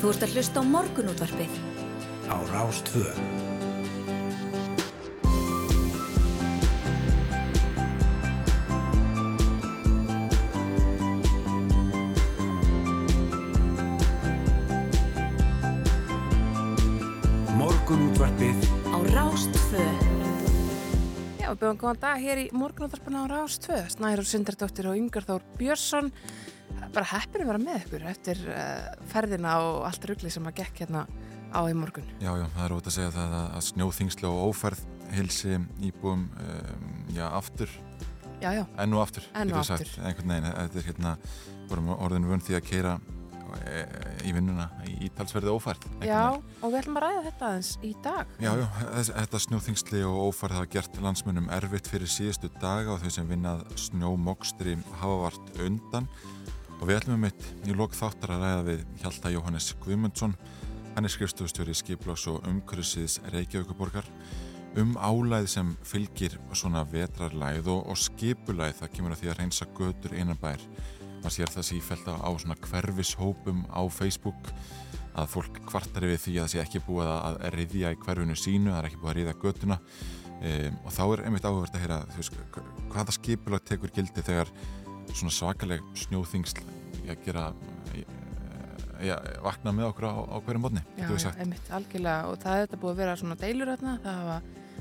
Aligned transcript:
Þú 0.00 0.08
ert 0.08 0.22
að 0.24 0.30
hlusta 0.32 0.60
á 0.60 0.64
morgunútvarpið. 0.64 1.56
Á 2.32 2.36
Rástvö. 2.48 3.10
Morgunútvarpið 17.60 18.56
Á 18.88 18.96
Rástvö. 19.12 19.84
Já, 21.36 21.52
við 21.52 21.60
byrjum 21.60 21.80
góðan 21.84 22.00
dag 22.00 22.24
hér 22.24 22.40
í 22.40 22.48
morgunúttarpana 22.56 23.28
á 23.28 23.36
Rás 23.36 23.60
2. 23.68 23.84
Snæður 23.98 24.24
Sindardóttir 24.32 24.88
og 24.88 24.96
Yngar 24.96 25.28
Þór 25.28 25.44
Björnsson. 25.60 26.08
Bara 26.94 27.06
heppir 27.12 27.44
að 27.44 27.52
vera 27.52 27.62
með 27.62 27.82
ykkur 27.84 28.06
eftir 28.10 28.40
uh, 28.50 28.88
ferðina 29.12 29.58
og 29.66 29.84
allt 29.88 30.08
ruggli 30.10 30.32
sem 30.32 30.48
að 30.50 30.56
gekk 30.62 30.82
hérna 30.84 31.04
á 31.50 31.60
í 31.66 31.74
morgun. 31.74 32.06
Já, 32.22 32.30
já, 32.38 32.46
það 32.56 32.64
er 32.64 32.74
ótaf 32.76 32.90
að 32.90 32.96
segja 32.96 33.12
það 33.14 33.36
að, 33.40 33.46
að 33.58 33.64
snjóþingslu 33.68 34.30
og 34.30 34.42
ófærð 34.50 34.82
hilsi 35.14 35.56
íbúum 35.86 36.26
um, 36.30 36.90
já, 37.14 37.24
aftur, 37.34 37.72
Já, 38.40 38.54
já, 38.56 38.62
enn 38.80 38.94
og 38.96 39.02
aftur 39.04 39.24
Enn 39.36 39.50
og 39.52 39.58
við 39.58 39.66
sagt. 39.68 39.82
aftur. 39.84 40.04
einhvern 40.08 40.30
veginn, 40.32 40.52
þetta 40.56 40.78
er 40.80 40.86
hérna 40.88 41.10
vorum 41.68 41.90
orðinu 41.96 42.30
vönd 42.30 42.44
því 42.46 42.54
að 42.56 42.62
keira 42.70 42.92
e, 43.68 43.82
í 44.24 44.32
vinnuna 44.32 44.68
í 44.88 44.94
ítalsverði 45.10 45.50
einhvern 45.52 45.84
já, 46.08 46.22
og 46.38 46.64
við 46.72 46.78
ætlum 46.80 46.96
að 47.00 47.04
ræða 47.04 47.24
þetta 47.26 47.50
aðeins 47.50 47.72
í 47.84 47.90
dag. 48.06 48.32
Já, 48.40 48.50
já, 48.62 48.64
þess, 48.94 49.12
þetta 49.18 49.42
snjóþingsli 49.46 50.02
og 50.08 50.22
ófærð 50.30 50.56
hafa 50.60 50.70
gert 50.78 51.02
landsmunum 51.04 51.50
erfitt 51.58 51.90
fyrir 51.92 52.14
síðustu 52.14 52.48
daga 52.62 52.94
og 52.94 53.04
þau 53.04 53.12
sem 53.18 53.28
vinnað 53.28 53.66
snjómokstri 53.88 54.78
hafa 55.02 55.20
vart 55.26 55.52
undan 55.66 56.08
og 56.80 56.88
við 56.88 56.96
ætlum 57.00 57.18
um 57.18 57.24
mitt 57.26 57.48
í 57.68 57.74
lok 57.76 57.92
þáttar 57.96 58.32
að 58.36 58.44
ræða 58.44 58.62
við 58.70 58.84
Hjalta 59.02 59.32
Jóhannes 59.34 59.70
Guðmundsson. 59.84 60.34
Hann 60.94 61.06
er 61.06 61.12
skrifstofustjóri 61.12 61.74
Skiploks 61.76 62.24
og 62.32 62.46
umhverfisins 62.48 63.18
Reykjavíkuborgar 63.34 64.08
um 64.80 64.94
álæð 64.96 65.48
sem 65.50 65.72
fylgir 65.86 66.36
svona 66.54 66.84
vetrarlæð 66.86 67.68
og, 67.72 67.88
og 67.90 67.98
skipulæð 67.98 68.76
það 68.80 68.92
kemur 68.94 69.14
að 69.16 69.22
því 69.22 69.30
að 69.32 69.38
reynsa 69.40 69.66
götur 69.76 70.14
einan 70.14 70.38
bær 70.40 70.62
maður 71.20 71.34
sér 71.36 71.50
það 71.52 71.66
sífælt 71.68 72.06
á 72.08 72.30
svona 72.40 72.56
hverfishópum 72.64 73.64
á 73.68 73.82
Facebook 73.92 74.52
að 75.18 75.26
fólk 75.34 75.58
kvartar 75.66 76.06
við 76.06 76.20
því 76.22 76.34
að 76.38 76.44
það 76.46 76.52
sé 76.54 76.62
ekki 76.62 76.82
búið 76.86 77.10
að 77.12 77.38
riðja 77.56 77.90
í 77.92 77.98
hverfinu 78.00 78.36
sínu, 78.38 78.70
það 78.70 78.78
er 78.80 78.88
ekki 78.88 79.00
búið 79.02 79.10
að 79.10 79.18
riðja 79.18 79.34
götuna. 79.42 79.78
Um, 80.40 80.76
og 80.86 80.94
þá 80.96 81.00
er 81.04 81.22
einmitt 81.26 81.44
áhugavert 81.44 81.74
að 81.76 81.82
heyra 81.82 81.96
veist, 82.14 82.36
hva- 82.54 82.62
hvaða 82.94 83.12
skipulag 83.18 83.64
tekur 83.68 83.90
gildi 83.92 84.22
þegar 84.24 84.48
svona 85.18 85.34
svakaleg 85.34 85.82
snjóþingsl 86.04 86.62
að 87.10 87.24
gera 87.26 87.50
já, 89.04 89.16
vakna 89.44 89.72
með 89.74 89.90
okkur 89.90 90.06
á, 90.08 90.14
á 90.28 90.36
hverjum 90.44 90.64
mótni 90.66 90.82
Já, 90.98 91.08
einmitt, 91.40 91.70
algjörlega. 91.72 92.30
Og 92.30 92.40
það 92.42 92.56
er 92.56 92.66
þetta 92.66 92.80
búið 92.82 92.92
að 92.92 93.00
vera 93.02 93.14
svona 93.20 93.38
deilur 93.40 93.72
hérna, 93.72 93.94
það 94.04 94.18
hafa 94.20 94.36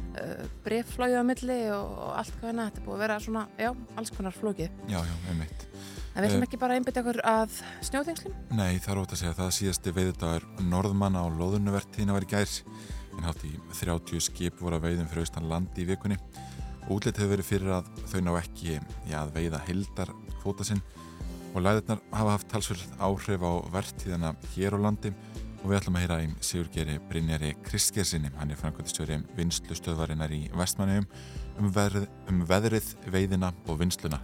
uh, 0.10 0.44
brefflóið 0.66 1.16
á 1.16 1.24
milli 1.30 1.60
og, 1.76 1.96
allt 2.20 2.36
hvað 2.36 2.50
hérna, 2.50 2.68
þetta 2.70 2.86
búið 2.86 2.98
að 2.98 3.04
vera 3.06 3.18
svona, 3.26 3.46
já, 3.60 3.72
alls 3.96 4.14
konar 4.18 4.36
flókið. 4.36 4.84
já, 4.92 5.00
já, 5.00 5.16
einmitt. 5.32 5.66
En 6.10 6.24
við 6.26 6.32
ætlum 6.32 6.42
Eh, 6.44 6.48
ekki 6.50 6.60
bara 6.60 6.74
að 6.76 6.82
einbytta 6.82 7.02
okkur 7.04 7.20
að 7.30 7.58
snjóþingslum? 7.86 8.38
Nei, 8.58 8.80
það 8.82 8.92
er 8.92 9.02
ótt 9.04 9.12
að 9.14 9.20
segja. 9.22 9.34
Að 9.36 9.42
það 9.44 9.52
síðasti 9.60 9.92
veiðdagar 9.96 10.48
norðmanna 10.68 11.22
á 11.24 11.28
loðunuvertíðina 11.32 12.16
var 12.18 12.26
í 12.26 12.32
gær. 12.34 12.56
En 13.16 13.28
hátt 13.28 13.46
í 13.46 13.54
30 13.78 14.24
skip 14.26 14.60
voru 14.60 14.80
að 14.80 14.90
veiðum 14.90 15.08
fyrir 15.12 15.28
austan 15.28 15.48
landi 15.48 15.86
í 15.86 15.88
vikunni 15.94 16.18
Útlit 16.90 17.20
hefur 17.22 17.36
verið 17.36 17.46
fyrir 17.46 17.74
að 17.78 17.90
þau 18.10 18.22
ná 18.26 18.32
ekki 18.40 18.80
já, 19.08 19.20
að 19.22 19.36
veiða 19.36 19.60
hildar 19.68 20.14
kvóta 20.40 20.66
sinn. 20.66 20.82
Og 21.54 21.62
læðirnar 21.62 22.02
hafa 22.14 22.34
haft 22.34 22.50
talsvöld 22.50 22.96
áhrif 22.98 23.46
á 23.46 23.52
vertíðina 23.76 24.32
hér 24.56 24.78
á 24.78 24.80
landi. 24.88 25.12
Og 25.60 25.68
við 25.70 25.78
ætlum 25.80 26.00
að 26.00 26.06
heyra 26.06 26.18
í 26.24 26.30
Sigurgeri 26.46 26.96
Brynjari 27.10 27.52
Kristgersinni, 27.66 28.32
hann 28.40 28.54
er 28.54 28.58
framkvæmdistjóri 28.62 29.20
vinslustöðvarinnar 29.38 30.34
í 30.34 30.46
Vestmanneum 30.56 31.06
um, 31.60 31.70
veðrið, 31.76 32.10
um 32.32 32.44
veðrið, 32.50 32.92
veiðina 33.14 33.54
og 33.68 33.80
vinsluna 33.82 34.22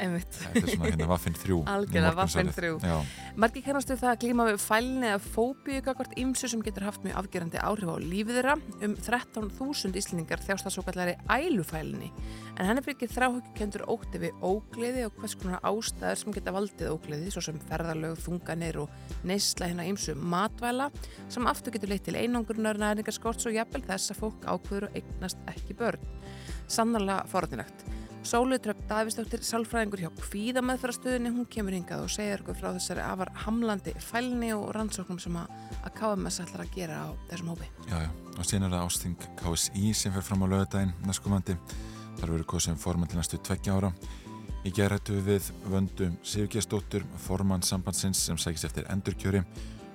Einmitt. 0.00 0.32
Þetta 0.32 0.60
er 0.62 0.70
svona 0.72 0.88
hérna 0.88 1.06
vaffin 1.10 1.34
þrjú 1.36 1.58
Algjörlega 1.72 2.12
vaffin 2.16 2.48
þrjú. 2.56 2.78
Já, 2.80 2.94
Margi 3.42 3.62
kannastu 3.64 3.96
það 4.00 4.10
að 4.12 4.20
glíma 4.24 4.46
við 4.48 4.58
fælni 4.62 5.08
eða 5.10 5.20
fóbíu 5.26 5.82
gagvart 5.84 6.14
ymsu 6.20 6.48
sem 6.48 6.62
getur 6.64 6.86
haft 6.88 7.04
mjög 7.04 7.18
afgerandi 7.20 7.60
áhrif 7.60 7.92
á 7.92 7.96
lífið 8.00 8.38
þeirra. 8.38 8.56
Um 8.82 8.96
13.000 8.96 10.00
íslendingar 10.00 10.42
þjást 10.46 10.66
það 10.66 10.74
svo 10.76 10.84
kallari 10.86 11.16
ælufælni. 11.28 12.08
En 12.56 12.70
henni 12.70 12.84
fyrir 12.86 13.12
þráhugkendur 13.12 13.86
ótti 13.92 14.22
við 14.24 14.40
ógleði 14.40 15.06
og 15.06 15.20
hvers 15.20 15.36
konar 15.42 15.62
ástæður 15.68 16.20
sem 16.22 16.36
geta 16.36 16.56
valdið 16.56 16.92
ógleði, 16.96 17.30
svo 17.34 17.44
sem 17.44 17.60
ferðarlög, 17.68 18.18
þunganir 18.24 18.80
og 18.84 19.22
neysla 19.28 19.70
hérna 19.70 19.86
ymsu 19.92 20.16
matvæla 20.16 20.88
sem 21.32 21.48
aftur 21.48 21.76
getur 21.76 21.92
leitt 21.92 22.06
til 22.08 22.16
einangrunar, 22.18 22.80
næringarskorts 22.80 23.48
og 23.48 23.56
jafnvel 23.56 23.84
þess 23.86 24.14
að 24.14 24.24
fólk 24.24 24.48
ákveður 24.48 24.88
og 24.88 25.00
eignast 25.00 25.52
ekki 25.52 25.76
börn. 25.78 26.12
Sannarlega 26.70 27.26
forðinlegt. 27.30 27.84
Sólu 28.22 28.54
Dröpp 28.62 28.84
Davistóttir, 28.86 29.42
sálfræðingur 29.42 30.04
hjá 30.04 30.10
Kvíðameðfærastöðinni, 30.14 31.32
hún 31.34 31.46
kemur 31.50 31.74
hingað 31.74 32.04
og 32.04 32.12
segir 32.14 32.44
okkur 32.44 32.54
frá 32.60 32.68
þessari 32.76 33.02
afar 33.02 33.32
hamlandi 33.42 33.94
fælni 33.98 34.52
og 34.54 34.68
rannsóknum 34.76 35.18
sem 35.22 35.34
að, 35.40 35.50
KMS 35.98 36.38
ætlar 36.44 36.62
að 36.62 36.76
gera 36.76 37.00
á 37.02 37.08
þessum 37.32 37.50
hópi. 37.50 37.66
Já, 37.90 37.96
já, 38.04 38.10
og 38.36 38.46
síðan 38.46 38.68
er 38.68 38.76
það 38.76 38.86
ásting 38.86 39.26
KSI 39.40 39.94
sem 39.98 40.14
fer 40.14 40.26
fram 40.28 40.46
á 40.46 40.52
lögadaginn 40.52 40.94
næstkomandi. 41.02 41.56
Þar 42.20 42.34
verður 42.36 42.48
kosið 42.54 42.78
forman 42.78 43.10
til 43.10 43.18
næstu 43.18 43.42
tveggja 43.42 43.74
ára. 43.74 43.92
Í 44.62 44.70
gerðrættu 44.70 45.18
við 45.26 45.50
vöndum 45.66 46.14
Sigurgestóttur, 46.22 47.02
formann 47.24 47.66
sambandsins 47.66 48.22
sem 48.22 48.38
sækist 48.38 48.68
eftir 48.70 48.86
endurkjöri 48.94 49.42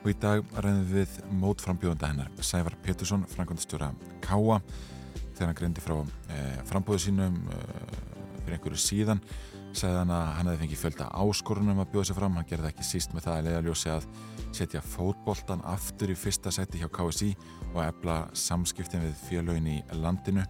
og 0.04 0.12
í 0.12 0.18
dag 0.20 0.44
ræðum 0.60 0.84
við 0.92 1.16
mótframbjóðanda 1.40 2.12
hennar, 2.12 2.30
Sævar 2.44 2.76
Pétursson, 2.84 3.24
frangandastjóra 3.32 3.94
Káa, 4.24 4.60
þegar 5.38 5.52
hann 5.52 5.60
greindi 5.62 5.84
frá 5.86 5.98
eh, 6.34 6.58
frambóðu 6.70 7.06
sínum 7.08 7.38
eh, 7.54 7.94
fyrir 8.44 8.58
einhverju 8.58 8.82
síðan 8.82 9.22
sagði 9.78 10.00
hann 10.00 10.14
að 10.14 10.30
hann 10.38 10.50
hefði 10.50 10.62
fengið 10.64 10.82
fjölda 10.82 11.08
áskorunum 11.22 11.82
að 11.82 11.92
bjóða 11.92 12.08
sér 12.10 12.18
fram, 12.18 12.38
hann 12.40 12.48
gerði 12.50 12.70
ekki 12.72 12.86
síst 12.88 13.14
með 13.14 13.28
það 13.28 13.36
að 13.36 13.48
leiðaljósi 13.48 13.92
að 13.94 14.08
setja 14.58 14.82
fótboltan 14.86 15.62
aftur 15.68 16.14
í 16.14 16.18
fyrsta 16.18 16.54
seti 16.54 16.82
hjá 16.82 16.88
KSI 16.94 17.30
og 17.74 17.82
efla 17.84 18.18
samskiptin 18.38 19.04
við 19.06 19.22
félögin 19.28 19.70
í 19.76 19.78
landinu. 20.02 20.46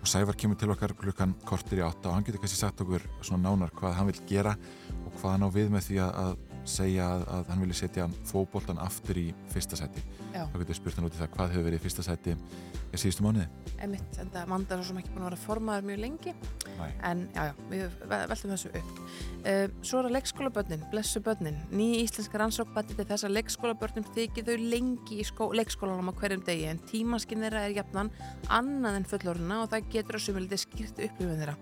Og 0.00 0.10
Sævar 0.10 0.36
kemur 0.36 0.58
til 0.60 0.72
okkar 0.72 0.92
klukkan 0.98 1.36
kortir 1.48 1.80
í 1.80 1.84
átta 1.86 2.10
og 2.10 2.18
hann 2.18 2.26
getur 2.26 2.42
kannski 2.42 2.60
sagt 2.60 2.82
okkur 2.84 3.04
svona 3.24 3.46
nánar 3.46 3.72
hvað 3.76 3.96
hann 3.98 4.10
vil 4.10 4.20
gera 4.28 4.56
og 5.04 5.14
hvað 5.20 5.30
hann 5.36 5.46
á 5.46 5.50
við 5.54 5.70
með 5.72 5.86
því 5.88 6.00
að 6.08 6.34
segja 6.68 7.08
að, 7.16 7.26
að 7.36 7.50
hann 7.52 7.64
vilja 7.64 7.80
setja 7.82 8.08
fótboltan 8.28 8.80
aftur 8.82 9.20
í 9.20 9.28
fyrsta 9.52 9.78
seti 9.80 10.02
Já. 10.34 10.44
þá 10.50 10.56
getur 10.62 10.80
spurt 10.80 10.98
hann 10.98 11.08
út 11.08 11.16
í 11.16 11.20
það 11.20 11.34
hvað 11.36 11.52
hefur 11.54 11.68
verið 11.68 11.80
í 11.80 11.84
fyrsta 11.84 12.04
seti 12.06 12.34
í 12.34 12.98
síðustu 13.00 13.24
mánuði 13.26 13.46
Emitt, 13.84 14.16
en 14.22 14.30
það 14.32 14.48
mandar 14.48 14.78
svo 14.80 14.86
sem 14.92 14.98
ekki 15.00 15.10
búin 15.12 15.24
að 15.24 15.32
vera 15.32 15.40
formaður 15.42 15.86
mjög 15.88 15.98
lengi, 16.04 16.32
Nei. 16.78 16.90
en 17.04 17.24
já, 17.34 17.40
já, 17.50 17.54
við 17.68 17.96
ve- 18.08 18.20
veltum 18.30 18.52
þessu 18.54 18.70
upp. 18.78 19.00
Uh, 19.44 19.64
svo 19.84 19.98
er 19.98 20.06
það 20.06 20.14
leikskólabörnin, 20.14 20.84
blessu 20.92 21.20
börnin. 21.26 21.58
Ný 21.74 21.88
íslenska 22.04 22.40
rannsók 22.40 22.70
bætti 22.72 22.96
til 22.96 23.06
þess 23.10 23.26
að 23.26 23.34
leikskólabörnum 23.34 24.06
þykir 24.14 24.46
þau 24.46 24.54
lengi 24.70 25.18
í 25.20 25.26
skó, 25.26 25.50
leikskólanum 25.58 26.12
á 26.14 26.18
hverjum 26.20 26.46
degi, 26.46 26.68
en 26.70 26.80
tímaskinn 26.88 27.44
þeirra 27.44 27.66
er 27.66 27.76
jafnan 27.80 28.12
annað 28.48 29.00
en 29.00 29.08
fullorina 29.10 29.60
og 29.64 29.74
það 29.74 29.90
getur 29.98 30.20
að 30.20 30.26
sumildi 30.28 30.60
skýrt 30.64 31.04
upplifin 31.08 31.42
þeirra. 31.42 31.58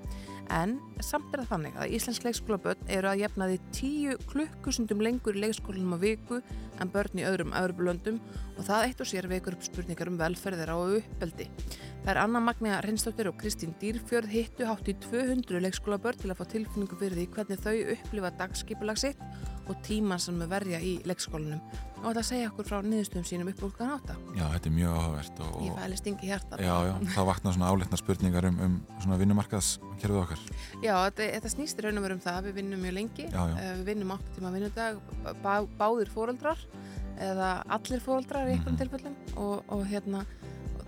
En 0.52 0.74
samt 1.00 1.32
er 1.32 1.42
það 1.42 1.50
þannig 1.54 1.76
að 1.80 1.94
íslensk 1.96 2.26
leikskólabörn 2.26 2.90
eru 2.92 3.08
að 3.08 3.22
jafnaði 3.22 3.60
tíu 3.72 4.16
klukkusundum 4.28 5.00
lengur 5.04 5.38
í 5.38 5.44
leikskólanum 5.46 5.96
á 5.96 5.98
viku 6.02 6.42
en 6.82 6.90
börn 6.92 7.22
í 7.22 7.26
öðrum 7.28 7.54
öðrubulöndum 7.56 8.18
og 8.56 8.66
það 8.66 8.86
eitt 8.88 9.02
og 9.04 9.08
sér 9.08 9.28
veikur 9.30 9.56
upp 9.56 9.64
spurningar 9.66 10.10
um 10.10 10.18
velferðir 10.20 10.74
á 10.74 10.78
uppeldi. 10.78 11.48
Það 12.02 12.10
er 12.12 12.20
Anna 12.24 12.42
Magnea 12.42 12.80
Reynsdóttir 12.82 13.30
og 13.30 13.38
Kristín 13.38 13.76
Dýrfjörð 13.80 14.32
hittu 14.32 14.66
hátt 14.66 14.90
í 14.90 14.96
200 15.06 15.62
leikskólabörn 15.62 16.18
til 16.18 16.32
að 16.32 16.42
fá 16.42 16.44
tilfinningu 16.50 16.98
fyrir 16.98 17.20
því 17.20 17.28
hvernig 17.36 17.62
þau 17.62 17.76
upplifa 17.94 18.34
dagskipulag 18.42 18.98
sitt 18.98 19.22
og 19.70 19.78
tíman 19.86 20.20
sem 20.20 20.40
þau 20.42 20.50
verja 20.50 20.82
í 20.82 20.96
leikskólanum 21.06 21.62
og 22.02 22.08
þetta 22.08 22.24
segja 22.26 22.50
okkur 22.50 22.66
frá 22.66 22.80
niðurstöðum 22.82 23.26
sínum 23.28 23.50
upp 23.52 23.60
úr 23.62 23.70
hlukan 23.70 23.92
átta. 23.94 24.16
Já, 24.34 24.44
þetta 24.56 24.68
er 24.68 24.74
mjög 24.74 24.96
áhugavert 24.96 25.42
og, 25.44 25.52
Ég 25.62 25.76
fæli 25.78 25.98
stingi 26.00 26.30
hjarta. 26.30 26.58
Já, 26.58 26.72
já, 26.88 26.92
það 27.14 27.28
vakna 27.28 27.52
svona 27.54 27.70
áleitna 27.70 28.00
spurningar 28.00 28.48
um, 28.48 28.58
um 28.66 28.74
svona 29.04 29.18
vinnumarkaðs 29.20 29.68
kerfið 30.02 30.20
okkar. 30.24 30.42
Já, 30.82 30.94
þetta, 30.96 31.28
þetta 31.36 31.52
snýst 31.54 31.78
í 31.78 31.86
raun 31.86 32.00
og 32.00 32.06
veru 32.08 32.18
um 32.18 32.24
það. 32.24 32.40
Við 32.48 32.58
vinnum 32.58 32.82
mjög 32.82 32.96
lengi, 32.98 33.28
Já, 33.28 33.40
já. 33.52 33.54
Eh, 33.62 33.72
við 33.78 33.90
vinnum 33.92 34.14
8 34.16 34.34
tíma 34.38 34.54
vinnudag, 34.56 34.98
bá, 35.44 35.52
báðir 35.78 36.10
fóreldrar 36.10 36.66
eða 37.22 37.62
allir 37.68 38.00
fóreldrar 38.00 38.48
í 38.48 38.56
einhverjum 38.56 38.72
Mhm. 38.72 38.80
tilfellum 38.82 39.16
og, 39.36 39.64
og 39.68 39.84
hérna 39.86 40.24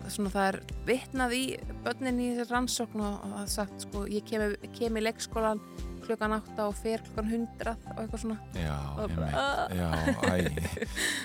svona 0.09 0.31
það 0.31 0.49
er 0.49 0.61
vitnað 0.87 1.33
í 1.33 1.45
börnin 1.85 2.19
í 2.21 2.37
þessi 2.37 2.51
rannsókn 2.53 3.01
og, 3.01 3.21
það 3.25 3.43
er 3.43 3.47
sagt 3.55 3.81
sko, 3.87 4.05
ég 4.07 4.25
kem, 4.29 4.55
kem 4.77 4.97
í 4.97 5.01
leikskólan 5.05 5.61
klukkan 6.05 6.35
8 6.37 6.59
og 6.69 6.75
fer 6.77 7.01
klukkan 7.01 7.31
100 7.31 7.77
og 7.95 8.03
eitthvað 8.03 8.21
svona 8.21 8.39
Já, 8.55 8.75
Og 8.99 9.11
einmitt. 9.11 9.33
bara- 9.33 9.69
Já, 9.73 9.89
æ, 10.21 10.59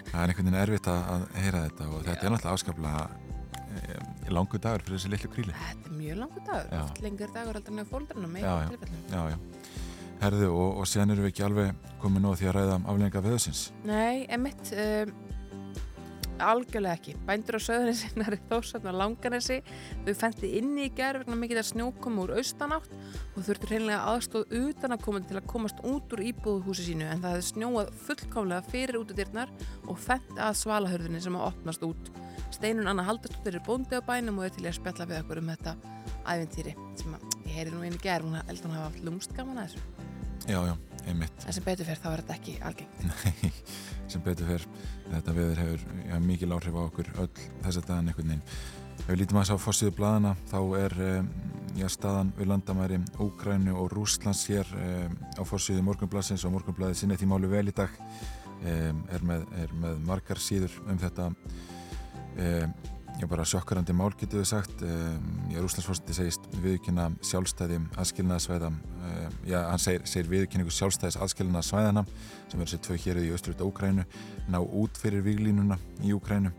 það 0.08 0.22
er 0.24 0.30
einhvern 0.30 0.46
veginn 0.46 0.62
erfitt 0.62 0.88
að, 0.88 1.26
heyra 1.36 1.64
þetta 1.68 1.90
og 1.90 2.04
þetta 2.06 2.24
er 2.24 2.30
náttúrulega 2.32 2.54
afskaplega 2.54 3.10
e, 3.70 4.32
langu 4.32 4.58
dagur 4.64 4.82
fyrir 4.86 4.98
þessi 4.98 5.10
litlu 5.12 5.30
kríli. 5.34 5.54
Þetta 5.54 5.90
er 5.92 5.98
mjög 6.00 6.18
langur 6.24 6.44
dagur, 6.48 6.70
Já. 6.72 6.84
oft 6.84 7.02
lengur 7.04 7.34
dagur 7.36 7.54
heldur 7.60 7.74
en 7.76 7.84
í 8.40 8.40
Já, 8.42 8.54
einhverjum 8.56 8.64
já. 8.64 8.70
tilfellum 8.70 9.04
Já, 9.12 9.30
já. 9.30 9.38
Herðu 10.20 10.52
og, 10.52 10.82
og 10.82 10.88
síðan 10.90 11.16
erum 11.16 11.28
við 11.28 11.34
ekki 11.34 11.48
alveg 11.48 11.90
komið 12.02 12.26
nóg 12.26 12.40
því 12.40 12.50
að 12.50 12.56
ræða 12.58 12.80
aflenga 12.92 13.22
veðusins. 13.24 13.62
Nei, 13.88 14.26
emitt, 14.36 14.72
um, 14.76 15.14
algjörlega 16.44 16.98
ekki. 16.98 17.14
Bændur 17.28 17.58
á 17.60 17.62
söðunissi 17.64 18.10
næri 18.20 18.40
þósarn 18.50 18.90
á 18.92 18.94
langanesi 19.02 19.60
þau 20.06 20.14
fendi 20.18 20.52
inni 20.60 20.88
í 20.88 20.94
gerð 20.96 21.24
vegna 21.24 21.38
mikið 21.40 21.62
að 21.62 21.68
snjókomi 21.70 22.24
úr 22.24 22.34
austanátt 22.40 22.90
og 23.36 23.46
þurftur 23.48 23.74
hreinlega 23.74 24.00
aðstóð 24.14 24.56
utan 24.60 24.96
að 24.96 25.06
koma 25.06 25.22
til 25.24 25.40
að 25.40 25.50
komast 25.54 25.84
út 25.88 26.16
úr 26.16 26.26
íbúðuhúsi 26.32 26.90
sínu 26.90 27.08
en 27.10 27.24
það 27.24 27.38
hefði 27.38 27.48
snjóað 27.52 27.94
fullkámlega 28.08 28.74
fyrir 28.74 29.00
út 29.02 29.14
af 29.14 29.20
dyrnar 29.20 29.54
og 29.88 30.02
fendi 30.04 30.44
að 30.50 30.60
svalahörðinni 30.64 31.24
sem 31.24 31.40
að 31.40 31.48
opnast 31.52 31.88
út. 31.88 32.12
Steinun 32.56 32.90
Anna 32.90 33.06
Haldarstóttir 33.08 33.60
er 33.60 33.66
bóndi 33.66 34.00
á 34.00 34.04
bænum 34.04 34.42
og 34.42 34.50
er 34.50 34.56
til 34.56 34.68
að 34.68 34.80
spjalla 34.80 35.08
við 35.10 35.24
okkur 35.24 35.44
um 35.44 35.52
þetta 35.54 35.76
ævintýri 36.30 36.76
sem 37.00 37.18
ég 37.46 37.56
heyri 37.56 37.74
nú 37.74 37.84
einu 37.86 38.02
gerð, 38.02 38.30
hún 38.30 38.40
held 38.42 38.60
að 38.60 38.68
hún 38.68 38.80
hafa 38.80 39.06
lúmst 39.06 39.36
gaman 39.38 39.62
að 39.62 39.76
þessu. 39.76 40.09
Já, 40.48 40.60
já, 40.66 40.76
einmitt. 41.06 41.46
En 41.46 41.56
sem 41.56 41.66
betur 41.66 41.88
fer 41.88 42.00
þá 42.00 42.10
er 42.12 42.24
þetta 42.24 42.36
ekki 42.38 42.58
algengt. 42.70 43.06
Nei, 43.10 43.52
sem 44.10 44.24
betur 44.26 44.50
fer 44.50 44.68
þetta 45.10 45.36
veður 45.38 45.64
hefur 45.64 45.88
já, 46.08 46.20
mikil 46.24 46.52
áhrif 46.56 46.78
á 46.78 46.82
okkur 46.86 47.10
öll 47.16 47.32
þess 47.38 47.82
að 47.82 47.88
dagan 47.90 48.12
einhvern 48.12 48.34
veginn. 48.34 48.44
Ef 49.00 49.08
við 49.08 49.22
lítum 49.22 49.40
að 49.40 49.48
þess 49.48 49.56
á 49.56 49.66
fossiðu 49.66 49.96
bladana 49.98 50.36
þá 50.50 50.60
er 50.80 50.98
um, 51.08 51.32
já, 51.80 51.88
staðan 51.92 52.34
við 52.38 52.52
landamæri 52.52 53.00
Úgrænu 53.26 53.76
og 53.80 53.94
Rúslands 53.96 54.44
hér 54.52 54.70
um, 54.76 55.18
á 55.40 55.44
fossiðu 55.48 55.86
morgunbladsins 55.88 56.46
og 56.46 56.56
morgunbladið 56.58 57.02
sinni 57.02 57.18
því 57.20 57.32
málu 57.32 57.50
vel 57.52 57.66
í 57.72 57.76
dag 57.76 57.96
um, 58.04 59.04
er, 59.10 59.26
með, 59.26 59.50
er 59.64 59.76
með 59.82 60.00
margar 60.08 60.42
síður 60.44 60.76
um 60.86 61.00
þetta 61.00 61.32
Já, 63.20 63.28
bara 63.28 63.44
sjokkarandi 63.44 63.92
mál 63.92 64.14
getur 64.16 64.40
við 64.40 64.46
sagt. 64.48 64.82
Já, 65.52 65.58
Rúslandsfórstundi 65.60 66.14
segist 66.16 66.46
viðkynna 66.64 67.10
sjálfstæði 67.28 67.82
aðskilnaðsvæða. 68.00 68.70
Já, 69.44 69.58
hann 69.68 69.82
segir, 69.84 70.06
segir 70.08 70.30
viðkynningu 70.32 70.72
sjálfstæðis 70.72 71.18
aðskilnaðsvæðana 71.26 72.06
sem 72.08 72.54
verður 72.54 72.70
sér 72.72 72.82
tvö 72.86 72.96
héruð 73.04 73.26
í 73.28 73.34
austrúta 73.36 73.66
Úkrænu 73.68 74.06
ná 74.48 74.58
út 74.64 75.00
fyrir 75.02 75.26
výglínuna 75.26 75.76
í 76.00 76.14
Úkrænu. 76.16 76.54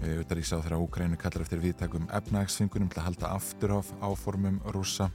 Þetta 0.00 0.38
í 0.40 0.44
sáð 0.48 0.62
þegar 0.64 0.84
Úkrænu 0.86 1.18
kallar 1.20 1.44
eftir 1.44 1.60
viðtækum 1.66 2.06
efnagsfingunum 2.16 2.88
til 2.88 3.02
að 3.02 3.08
halda 3.10 3.32
aftur 3.36 3.74
af 3.76 3.90
áformum 4.00 4.56
rúsa 4.72 5.10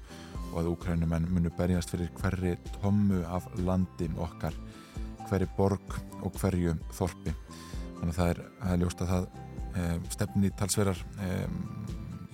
og 0.51 0.59
að 0.61 0.69
Úkrænumenn 0.75 1.25
munu 1.33 1.49
berjast 1.57 1.95
fyrir 1.95 2.11
hverri 2.19 2.53
tommu 2.75 3.23
af 3.25 3.47
landi 3.57 4.11
okkar, 4.21 4.53
hverri 5.25 5.49
borg 5.57 5.97
og 6.21 6.37
hverju 6.37 6.77
þorpi. 6.93 7.33
Þannig 7.97 8.13
að 8.13 8.19
það 8.19 8.31
er, 8.35 8.45
það 8.61 8.85
að 8.85 9.11
það 9.15 9.27
um, 9.33 9.44
stefni 10.13 10.51
talsverar 10.57 10.99
um, 11.19 11.57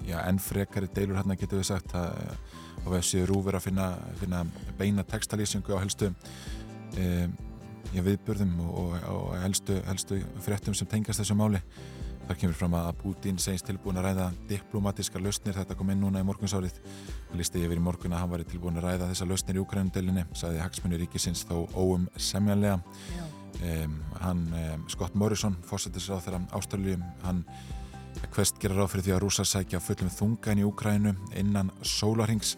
já, 0.08 0.18
enn 0.26 0.42
frekari 0.42 0.90
deilur 0.96 1.20
hérna 1.20 1.38
getur 1.40 1.62
við 1.62 1.72
sagt. 1.72 1.96
Að 1.98 2.36
á 2.82 2.88
þessi 2.98 3.26
rúver 3.30 3.58
að 3.58 3.68
finna, 3.70 3.88
finna 4.18 4.44
beina 4.80 5.06
textalýsingu 5.06 5.76
á 5.78 5.82
helstu 5.84 6.12
um, 6.12 7.34
já, 7.92 8.02
viðbörðum 8.06 8.62
og, 8.68 8.96
og 9.12 9.34
helstu, 9.44 9.82
helstu 9.88 10.22
fréttum 10.46 10.78
sem 10.78 10.90
tengast 10.90 11.22
þessu 11.22 11.38
máli. 11.38 11.62
Þar 12.22 12.38
kemur 12.38 12.56
fram 12.56 12.76
að 12.78 12.90
Putin 13.02 13.40
segist 13.42 13.66
tilbúin 13.68 13.98
að 14.00 14.06
ræða 14.06 14.28
diplomatiska 14.48 15.20
lausnir, 15.20 15.58
þetta 15.58 15.76
kom 15.76 15.90
inn 15.92 16.00
núna 16.00 16.22
í 16.22 16.28
morgunsárið. 16.28 16.78
Listi 17.36 17.64
yfir 17.66 17.82
í 17.82 17.84
morgun 17.84 18.14
að 18.16 18.24
hann 18.24 18.32
var 18.32 18.44
tilbúin 18.48 18.80
að 18.80 18.88
ræða 18.88 19.10
þessa 19.10 19.28
lausnir 19.28 19.58
í 19.58 19.64
Ukrænundelinni 19.66 20.24
saði 20.38 20.62
Hagsmunni 20.62 21.02
Ríkisins 21.02 21.44
þó 21.50 21.66
óum 21.76 22.08
semjanlega 22.16 22.80
Um, 23.62 24.00
hann, 24.22 24.46
um, 24.56 24.86
Scott 24.90 25.16
Morrison 25.16 25.58
fórsetisráð 25.68 26.24
þeirra 26.26 26.40
ástraljum 26.58 27.04
hann 27.26 27.44
hvest 28.34 28.60
gera 28.62 28.78
ráð 28.78 28.94
fyrir 28.94 29.06
því 29.06 29.14
að 29.16 29.22
rúsa 29.26 29.46
sækja 29.48 29.82
fullum 29.84 30.12
þunga 30.14 30.54
inn 30.54 30.62
í 30.64 30.68
Úkrænu 30.68 31.14
innan 31.38 31.72
sólarhings 31.86 32.56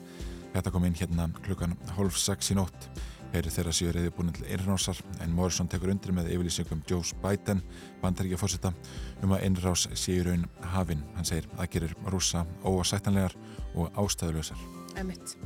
þetta 0.54 0.72
kom 0.74 0.86
inn 0.88 0.98
hérna 0.98 1.28
klukkan 1.44 1.76
halv 1.98 2.16
sex 2.20 2.54
í 2.54 2.58
nótt. 2.58 2.88
Heyri 3.34 3.50
þeirra 3.50 3.74
séu 3.74 3.90
reyði 3.90 4.12
búin 4.14 4.30
til 4.36 4.46
innrásar 4.46 5.00
en 5.26 5.34
Morrison 5.34 5.70
tekur 5.70 5.90
undir 5.90 6.14
með 6.14 6.30
yfirlýsingum 6.36 6.84
Joe 6.90 7.18
Biden, 7.24 7.64
bandaríkja 8.04 8.38
fórseta 8.38 8.74
um 9.26 9.34
að 9.34 9.48
innrás 9.48 9.88
séu 9.98 10.22
raun 10.28 10.46
hafinn 10.76 11.02
hann 11.18 11.26
segir 11.26 11.50
að 11.58 11.72
gerir 11.74 11.98
rúsa 12.14 12.46
óasættanlegar 12.62 13.34
og 13.74 13.90
ástæðulösar 13.98 14.62
Emitt. 15.02 15.38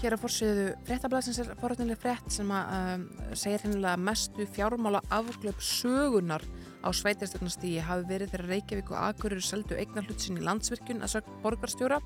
Hér 0.00 0.14
á 0.16 0.22
fórsöðu 0.22 0.62
fréttablasins 0.88 1.38
er 1.42 1.48
forhættilega 1.60 2.00
frétt 2.00 2.32
sem 2.32 2.48
að 2.56 2.70
um, 2.72 3.02
segir 3.36 3.60
hennilega 3.66 4.00
mestu 4.00 4.46
fjármála 4.48 5.02
afglöp 5.12 5.60
sögunar 5.60 6.40
á 6.80 6.88
sveitarstjórnastígi 6.96 7.82
hafi 7.84 8.06
verið 8.08 8.32
þegar 8.32 8.50
Reykjavík 8.50 8.92
og 8.92 9.00
Akureyri 9.00 9.44
seldu 9.44 9.76
eignar 9.78 10.06
hlutsin 10.08 10.38
í 10.40 10.44
landsvirkjun 10.44 11.04
að 11.04 11.12
sög 11.14 11.28
borgarstjóra. 11.44 12.00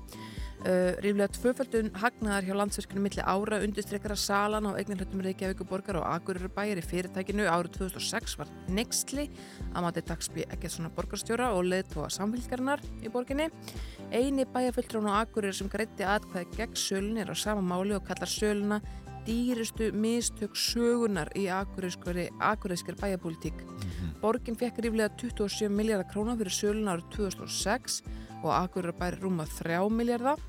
Uh, 0.65 0.95
ríflega 1.03 1.27
tvöföldun 1.35 1.91
hagnaðar 1.99 2.47
hjá 2.47 2.55
landsvirkjunum 2.57 3.05
milli 3.05 3.21
ára 3.21 3.59
undistrekkara 3.61 4.15
salan 4.17 4.65
á 4.65 4.71
eignar 4.79 5.03
hlutum 5.03 5.21
Reykjavík 5.25 5.61
og 5.61 5.69
borgar 5.69 5.99
og 5.99 6.07
Akureyri 6.09 6.49
bæjar 6.55 6.81
í 6.81 6.85
fyrirtækinu 6.85 7.45
árið 7.45 7.75
2006 7.77 8.37
var 8.39 8.51
nextli 8.73 9.27
að 9.75 9.85
mati 9.85 10.05
dagsby 10.09 10.47
ekki 10.49 10.71
svona 10.73 10.93
borgarstjóra 10.95 11.51
og 11.53 11.67
leðtóa 11.69 12.09
samfélgarinnar 12.17 12.81
í 13.05 13.13
borginni. 13.13 13.51
Eini 14.09 14.47
bæjarfulltrún 14.49 15.11
á 15.11 15.21
Akureyri 15.21 15.59
sem 15.59 15.69
greitti 15.69 16.07
aðkvæði 16.07 16.57
gegn 16.57 16.79
sölun 16.79 17.21
er 17.21 17.29
á 17.29 17.35
sama 17.37 17.61
máli 17.61 17.93
og 17.99 18.07
kallar 18.07 18.31
söluna 18.31 18.81
dýristu 19.25 19.89
mistök 19.93 20.53
sögunar 20.55 21.31
í 21.35 21.47
akureyskar 21.49 22.95
bæjapolítík. 23.01 23.57
Mm 23.57 23.77
-hmm. 23.77 24.14
Borgin 24.25 24.55
fekk 24.57 24.79
ríflega 24.81 25.11
27 25.21 25.67
miljardar 25.69 26.07
krónar 26.09 26.39
fyrir 26.39 26.53
sölun 26.55 26.87
árið 26.89 27.11
2006 27.13 27.99
og 28.39 28.47
akureyri 28.55 28.95
bæri 28.97 29.19
rúma 29.21 29.45
3 29.45 29.83
miljardar 29.93 30.39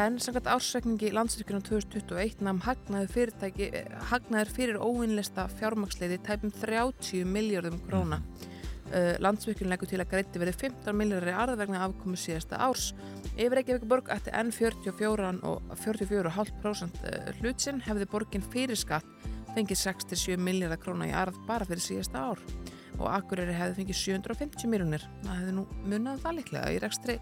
en 0.00 0.16
samkvæmt 0.16 0.48
ársrekningi 0.54 1.10
landsvirkjunum 1.12 1.64
2021 1.66 2.40
namn 2.46 2.62
hagnaður 2.64 4.52
fyrir 4.54 4.80
óvinnlista 4.80 5.44
fjármaksleiði 5.58 6.22
tæpum 6.24 6.54
30 6.62 7.28
miljardum 7.28 7.76
króna. 7.84 8.22
Uh, 8.88 9.12
landsvirkjun 9.20 9.68
leggur 9.68 9.92
til 9.92 10.00
að 10.00 10.08
greitti 10.14 10.40
verið 10.40 10.62
15 10.62 10.96
miljardar 10.96 11.34
í 11.34 11.36
arðvegna 11.42 11.84
afkomu 11.84 12.16
síðasta 12.16 12.62
árs. 12.64 12.94
Yfir 13.34 13.58
Reykjavík 13.58 13.84
borg 13.92 14.08
ætti 14.14 14.32
enn 14.32 14.54
44 14.56 15.34
og 15.44 15.76
44,5% 15.84 17.04
hlutsinn 17.42 17.84
hefði 17.84 18.08
borgin 18.08 18.48
fyrir 18.56 18.80
skatt 18.86 19.28
fengið 19.52 19.84
67 19.84 20.40
miljardar 20.40 20.80
króna 20.80 21.12
í 21.12 21.16
arð 21.26 21.36
bara 21.44 21.68
fyrir 21.68 21.84
síðasta 21.90 22.24
ár 22.30 22.46
og 22.98 23.10
Akureyri 23.12 23.56
hefði 23.56 23.82
fengið 23.82 24.00
750 24.02 24.70
miljónir 24.70 25.04
það 25.24 25.36
hefði 25.40 25.56
nú 25.58 25.66
munað 25.86 26.24
það 26.24 26.40
líklega 26.40 26.72
í 26.74 26.80
rekstri 26.82 27.18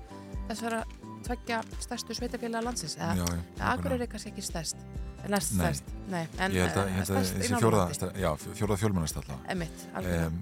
þessara 0.49 0.85
tveggja 1.27 1.63
stærstu 1.83 2.17
sveitafélaga 2.17 2.69
landsins 2.69 2.97
eða 2.99 3.27
Akureyri 3.73 4.07
er 4.07 4.13
kannski 4.13 4.33
ekki 4.33 4.47
stærst 4.47 4.81
næst 5.27 5.57
stærst, 5.57 5.89
nei, 6.13 6.23
en 6.43 6.55
ég 6.55 6.69
held 6.69 6.79
að, 6.79 6.91
þessi 7.11 7.59
fjórða, 7.59 7.87
já, 8.21 8.29
fjórða 8.45 8.77
fjölmannast 8.79 9.19
alltaf 9.21 9.49
emitt, 9.53 9.85
um, 9.99 10.37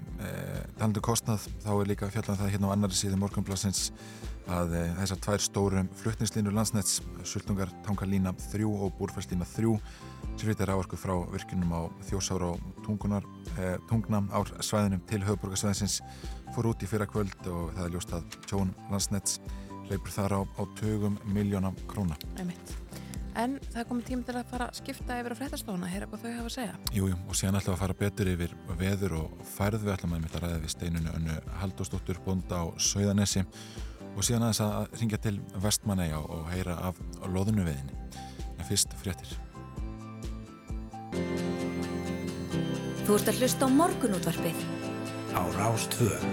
talandu 0.77 1.01
kostnað, 1.05 1.47
þá 1.63 1.71
er 1.73 1.89
líka 1.89 2.09
fjallan 2.13 2.39
það 2.41 2.51
hérna 2.53 2.69
á 2.69 2.73
annari 2.75 2.99
síðu 2.99 3.17
morgunblassins 3.21 3.87
að 4.51 4.75
e, 4.77 4.81
þessar 4.99 5.21
tvær 5.25 5.41
stórum 5.41 5.87
fluttningslínur 6.01 6.53
landsnets, 6.53 6.99
Sultungar, 7.25 7.71
Tangalína 7.87 8.35
3 8.51 8.67
og 8.67 8.93
Búrfærslína 8.99 9.47
3 9.55 9.71
sem 10.35 10.49
flyttir 10.49 10.71
áorku 10.71 10.97
frá 10.99 11.13
virkunum 11.31 11.71
á 11.71 11.81
þjósára 12.09 12.51
og 12.53 12.81
tungunar, 12.85 13.23
e, 13.55 13.75
tungna 13.89 14.19
á 14.35 14.39
svæðinum 14.59 15.03
til 15.07 15.21
höfuborgarsvæðinsins 15.23 16.01
fór 16.55 16.71
út 16.71 16.83
í 16.83 16.89
fyrra 16.89 17.07
kvöld 17.07 17.35
og 17.47 17.71
það 17.75 17.85
er 17.85 17.93
ljóst 17.95 18.15
að 18.15 18.39
tjón 18.49 18.73
landsnets 18.91 19.39
leipur 19.89 20.11
þar 20.11 20.37
á, 20.37 20.41
á 20.43 20.63
tögum 20.79 21.17
miljónam 21.31 21.77
króna 21.87 22.17
En 23.35 23.57
það 23.59 23.79
er 23.81 23.87
komið 23.89 24.05
tíma 24.07 24.23
til 24.23 24.35
að 24.39 24.51
fara 24.51 24.67
að 24.69 24.77
skipta 24.79 25.17
yfir 25.19 25.33
á 25.35 25.39
fréttastofuna, 25.39 25.89
er 25.91 26.05
hvað 26.07 26.21
þau 26.23 26.29
hafa 26.37 26.45
að 26.45 26.53
segja. 26.53 26.75
Jújú, 26.95 27.09
jú, 27.11 27.17
og 27.27 27.35
síðan 27.35 27.57
ætlum 27.59 27.73
við 27.73 27.75
að 27.75 27.81
fara 27.81 27.97
betur 27.99 28.29
yfir 28.31 28.53
veður 28.79 29.15
og 29.19 29.41
færð 29.57 29.83
við 29.83 29.95
ætlum 29.95 30.15
að 30.15 30.37
ræða 30.39 30.61
við 30.63 30.71
steinunu 30.71 31.15
önnu 31.17 31.35
Haldósdóttur 31.59 32.21
bonda 32.23 32.63
á 32.63 32.65
Söðanesi 32.79 33.43
og 34.15 34.23
síðan 34.23 34.47
aðeins 34.47 34.63
að 34.63 34.99
ringja 35.01 35.19
til 35.27 35.35
Vestmanæja 35.65 36.21
og 36.23 36.47
heyra 36.53 36.79
af 36.87 37.01
loðunu 37.27 37.67
veðinni. 37.67 37.99
En 38.55 38.69
fyrst 38.69 38.95
fréttir. 39.03 39.35
Þú 43.05 43.13
ert 43.19 43.27
að 43.29 43.39
hlusta 43.43 43.67
á 43.67 43.69
morgunútvarpið. 43.69 44.57
Á 45.37 45.41
Rástvöð. 45.59 46.23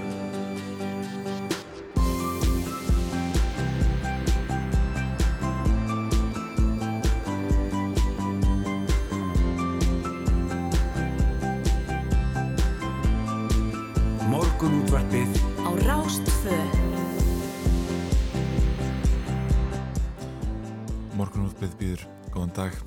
Morgunútvarpið 14.32 15.36
á 15.60 15.70
Rástvöð. 15.84 16.76
Morgunútvarpið 21.20 21.76
býður 21.82 22.06
góðan 22.32 22.56
dag. 22.56 22.78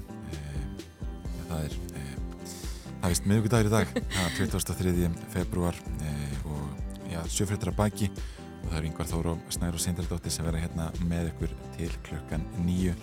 Það 1.46 1.60
er, 1.68 1.78
vist 3.12 3.28
miðugudagur 3.30 3.68
í 3.68 3.74
dag, 3.74 3.90
það 4.16 4.26
er 4.26 4.36
23. 4.56 5.10
februar 5.34 5.78
og 6.50 7.10
já, 7.12 7.20
sjöfréttur 7.30 7.72
að 7.74 7.80
baki 7.80 8.08
og 8.66 8.72
það 8.72 8.78
er 8.80 8.88
yngvar 8.90 9.10
Þóru 9.10 9.34
og 9.36 9.82
Sindardóttir 9.84 10.34
sem 10.34 10.46
vera 10.48 10.62
hérna 10.64 10.88
með 11.06 11.30
ykkur 11.34 11.56
til 11.76 11.92
klukkan 12.08 12.46
nýju. 12.66 12.96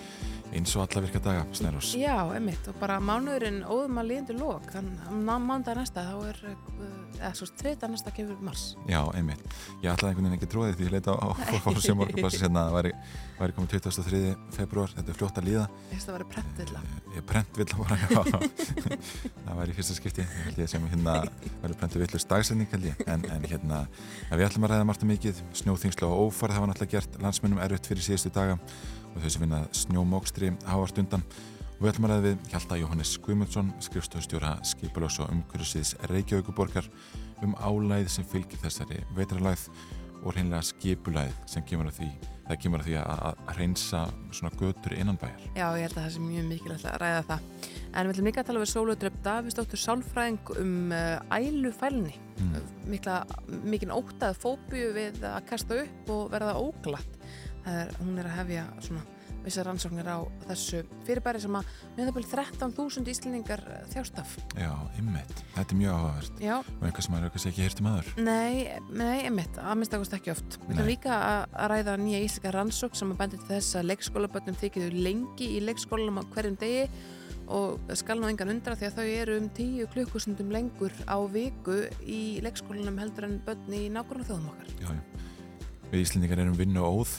Eins 0.52 0.75
og 0.76 0.85
alla 0.85 1.02
virka 1.06 1.21
daga, 1.23 1.44
Snærós. 1.56 1.94
Já, 1.97 2.16
emitt, 2.37 2.66
og 2.68 2.76
bara 2.80 2.99
mánuðurinn 3.02 3.62
óðum 3.64 4.00
að 4.02 4.09
líðandi 4.11 4.37
lók, 4.37 4.66
þannig 4.73 5.06
að 5.09 5.47
mándag 5.49 5.78
næsta 5.78 6.04
þá 6.04 6.14
er, 6.28 6.40
uh, 6.52 6.90
eða 7.16 7.32
svo 7.38 7.49
þriðdag 7.62 7.92
næsta 7.92 8.12
kemur 8.16 8.42
mars. 8.44 8.64
Já, 8.90 9.00
einmitt. 9.16 9.42
Ég 9.82 9.88
ætlaði 9.92 10.12
einhvern 10.12 10.28
veginn 10.28 10.38
ekki 10.38 10.50
tróðið 10.52 10.78
því 10.78 10.88
ég 10.88 10.94
leita 10.97 11.16
á 11.16 11.28
fórsum 11.64 12.00
morgunblassi 12.02 12.42
hérna 12.44 12.66
að 12.66 12.71
það 12.71 12.78
væri, 12.78 12.92
væri 13.40 13.56
komið 13.59 13.75
23. 13.78 14.23
februar, 14.59 14.94
þetta 14.97 15.14
er 15.14 15.21
fljótt 15.21 15.40
að 15.40 15.49
líða. 15.49 15.66
Ég 15.73 15.97
veist 15.97 16.09
að 16.09 16.12
það 16.12 16.18
væri 16.18 16.30
prentvilla. 16.37 16.85
Ég 17.16 17.28
prentvilla 17.32 17.80
bara, 17.82 18.00
já. 18.02 18.23
það 19.47 19.61
væri 19.62 19.75
í 19.75 19.78
fyrsta 19.80 19.99
skipti, 19.99 20.26
ég 20.26 20.49
held 20.49 20.62
ég 20.62 20.73
sem 20.73 20.88
hérna 20.92 21.18
væri 21.64 21.78
prentvillust 21.80 22.32
dagsending 22.32 22.73
held 22.73 22.90
ég, 22.90 23.04
en, 23.09 23.25
en 23.32 23.47
hérna 23.49 23.85
við 24.32 24.49
ætlum 24.49 24.66
að 24.68 24.75
ræða 24.75 24.88
margt 24.88 25.04
um 25.06 25.12
mikið, 25.12 25.44
snjóþingslu 25.62 26.09
og 26.09 26.28
ófarð 26.28 26.59
hafa 26.59 26.71
náttúrulega 26.71 26.99
gert 26.99 27.23
landsmennum 27.23 27.62
erfitt 27.62 27.88
fyrir 27.90 28.06
síðustu 28.06 28.32
daga 28.35 28.59
og 29.12 29.21
þau 29.21 29.32
sem 29.32 29.44
vinna 29.44 29.61
snjómókstri 29.76 30.41
hávart 30.66 30.99
undan 31.02 31.25
og 31.82 31.84
við 31.84 31.90
ætlum 31.92 32.08
að 32.08 32.12
ræða 32.12 32.26
við 32.26 32.50
Hjalta 32.52 32.78
Jóhannes 32.80 33.14
Guðmundsson 33.25 33.72
skrifstofstjóra 33.82 34.52
Skipalós 34.66 35.20
og 35.22 35.32
umhverfisins 35.34 35.94
Reykjavíkuborgar 36.11 36.90
um 37.42 37.56
álæð 37.58 38.11
sem 38.14 38.26
fylgir 38.28 38.61
þessari 38.62 39.00
vetralæð 39.16 39.68
og 40.22 40.37
hreinlega 40.37 40.62
skipulæð 40.66 41.34
sem 41.50 41.64
kemur 41.66 41.90
að 41.90 41.99
því 42.00 42.11
kemur 42.61 42.82
að 42.82 42.88
því 42.90 42.96
að, 43.00 43.22
að 43.22 43.52
reynsa 43.56 44.00
svona 44.34 44.50
götur 44.61 44.94
innan 44.96 45.18
bæjar. 45.20 45.44
Já, 45.56 45.64
ég 45.78 45.87
held 45.87 45.94
að 45.96 46.02
það 46.02 46.11
sé 46.14 46.25
mjög 46.25 46.49
mikilvægt 46.50 46.88
að 46.90 46.99
ræða 47.00 47.22
það. 47.30 47.46
En 47.92 48.08
við 48.08 48.12
ætlum 48.12 48.28
líka 48.28 48.42
að 48.42 48.49
tala 48.50 48.62
við 48.62 48.70
Sólu 48.72 48.96
Dröpp 48.99 49.16
Davísdóttur 49.26 49.82
Sálfræðing 49.82 50.52
um 50.61 50.75
uh, 50.92 51.38
ælufælni. 51.38 52.14
Mm. 52.42 52.68
Mikla, 52.92 53.16
mikinn 53.62 53.94
óttað 53.94 54.38
fóbíu 54.42 54.92
við 54.96 55.22
að 55.28 55.40
kasta 55.49 55.80
upp 55.84 56.12
og 56.12 56.28
verða 56.34 56.58
óglatt. 56.61 57.18
Er, 57.62 57.92
hún 58.00 58.18
er 58.18 58.26
að 58.26 58.38
hefja 58.40 58.66
svona 58.82 59.04
vissar 59.44 59.66
rannsóknir 59.68 60.08
á 60.08 60.18
þessu 60.49 60.82
fyrirbæri 61.06 61.42
sem 61.42 61.56
að 61.58 61.70
meðabili 61.96 62.28
13.000 62.30 63.12
íslendingar 63.12 63.62
þjástaf. 63.92 64.37
Já, 64.58 64.70
ymmit. 65.00 65.32
Þetta 65.56 65.75
er 65.75 65.80
mjög 65.80 65.96
áhugavert. 65.96 66.42
Já. 66.42 66.54
Og 66.62 66.84
eitthvað 66.87 67.06
sem 67.06 67.14
maður 67.14 67.28
auðvitað 67.28 67.50
ekki 67.52 67.66
hirti 67.66 67.87
maður. 67.87 68.12
Nei, 68.18 68.54
nei, 68.90 69.16
ymmit. 69.30 69.58
Það 69.58 69.80
minnst 69.80 69.96
ekkert 69.99 70.18
ekki 70.18 70.34
oft. 70.34 70.61
Við 70.66 70.76
ætlum 70.76 70.92
líka 70.92 71.18
að 71.30 71.72
ræða 71.72 71.96
nýja 72.02 72.22
íslenska 72.26 72.54
rannsók 72.56 72.99
sem 72.99 73.12
að 73.14 73.25
bendi 73.25 73.40
til 73.42 73.50
þess 73.50 73.80
að 73.80 73.90
leikskólabötnum 73.90 74.61
þykir 74.62 74.96
lengi 74.96 75.50
í 75.56 75.64
leikskólanum 75.66 76.22
á 76.22 76.25
hverjum 76.32 76.61
degi 76.61 76.87
og 77.52 77.92
skal 77.99 78.20
nú 78.20 78.28
engan 78.30 78.52
undra 78.54 78.76
því 78.78 78.88
að 78.88 78.99
þau 78.99 79.08
eru 79.11 79.37
um 79.40 79.49
10 79.56 79.90
klukkusundum 79.92 80.52
lengur 80.54 80.94
á 81.04 81.18
viku 81.28 81.82
í 82.00 82.40
leikskólanum 82.44 83.00
heldur 83.02 83.28
en 83.28 83.40
börn 83.46 83.76
í 83.76 83.82
nákvæmlega 83.92 84.30
þjóðum 84.30 84.49
okkar. 84.54 84.72
Já, 84.78 84.88
já. 84.94 85.28
Við 85.92 86.04
Íslendingar 86.06 86.40
erum 86.40 86.56
vinnu 86.56 86.80
og 86.80 87.02
óð 87.02 87.16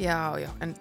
Já, 0.00 0.38
já, 0.40 0.48
en 0.64 0.72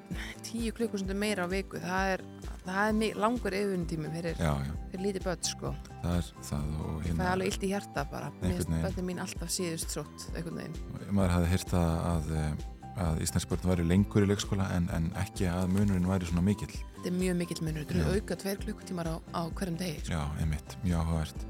tíu 0.45 0.71
klukkustundu 0.71 1.15
meira 1.17 1.43
á 1.43 1.47
viku, 1.51 1.79
það 1.83 2.11
er, 2.13 2.21
það 2.63 3.01
er 3.07 3.17
langur 3.19 3.55
yfirinn 3.55 3.87
tímum 3.89 4.13
fyrir, 4.15 4.37
fyrir 4.39 5.03
lítið 5.03 5.25
börn, 5.25 5.41
sko. 5.43 5.71
Það 6.01 6.13
er 6.15 6.29
það 6.47 6.69
og 6.77 6.93
hérna... 7.03 7.15
Það 7.17 7.25
er 7.25 7.31
alveg 7.33 7.51
illt 7.51 7.65
í 7.65 7.71
hjarta 7.73 8.05
bara, 8.11 8.29
börnum 8.41 9.09
mín 9.09 9.19
alltaf 9.23 9.51
síðust 9.51 9.95
sótt, 9.97 10.27
einhvern 10.31 10.61
veginn. 10.61 10.77
Maður 11.11 11.35
hafði 11.35 11.49
hýrt 11.51 11.75
að, 11.81 12.31
að 13.01 13.19
Íslandsbörn 13.25 13.67
væri 13.71 13.87
lengur 13.89 14.23
í 14.23 14.29
leikskóla 14.31 14.69
en, 14.77 14.87
en 14.95 15.09
ekki 15.19 15.49
að 15.51 15.73
munurinn 15.75 16.07
væri 16.07 16.29
svona 16.29 16.45
mikill. 16.45 16.71
Þetta 17.01 17.11
er 17.11 17.17
mjög 17.17 17.37
mikill 17.41 17.65
munur, 17.65 17.83
þetta 17.83 17.99
eru 17.99 18.15
auka 18.21 18.39
tveir 18.45 18.63
klukkutímar 18.63 19.11
á, 19.11 19.15
á 19.35 19.41
hverjum 19.59 19.77
degi. 19.79 20.05
Sko. 20.05 20.15
Já, 20.15 20.23
einmitt, 20.43 20.77
mjög 20.85 21.03
áhugavert. 21.03 21.45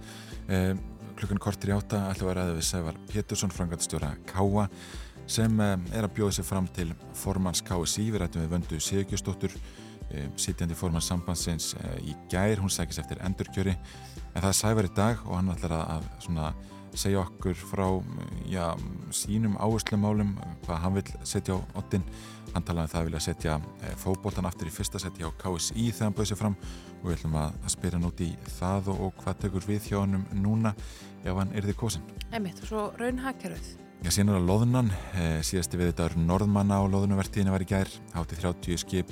Eh, 0.50 0.74
klukkan 1.22 1.42
kortir 1.44 1.70
í 1.70 1.76
átta 1.76 2.06
ætlum 2.10 2.30
við 2.30 2.34
að 2.34 2.38
ræða 2.40 2.58
við 2.58 2.68
Sævar 2.70 3.00
Pétursson, 3.12 3.54
frangatstjóra 3.54 4.14
Káa 4.30 4.68
sem 5.32 5.62
eh, 5.64 5.78
er 5.96 6.08
að 6.08 6.16
bjóða 6.18 6.38
sér 6.38 6.48
fram 6.48 6.68
til 6.76 6.92
formans 7.18 7.64
KSI, 7.66 8.10
við 8.12 8.24
rættum 8.24 8.44
við 8.44 8.52
vöndu 8.56 8.80
Sigurkjóstóttur, 8.84 9.56
eh, 10.10 10.28
sitjandi 10.40 10.76
formans 10.78 11.08
sambandsins 11.08 11.72
eh, 11.80 12.12
í 12.12 12.18
gær, 12.32 12.60
hún 12.60 12.74
sækist 12.74 13.04
eftir 13.04 13.22
endurkjöri, 13.26 13.78
en 14.34 14.42
það 14.42 14.52
er 14.52 14.60
sævar 14.60 14.90
í 14.90 14.94
dag 14.98 15.24
og 15.28 15.38
hann 15.38 15.54
ætlar 15.54 15.78
að 15.80 16.12
svona, 16.26 16.52
segja 16.92 17.22
okkur 17.22 17.56
frá 17.56 17.86
já, 18.52 18.66
sínum 19.16 19.56
áherslumálum, 19.64 20.34
hvað 20.66 20.82
hann 20.84 20.98
vil 20.98 21.06
setja 21.24 21.56
á 21.56 21.60
ottin, 21.80 22.04
hann 22.52 22.66
talaði 22.68 22.90
um 22.90 22.92
það 22.92 23.00
að 23.00 23.08
vilja 23.08 23.22
setja 23.24 23.54
fókbótan 24.02 24.50
aftur 24.50 24.68
í 24.68 24.74
fyrsta 24.76 25.00
seti 25.00 25.24
á 25.24 25.32
KSI 25.40 25.86
þegar 25.94 26.10
hann 26.10 26.18
bauði 26.18 26.34
sér 26.34 26.42
fram. 26.42 26.58
Og 27.00 27.06
við 27.08 27.16
ætlum 27.16 27.38
að, 27.40 27.56
að 27.64 27.74
spyrja 27.78 28.02
nút 28.04 28.26
í 28.26 28.28
það 28.60 28.92
og, 28.92 29.06
og 29.08 29.24
hvað 29.24 29.40
tekur 29.46 29.70
við 29.70 29.88
hjá 29.88 30.02
hann 30.02 30.20
núna 30.36 30.76
ef 31.24 31.32
hann 31.32 31.56
er 31.56 31.70
því 31.70 31.78
kosin. 31.80 32.12
Emitt, 32.36 32.60
og 32.66 32.74
svo 32.74 32.84
raunhagkerfið. 33.00 33.81
Já, 34.02 34.10
síðan 34.10 34.32
er 34.32 34.38
það 34.40 34.48
loðunan, 34.50 34.88
eh, 35.14 35.40
síðasti 35.46 35.78
við 35.78 35.92
þetta 35.92 36.06
er 36.10 36.16
norðmanna 36.18 36.80
á 36.82 36.90
loðunvertíðinu 36.90 37.52
var 37.54 37.62
í 37.62 37.68
gær, 37.70 37.90
hátti 38.16 38.38
30 38.40 38.80
skip 38.82 39.12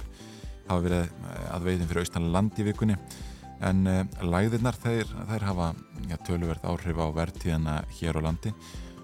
hafa 0.66 0.82
verið 0.82 1.04
eh, 1.04 1.44
að 1.54 1.68
veiðin 1.68 1.90
fyrir 1.92 2.02
austan 2.02 2.32
land 2.34 2.58
í 2.58 2.66
vikunni. 2.66 2.96
En 3.62 3.86
eh, 3.86 4.02
læðirnar 4.26 4.78
þær, 4.82 5.12
þær 5.30 5.46
hafa 5.46 5.68
ja, 6.10 6.18
tölverð 6.26 6.66
áhrif 6.72 7.02
á 7.02 7.08
vertíðina 7.20 7.76
hér 8.00 8.18
á 8.18 8.22
landi. 8.26 8.54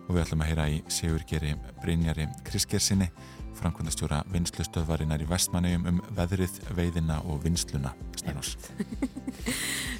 Og 0.07 0.15
við 0.15 0.23
ætlum 0.23 0.41
að 0.41 0.51
heyra 0.51 0.67
í 0.73 0.81
Sigurgeri 0.89 1.53
Brynjari 1.83 2.27
Kriskersinni 2.49 3.11
framkvæmdastjóra 3.59 4.21
vinslustöðvarinnar 4.33 5.23
í 5.23 5.29
Vestmannegjum 5.29 5.89
um 5.91 6.03
veðrið, 6.17 6.59
veiðina 6.77 7.21
og 7.29 7.43
vinsluna 7.45 7.93
Steinós 8.19 8.55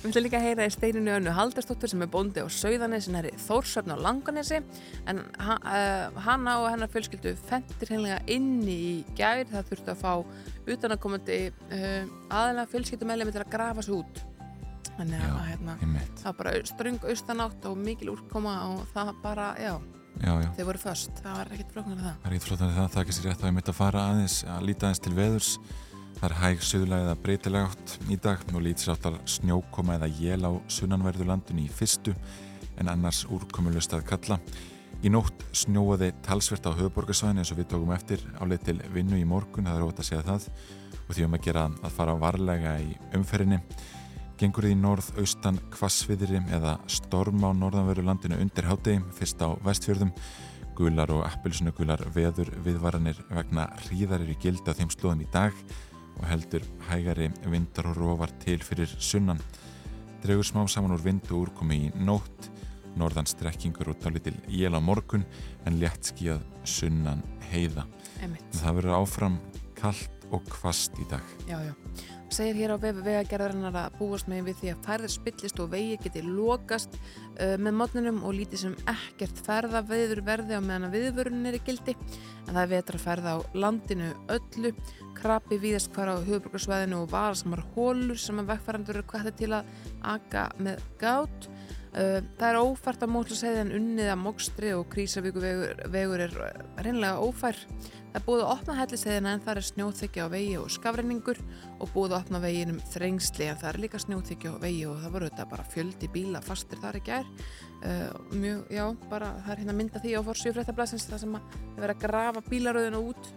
Við 0.06 0.12
ætlum 0.12 0.24
líka 0.28 0.38
að 0.38 0.46
heyra 0.46 0.66
í 0.68 0.74
steininu 0.74 1.14
önnu 1.16 1.32
Haldarsdóttur 1.34 1.90
sem 1.90 2.04
er 2.06 2.10
bóndi 2.14 2.44
á 2.44 2.48
Sauðanesin 2.54 3.18
er 3.18 3.26
í 3.32 3.32
Þórsöfn 3.42 3.90
á 3.90 3.98
Langanesi. 3.98 4.60
En 5.10 5.24
uh, 5.42 6.20
hanna 6.28 6.60
og 6.62 6.68
hennar 6.70 6.92
fjölskyldu 6.94 7.34
fendir 7.48 7.90
hennilega 7.90 8.20
inni 8.30 8.76
í 8.76 8.94
gæri 9.18 9.48
það 9.50 9.72
þurftu 9.72 9.94
að 9.96 10.04
fá 10.04 10.70
utanakomandi 10.76 11.40
uh, 11.50 12.14
aðeina 12.30 12.68
fjölskyldumæli 12.70 13.26
með 13.26 13.40
til 13.40 13.44
að 13.48 13.52
grafa 13.58 13.88
svo 13.88 14.04
út. 14.04 14.22
Þannig 14.92 15.26
að 15.26 15.42
hérna, 15.50 15.78
það 16.22 16.40
bara 16.44 16.56
ströng 16.70 17.10
austanátt 17.10 17.66
og 17.66 17.82
mikil 17.82 18.14
úrkoma 18.14 18.60
og 18.76 18.86
það 18.94 19.16
bara, 19.26 19.50
já 19.58 19.74
Já, 20.22 20.32
já. 20.42 20.50
Þeir 20.56 20.68
voru 20.70 20.82
först, 20.82 21.18
það 21.24 21.40
var 21.40 21.50
ekkert 21.56 21.74
flóknar 21.76 21.98
það. 22.00 22.14
Það 22.22 22.30
er 22.30 22.36
ekkert 22.36 22.48
flóknar 22.50 22.76
það, 22.76 22.86
það 22.92 23.00
er 23.00 23.06
ekki 23.06 23.16
sér 23.18 23.28
rétt 23.30 23.42
að 23.42 23.50
ég 23.50 23.56
mitt 23.58 23.72
að 23.72 23.78
fara 23.80 24.04
aðeins, 24.12 24.38
að 24.54 24.68
líta 24.70 24.88
aðeins 24.88 25.04
til 25.04 25.16
veðurs. 25.18 25.50
Það 26.16 26.28
er 26.30 26.36
hæg 26.40 26.62
sögulega 26.64 27.06
eða 27.06 27.18
breytilega 27.26 27.72
átt 27.72 27.96
í 28.08 28.18
dag 28.24 28.46
og 28.54 28.64
lítið 28.64 28.86
sáttar 28.88 29.18
snjókoma 29.28 29.98
eða 29.98 30.08
jél 30.16 30.48
á 30.48 30.52
sunnanverðu 30.72 31.28
landunni 31.28 31.66
í 31.68 31.74
fyrstu 31.76 32.16
en 32.80 32.92
annars 32.92 33.26
úrkomulust 33.28 33.96
að 33.98 34.08
kalla. 34.08 34.40
Í 35.04 35.12
nótt 35.12 35.44
snjóaði 35.54 36.14
talsvert 36.24 36.66
á 36.66 36.72
höfuborgarsvæðinu 36.78 37.44
eins 37.44 37.52
og 37.52 37.60
við 37.60 37.68
tókum 37.74 37.92
eftir 37.94 38.24
áleið 38.40 38.64
til 38.70 38.78
vinnu 38.96 39.20
í 39.20 39.28
morgun, 39.28 39.68
það 39.68 39.82
er 39.82 39.88
ótt 39.90 40.02
að 40.02 40.08
segja 40.08 40.24
það 40.26 40.48
og 41.06 41.12
því 41.14 41.28
um 41.28 41.36
að 41.38 41.46
gera 41.46 41.66
að 41.68 41.94
fara 42.00 42.16
varlega 42.18 42.78
í 42.82 42.96
umferðinni. 43.18 43.60
Gengur 44.36 44.66
því 44.68 44.76
norð-austan 44.82 45.62
kvassviðri 45.72 46.42
eða 46.58 46.74
storm 46.92 47.46
á 47.48 47.56
norðanveru 47.56 48.04
landinu 48.04 48.36
undir 48.44 48.66
hátegi, 48.68 49.00
fyrst 49.16 49.40
á 49.40 49.56
vestfjörðum. 49.64 50.12
Gular 50.76 51.14
og 51.16 51.22
appilsunugular 51.24 52.02
veður 52.12 52.52
viðvaranir 52.66 53.22
vegna 53.30 53.70
hríðarir 53.86 54.34
í 54.34 54.36
gild 54.44 54.68
á 54.68 54.76
þeim 54.76 54.92
slóðum 54.92 55.24
í 55.24 55.30
dag 55.32 55.56
og 56.18 56.26
heldur 56.28 56.66
hægari 56.90 57.30
vindar 57.48 57.88
og 57.94 57.96
róvar 58.02 58.34
til 58.44 58.58
fyrir 58.60 58.92
sunnan. 59.00 59.40
Dregur 60.26 60.44
smá 60.44 60.66
saman 60.68 60.98
úr 60.98 61.06
vind 61.06 61.32
og 61.32 61.46
úrkomi 61.46 61.86
í 61.86 61.94
nótt, 61.96 62.50
norðan 63.00 63.32
strekkingur 63.32 63.94
og 63.94 64.02
tálitil 64.04 64.36
jél 64.52 64.76
á 64.76 64.84
morgun 64.84 65.24
en 65.64 65.80
létt 65.80 66.12
skíðað 66.12 66.44
sunnan 66.68 67.24
heiða. 67.54 67.88
Það 68.52 68.82
verður 68.82 69.00
áfram 69.00 69.40
kallt 69.80 70.28
og 70.36 70.44
kvast 70.52 71.00
í 71.00 71.08
dag. 71.08 71.24
Já, 71.48 71.62
já 71.64 72.15
segir 72.36 72.58
hér 72.60 72.74
á 72.76 72.78
vegagerðarinnar 72.78 73.76
að 73.80 73.94
búast 74.00 74.28
með 74.28 74.50
við 74.50 74.58
því 74.60 74.72
að 74.74 74.82
færðir 74.84 75.12
spillist 75.14 75.60
og 75.64 75.70
vegi 75.72 75.96
geti 76.04 76.24
lokast 76.26 76.98
uh, 76.98 77.56
með 77.62 77.78
mótninum 77.80 78.20
og 78.28 78.36
lítið 78.36 78.62
sem 78.66 78.76
ekkert 78.92 79.40
ferða 79.46 79.82
veður 79.88 80.22
verði 80.26 80.60
á 80.60 80.62
meðan 80.66 80.90
að 80.90 80.98
viðvörun 80.98 81.48
er 81.48 81.58
í 81.58 81.64
gildi. 81.64 81.96
En 82.46 82.52
það 82.52 82.62
er 82.64 82.72
vetra 82.74 83.00
að 83.00 83.06
ferða 83.06 83.36
á 83.36 83.40
landinu 83.56 84.12
öllu. 84.36 84.74
Krapi 85.16 85.60
víðast 85.64 85.94
hvar 85.96 86.12
á 86.12 86.16
höfuborgarsvæðinu 86.28 87.02
og 87.06 87.12
varasamar 87.14 87.64
hólur 87.76 88.20
sem 88.20 88.44
að 88.44 88.52
vegfærandur 88.52 89.00
eru 89.00 89.10
kvætti 89.14 89.36
til 89.46 89.52
að 89.56 89.74
aga 90.16 90.48
með 90.60 90.84
gát. 91.00 91.52
Uh, 91.96 92.20
það 92.36 92.50
er 92.50 92.60
ófært 92.60 93.06
á 93.08 93.14
mótluseiðin 93.16 93.76
unnið 93.80 94.12
að 94.12 94.24
mókstri 94.26 94.74
og 94.76 94.90
krísavíku 94.92 95.40
vegur, 95.40 95.86
vegur 95.94 96.26
er 96.28 96.42
reynlega 96.84 97.24
ófær 97.24 97.64
Það 98.16 98.22
er 98.22 98.28
búið 98.30 98.42
að 98.46 98.52
opna 98.54 98.74
helliseiðina 98.78 99.32
en 99.36 99.42
það 99.44 99.58
er 99.60 99.66
snjóþykja 99.68 100.24
á 100.24 100.32
vegi 100.32 100.52
og 100.56 100.70
skafrenningur 100.72 101.40
og 101.84 101.90
búið 101.92 102.14
að 102.14 102.22
opna 102.22 102.40
veginum 102.46 102.78
þrengsli 102.94 103.50
en 103.52 103.60
það 103.60 103.68
er 103.74 103.80
líka 103.84 104.00
snjóþykja 104.00 104.54
á 104.56 104.58
vegi 104.62 104.86
og 104.88 105.02
það 105.02 105.16
voru 105.18 105.28
þetta 105.28 105.46
bara 105.52 105.66
fjöldi 105.74 106.10
bíla 106.14 106.42
fastir 106.46 106.80
þar 106.80 107.00
ekki 107.02 107.14
er. 107.18 107.28
Uh, 107.82 108.16
mjög, 108.32 108.72
já, 108.72 108.86
bara 109.12 109.34
það 109.42 109.52
er 109.52 109.62
hérna 109.66 109.76
mynda 109.82 110.04
því 110.06 110.16
á 110.16 110.22
fórsvíu 110.30 110.56
fréttablasins 110.56 111.10
það 111.10 111.24
sem 111.26 111.36
að 111.42 111.60
vera 111.82 111.98
að 111.98 112.06
grafa 112.06 112.46
bílaröðinu 112.48 113.04
út, 113.12 113.30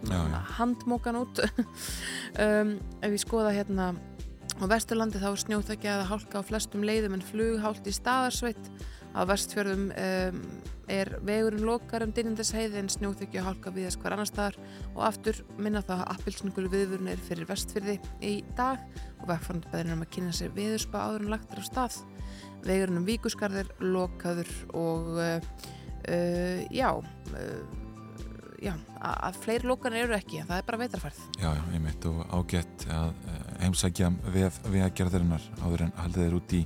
handmókan 0.61 1.21
út. 1.25 1.43
um, 2.47 2.73
ef 3.03 3.15
við 3.17 3.23
skoða 3.25 3.53
hérna 3.59 3.91
á 3.91 4.63
Vesturlandi 4.63 5.19
þá 5.19 5.29
er 5.33 5.43
snjóþykja 5.43 5.97
eða 5.97 6.09
hálka 6.15 6.39
á 6.39 6.47
flestum 6.55 6.87
leiðum 6.87 7.19
en 7.19 7.29
flughált 7.33 7.83
í 7.83 7.99
staðarsveit 7.99 8.71
á 9.11 9.27
vestfjörðum 9.27 9.89
um, 9.91 10.43
er 10.89 11.11
vegurinn 11.25 11.65
lokar 11.67 12.03
um 12.05 12.13
dynjandisheiði 12.15 12.79
en 12.81 12.91
snjóþykju 12.91 13.43
hálka 13.45 13.73
viðast 13.75 14.01
hver 14.01 14.15
annar 14.15 14.29
staðar 14.29 14.57
og 14.95 15.01
aftur 15.07 15.41
minna 15.57 15.83
það 15.85 16.03
að 16.03 16.13
appilsningulu 16.15 16.71
viðvörun 16.73 17.11
er 17.13 17.25
fyrir 17.27 17.49
vestfyrði 17.49 17.97
í 18.25 18.33
dag 18.57 18.81
og 19.19 19.27
vegfærandi 19.29 19.73
beðin 19.73 19.95
um 19.95 20.05
að 20.05 20.13
kynna 20.15 20.35
sér 20.35 20.55
viðuspa 20.55 21.03
áður 21.05 21.25
en 21.25 21.33
lagt 21.35 21.53
er 21.53 21.61
á 21.61 21.65
stað. 21.69 21.99
Vegurinn 22.65 23.01
um 23.01 23.07
víkusgarðir 23.07 23.69
lokaður 23.83 24.49
og 24.77 25.11
uh, 25.19 25.35
uh, 26.09 26.63
já, 26.73 26.89
uh, 26.97 27.61
já, 28.59 28.73
að 28.99 29.43
fleiri 29.45 29.69
lókanir 29.69 30.07
eru 30.07 30.17
ekki, 30.17 30.41
það 30.49 30.57
er 30.57 30.67
bara 30.67 30.81
veitarfærð. 30.83 31.21
Já, 31.39 31.51
já, 31.53 31.61
ég 31.75 31.85
mitt 31.85 32.09
og 32.09 32.23
ágætt 32.33 32.89
að 32.91 33.13
heimsækja 33.59 34.09
við 34.31 34.49
að 34.83 34.95
gerðarinnar 34.97 35.45
áður 35.63 35.85
en 35.87 35.95
haldið 35.99 36.25
er 36.25 36.35
út 36.37 36.55
í 36.55 36.61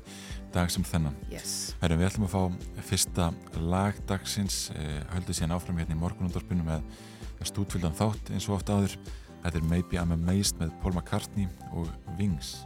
dag 0.54 0.72
sem 0.72 0.86
þennan. 0.86 1.16
Yes. 1.32 1.74
Herum, 1.82 2.00
við 2.00 2.10
ætlum 2.10 2.28
að 2.28 2.36
fá 2.36 2.86
fyrsta 2.90 3.28
lagdagsins, 3.58 4.70
eh, 4.78 5.02
höldum 5.16 5.38
síðan 5.38 5.56
áfram 5.58 5.82
hérna 5.82 5.98
í 5.98 6.02
morgunundarpinu 6.02 6.66
með 6.68 6.86
stútfylgdan 7.44 7.98
þátt 7.98 8.32
eins 8.32 8.48
og 8.50 8.60
ofta 8.60 8.78
áður. 8.78 8.98
Þetta 9.44 9.60
er 9.60 9.68
Maybe 9.68 10.00
I'm 10.00 10.14
Amazed 10.16 10.60
með 10.62 10.72
Paul 10.82 10.94
McCartney 10.94 11.50
og 11.74 11.90
Wings. 12.18 12.64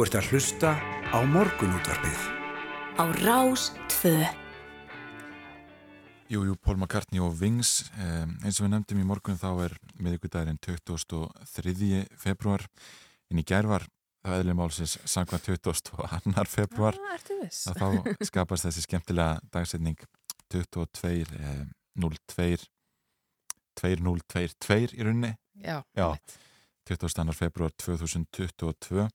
Þú 0.00 0.06
ert 0.06 0.14
að 0.16 0.28
hlusta 0.32 0.68
á 1.12 1.18
morgunútvarpið. 1.28 2.20
Á 2.96 3.04
Rás 3.20 3.66
2. 4.00 4.12
Jú, 6.32 6.40
jú, 6.48 6.54
Paul 6.56 6.78
McCartney 6.78 7.20
og 7.20 7.34
Wings. 7.36 7.90
Um, 8.00 8.30
eins 8.40 8.56
og 8.56 8.64
við 8.64 8.70
nefndum 8.72 9.02
í 9.02 9.04
morgun 9.04 9.36
þá 9.36 9.50
er 9.66 9.74
miðugudagirinn 10.00 10.56
23. 10.64 12.06
februar. 12.16 12.64
En 13.28 13.42
í 13.42 13.44
gerð 13.44 13.74
var 13.74 13.84
það 14.24 14.38
eðlum 14.38 14.58
málsins 14.62 14.94
sangvað 15.04 15.50
22. 15.50 16.46
februar. 16.48 16.96
Ah, 16.96 17.18
ertu 17.18 17.36
viss? 17.42 17.66
Að 17.68 17.82
þá 17.82 18.24
skapast 18.30 18.70
þessi 18.70 18.86
skemmtilega 18.86 19.36
dagsetning 19.52 20.00
22, 20.48 21.28
eh, 21.42 21.66
02, 22.00 22.56
2022 23.84 24.96
í 24.96 25.10
runni. 25.10 25.34
Já, 25.60 25.82
Já. 25.92 26.06
einmitt. 26.08 26.38
22. 26.88 27.36
februar 27.36 27.76
2022 27.76 29.10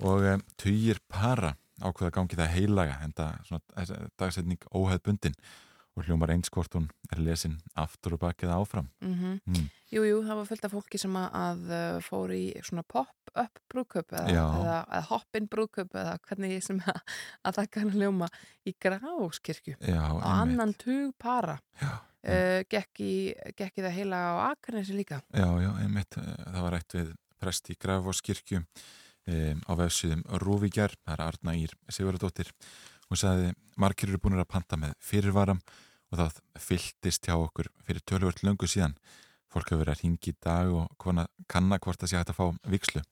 og 0.00 0.28
um, 0.34 0.44
tugir 0.60 1.00
para 1.08 1.54
ákveða 1.80 2.12
gangi 2.14 2.38
það 2.38 2.54
heilaga 2.54 3.00
en 3.04 3.16
það 3.16 3.96
dagsetning 4.20 4.70
óheðbundin 4.76 5.36
og 5.98 6.06
hljómar 6.06 6.32
einskort 6.32 6.74
hún 6.76 6.86
er 7.12 7.20
lesin 7.24 7.56
aftur 7.78 8.14
og 8.16 8.22
bakið 8.22 8.52
áfram. 8.54 8.88
Mm 9.00 9.14
-hmm. 9.14 9.40
mm. 9.46 9.70
Jú, 9.90 10.02
jú, 10.06 10.22
það 10.22 10.36
var 10.36 10.46
fullt 10.46 10.64
af 10.64 10.70
fólki 10.70 10.98
sem 10.98 11.16
að, 11.16 11.30
að 11.34 12.00
fór 12.06 12.32
í 12.32 12.44
svona 12.62 12.82
pop-up 12.82 13.58
brúköp 13.68 14.12
eða, 14.12 14.28
eða, 14.28 14.84
eða 14.86 15.06
hoppin 15.08 15.48
brúköp 15.48 15.94
eða 15.94 16.18
hvernig 16.28 16.62
sem 16.62 16.80
að, 16.86 17.00
að 17.44 17.54
það 17.54 17.70
kannu 17.70 17.90
hljóma 17.90 18.28
í 18.64 18.74
gráskirkju. 18.80 19.76
Og 20.12 20.22
annan 20.22 20.74
tug 20.74 21.14
para 21.18 21.58
uh, 21.82 22.62
gekk, 22.70 23.00
í, 23.00 23.34
gekk 23.56 23.78
í 23.78 23.82
það 23.82 23.96
heila 23.98 24.16
á 24.16 24.32
Akarnesi 24.52 24.94
líka. 24.94 25.22
Já, 25.34 25.48
já, 25.60 25.70
einmitt, 25.82 26.14
það 26.14 26.62
var 26.62 26.72
rætt 26.72 26.94
við 26.94 27.14
prest 27.40 27.70
í 27.70 27.76
gráskirkju 27.80 28.64
um, 29.28 29.60
á 29.68 29.72
vefsuðum 29.80 30.22
Rúvíkjar, 30.40 30.94
það 31.04 31.16
er 31.16 31.26
Arna 31.26 31.56
Ír 31.58 31.74
Sigurðardóttir 31.90 32.54
Hún 33.10 33.18
sagði, 33.18 33.48
margir 33.82 34.12
eru 34.12 34.20
búin 34.22 34.38
að 34.38 34.52
panta 34.52 34.76
með 34.78 34.92
fyrirvaram 35.02 35.58
og 36.10 36.18
það 36.20 36.36
fylltist 36.62 37.26
hjá 37.26 37.34
okkur 37.34 37.66
fyrir 37.82 38.04
tölvört 38.06 38.44
löngu 38.46 38.68
síðan. 38.70 38.94
Fólk 39.50 39.72
hefur 39.72 39.82
verið 39.82 39.96
að 39.96 40.04
ringi 40.04 40.30
í 40.30 40.36
dag 40.38 40.70
og 40.70 40.92
kona, 41.02 41.24
kanna 41.50 41.80
hvort 41.82 41.98
það 41.98 42.12
sé 42.12 42.20
hægt 42.20 42.30
að 42.30 42.38
fá 42.38 42.70
vikslu. 42.70 43.02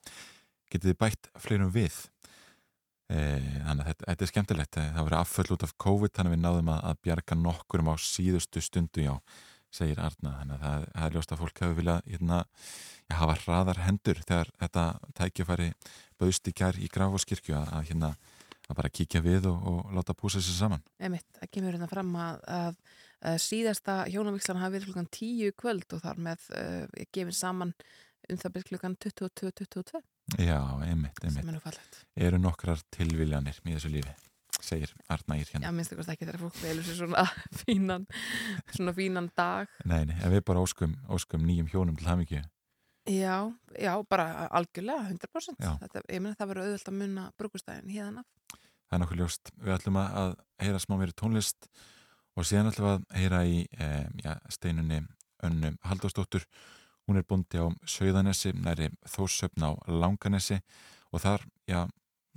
Getið 0.70 0.92
þið 0.92 0.98
bætt 1.02 1.30
fleirum 1.42 1.72
við? 1.74 1.96
E, 3.10 3.18
þannig 3.18 3.82
að 3.82 3.88
þetta, 3.88 4.06
þetta 4.06 4.26
er 4.26 4.30
skemmtilegt. 4.30 4.78
Það 4.78 5.08
verið 5.08 5.18
afföll 5.18 5.56
út 5.56 5.66
af 5.66 5.74
COVID, 5.82 6.14
þannig 6.14 6.30
að 6.30 6.36
við 6.36 6.42
náðum 6.44 6.72
að, 6.76 6.80
að 6.92 7.02
bjarga 7.08 7.38
nokkurum 7.42 7.90
á 7.90 7.94
síðustu 7.98 8.62
stundu, 8.62 9.08
já, 9.08 9.16
segir 9.74 10.00
Arna. 10.00 10.34
Þannig 10.40 10.56
að 10.56 10.64
það, 10.64 10.86
það 10.94 11.06
er 11.06 11.16
ljóst 11.16 11.34
að 11.34 11.42
fólk 11.42 11.62
hefur 11.62 11.78
viljað 11.78 12.10
hérna, 12.12 12.40
hafa 13.18 13.38
hraðar 13.42 13.82
hendur 13.86 14.22
þegar 14.24 14.50
þetta 14.62 14.84
tækjafæri 15.20 15.70
bauðst 16.18 16.50
í 16.50 16.54
kær 16.56 16.78
í 16.78 16.90
Grafóskirkju 16.92 17.56
að, 17.56 17.72
að 17.76 17.88
hérna 17.92 18.12
að 18.68 18.76
bara 18.76 18.92
kíkja 18.92 19.22
við 19.24 19.48
og, 19.48 19.68
og 19.70 19.94
láta 19.96 20.16
púsa 20.16 20.42
sér 20.44 20.58
saman. 20.58 20.82
Emitt, 21.00 21.26
það 21.38 21.52
kemur 21.54 21.76
hérna 21.76 21.88
fram 21.90 22.10
að, 22.20 22.42
að, 22.58 22.82
síðasta 23.42 23.96
hjónavíkslan 24.12 24.60
hafi 24.60 24.76
verið 24.76 24.90
klukkan 24.90 25.10
10 25.16 25.56
kvöld 25.58 25.96
og 25.96 26.04
þar 26.04 26.20
með 26.28 26.44
uh, 26.58 27.00
gefin 27.14 27.36
saman 27.36 27.74
um 28.28 28.40
það 28.40 28.54
byrj 28.56 28.68
klukkan 28.68 28.96
22.22. 29.06 30.02
Já, 30.44 30.60
emitt, 30.84 31.22
emitt. 31.24 31.92
Eru 32.20 32.40
nokkrar 32.42 32.82
tilviljanir 32.92 33.56
í 33.64 33.72
þessu 33.72 33.92
lífi, 33.94 34.12
segir 34.66 34.92
Arnægir 35.08 35.52
hérna. 35.52 35.68
Já, 35.68 35.74
minnst 35.74 35.92
ekki 35.94 36.06
ekki 36.14 36.28
þegar 36.28 36.40
fólk 36.42 36.60
velur 36.62 36.86
sér 36.86 36.98
svona 37.00 37.24
fínan, 37.62 38.06
svona 38.74 38.94
fínan 38.96 39.30
dag. 39.36 39.72
Nei, 39.84 40.04
nei, 40.10 40.16
en 40.18 40.32
við 40.34 40.44
bara 40.48 40.62
óskum, 40.64 40.96
óskum 41.08 41.44
nýjum 41.46 41.68
hjónum 41.72 41.98
til 41.98 42.08
hafmyggju. 42.10 42.44
Já, 43.08 43.36
já, 43.80 43.92
bara 44.10 44.48
algjörlega, 44.52 45.08
100%. 45.14 45.62
Þetta, 45.80 46.02
ég 46.12 46.20
menna 46.20 46.36
það 46.36 46.50
verður 46.50 46.66
auðvöld 46.66 46.90
að 46.90 46.98
munna 46.98 47.28
brúkustæðin 47.40 47.94
hérna. 47.94 48.24
Það 48.88 48.96
er 48.96 49.02
nokkuð 49.02 49.22
ljóst. 49.22 49.52
Við 49.62 49.76
ætlum 49.78 50.00
að 50.00 50.34
heyra 50.64 50.82
smá 50.82 50.96
mér 51.00 51.14
tónlist 51.16 51.70
og 52.36 52.46
síðan 52.48 52.68
ætlum 52.70 52.90
að 52.90 53.06
heyra 53.16 53.40
í 53.48 53.62
eh, 53.80 54.04
já, 54.20 54.34
steinunni 54.52 55.00
önnu 55.44 55.72
Haldósdóttur. 55.88 56.44
Hún 57.08 57.16
er 57.16 57.24
búndi 57.24 57.56
á 57.56 57.66
Söðanesi, 57.88 58.52
næri 58.52 58.90
Þórsöfn 59.08 59.64
á 59.64 59.70
Langanesi 59.88 60.58
og 61.08 61.22
þar, 61.24 61.46
já, 61.64 61.86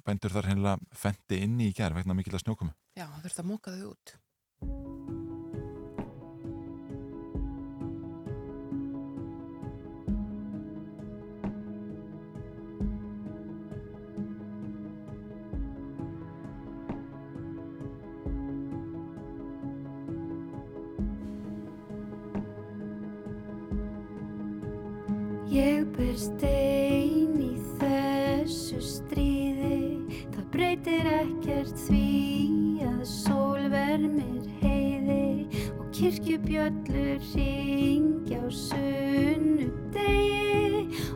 bændur 0.08 0.34
þar 0.36 0.52
hennilega 0.52 0.98
fendi 1.04 1.42
inni 1.46 1.70
í 1.70 1.78
gerð 1.78 2.02
vegna 2.02 2.18
mikil 2.18 2.36
að 2.38 2.46
snjókumu. 2.46 2.76
Já, 2.98 3.08
það 3.08 3.24
þurft 3.28 3.44
að 3.44 3.50
móka 3.54 3.78
þau 3.78 3.88
út. 3.94 4.18
Ég 25.52 25.84
ber 25.98 26.16
stein 26.16 27.36
í 27.44 27.52
þessu 27.82 28.80
það 28.80 29.31
breytir 30.82 31.06
ekkert 31.14 31.78
því 31.86 32.82
að 32.88 33.02
sól 33.06 33.68
vermir 33.70 34.48
heiði 34.62 35.46
og 35.78 35.92
kirkjubjöllur 35.94 37.22
ringja 37.36 38.42
á 38.42 38.50
sunnudegi 38.50 39.62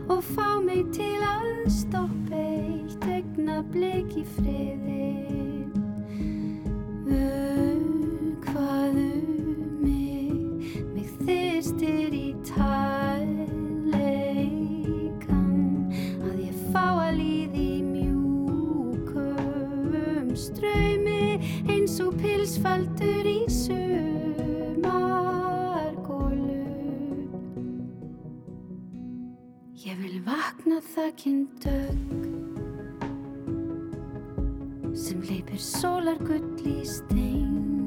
og 0.06 0.22
fá 0.22 0.62
mig 0.62 0.86
til 0.94 1.18
að 1.18 1.66
stoppa 1.80 2.36
eitt 2.38 3.06
egna 3.10 3.62
bleik 3.72 4.14
í 4.14 4.24
friði. 4.36 4.86
Vakna 30.26 30.80
þakkinn 30.82 31.44
dög 31.62 31.98
sem 34.98 35.20
leipir 35.28 35.60
sólar 35.62 36.18
gull 36.26 36.66
í 36.66 36.82
stein 36.88 37.86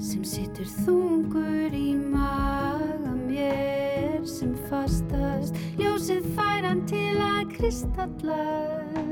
sem 0.00 0.24
situr 0.24 0.68
þungur 0.86 1.76
í 1.76 1.92
maga 1.98 3.12
mér 3.26 4.24
sem 4.28 4.54
fastast. 4.70 5.52
Ljósið 5.76 6.24
færan 6.38 6.80
til 6.88 7.16
að 7.20 7.52
kristallast 7.58 9.04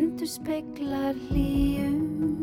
endur 0.00 0.28
speiklar 0.30 1.14
hlýjum 1.28 2.39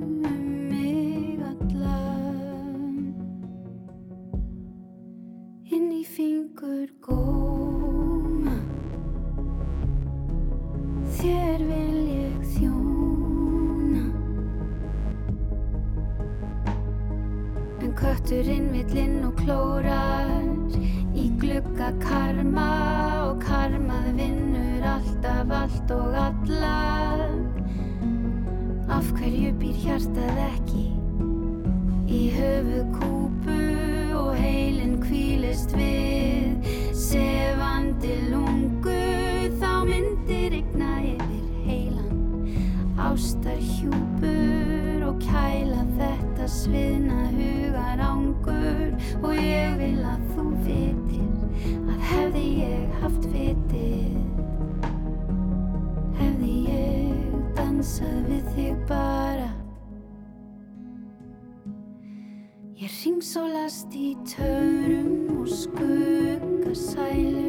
alltaf 24.97 25.51
allt 25.62 25.91
og 25.91 26.15
alla 26.17 26.77
Af 28.97 29.10
hverju 29.17 29.51
býr 29.60 29.77
hjartað 29.83 30.39
ekki 30.47 30.86
í 32.07 32.21
höfu 32.33 32.79
kúpu 32.95 33.57
og 34.17 34.31
heilin 34.39 34.95
kvílist 35.03 35.75
við? 35.77 36.71
Sefandi 36.97 38.15
lungu 38.31 38.97
þá 39.60 39.71
myndir 39.89 40.55
egna 40.62 40.95
yfir 41.12 41.45
heilan 41.67 42.49
ástar 43.10 43.60
hjúpur 43.75 45.05
og 45.12 45.21
kæla 45.27 45.86
þetta 45.99 46.49
sviðna 46.57 47.27
hugar 47.36 48.01
ángur 48.07 48.97
og 49.21 49.33
ég 49.36 49.77
vil 49.83 50.01
að 50.15 50.25
þú 50.33 50.49
vitir 50.65 51.73
að 51.77 52.05
hefði 52.15 52.45
ég 52.63 53.01
haft 53.03 53.29
vitir 53.36 54.06
við 58.05 58.43
þig 58.55 58.75
bara. 58.89 59.49
Ég 62.77 62.91
ringsólast 62.93 63.95
í 63.97 64.15
törum 64.29 65.39
og 65.39 65.47
skuggasælu 65.49 67.47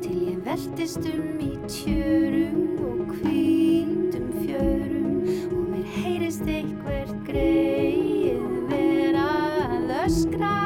til 0.00 0.18
ég 0.30 0.38
veldist 0.46 1.04
um 1.10 1.36
í 1.44 1.52
tjörum 1.68 2.80
og 2.88 3.12
hvítum 3.18 4.28
fjörum 4.40 5.20
og 5.52 5.64
mér 5.74 5.86
heyrist 5.98 6.48
eitthvert 6.48 7.12
greið 7.28 8.40
vera 8.72 9.28
að 9.76 9.86
öskra 10.06 10.56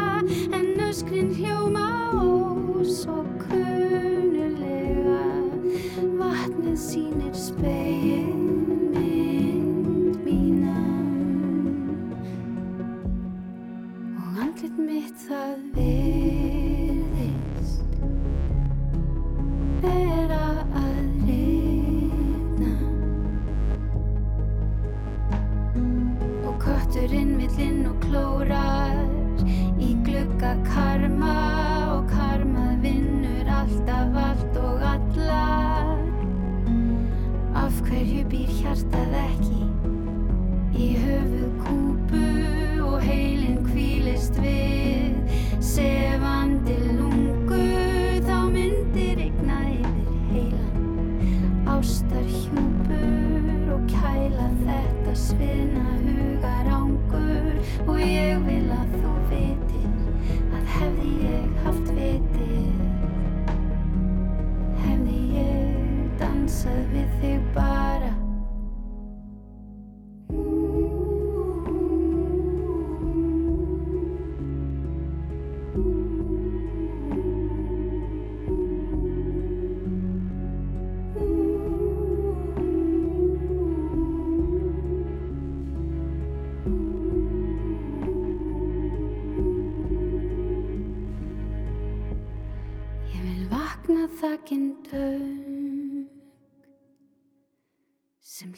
en 0.54 0.66
öskrin 0.86 1.34
hljóma 1.34 1.90
og 2.22 2.86
svo 2.86 3.18
kunulega 3.42 5.20
vatnið 6.22 6.78
sínir 6.86 7.34
speil 7.34 8.13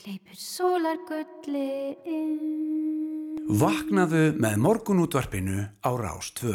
leipur 0.07 0.38
sólar 0.38 1.01
gulli 1.09 1.97
inn. 2.07 3.42
Vaknaðu 3.59 4.37
með 4.38 4.59
morgunútvarpinu 4.62 5.64
á 5.83 5.90
Rás 5.99 6.31
2. 6.38 6.55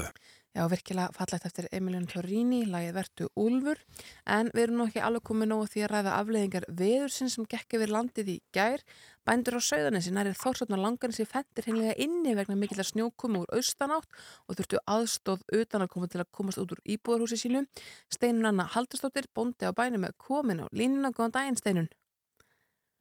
Já, 0.51 0.65
virkilega 0.71 1.11
fallegt 1.15 1.45
eftir 1.47 1.67
Emilian 1.71 2.07
Torrini, 2.11 2.65
lagið 2.67 2.95
Vertu 2.95 3.27
Úlfur, 3.39 3.79
en 4.27 4.49
við 4.51 4.65
erum 4.65 4.81
nú 4.81 4.87
ekki 4.87 5.03
alveg 5.03 5.23
komið 5.27 5.49
nógu 5.51 5.67
því 5.71 5.83
að 5.83 5.91
ræða 5.91 6.15
afleðingar 6.19 6.67
veðursinn 6.79 7.31
sem 7.31 7.47
gekk 7.51 7.77
yfir 7.77 7.93
landið 7.95 8.33
í 8.33 8.37
gær. 8.55 8.83
Bændur 9.27 9.59
á 9.59 9.61
Sauðanessi 9.67 10.11
nærið 10.15 10.75
langarins 10.75 11.19
í 11.23 11.27
fendir 11.27 11.67
hinnlega 11.67 11.95
inni 11.99 12.35
vegna 12.35 12.55
mikill 12.55 12.79
að 12.79 12.91
snjókumu 12.91 13.43
úr 13.43 13.55
austanátt 13.55 14.07
og 14.47 14.55
þurftu 14.59 14.83
aðstóð 14.87 15.43
utan 15.59 15.83
að 15.83 15.91
koma 15.91 16.07
til 16.07 16.23
að 16.23 16.31
komast 16.31 16.59
út 16.59 16.71
úr 16.71 16.83
íbúðarhúsi 16.83 17.39
sínu. 17.39 17.65
Steinun 18.11 18.51
Anna 18.51 18.67
Haldurstóttir, 18.67 19.27
bondi 19.35 19.67
á 19.67 19.71
bænum 19.71 20.03
með 20.03 20.19
komin 20.19 20.63
á 20.63 20.67
línuna, 20.71 21.11
góðan 21.15 21.35
daginn 21.35 21.59
Steinun. 21.59 21.91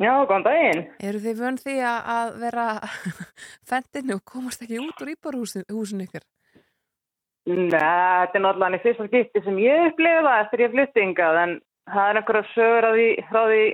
Já, 0.00 0.14
góðan 0.24 0.44
daginn. 0.46 0.82
Eru 1.04 1.20
þið 1.20 1.40
vön 1.42 1.56
því 1.60 1.76
að 1.84 2.30
vera 2.40 2.66
fendinu 3.70 4.16
og 4.16 4.22
komast 4.24 4.62
ekki 4.64 4.80
út 4.80 5.02
úr 5.04 5.12
íbúðarhúsinu 5.12 6.06
ykkur? 6.06 6.24
Nei, 7.50 7.72
þetta 7.72 8.38
er 8.38 8.44
náttúrulega 8.44 8.78
í 8.78 8.82
fyrsta 8.84 9.08
skipti 9.08 9.42
sem 9.44 9.58
ég 9.60 9.90
upplifa 9.90 10.36
eftir 10.44 10.64
ég 10.64 10.74
flyttingað 10.74 11.40
en 11.42 11.54
það 11.90 12.10
er 12.10 12.20
einhverja 12.20 12.48
sögur 12.54 12.88
að 12.88 12.98
því 12.98 13.08
frá 13.30 13.40
því 13.40 13.64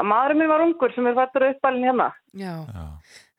að 0.00 0.08
maðurinn 0.12 0.40
minn 0.40 0.52
var 0.52 0.64
ungur 0.64 0.94
sem 0.94 1.08
er 1.10 1.18
fættur 1.18 1.46
uppalinn 1.48 1.88
hérna. 1.88 2.08
Já, 2.40 2.52
Já. 2.70 2.84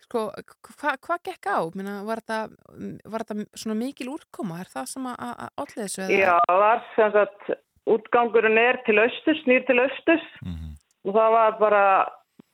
sko, 0.05 0.23
hvað 0.69 0.97
hva 1.07 1.17
gekk 1.29 1.49
á? 1.49 1.59
Minna, 1.77 1.95
var 2.05 2.21
þetta 2.25 3.37
svona 3.63 3.77
mikil 3.79 4.11
úrkoma? 4.13 4.59
Er 4.61 4.69
það 4.73 4.89
sem 4.93 5.07
að 5.13 5.45
allir 5.47 5.79
þessu? 5.79 6.09
Já, 6.13 6.35
það 6.49 6.61
var 6.65 6.83
sem 6.97 7.15
sagt, 7.15 7.55
útgangurinn 7.95 8.61
er 8.61 8.81
til 8.85 8.99
austurs, 9.01 9.41
nýr 9.49 9.65
til 9.69 9.79
austurs 9.81 10.27
mm 10.43 10.53
-hmm. 10.53 10.70
Og 11.07 11.15
það 11.15 11.35
var 11.35 11.57
bara 11.59 11.83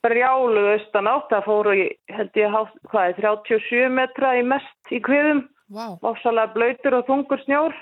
brjáluð 0.05 0.71
austan 0.75 1.09
átt, 1.11 1.29
það 1.31 1.45
fóru 1.47 1.75
í, 1.75 1.85
held 2.13 2.39
ég, 2.39 2.57
hvað 2.91 3.11
er 3.11 3.21
37 3.25 3.93
metra 3.93 4.33
í 4.39 4.43
mest 4.47 4.93
í 4.93 5.01
kviðum. 5.03 5.45
Wow. 5.67 5.97
ofsalega 6.07 6.53
blöytur 6.53 6.95
og 6.95 7.09
þungur 7.09 7.41
snjór. 7.43 7.73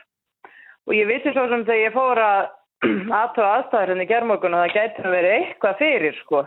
Og 0.90 0.94
ég 0.98 1.06
vissi 1.06 1.30
svo 1.36 1.44
sem 1.52 1.62
þegar 1.68 1.84
ég 1.84 1.94
fór 1.94 2.22
að 2.24 2.48
aðtöða 3.20 3.52
aðstæður 3.60 3.92
henni 3.94 4.08
hérna 4.08 4.10
gerðmögun 4.10 4.58
og 4.58 4.64
það 4.64 4.74
gæti 4.74 5.06
að 5.06 5.14
vera 5.14 5.36
eitthvað 5.36 5.78
fyrir 5.84 6.18
sko. 6.24 6.42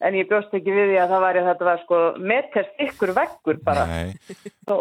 En 0.00 0.16
ég 0.18 0.26
bjóst 0.26 0.56
ekki 0.56 0.74
við 0.74 0.90
því 0.90 0.98
að 0.98 1.14
það 1.14 1.24
væri 1.26 1.46
þetta 1.46 1.68
var 1.68 1.80
sko 1.84 2.00
metest 2.32 2.84
ykkur 2.88 3.14
vekkur 3.20 3.62
bara. 3.62 3.86
Svo, 4.66 4.80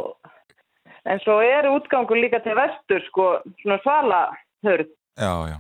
en 1.06 1.22
svo 1.24 1.40
er 1.44 1.70
útgangur 1.70 2.20
líka 2.20 2.42
til 2.44 2.56
vestur 2.58 3.04
sko 3.08 3.30
svona 3.62 3.80
svala 3.84 4.22
hörð 4.66 4.90
já 5.18 5.34
já 5.52 5.58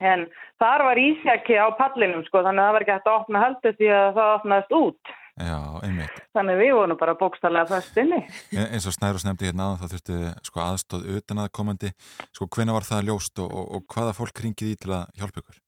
en 0.00 0.26
þar 0.62 0.84
var 0.88 1.00
ísjaki 1.02 1.56
á 1.58 1.66
pallinum 1.78 2.26
sko 2.26 2.44
þannig 2.46 2.62
að 2.62 2.68
það 2.68 2.76
var 2.76 2.86
ekki 2.86 2.96
hægt 2.96 3.08
að 3.08 3.18
opna 3.20 3.44
heldur 3.46 3.78
því 3.78 3.88
að 4.00 4.10
það 4.18 4.34
opnaðist 4.38 4.76
út 4.78 5.16
Já, 5.38 5.58
einmitt. 5.86 6.16
Þannig 6.34 6.56
við 6.58 6.72
vorum 6.74 6.98
bara 6.98 7.14
bókstallega 7.18 7.70
fast 7.70 7.98
inni. 8.00 8.18
En, 8.56 8.64
eins 8.74 8.88
og 8.90 8.94
Snærus 8.96 9.22
nefndi 9.26 9.46
hérna 9.46 9.68
aðan 9.68 9.78
þá 9.84 9.92
þurftu 9.92 10.16
sko, 10.48 10.62
aðstóð 10.64 11.04
utan 11.14 11.42
að 11.44 11.52
komandi. 11.54 11.92
Sko 12.34 12.48
hvena 12.56 12.74
var 12.74 12.86
það 12.88 13.06
ljóst 13.06 13.42
og, 13.44 13.52
og, 13.54 13.68
og 13.78 13.94
hvaða 13.94 14.16
fólk 14.18 14.42
ringið 14.42 14.72
í 14.72 14.78
til 14.82 14.96
að 14.96 15.20
hjálpa 15.20 15.44
ykkur? 15.44 15.60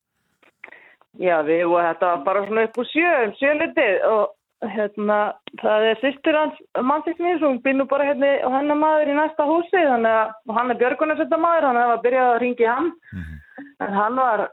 Já, 1.23 1.37
við 1.47 1.63
og 1.69 1.79
þetta 1.79 2.09
var 2.09 2.25
bara 2.27 2.43
svona 2.47 2.67
upp 2.67 2.81
úr 2.83 2.89
sjö, 2.91 3.13
um 3.23 3.33
sjölitið 3.39 4.05
og 4.09 4.21
hérna 4.69 5.17
það 5.61 5.85
er 5.89 5.99
sýstur 6.01 6.37
hans 6.37 6.57
mannsiksmýr 6.77 7.39
sem 7.41 7.59
býnur 7.65 7.89
bara 7.89 8.05
hérna 8.11 8.31
og 8.45 8.55
hennar 8.55 8.77
maður 8.77 9.11
í 9.11 9.17
næsta 9.17 9.47
húsi 9.49 9.81
þannig 9.81 10.17
að 10.17 10.55
hann 10.57 10.71
er 10.71 10.81
björgunarsetta 10.81 11.39
maður 11.41 11.67
þannig 11.67 11.81
að 11.81 11.87
það 11.87 11.93
var 11.93 12.03
byrjað 12.05 12.31
að 12.31 12.41
ringi 12.43 12.67
hann. 12.69 12.89
Mm 13.13 13.21
-hmm. 13.21 13.37
en 13.85 13.93
hann 13.93 14.15
var 14.15 14.47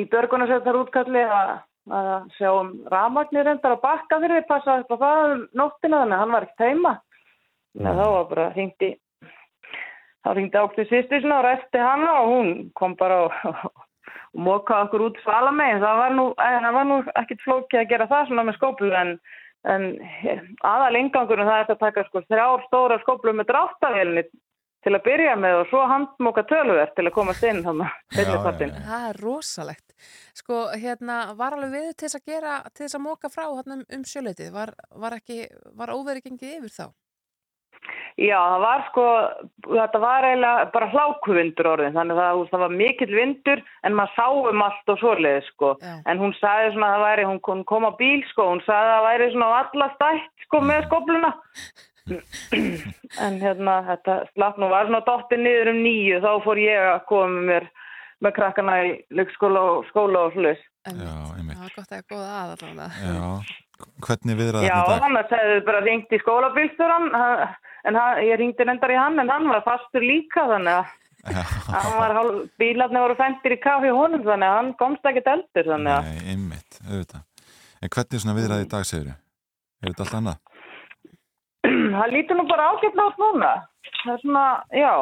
í 0.00 0.04
björgunarsetta 0.12 0.76
útkalli 0.80 1.24
að 1.24 1.54
að 1.92 2.28
sjá 2.38 2.48
um 2.48 2.70
ramagnir 2.88 3.46
endar 3.46 3.76
að 3.76 3.82
bakka 3.82 4.20
fyrir 4.20 4.40
því 4.40 4.48
passa 4.48 4.78
upp 4.80 4.92
á 4.94 4.96
það 4.96 5.32
um 5.32 5.48
nóttina 5.52 6.00
þannig 6.00 6.16
að 6.16 6.22
hann 6.22 6.32
var 6.32 6.46
ekkert 6.46 6.66
heima. 6.68 6.92
Þannig 7.74 7.90
að 7.90 7.98
þá 7.98 8.06
var 8.14 8.28
bara 8.30 8.50
hringti 8.54 8.90
þá 10.24 10.28
hringti 10.32 10.60
áktið 10.60 10.88
sýstisna 10.92 11.38
og 11.38 11.44
rætti 11.44 11.82
hann 11.82 12.06
og 12.08 12.30
hún 12.30 12.52
kom 12.78 12.94
bara 12.96 13.24
og, 13.26 13.34
og 14.34 14.44
mókaði 14.48 14.88
okkur 14.88 15.06
út 15.08 15.20
svala 15.24 15.52
megin 15.54 15.82
það 15.82 16.00
var 16.02 16.14
nú, 16.18 16.26
nú 16.90 17.00
ekkert 17.14 17.44
flókið 17.46 17.82
að 17.82 17.90
gera 17.92 18.10
það 18.10 18.30
svona 18.30 18.46
með 18.48 18.58
skóplu 18.58 18.94
en, 19.00 19.12
en 19.74 19.84
aðal 20.66 20.96
ingangur 21.00 21.44
það 21.44 21.60
er 21.60 21.74
að 21.76 21.84
taka 21.84 22.06
sko 22.08 22.24
þrjár 22.26 22.66
stóra 22.68 22.98
skóplu 23.04 23.34
með 23.36 23.52
dráttavelni 23.52 24.26
til 24.84 24.92
að 24.92 25.04
byrja 25.06 25.36
með 25.40 25.58
og 25.62 25.70
svo 25.70 25.84
handmóka 25.88 26.44
tölverð 26.48 26.92
til 26.96 27.06
að 27.06 27.14
komast 27.16 27.46
inn 27.48 27.62
þannig 27.64 27.94
Það 28.84 29.06
er 29.08 29.20
rosalegt. 29.22 29.94
Sko 30.36 30.58
hérna 30.74 31.20
var 31.38 31.56
alveg 31.56 31.72
við 31.72 31.88
til 31.94 32.08
þess 32.08 32.18
að 32.18 32.28
gera 32.34 32.58
til 32.72 32.84
þess 32.84 32.98
að 32.98 33.04
móka 33.06 33.30
frá 33.32 33.46
hérna, 33.46 33.80
um 33.96 34.04
sjöleitið? 34.08 34.50
Var, 34.52 34.74
var 35.04 35.16
ekki, 35.16 35.38
var 35.78 35.94
óverið 35.94 36.28
gengið 36.28 36.58
yfir 36.58 36.74
þá? 36.74 36.86
Já, 38.14 38.36
það 38.38 38.60
var 38.62 38.82
sko 38.88 39.04
þetta 39.74 40.00
var 40.04 40.24
eiginlega 40.28 40.66
bara 40.74 40.90
hlákuvindur 40.92 41.68
orðin 41.72 41.96
þannig 41.96 42.14
að 42.14 42.20
það, 42.22 42.42
það 42.52 42.60
var 42.62 42.74
mikill 42.78 43.10
vindur 43.10 43.62
en 43.82 43.96
maður 43.98 44.12
sáum 44.14 44.62
allt 44.62 44.92
og 44.94 45.00
svoleiði 45.00 45.40
sko. 45.48 45.70
Já. 45.82 45.94
en 46.12 46.22
hún 46.22 46.34
sagði 46.38 46.68
svona 46.76 46.90
að 46.92 46.94
það 46.94 47.06
væri 47.08 47.24
hún 47.30 47.64
kom 47.66 47.88
á 47.88 47.92
bíl 47.98 48.22
sko, 48.30 48.46
hún 48.52 48.62
sagði 48.62 48.92
að 48.92 48.94
það 48.94 49.08
væri 49.08 49.26
svona 49.32 49.48
allastætt 49.64 50.46
sko 50.46 50.60
með 50.68 50.86
skobluna 50.86 51.32
en 53.24 53.40
hérna 53.42 53.74
þetta 53.88 54.18
slapp 54.34 54.62
nú 54.62 54.68
var 54.70 54.86
svona 54.86 55.02
dottir 55.08 55.40
niður 55.42 55.72
um 55.72 55.82
nýju 55.82 56.22
þá 56.22 56.30
fór 56.46 56.60
ég 56.62 56.86
að 56.92 57.02
koma 57.10 57.32
með 57.34 57.48
mér 57.50 57.68
með 58.24 58.36
krakkana 58.38 58.78
í 58.84 58.94
leikskóla 59.10 59.66
og 59.72 59.90
skóla 59.90 60.28
og 60.28 60.38
slus 60.38 60.62
Já, 60.84 61.14
einmitt. 61.34 61.56
Það 61.56 61.64
var 61.64 61.76
gott 61.78 61.92
að 61.92 61.98
ég 61.98 62.08
góða 62.12 62.32
að 62.38 62.50
allavega 62.54 62.88
Já, 63.00 63.63
hvernig 64.06 64.38
viðraði 64.40 64.68
þetta? 64.68 64.96
Já, 64.98 65.04
hann 65.04 65.18
hefði 65.20 65.60
bara 65.68 65.80
ringt 65.84 66.12
í 66.14 66.20
skólabílsturan 66.22 67.08
en 67.14 67.98
hann, 67.98 68.20
ég 68.26 68.38
ringdi 68.40 68.68
nendar 68.68 68.94
í 68.94 68.98
hann 68.98 69.20
en 69.22 69.32
hann 69.32 69.50
var 69.50 69.64
fastur 69.66 70.04
líka 70.04 70.46
þannig 70.50 70.80
að 70.80 71.00
Hálf, 71.24 72.50
bílarni 72.60 73.00
voru 73.00 73.14
fendir 73.16 73.54
í 73.54 73.60
kafi 73.62 73.92
honum 73.96 74.26
þannig 74.26 74.50
að 74.50 74.58
hann 74.58 74.72
komst 74.80 75.06
ekki 75.08 75.22
eldur 75.24 75.70
þannig 75.70 75.94
að 75.94 76.08
Nei, 76.10 76.32
einmitt, 76.34 76.80
auðvitað 76.84 77.22
En 77.84 77.92
hvernig 77.92 78.20
svona 78.20 78.36
viðræði 78.36 78.64
í 78.64 78.68
dag 78.72 78.84
segir 78.88 79.08
þau? 79.08 79.16
Er 79.84 79.90
þetta 79.90 80.04
allt 80.04 80.18
annað? 80.18 80.42
það 81.96 82.12
lítur 82.12 82.38
nú 82.38 82.44
bara 82.48 82.68
ágætla 82.72 83.08
át 83.08 83.22
núna 83.22 83.52
það 84.02 84.12
er 84.14 84.20
svona, 84.22 84.44
já 84.76 84.92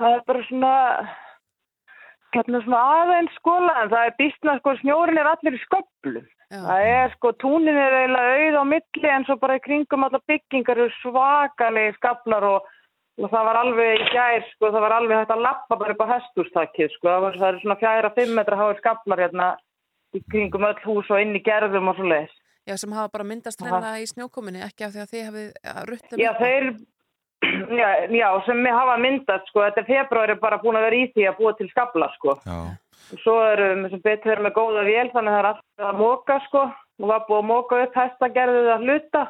það 0.00 0.16
er 0.16 0.24
bara 0.30 0.46
svona 0.48 0.72
hérna 2.34 2.60
svona 2.64 2.82
aðeins 2.98 3.36
skóla 3.38 3.74
en 3.82 3.92
það 3.92 4.08
er 4.08 4.16
býstna 4.18 4.56
sko 4.60 4.74
snjórin 4.80 5.20
er 5.20 5.30
allir 5.30 5.58
í 5.58 5.62
sköplu 5.64 6.24
já. 6.54 6.60
það 6.68 6.92
er 6.92 7.16
sko 7.16 7.32
túnin 7.42 7.80
er 7.80 7.98
eiginlega 8.00 8.38
auð 8.38 8.60
á 8.62 8.64
milli 8.74 9.10
en 9.16 9.26
svo 9.26 9.36
bara 9.42 9.58
í 9.58 9.64
kringum 9.64 10.06
alla 10.06 10.22
byggingar 10.30 10.80
eru 10.84 10.94
svakalegi 11.00 11.96
skaplar 11.98 12.48
og, 12.52 12.70
og 13.20 13.34
það 13.34 13.50
var 13.50 13.60
alveg 13.64 13.98
í 13.98 14.08
gær 14.14 14.46
sko 14.52 14.70
það 14.70 14.86
var 14.86 14.96
alveg 15.00 15.20
hægt 15.22 15.34
að 15.34 15.44
lappa 15.48 15.80
bara 15.82 15.96
upp 15.96 16.06
á 16.06 16.12
hestúrstakið 16.14 16.94
sko 16.96 17.10
það, 17.10 17.20
var, 17.26 17.42
það 17.42 17.50
er 17.50 17.60
svona 17.64 17.80
fjæra 17.82 18.14
fimm 18.16 18.38
metra 18.38 18.62
háið 18.62 18.80
skaplar 18.80 19.26
hérna 19.26 19.52
í 20.14 20.22
kringum 20.30 20.66
öll 20.70 20.80
hús 20.86 21.10
og 21.10 21.20
inn 21.20 21.36
í 21.36 21.42
gerðum 21.44 21.90
og 21.90 21.98
svo 21.98 22.08
leiðis 22.08 22.40
Já, 22.64 22.78
sem 22.80 22.92
hafa 22.96 23.12
bara 23.12 23.26
myndast 23.28 23.60
hreinlega 23.60 24.00
í 24.00 24.06
snjókominni, 24.08 24.62
ekki 24.64 24.86
af 24.86 24.94
því 24.94 25.00
að 25.02 25.10
þið 25.10 25.24
hafið 25.28 25.48
ruttum... 25.90 26.20
Já, 26.22 26.30
þeir, 26.38 26.68
já, 27.80 27.88
já, 28.08 28.28
sem 28.46 28.62
við 28.64 28.72
hafa 28.78 28.94
myndast, 29.02 29.50
sko, 29.50 29.66
þetta 29.66 29.84
februar 29.90 30.32
er 30.32 30.40
bara 30.40 30.58
búin 30.62 30.78
að 30.80 30.86
vera 30.86 31.00
í 31.02 31.10
því 31.12 31.26
að 31.28 31.42
búa 31.42 31.52
til 31.58 31.68
skabla, 31.68 32.08
sko. 32.16 32.38
Já. 32.46 32.56
Svo 33.22 33.36
erum 33.46 33.84
við 33.84 33.94
sem 33.94 34.02
betur 34.04 34.42
með 34.42 34.54
góða 34.56 34.84
vél, 34.88 35.08
þannig 35.12 35.32
að 35.32 35.36
það 35.36 35.40
er 35.40 35.48
alltaf 35.50 35.88
að 35.88 36.00
móka, 36.00 36.38
sko, 36.48 36.62
og 37.00 37.10
var 37.10 37.26
búið 37.28 37.40
að 37.40 37.48
móka 37.50 37.80
upp 37.84 37.98
hestagerðið 38.00 38.70
að 38.74 38.86
hluta, 38.88 39.24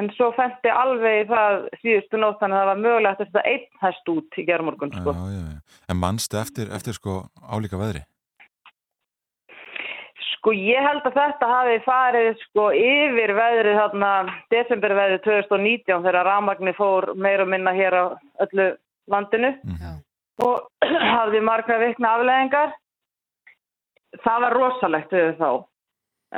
en 0.00 0.10
svo 0.14 0.30
fennti 0.36 0.70
alveg 0.70 1.32
það 1.32 1.58
síðustu 1.82 2.20
nótt, 2.22 2.38
þannig 2.42 2.56
að 2.56 2.62
það 2.62 2.70
var 2.70 2.84
mögulegt 2.84 3.24
að 3.24 3.26
þetta 3.26 3.44
einn 3.54 3.82
hest 3.82 4.14
út 4.14 4.38
í 4.38 4.46
gerðmorgun, 4.46 4.94
sko. 5.00 5.16
Já, 5.18 5.34
já, 5.34 5.42
já. 5.50 5.82
En 5.90 6.00
mannstu 6.00 6.40
eftir, 6.40 6.72
eftir, 6.76 6.98
sko, 7.00 7.20
álíka 7.50 7.80
veðri? 7.80 8.04
Sko 10.40 10.54
ég 10.56 10.80
held 10.80 11.04
að 11.04 11.18
þetta 11.18 11.48
hafi 11.50 11.80
farið 11.84 12.28
sko 12.46 12.70
yfir 12.72 13.34
veðrið 13.36 13.76
þarna 13.76 14.12
desemberveðrið 14.54 15.20
2019 15.26 16.06
þegar 16.06 16.24
Ramagni 16.24 16.72
fór 16.78 17.10
meir 17.12 17.42
og 17.44 17.50
minna 17.52 17.74
hér 17.76 17.92
á 17.92 18.04
öllu 18.46 18.70
landinu 19.12 19.50
mm. 19.60 19.98
og 20.46 20.70
hafði 21.16 21.42
margra 21.44 21.76
vikna 21.82 22.14
afleðingar. 22.16 22.72
Það 24.18 24.44
var 24.44 24.56
rosalegt 24.58 25.12
við 25.14 25.34
þá 25.38 25.50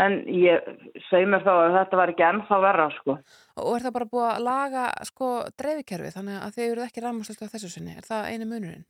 en 0.02 0.16
ég 0.32 0.68
segi 1.10 1.28
mér 1.28 1.44
þá 1.44 1.52
að 1.52 1.74
þetta 1.76 2.00
var 2.00 2.12
ekki 2.12 2.24
ennþá 2.24 2.58
verra 2.62 2.88
sko. 2.96 3.18
Og 3.60 3.74
er 3.76 3.84
það 3.84 3.96
bara 3.98 4.10
búið 4.14 4.28
að 4.30 4.46
laga 4.46 4.86
sko 5.08 5.30
dreifikerfi 5.60 6.12
þannig 6.14 6.40
að 6.40 6.56
þeir 6.56 6.68
eru 6.70 6.84
ekki 6.86 7.04
ramast 7.04 7.44
þessu 7.44 7.70
sinni? 7.72 7.96
Er 7.98 8.06
það 8.06 8.30
einu 8.32 8.48
munurinn? 8.48 8.86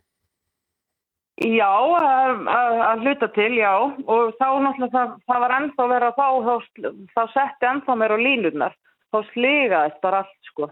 Já, 1.43 1.73
að 1.73 3.03
hluta 3.03 3.27
til, 3.35 3.55
já 3.57 3.73
og 3.73 4.35
þá 4.37 4.49
náttúrulega 4.63 4.93
það, 4.93 5.15
það 5.27 5.43
var 5.43 5.55
ennþá 5.57 5.87
verið 5.95 6.09
að 6.11 6.19
þá, 6.21 6.29
þá, 6.47 6.91
þá 7.17 7.23
setti 7.33 7.69
ennþá 7.71 7.97
mér 7.99 8.15
á 8.15 8.19
línunar 8.21 8.77
þá 9.13 9.19
sligaðist 9.33 10.03
bara 10.05 10.21
allt 10.23 10.51
sko 10.51 10.69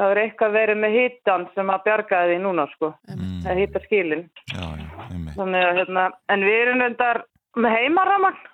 það 0.00 0.14
er 0.14 0.20
eitthvað 0.22 0.56
verið 0.56 0.80
með 0.80 0.96
hittan 0.96 1.46
sem 1.56 1.72
að 1.74 1.82
bjarga 1.88 2.22
því 2.30 2.38
núna 2.44 2.66
sko, 2.72 2.92
mm, 3.10 3.34
það 3.44 3.60
hitta 3.60 3.82
skilin. 3.84 4.24
já, 4.54 4.62
já, 4.62 4.86
einmitt 5.10 5.36
Þannig 5.36 5.66
að, 5.66 5.80
hérna, 5.80 6.06
en 6.32 6.46
við 6.46 6.60
erum 6.62 6.84
reyndar 6.84 7.22
með 7.58 7.76
heimaramagn. 7.78 8.48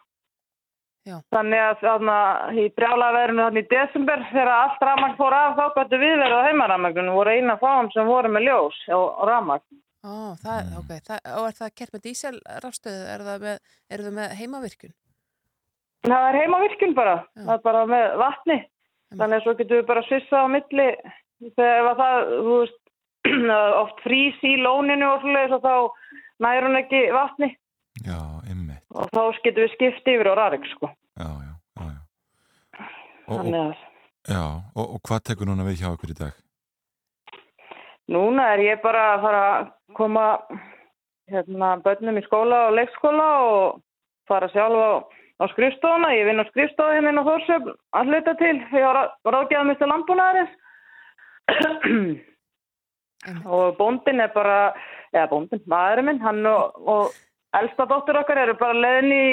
Já. 1.07 1.21
Þannig 1.31 1.63
að 1.63 1.83
þarna 1.85 2.19
í 2.59 2.63
brjálaverðinu 2.75 3.43
þannig 3.45 3.67
í 3.67 3.71
desember 3.71 4.23
þegar 4.33 4.53
allt 4.53 4.81
ramagn 4.89 5.19
fór 5.19 5.37
af 5.39 5.53
þá 5.55 5.67
gætu 5.77 6.01
við 6.03 6.15
verið 6.19 6.35
á 6.35 6.47
heimaramangunum 6.49 7.19
voru 7.21 7.35
eina 7.37 7.55
fáum 7.61 7.91
sem 7.95 8.09
voru 8.11 8.33
með 8.35 8.49
ljós 8.49 8.81
og 8.97 9.21
ramagn. 9.31 9.67
Ó, 10.07 10.35
það, 10.43 10.73
ok, 10.81 10.91
það, 11.07 11.21
og 11.39 11.47
er 11.47 11.55
það 11.59 11.75
kert 11.79 11.95
með 11.95 12.03
díselrafstöðu, 12.09 13.05
er 13.13 13.25
það 13.27 13.45
með, 13.47 13.77
er 13.91 14.03
það 14.07 14.17
með 14.19 14.35
heimavirkun? 14.41 14.97
Það 16.07 16.27
er 16.27 16.41
heimavirkjun 16.41 16.97
bara, 16.99 17.15
Já. 17.23 17.45
það 17.45 17.55
er 17.55 17.63
bara 17.67 17.85
með 17.91 18.19
vatni. 18.23 18.59
Þannig 19.15 19.39
að 19.39 19.47
svo 19.47 19.55
getum 19.61 19.81
við 19.81 19.87
bara 19.87 20.05
svissa 20.07 20.43
á 20.43 20.47
milli 20.51 20.89
þegar 21.55 21.99
það, 22.03 22.35
þú 22.35 22.59
veist, 22.65 22.83
oft 23.83 24.03
frís 24.05 24.43
í 24.47 24.57
lóninu 24.63 25.09
og 25.11 25.23
svoleiðis 25.23 25.57
og 25.57 25.65
þá 25.65 25.75
nær 26.47 26.67
hún 26.67 26.79
ekki 26.81 27.03
vatni 27.15 27.49
Já, 28.05 28.19
og 28.97 29.13
þá 29.13 29.21
getum 29.45 29.65
við 29.65 29.75
skipt 29.75 30.11
yfir 30.13 30.31
á 30.33 30.35
rarik 30.39 30.67
sko. 30.73 30.91
já, 31.21 31.29
já, 31.29 31.53
já, 31.81 31.85
já. 31.85 32.01
Og, 33.27 33.35
og, 33.35 33.39
Þannig 33.41 33.61
að 33.61 33.73
já, 34.33 34.43
og, 34.75 34.85
og 34.87 35.01
hvað 35.09 35.25
tekur 35.31 35.51
núna 35.51 35.67
við 35.69 35.83
hjá 35.83 35.93
okkur 35.93 36.15
í 36.15 36.19
dag? 36.19 36.43
núna 38.07 38.53
er 38.55 38.63
ég 38.63 38.83
bara 38.85 39.03
að 39.15 39.25
fara 39.27 39.43
að 39.51 39.71
koma 39.99 40.27
hérna 41.31 41.73
börnum 41.83 42.21
í 42.21 42.23
skóla 42.27 42.69
og 42.69 42.77
leikskóla 42.79 43.27
og 43.47 43.81
fara 44.31 44.47
sjálf 44.53 44.79
á, 44.79 44.91
á 45.43 45.45
skrifstofuna. 45.51 46.13
Ég 46.15 46.29
vinn 46.29 46.43
á 46.43 46.47
skrifstofu 46.53 46.95
hérna 46.95 47.11
inn 47.11 47.19
á 47.19 47.27
Þórsöfn 47.27 47.75
að 47.99 48.13
hluta 48.13 48.35
til. 48.39 48.55
Ég 48.79 48.87
var 48.87 49.01
ráðgjaða 49.27 49.69
mista 49.73 49.91
landbúnaðarins. 49.91 50.55
Einmitt. 51.51 52.33
og 53.45 53.77
bóndin 53.79 54.23
er 54.23 54.31
bara, 54.35 54.59
eða 55.15 55.29
bóndin, 55.33 55.63
maðurinn 55.71 56.09
minn, 56.11 56.23
hann 56.23 56.47
og, 56.47 56.77
og 56.87 57.17
elsta 57.61 57.87
dóttur 57.90 58.21
okkar 58.21 58.42
eru 58.45 58.57
bara 58.61 58.77
leiðin 58.77 59.12
í, 59.16 59.27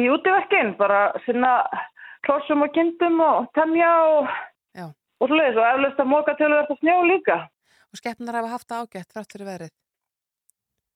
í 0.00 0.02
útiverkin, 0.12 0.74
bara 0.80 1.06
sinna 1.26 1.56
klossum 2.26 2.64
og 2.66 2.74
kindum 2.74 3.20
og 3.20 3.48
temja 3.58 3.92
og, 4.16 4.34
og 4.84 5.30
svoleiðis 5.30 5.60
og 5.60 5.70
eflaust 5.70 6.04
að 6.04 6.12
móka 6.12 6.36
til 6.38 6.50
að 6.50 6.58
verða 6.58 6.78
snjó 6.80 6.98
líka. 7.08 7.40
Og 7.92 8.00
skeppnar 8.00 8.40
hafa 8.40 8.54
haft 8.56 8.70
það 8.70 8.86
ágætt 8.86 9.14
frætt 9.14 9.34
fyrir 9.34 9.50
verið. 9.52 9.74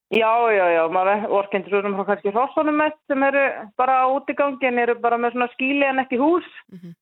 Já, 0.08 0.32
já, 0.48 0.64
já, 0.72 0.82
maður 0.88 1.26
vorkendur 1.28 1.74
svo 1.74 1.90
frá 1.98 2.06
kannski 2.08 2.30
hrossunum 2.32 2.78
mest 2.80 2.96
sem 3.10 3.22
eru 3.26 3.42
bara 3.76 3.98
á 4.00 4.06
útigangi 4.08 4.70
en 4.70 4.80
eru 4.80 4.94
bara 5.02 5.18
með 5.20 5.34
svona 5.34 5.48
skíli 5.52 5.84
en 5.84 6.00
ekki 6.00 6.16
hús. 6.16 6.48
Mhm. 6.72 6.94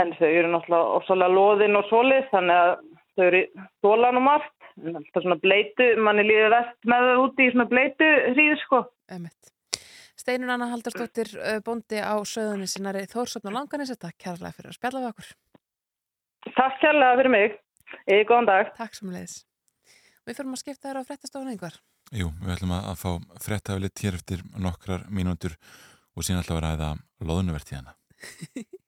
En 0.00 0.10
þau 0.18 0.26
eru 0.26 0.48
náttúrulega 0.50 0.96
ofsalega 0.98 1.34
loðin 1.36 1.78
og 1.78 1.86
solið 1.86 2.26
þannig 2.32 2.56
að 2.64 2.72
þau 3.14 3.24
eru 3.28 3.42
þólan 3.84 4.18
og 4.18 4.24
margt. 4.26 4.55
Alltaf 4.76 5.24
svona 5.24 5.38
bleitu, 5.40 5.86
manni 6.04 6.26
líður 6.26 6.52
vest 6.52 6.88
með 6.90 7.06
þau 7.08 7.20
úti 7.24 7.46
í 7.46 7.52
svona 7.54 7.68
bleitu 7.70 8.08
hríð 8.34 8.56
sko. 8.60 8.82
Emmett. 9.16 9.52
Steinun 10.16 10.52
Anna 10.52 10.68
Haldarsdóttir 10.72 11.30
bóndi 11.64 12.00
á 12.00 12.16
söðunni 12.28 12.68
sinari 12.68 13.04
Þórsöfn 13.08 13.50
og 13.50 13.56
Langanis. 13.56 13.92
Þetta 13.94 14.12
kærlega 14.20 14.56
fyrir 14.56 14.72
að 14.72 14.78
spjalla 14.78 15.02
við 15.02 15.10
okkur. 15.12 15.28
Takk 16.56 16.80
kærlega 16.82 17.18
fyrir 17.20 17.32
mig. 17.32 17.58
Eða 18.06 18.28
góðan 18.28 18.48
dag. 18.50 18.72
Takk 18.76 18.96
sem 18.98 19.12
leiðis. 19.12 19.36
Við 20.26 20.38
fyrir 20.40 20.52
að 20.52 20.62
skipta 20.62 20.88
þér 20.88 21.00
á 21.00 21.08
fréttastofun 21.08 21.52
einhver. 21.52 21.76
Jú, 22.14 22.30
við 22.42 22.54
ætlum 22.56 22.74
að, 22.76 22.88
fá 23.00 23.10
frettaflitt 23.42 24.02
hér 24.02 24.18
eftir 24.18 24.42
nokkrar 24.62 25.06
mínútur 25.10 25.56
og 26.14 26.26
síðan 26.26 26.42
ætlum 26.42 26.60
að 26.60 26.66
ræða 26.66 26.90
loðnuvertíðana. 27.30 27.96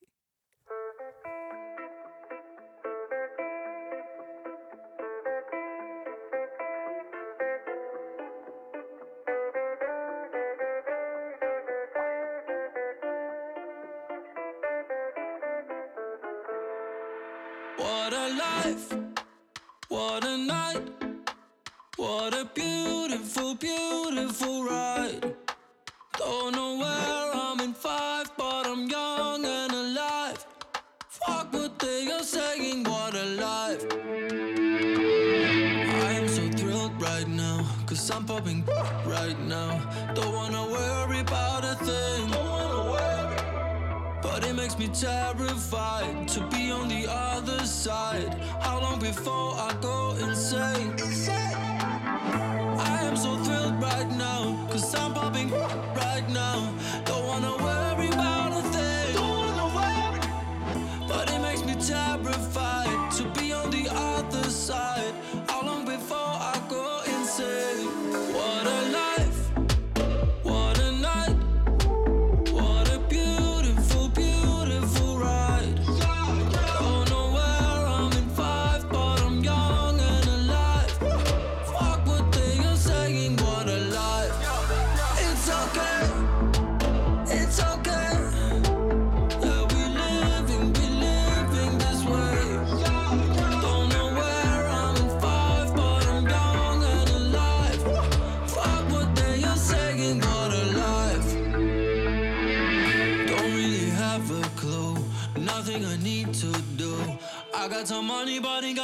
Don't 40.15 40.33
wanna 40.33 40.65
worry 40.67 41.21
about 41.21 41.65
a 41.65 41.75
thing. 41.77 42.31
Don't 42.31 42.49
wanna 42.49 42.91
worry. 42.93 44.21
But 44.23 44.45
it 44.45 44.55
makes 44.55 44.79
me 44.79 44.89
terrified 44.89 46.29
to 46.29 46.41
be 46.49 46.71
on 46.71 46.89
the 46.89 47.07
other 47.09 47.65
side. 47.67 48.35
How 48.61 48.81
long 48.81 48.99
before 49.01 49.55
I 49.55 49.75
go 49.81 50.17
insane? 50.21 51.08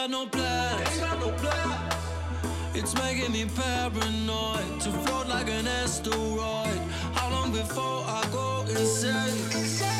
Money, 0.09 0.29
but 0.31 0.41
ain't 0.41 1.01
got 1.01 1.21
no 1.21 1.31
plans. 1.33 1.95
It's 2.75 2.95
making 2.95 3.33
me 3.33 3.47
paranoid 3.47 4.81
to 4.81 4.91
float 4.91 5.29
like 5.29 5.49
an 5.49 5.67
asteroid. 5.67 6.79
How 7.15 7.31
long 7.31 7.53
before 7.53 8.05
I 8.07 8.27
go 8.33 8.65
insane? 8.69 9.93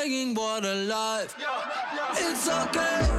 What 0.00 0.64
a 0.64 0.74
life. 0.74 1.36
It's 2.16 2.48
okay, 2.48 3.09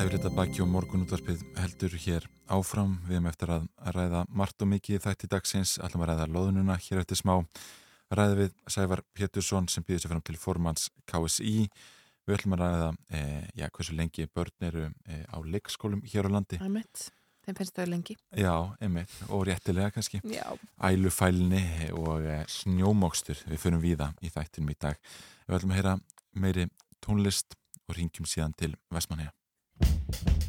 Yfir 0.00 0.14
þetta 0.16 0.30
baki 0.32 0.62
og 0.64 0.68
morgunútvarpið 0.72 1.40
heldur 1.60 1.92
hér 2.00 2.24
áfram. 2.48 2.94
Við 3.04 3.18
erum 3.18 3.26
eftir 3.28 3.50
að 3.52 3.64
ræða 3.92 4.22
margt 4.32 4.64
og 4.64 4.70
mikið 4.70 5.02
þætti 5.04 5.28
dagsins. 5.28 5.74
Ætlum 5.76 6.06
að 6.06 6.12
ræða 6.14 6.26
loðununa 6.32 6.76
hér 6.80 7.02
eftir 7.02 7.18
smá. 7.20 7.34
Ræða 8.08 8.38
við 8.38 8.54
Sævar 8.72 9.02
Pétursson 9.12 9.66
sem 9.68 9.84
býður 9.84 10.00
sér 10.00 10.12
fram 10.14 10.22
til 10.24 10.38
formans 10.40 10.86
KSI. 11.10 11.66
Við 12.24 12.36
ætlum 12.38 12.54
að 12.56 12.62
ræða 12.62 12.86
e, 13.12 13.20
já, 13.60 13.66
hversu 13.66 13.96
lengi 13.98 14.24
börn 14.32 14.66
eru 14.70 14.86
e, 14.88 15.18
á 15.28 15.36
leikskólum 15.44 16.00
hér 16.08 16.28
á 16.28 16.30
landi. 16.32 16.60
Það 16.62 16.70
er 16.70 16.72
mitt. 16.78 17.02
Þeim 17.44 17.58
finnst 17.58 17.76
þau 17.76 17.88
lengi. 17.90 18.16
Já, 18.40 18.54
einmitt. 18.80 19.16
Og 19.28 19.44
réttilega 19.50 19.92
kannski. 19.92 20.22
Já. 20.32 20.46
Ælufælni 20.80 21.90
og 21.98 22.24
e, 22.24 22.38
snjómokstur. 22.48 23.44
Við 23.52 23.60
förum 23.66 23.84
víða 23.84 24.14
í 24.24 24.32
þættinum 24.32 24.72
í 24.72 24.78
dag. 24.80 24.96
Við 25.44 25.58
ætlum 25.58 25.76
að 25.76 25.82
heyra 25.82 25.94
meiri 26.40 26.66
tónlist 27.04 27.52
og 27.84 27.98
ringjum 28.00 28.24
síðan 28.24 28.56
til 28.56 28.72
Vestmanneja. 28.88 29.34
Thank 29.80 30.28
you. 30.28 30.39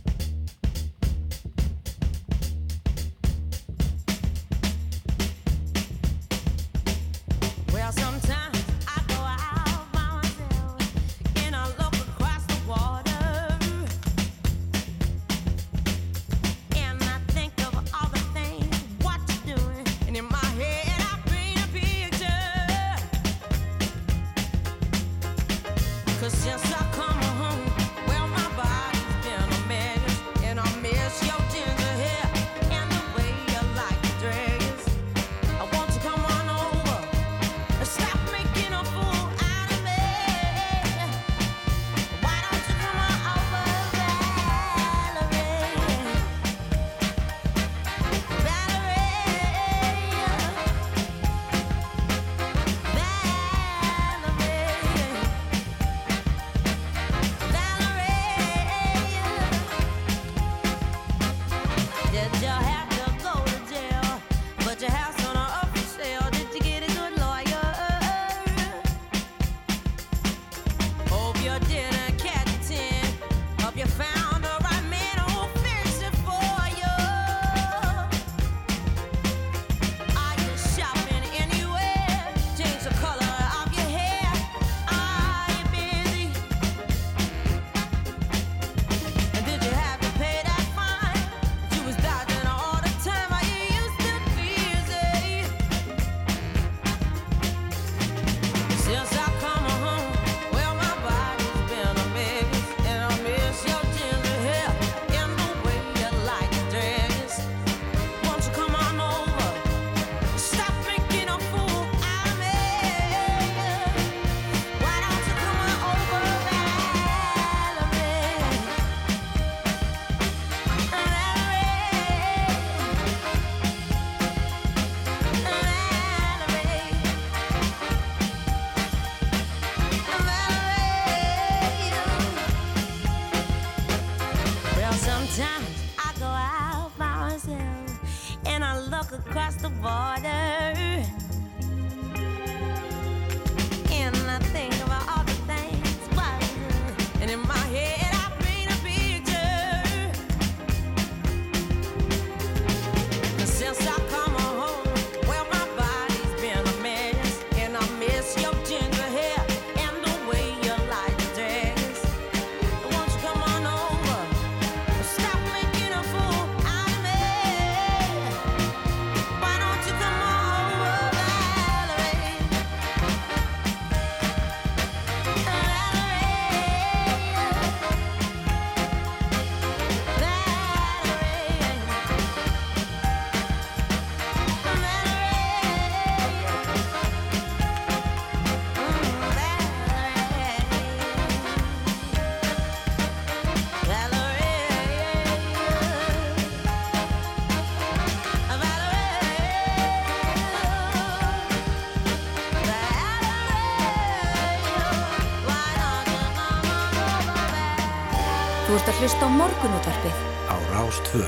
Að 208.91 208.99
hlusta 208.99 209.23
á 209.23 209.29
morgunútvarpið 209.31 210.15
á 210.51 210.55
Rástvö. 210.73 211.27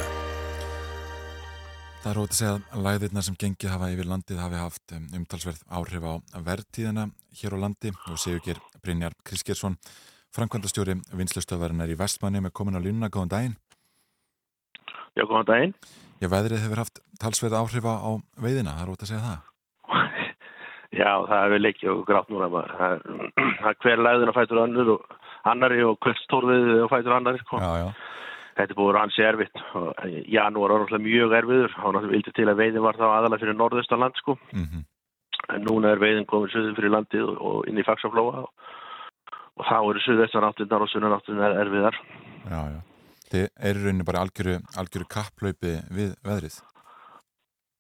Það 2.04 2.10
er 2.12 2.18
ótaf 2.20 2.34
að 2.34 2.40
segja 2.40 2.56
að 2.60 2.82
læðirna 2.84 3.22
sem 3.24 3.38
gengið 3.40 3.72
hafa 3.72 3.92
yfir 3.94 4.10
landið 4.10 4.42
hafi 4.44 4.60
haft 4.60 4.96
um, 4.98 5.06
umtalsverð 5.20 5.62
áhrif 5.72 6.04
á 6.04 6.14
verðtíðina 6.44 7.06
hér 7.40 7.56
á 7.56 7.58
landi 7.64 7.94
og 8.12 8.20
Sigurger 8.20 8.60
Brynjar 8.84 9.16
Kriskersson, 9.24 9.78
framkvæmdastjóri 10.36 10.98
vinslustöðvarinnar 11.16 11.94
í 11.94 11.98
Vestmanni 12.02 12.44
með 12.44 12.56
komin 12.60 12.76
á 12.76 12.84
línuna, 12.84 13.12
góðan 13.14 13.32
daginn. 13.32 13.56
Já, 15.16 15.24
góðan 15.24 15.48
daginn. 15.54 15.76
Já, 16.20 16.28
veðrið 16.36 16.66
hefur 16.66 16.84
haft 16.84 17.04
talsverð 17.24 17.62
áhrif 17.62 17.88
á, 17.88 18.12
veiðina, 18.44 18.76
það 18.76 18.84
er 18.84 18.96
ótaf 18.98 19.08
að 19.08 19.14
segja 19.14 19.24
það. 19.30 19.40
Já, 21.00 21.12
það 21.32 21.40
er 21.40 21.56
vel 21.56 21.72
ekki 21.72 21.94
og 21.96 22.04
grátt 22.12 22.28
núna 22.34 22.52
maður. 22.52 22.76
Það 22.82 22.98
er, 22.98 23.30
það 23.64 23.72
er 23.72 23.84
hver 23.86 24.08
læðin 24.10 24.34
að 24.34 24.42
fætur 24.42 24.66
önnur 24.68 24.98
og 24.98 25.14
annari 25.50 25.84
og 25.86 26.00
kvöldstórfið 26.04 26.72
og 26.86 26.92
fætur 26.92 27.18
annari. 27.18 27.42
Sko. 27.44 27.60
Já, 27.62 27.72
já. 27.84 27.88
Þetta 28.54 28.78
búið 28.78 29.00
ansi 29.02 29.26
erfitt. 29.26 29.62
Og 29.80 30.02
Janúar 30.30 30.74
var 30.76 30.84
náttúrulega 30.84 31.08
mjög 31.08 31.38
erfiður. 31.40 31.78
Hann 31.82 32.10
vildi 32.12 32.34
til 32.38 32.50
að 32.50 32.60
veiðin 32.62 32.86
var 32.86 33.00
þá 33.00 33.06
aðalega 33.10 33.44
fyrir 33.44 33.60
norðaustanland 33.60 34.20
sko. 34.22 34.38
Mm 34.54 34.84
En 35.52 35.66
núna 35.68 35.90
er 35.92 36.00
veiðin 36.00 36.26
komin 36.26 36.48
söður 36.48 36.76
fyrir 36.78 36.94
landið 36.94 37.24
og, 37.28 37.40
og 37.44 37.66
inn 37.68 37.78
í 37.78 37.84
fagsaflóa 37.84 38.46
og, 38.46 38.52
og 39.60 39.66
þá 39.68 39.78
eru 39.90 40.04
söðaustanáttinnar 40.06 40.86
og 40.86 40.90
sunnanáttinnar 40.90 41.58
erfiðar. 41.66 41.98
Já, 42.48 42.62
já. 42.72 42.80
Þið 43.34 43.48
eru 43.70 43.84
rauninni 43.84 44.06
bara 44.08 44.22
algjöru, 44.24 44.54
algjöru 44.80 45.10
kapplaupi 45.12 45.74
við 45.92 46.14
veðrið. 46.24 46.62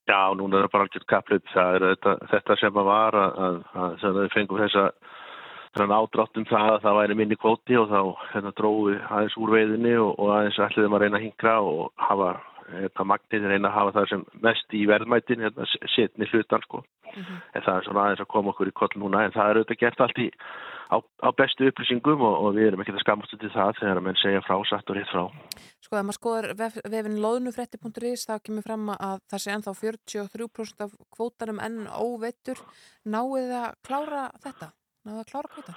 Já, 0.09 0.35
núna 0.35 0.59
er 0.59 0.65
það 0.65 0.73
bara 0.73 0.87
algjörð 0.89 1.57
er 1.63 1.85
þetta, 1.93 2.13
þetta 2.33 2.55
sem 2.59 2.79
að 2.81 2.87
var 2.89 3.15
að, 3.15 3.37
að, 3.45 3.59
að 4.09 4.17
við 4.19 4.33
fengum 4.33 4.59
þessa 4.59 4.85
þannig 5.73 5.95
ádráttum 5.97 6.47
það 6.49 6.71
að 6.71 6.81
það 6.85 6.97
væri 6.99 7.17
minni 7.19 7.37
kvóti 7.39 7.77
og 7.79 7.91
þá 7.91 7.99
hérna, 8.33 8.55
dróðu 8.57 8.97
aðeins 9.09 9.37
úr 9.41 9.53
veiðinni 9.55 9.93
og, 10.01 10.11
og 10.19 10.33
aðeins 10.37 10.59
ætliðum 10.67 10.97
að 10.97 11.05
reyna 11.05 11.19
að 11.19 11.25
hingra 11.27 11.55
og 11.65 11.85
hafa 12.07 12.33
hérna, 12.69 13.07
magnið 13.13 13.47
reyna 13.49 13.71
að 13.71 13.77
hafa 13.77 13.95
það 13.97 14.11
sem 14.11 14.27
mest 14.45 14.77
í 14.77 14.83
verðmætin, 14.89 15.47
hérna, 15.47 15.69
setni 15.95 16.29
hlutan 16.31 16.67
sko. 16.67 16.83
En 17.13 17.61
það 17.61 17.75
er 17.75 17.87
svona 17.87 18.05
aðeins 18.05 18.23
að 18.23 18.31
koma 18.33 18.53
okkur 18.53 18.69
í 18.69 18.77
koll 18.77 18.93
núna 18.97 19.25
en 19.25 19.33
það 19.35 19.49
er 19.49 19.59
auðvitað 19.59 19.81
gert 19.83 20.05
allt 20.05 20.21
í 20.23 20.29
á, 20.93 20.97
á 20.97 21.29
bestu 21.37 21.67
upplýsingum 21.69 22.21
og, 22.21 22.35
og 22.45 22.57
við 22.57 22.69
erum 22.69 22.83
ekki 22.83 22.93
að 22.95 23.03
skammast 23.03 23.35
til 23.37 23.51
það 23.53 23.79
þegar 23.79 24.01
að 24.01 24.05
menn 24.07 24.21
segja 24.21 24.43
frá 24.45 24.55
satt 24.69 24.89
og 24.89 24.97
rétt 24.97 25.11
frá. 25.11 25.23
Sko, 25.83 25.97
ef 25.97 26.05
maður 26.07 26.19
skoðar 26.19 26.49
vef, 26.59 26.77
vefin 26.93 27.19
loðnufrétti.is 27.23 28.27
þá 28.29 28.35
kemur 28.45 28.65
fram 28.65 28.93
að 28.95 29.17
það 29.31 29.43
sé 29.43 29.55
ennþá 29.55 29.75
43% 29.81 30.85
af 30.87 30.95
kvótarum 31.13 31.61
enn 31.63 31.83
óveittur. 31.89 32.61
Náið 33.05 33.57
að 33.61 33.69
klára 33.85 34.29
þetta? 34.45 34.73
Það 35.03 35.19
að 35.19 35.29
klára 35.31 35.51
kvóta? 35.53 35.75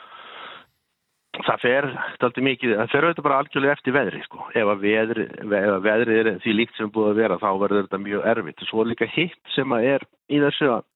Það 1.37 1.59
fer 1.61 1.87
stolti 2.15 2.43
mikið, 2.47 2.75
það 2.79 2.93
fer 2.93 3.05
auðvitað 3.07 3.27
bara 3.27 3.39
algjörlega 3.43 3.75
eftir 3.77 3.95
veðri 3.97 4.21
sko. 4.25 4.45
Ef 4.57 4.71
að 4.73 4.85
veðri, 4.87 5.25
ef 5.45 5.75
veðri 5.85 6.15
er 6.23 6.31
því 6.45 6.55
líkt 6.57 6.79
sem 6.79 6.93
búið 6.95 7.11
að 7.11 7.19
vera 7.21 7.41
þá 7.43 7.49
verður 7.61 7.83
þetta 7.85 8.01
mjög 8.07 8.29
erfitt. 8.33 8.63
Svo 8.71 8.85
er 8.85 8.91
líka 8.93 9.09
hitt 9.13 9.53
sem 9.57 9.75
að 9.77 9.89
er 9.91 10.07
í 10.33 10.41
þessu 10.47 10.71
að, 10.79 10.87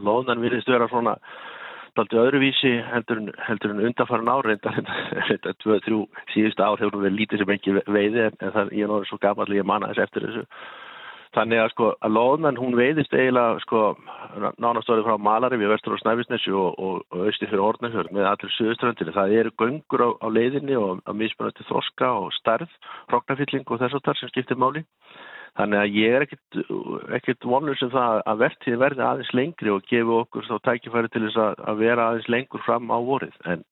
loðnan 0.00 0.40
virðist 0.44 0.70
vera 0.72 0.88
svona 0.88 1.18
stolti 1.94 2.18
öðruvísi 2.18 2.72
heldur, 2.90 3.20
en- 3.20 3.84
undanfæran 3.90 4.32
ár 4.32 4.48
reyndar 4.48 4.80
þetta 5.28 5.52
2-3 5.62 6.00
síðustu 6.32 6.64
ár 6.64 6.80
hefur 6.80 7.04
verið 7.04 7.18
lítið 7.20 7.44
sem 7.44 7.52
ekki 7.54 7.76
veiði 7.84 8.24
en, 8.30 8.40
það, 8.40 8.72
ég 8.74 8.86
er 8.88 8.90
náður 8.94 9.10
svo 9.10 9.20
gammal 9.22 9.50
ég 9.54 9.68
manna 9.68 9.92
þess 9.92 10.06
eftir 10.08 10.26
þessu. 10.26 10.46
Þannig 11.34 11.60
að 11.60 11.70
sko 11.72 11.86
að 11.98 12.14
loðnan 12.14 12.58
hún 12.60 12.76
veiðist 12.78 13.14
eiginlega 13.14 13.58
sko 13.64 13.80
nánastorið 14.62 15.08
frá 15.08 15.18
Malari 15.18 15.58
við 15.58 15.72
vestur 15.72 15.96
á 15.98 16.02
Snæfisnesi 16.02 16.52
og, 16.54 16.78
og, 16.78 17.00
og 17.10 17.24
austi 17.26 17.48
fyrir 17.48 17.64
Ornafjörð 17.64 18.12
með 18.14 18.28
allir 18.30 18.54
suðuströndinni. 18.54 19.14
Það 19.16 19.34
eru 19.40 19.54
göngur 19.58 20.04
á, 20.06 20.08
á 20.22 20.26
leiðinni 20.30 20.78
og 20.78 21.02
á 21.02 21.10
mismunandi 21.10 21.66
þroska 21.66 22.12
og 22.20 22.30
starð, 22.38 22.70
hrognafylling 23.10 23.66
og 23.66 23.82
þess 23.82 23.98
og 23.98 24.04
þar 24.06 24.20
sem 24.20 24.30
skiptir 24.30 24.60
máli. 24.62 24.84
Þannig 25.58 25.80
að 25.80 25.98
ég 25.98 26.14
er 26.18 26.24
ekkit 27.18 27.46
vonlur 27.46 27.78
sem 27.78 27.90
það 27.90 28.22
að 28.30 28.40
vertíð 28.42 28.78
verði 28.82 29.04
aðeins 29.06 29.34
lengri 29.38 29.74
og 29.74 29.84
gefi 29.90 30.16
okkur 30.20 30.48
þá 30.48 30.56
tækifæri 30.66 31.10
til 31.14 31.26
þess 31.28 31.42
að, 31.44 31.60
að 31.70 31.82
vera 31.82 32.08
aðeins 32.08 32.30
lengur 32.34 32.64
fram 32.66 32.90
á 32.90 32.98
vorið. 32.98 33.36
En 33.50 33.62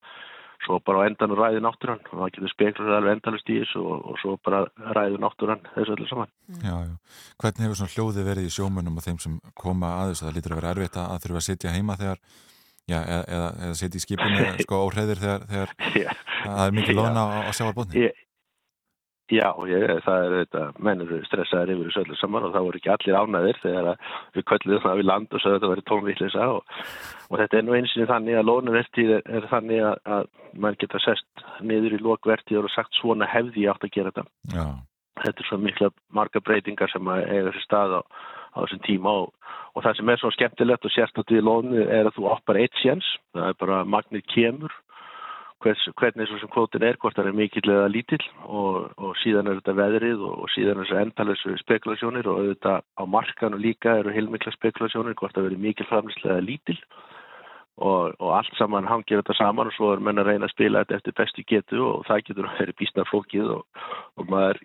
svo 0.66 0.78
bara 0.86 1.02
á 1.02 1.06
endan 1.08 1.34
ræði 1.36 1.62
náttúran 1.64 2.00
og 2.10 2.14
það 2.20 2.30
getur 2.36 2.52
speklur 2.52 2.94
alveg 2.96 3.16
endalust 3.16 3.50
í 3.50 3.58
þessu 3.62 3.82
og, 3.82 4.04
og 4.12 4.20
svo 4.22 4.36
bara 4.46 4.62
ræði 4.96 5.20
náttúran 5.22 5.64
þessu 5.74 5.96
öllu 5.96 6.08
saman. 6.10 6.32
Já, 6.62 6.76
já. 6.86 6.94
Hvernig 7.42 7.66
hefur 7.66 7.80
svona 7.80 7.94
hljóði 7.96 8.26
verið 8.28 8.48
í 8.48 8.54
sjómönnum 8.56 8.98
og 9.00 9.06
þeim 9.06 9.20
sem 9.22 9.38
koma 9.58 9.92
að 10.00 10.12
þessu? 10.12 10.26
Það 10.26 10.36
lítur 10.38 10.54
að 10.54 10.62
vera 10.62 10.74
erfitt 10.76 10.98
að 11.02 11.14
að 11.14 11.22
þurfa 11.26 11.42
að 11.42 11.46
sitja 11.48 11.74
heima 11.76 11.98
þegar, 12.00 12.22
já, 12.86 12.98
eða, 13.00 13.22
eða, 13.36 13.48
eða 13.66 13.78
sitja 13.82 14.00
í 14.00 14.04
skipinu 14.06 14.50
sko 14.66 14.82
óhreðir 14.86 15.22
þegar, 15.22 15.48
þegar 15.52 15.74
Já. 15.98 16.10
það 16.44 16.66
er 16.66 16.76
mikið 16.78 17.00
loðna 17.00 17.26
á, 17.26 17.28
á 17.46 17.50
sjávarbóðni. 17.58 18.06
Ég, 18.06 18.22
já, 19.32 19.48
ég, 19.70 19.88
það 20.04 20.26
er 20.26 20.34
þetta, 20.42 20.62
menn 20.84 21.02
eru 21.04 21.18
stressaðir 21.26 21.74
yfir 21.74 21.88
þessu 21.88 22.02
öllu 22.04 22.18
saman 22.20 22.46
og 22.48 22.54
það 22.54 22.66
voru 22.68 22.80
ekki 22.80 22.92
allir 22.92 23.18
ánæðir 23.18 23.60
þegar 23.62 23.88
við 24.36 24.46
kölluðum 24.50 24.84
það 24.84 25.00
við 25.00 25.08
land 25.08 25.32
og 25.32 25.42
svo 25.42 25.54
þetta 25.54 25.72
verið 25.72 25.88
tónvillisa 25.90 26.46
og, 26.52 26.78
og 27.28 27.42
þetta 27.42 27.58
er 27.58 27.66
nú 27.66 27.76
eins 27.78 27.96
og 27.96 28.12
þannig 28.12 28.38
að 28.38 28.48
lónuvertíð 28.50 29.12
er, 29.16 29.26
er 29.38 29.48
þannig 29.52 29.84
að, 29.88 29.98
að 30.18 30.30
mann 30.64 30.78
geta 30.80 31.02
sest 31.02 31.44
niður 31.64 31.96
í 31.96 32.02
lókvertíður 32.04 32.68
og 32.68 32.74
sagt 32.74 33.00
svona 33.00 33.28
hefði 33.30 33.66
ég 33.66 33.72
átt 33.72 33.88
að 33.88 33.94
gera 33.96 34.12
þetta. 34.12 34.28
Já, 34.52 34.66
Þetta 35.22 35.42
er 35.42 35.46
svo 35.46 35.58
mikla 35.60 35.90
marga 36.16 36.40
breytingar 36.40 36.90
sem 36.90 37.08
eiga 37.12 37.50
þessi 37.50 37.66
stað 37.66 37.98
á, 37.98 38.02
á 38.56 38.58
þessum 38.62 38.80
tíma 38.86 39.12
og, 39.24 39.34
og 39.76 39.84
það 39.84 39.98
sem 39.98 40.12
er 40.12 40.22
svo 40.22 40.30
skemmtilegt 40.34 40.88
og 40.88 40.94
sérstætt 40.94 41.34
við 41.34 41.44
lónu 41.46 41.84
er 41.84 42.08
að 42.08 42.16
þú 42.16 42.30
oppar 42.32 42.58
eitt 42.60 42.80
séns, 42.80 43.06
það 43.36 43.50
er 43.50 43.58
bara 43.60 43.82
magnið 43.84 44.24
kemur 44.32 44.72
hvers, 45.62 45.84
hvernig 46.00 46.28
svo 46.28 46.40
sem 46.40 46.50
kvótin 46.52 46.84
er, 46.86 46.98
hvort 47.00 47.16
það 47.16 47.30
er 47.30 47.38
mikill 47.38 47.70
eða 47.70 47.88
lítill 47.92 48.24
og, 48.44 48.90
og 48.98 49.14
síðan 49.22 49.50
er 49.50 49.60
þetta 49.60 49.76
veðrið 49.78 50.26
og, 50.26 50.34
og 50.44 50.52
síðan 50.54 50.76
er 50.76 50.84
þessu 50.84 51.00
endalessu 51.02 51.56
spekulasjónir 51.62 52.28
og 52.30 52.42
auðvitað 52.42 52.84
á 52.98 53.02
markanu 53.16 53.60
líka 53.62 53.96
eru 54.00 54.14
heilmikla 54.14 54.54
spekulasjónir, 54.56 55.16
hvort 55.18 55.36
það 55.36 55.50
verið 55.50 55.64
mikill 55.66 55.88
framlýslega 55.90 56.36
eða 56.36 56.46
lítill 56.48 56.78
og, 57.80 58.12
og 58.18 58.30
allt 58.36 58.54
saman 58.58 58.88
hangir 58.88 59.22
þetta 59.22 59.38
saman 59.38 59.70
og 59.70 59.76
svo 59.76 59.94
er 59.94 60.04
menn 60.04 60.20
að 60.20 60.32
reyna 60.32 60.48
að 60.48 60.54
spila 60.54 60.84
þetta 60.84 61.00
eftir 61.00 61.18
bestu 61.22 61.44
getu 61.48 61.82
og 61.86 62.06
það 62.08 62.24
getur 62.28 62.48
að 62.48 62.60
vera 62.60 62.78
býstna 62.82 63.08
flókið 63.08 63.52
og, 63.56 63.82
og 64.20 64.32
maður 64.32 64.62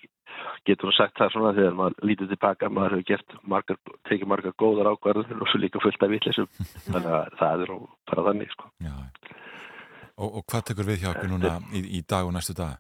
getur 0.67 0.89
nú 0.89 0.93
sagt 0.95 1.17
það 1.17 1.33
svona 1.33 1.53
þegar 1.57 1.77
maður 1.79 2.07
lítið 2.09 2.33
tilbaka 2.33 2.69
maður 2.69 2.97
hefur 2.97 3.07
gert 3.11 3.37
margar, 3.53 3.79
tekið 4.09 4.31
margar 4.33 4.55
góðar 4.59 4.91
ákvarður 4.91 5.41
og 5.41 5.51
svo 5.51 5.61
líka 5.61 5.81
fullt 5.83 6.03
af 6.03 6.13
vitleysum 6.13 6.49
þannig 6.91 7.11
að 7.19 7.37
það 7.41 7.65
er 7.65 7.75
bara 8.11 8.25
þannig 8.29 8.55
sko. 8.55 8.71
já. 8.83 8.95
Og, 10.17 10.39
og 10.39 10.45
hvað 10.49 10.69
tekur 10.71 10.87
við 10.87 11.03
hjá 11.03 11.11
okkur 11.13 11.29
núna 11.29 11.57
í, 11.77 11.83
í 11.99 12.03
dag 12.09 12.25
og 12.25 12.33
næstu 12.33 12.55
dag? 12.57 12.79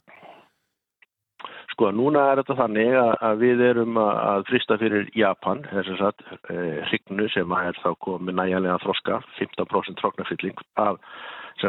Sko, 1.77 1.91
núna 1.93 2.23
er 2.31 2.39
þetta 2.41 2.55
þannig 2.57 2.95
að, 2.97 3.11
að 3.27 3.41
við 3.43 3.59
erum 3.67 3.99
að, 4.01 4.45
frista 4.47 4.79
fyrir 4.81 5.11
Japan, 5.13 5.61
þess 5.69 5.91
að 5.93 5.99
sagt, 6.01 6.23
eh, 6.49 6.79
hrygnu 6.89 7.27
sem 7.29 7.53
er 7.59 7.77
þá 7.83 7.91
komið 8.01 8.39
næjanlega 8.39 8.79
þroska, 8.81 9.19
15% 9.37 10.01
hrognafylling 10.01 10.63
af, 10.81 10.97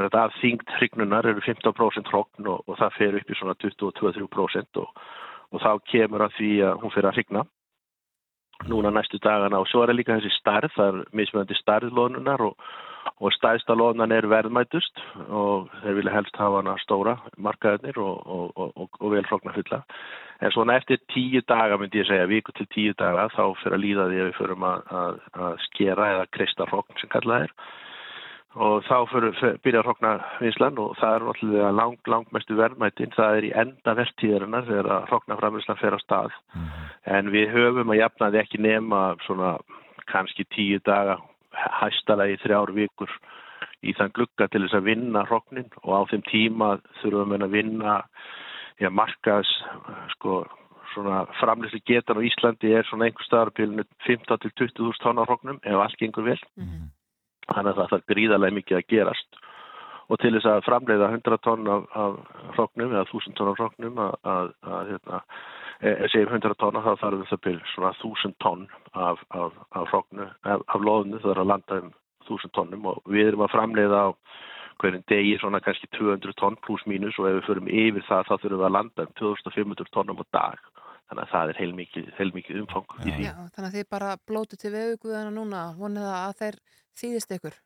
af 0.09 0.39
þyngd 0.41 0.73
hrygnunar 0.79 1.29
eru 1.29 1.45
15% 1.45 2.09
hrogn 2.15 2.49
og, 2.49 2.65
og 2.65 2.81
það 2.81 2.97
fer 2.97 3.21
upp 3.21 3.29
í 3.29 3.37
svona 3.37 3.59
22-23% 3.61 4.81
og, 4.81 5.05
og 5.53 5.65
þá 5.67 5.71
kemur 5.93 6.25
að 6.25 6.37
því 6.41 6.53
að 6.71 6.81
hún 6.81 6.97
fyrir 6.97 7.13
að 7.13 7.21
hrygna 7.21 7.45
núna 8.73 8.91
næstu 8.91 9.21
dagana 9.23 9.61
og 9.61 9.69
svo 9.69 9.85
er 9.85 9.93
það 9.93 10.01
líka 10.01 10.17
þessi 10.17 10.33
starð, 10.39 10.73
það 10.75 10.89
er 10.89 11.17
mismunandi 11.21 11.61
starðlónunar 11.61 12.49
og, 12.49 12.57
og 13.19 13.35
stæðsta 13.35 13.75
lónan 13.75 14.15
er 14.15 14.29
verðmætust 14.31 15.03
og 15.27 15.69
þeir 15.83 15.99
vilja 15.99 16.15
helst 16.15 16.39
hafa 16.39 16.63
hana 16.63 16.77
stóra 16.83 17.17
markaðinir 17.37 17.99
og, 18.03 18.23
og, 18.27 18.53
og, 18.57 18.73
og, 18.77 19.01
og 19.01 19.15
vel 19.15 19.27
hróknar 19.27 19.57
fulla. 19.57 19.83
En 20.39 20.55
svona 20.55 20.77
eftir 20.79 21.01
tíu 21.11 21.43
daga 21.49 21.81
myndi 21.81 22.03
ég 22.03 22.07
segja, 22.07 22.29
viku 22.31 22.55
til 22.55 22.69
tíu 22.71 22.95
daga, 22.99 23.27
þá 23.35 23.59
fyrir 23.59 23.79
að 23.79 23.85
líða 23.85 24.07
því 24.07 24.23
að 24.23 24.29
við 24.29 24.39
förum 24.39 24.67
að, 24.69 24.95
að, 25.03 25.21
að 25.49 25.61
skera 25.67 26.11
eða 26.15 26.31
kreista 26.37 26.69
hrókn 26.71 27.01
sem 27.01 27.13
kallað 27.15 27.49
er 27.49 27.55
og 28.59 28.85
þá 28.89 28.97
fyrir, 29.11 29.35
fyrir, 29.39 29.59
byrja 29.63 29.81
að 29.83 29.87
hrókna 29.87 30.13
vinslan 30.41 30.79
og 30.83 30.95
það 30.99 31.15
er 31.15 31.25
náttúrulega 31.27 31.73
lang, 31.79 31.97
langmestu 32.11 32.57
verðmætin, 32.59 33.13
það 33.15 33.37
er 33.39 33.47
í 33.47 33.55
enda 33.63 33.95
verðtíðarinnar 33.99 34.69
þegar 34.69 34.89
að 34.95 35.09
hrókna 35.11 35.39
framvinslan 35.39 35.81
fer 35.83 35.95
á 35.95 36.01
stað. 36.03 36.39
En 37.07 37.31
við 37.35 37.53
höfum 37.55 37.93
að 37.93 38.01
jafna 38.01 38.31
því 38.33 38.41
ekki 38.43 38.63
nema 38.65 39.03
svona 39.27 39.53
kannski 40.09 40.47
tíu 40.55 40.81
daga 40.87 41.19
hæstalagi 41.81 42.39
þrjár 42.45 42.75
vikur 42.77 43.13
í 43.87 43.95
þann 43.99 44.15
glugga 44.15 44.49
til 44.51 44.65
þess 44.65 44.79
að 44.79 44.89
vinna 44.91 45.25
hróknin 45.29 45.69
og 45.85 45.91
á 45.95 46.01
þeim 46.11 46.25
tíma 46.29 46.71
þurfum 47.01 47.35
við 47.35 47.47
að 47.47 47.57
vinna 47.57 47.97
já, 48.79 48.91
markas 48.91 49.51
sko 50.17 50.43
svona 50.93 51.25
framlýsli 51.39 51.83
getan 51.87 52.19
á 52.19 52.27
Íslandi 52.27 52.73
er 52.75 52.87
svona 52.89 53.09
einhver 53.09 53.27
staðarpilinu 53.27 53.85
15-20.000 54.07 55.03
tónar 55.03 55.29
hróknum 55.29 55.61
ef 55.63 55.83
allt 55.83 55.99
gengur 56.01 56.27
vel. 56.27 56.41
Þannig 57.49 57.71
að 57.71 57.79
það 57.79 57.93
þarf 57.93 58.09
gríðarlega 58.13 58.59
mikið 58.59 58.81
að 58.81 58.89
gerast 58.93 59.39
og 60.09 60.21
til 60.23 60.33
þess 60.37 60.49
að 60.49 60.65
framleiða 60.65 61.11
100 61.13 61.41
tonn 61.45 61.69
af, 61.69 62.19
hróknum 62.57 62.95
eða 62.95 63.05
1000 63.11 63.37
tonn 63.37 63.51
af 63.53 63.59
hróknum 63.61 63.99
að, 64.01 64.15
að, 64.33 64.53
að 64.65 64.93
hérna, 64.93 65.19
e, 65.21 65.58
segjum 65.81 66.35
100 66.35 66.59
tonna 66.59 66.83
þá 66.83 66.93
þarf 67.03 67.31
það 67.31 67.43
byrja 67.47 67.73
svona 67.75 67.95
1000 68.01 68.37
tonn 68.43 68.67
af, 68.93 69.23
af, 69.31 69.59
af 69.79 69.95
af, 69.95 70.63
af 70.67 70.81
loðnu 70.83 71.21
það 71.23 71.33
er 71.35 71.43
að 71.45 71.51
landa 71.53 71.81
um 71.83 71.93
1000 72.29 72.55
tonnum 72.57 72.89
og 72.91 73.03
við 73.07 73.31
erum 73.31 73.45
að 73.47 73.55
framleiða 73.55 74.01
á 74.05 74.09
hverjum 74.79 75.05
degi 75.11 75.39
svona 75.39 75.61
kannski 75.63 75.89
200 75.99 76.35
tonn 76.39 76.59
pluss 76.67 76.85
mínus 76.87 77.19
og 77.19 77.31
ef 77.31 77.39
við 77.39 77.47
förum 77.47 77.71
yfir 77.71 78.05
það 78.09 78.27
þá 78.29 78.35
þurfum 78.35 78.59
við 78.59 78.69
að 78.69 78.77
landa 78.77 79.07
um 79.07 79.15
2500 79.21 79.95
tonnum 79.95 80.23
á 80.23 80.27
dag 80.35 80.67
þannig 81.09 81.23
að 81.25 81.33
það 81.33 81.53
er 81.53 81.61
heilmikið, 81.63 82.11
heilmikið 82.19 82.61
umfang 82.63 82.91
í 82.99 83.15
því. 83.15 83.25
Já, 83.25 83.33
þannig 83.55 83.69
að 83.69 83.77
þið 83.79 83.87
bara 83.95 84.11
blótu 84.29 84.59
til 84.61 84.73
veðuguðana 84.75 85.33
núna, 85.33 85.63
vonið 85.79 86.11
að 86.13 86.35
þeir 86.43 86.59
þýðist 87.01 87.35
ykkur. 87.39 87.57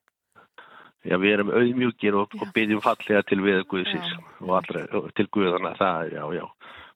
Já, 1.02 1.16
við 1.18 1.32
erum 1.34 1.50
auðmjúkir 1.50 2.18
og, 2.20 2.36
og 2.38 2.52
byggjum 2.54 2.82
fallega 2.84 3.24
til 3.26 3.40
við 3.42 3.64
Guðsins 3.72 4.12
Já. 4.12 4.20
og 4.44 4.52
allra, 4.60 4.84
til 5.18 5.26
Guðana, 5.34 5.72
það 5.80 6.12
já, 6.14 6.22
já. 6.38 6.44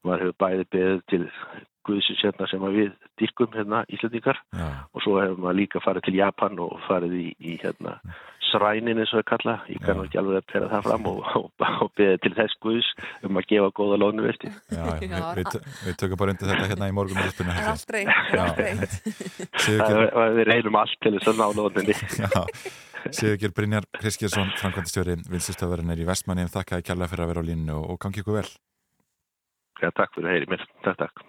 Maður 0.07 0.27
hefur 0.27 0.39
bæði 0.45 0.69
beðið 0.77 1.03
til 1.13 1.25
Guðsins 1.87 2.23
hérna 2.25 2.49
sem 2.51 2.65
að 2.67 2.79
við 2.81 2.95
dyrkum 3.21 3.53
hérna 3.55 3.83
Íslandingar 3.95 4.41
Já, 4.51 4.67
og 4.91 5.05
svo 5.05 5.21
hefur 5.21 5.43
maður 5.43 5.61
líka 5.61 5.83
farið 5.85 6.09
til 6.09 6.17
Japan 6.19 6.59
og 6.63 6.81
farið 6.89 7.15
í, 7.21 7.27
í 7.39 7.59
hérna 7.63 8.01
srænin 8.47 9.01
eins 9.01 9.13
og 9.13 9.21
það 9.21 9.27
kalla, 9.31 9.55
ég 9.71 9.83
kann 9.83 10.01
ekki 10.05 10.19
alveg 10.21 10.41
að 10.41 10.49
pera 10.53 10.69
það 10.71 10.85
fram 10.87 11.09
og, 11.11 11.21
og, 11.39 11.47
og 11.85 11.93
beðið 11.99 12.19
til 12.25 12.33
þess 12.37 12.59
Guðs 12.63 12.91
um 13.27 13.41
að 13.41 13.49
gefa 13.51 13.71
góða 13.77 13.99
lónuverti. 14.03 14.51
já, 14.71 14.83
já. 15.03 15.07
Já, 15.11 15.25
Við, 15.39 15.51
við, 15.53 15.71
við 15.87 15.99
tökum 16.03 16.21
bara 16.23 16.35
undir 16.35 16.53
þetta 16.53 16.69
hérna 16.73 16.91
í 16.91 16.97
morgun 16.97 17.21
með 17.21 17.33
Það 17.41 17.55
er 17.57 17.71
allt 17.73 17.95
reynd, 17.97 18.13
er 19.77 20.37
Við 20.39 20.45
reynum 20.51 20.79
allt 20.83 21.01
til 21.03 21.17
þess 21.17 21.33
að 21.33 21.43
ná 21.43 21.47
lóninni. 21.59 21.99
já, 22.23 22.45
Sigurgeir 23.07 23.55
Brynjar 23.55 23.87
Kriskjarsson, 24.01 24.55
framkvæmdastjóri 24.61 25.19
vinstistöðverðinir 25.31 26.03
í 26.03 26.09
Vestmanni 26.09 26.49
þakka 26.51 26.81
að 26.81 26.89
kjalla 26.89 27.11
fyrir 27.11 27.27
að 27.27 27.35
vera 27.35 27.45
á 27.47 27.49
línu 27.51 27.83
og 27.83 28.01
gangi 28.03 28.23
ykkur 28.23 28.41
vel. 28.41 28.49
Já, 29.83 29.91
takk 29.93 30.17
fyrir 30.17 30.31
að 30.31 30.37
heyri 30.37 30.51
mér. 30.53 30.67
Takk, 30.85 30.99
takk. 31.05 31.25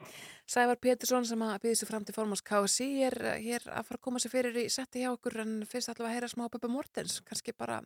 Sævar 0.48 0.80
Pétursson 0.80 1.26
sem 1.28 1.41
að 1.43 1.58
býði 1.66 1.80
sér 1.82 1.89
fram 1.89 2.06
til 2.08 2.16
formans 2.16 2.43
KSI 2.48 2.88
er 3.10 3.18
eh, 3.34 3.41
hér 3.43 3.68
að 3.68 3.89
fara 3.89 4.00
að 4.00 4.06
koma 4.08 4.22
sér 4.24 4.32
fyrir 4.32 4.62
í 4.64 4.70
setti 4.72 5.04
hjá 5.04 5.12
okkur 5.12 5.41
en 5.43 5.60
fyrst 5.68 5.91
allavega 5.91 6.14
að 6.14 6.16
heyra 6.16 6.32
smá 6.32 6.45
Bubba 6.48 6.72
Mortens, 6.72 7.20
kannski 7.28 7.52
bara, 7.58 7.82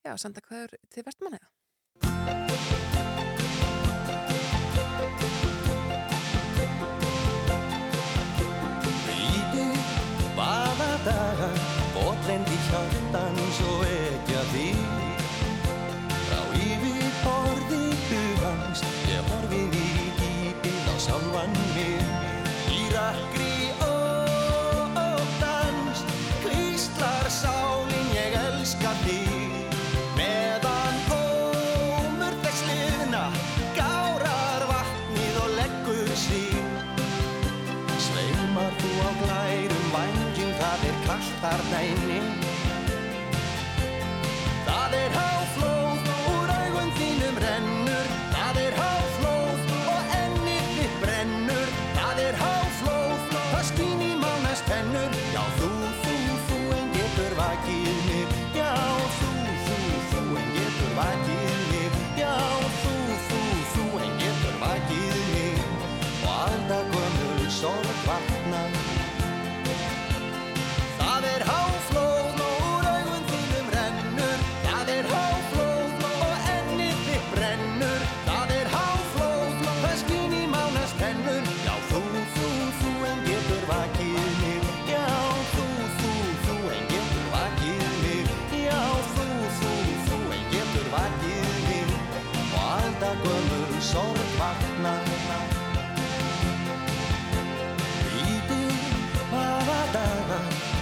já, 0.00 0.16
senda 0.16 0.44
hvaður 0.48 0.78
til 0.88 1.04
vestmanniða. 1.04 2.85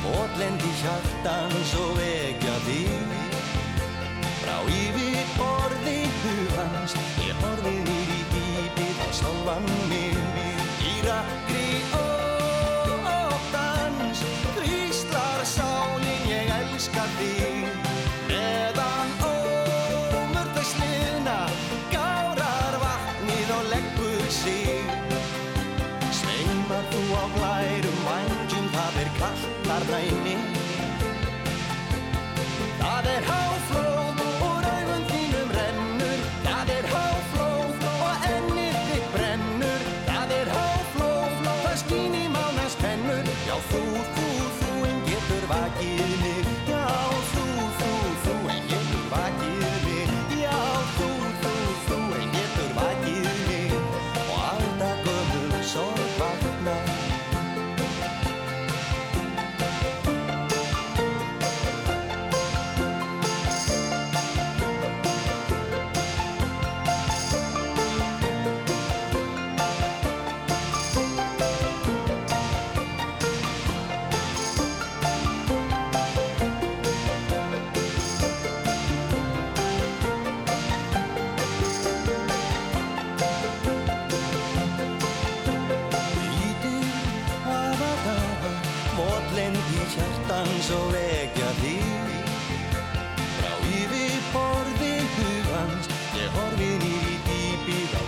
Daga 0.05 0.17
Botlendi 0.17 0.71
hjartan 0.83 1.51
svo 1.65 1.95
vekja 1.97 2.55
þig 2.67 3.13
Frá 4.43 4.57
yfir 4.69 5.27
borði 5.39 5.99
hugans 6.23 6.95
Ég 7.25 7.35
horfi 7.43 7.77
nýr 7.87 8.11
í 8.13 8.23
dýpið 8.33 8.97
á 9.01 9.09
sjálfan 9.13 9.71
mig 9.89 10.04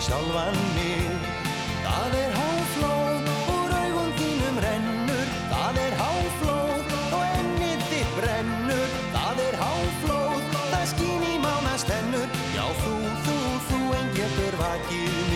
sjálfan 0.06 0.56
mig. 0.74 1.10
Það 1.84 2.14
er 2.22 2.34
háflóð, 2.38 3.30
úr 3.54 3.72
augum 3.80 4.10
þínum 4.20 4.60
rennur. 4.64 5.32
Það 5.50 5.80
er 5.82 5.96
háflóð 6.02 6.92
og 7.18 7.24
ennið 7.40 7.86
þitt 7.90 8.12
brennur. 8.18 8.98
Það 9.16 9.42
er 9.46 9.58
háflóð, 9.62 10.44
það 10.58 10.84
skín 10.92 11.26
í 11.32 11.34
mánast 11.42 11.90
tennur. 11.90 12.38
Já, 12.54 12.66
þú, 12.84 12.94
þú, 13.26 13.40
þú, 13.70 13.82
en 14.00 14.14
getur 14.20 14.60
vakið 14.62 15.18
mig. 15.24 15.35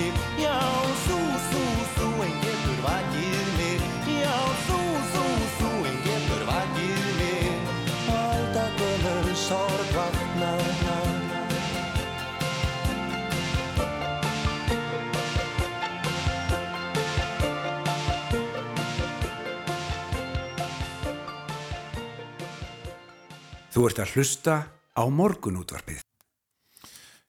Þú 23.80 23.86
ert 23.88 24.00
að 24.02 24.10
hlusta 24.12 24.54
á 24.92 25.02
morgunútvarpið. 25.08 26.02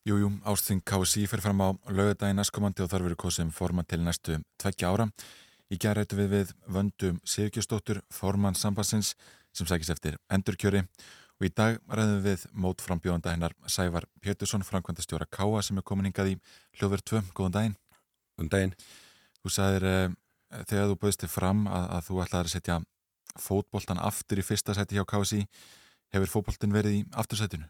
Jújú, 0.03 0.17
jú, 0.19 0.31
Ásting 0.43 0.81
KSI 0.83 1.23
fyrir 1.31 1.45
fram 1.45 1.63
á 1.63 1.71
lögadaginn 1.87 2.35
næstkomandi 2.41 2.83
og 2.83 2.89
þar 2.91 3.05
verið 3.05 3.19
kosið 3.23 3.53
forman 3.55 3.87
til 3.87 4.01
næstu 4.03 4.35
tveggja 4.59 4.89
ára. 4.91 5.05
Í 5.71 5.79
gerð 5.79 6.01
rættu 6.01 6.19
við 6.19 6.27
við 6.33 6.51
vöndum 6.67 7.21
Sigurkjörnsdóttur, 7.23 8.01
formann 8.11 8.59
sambassins 8.59 9.13
sem 9.55 9.63
sækist 9.63 9.95
eftir 9.95 10.19
endurkjöri 10.27 10.83
og 11.39 11.47
í 11.47 11.53
dag 11.55 11.79
ræðum 11.87 12.19
við 12.27 12.43
mótframbjóðanda 12.51 13.31
hennar 13.31 13.55
Sævar 13.63 14.11
Pétursson, 14.19 14.67
framkvæmdastjóra 14.67 15.31
Káa 15.31 15.63
sem 15.63 15.79
er 15.79 15.87
komin 15.87 16.11
hingað 16.11 16.35
í 16.35 16.39
hljóður 16.75 17.07
2. 17.15 17.25
Góðan 17.31 17.59
daginn. 17.61 17.81
Góðan 18.35 18.55
daginn. 18.57 18.79
Þú 19.39 19.55
sagðir 19.55 19.91
uh, 19.95 20.07
þegar 20.67 20.91
þú 20.91 21.03
bauðst 21.05 21.23
þig 21.23 21.37
fram 21.39 21.69
að, 21.71 21.91
að 21.95 22.09
þú 22.11 22.23
ætlaði 22.25 22.43
að 22.43 22.55
setja 22.59 22.81
fótboltan 23.39 24.03
aftur 24.03 24.43
í 24.43 24.51
fyrsta 24.51 24.75
seti 24.75 24.99
hjá 24.99 25.07
KSI. 25.07 25.47
Hefur 26.11 26.33
fótboltin 26.37 26.73
verið 26.75 26.97
í 26.99 27.05
aftursætinu? 27.15 27.69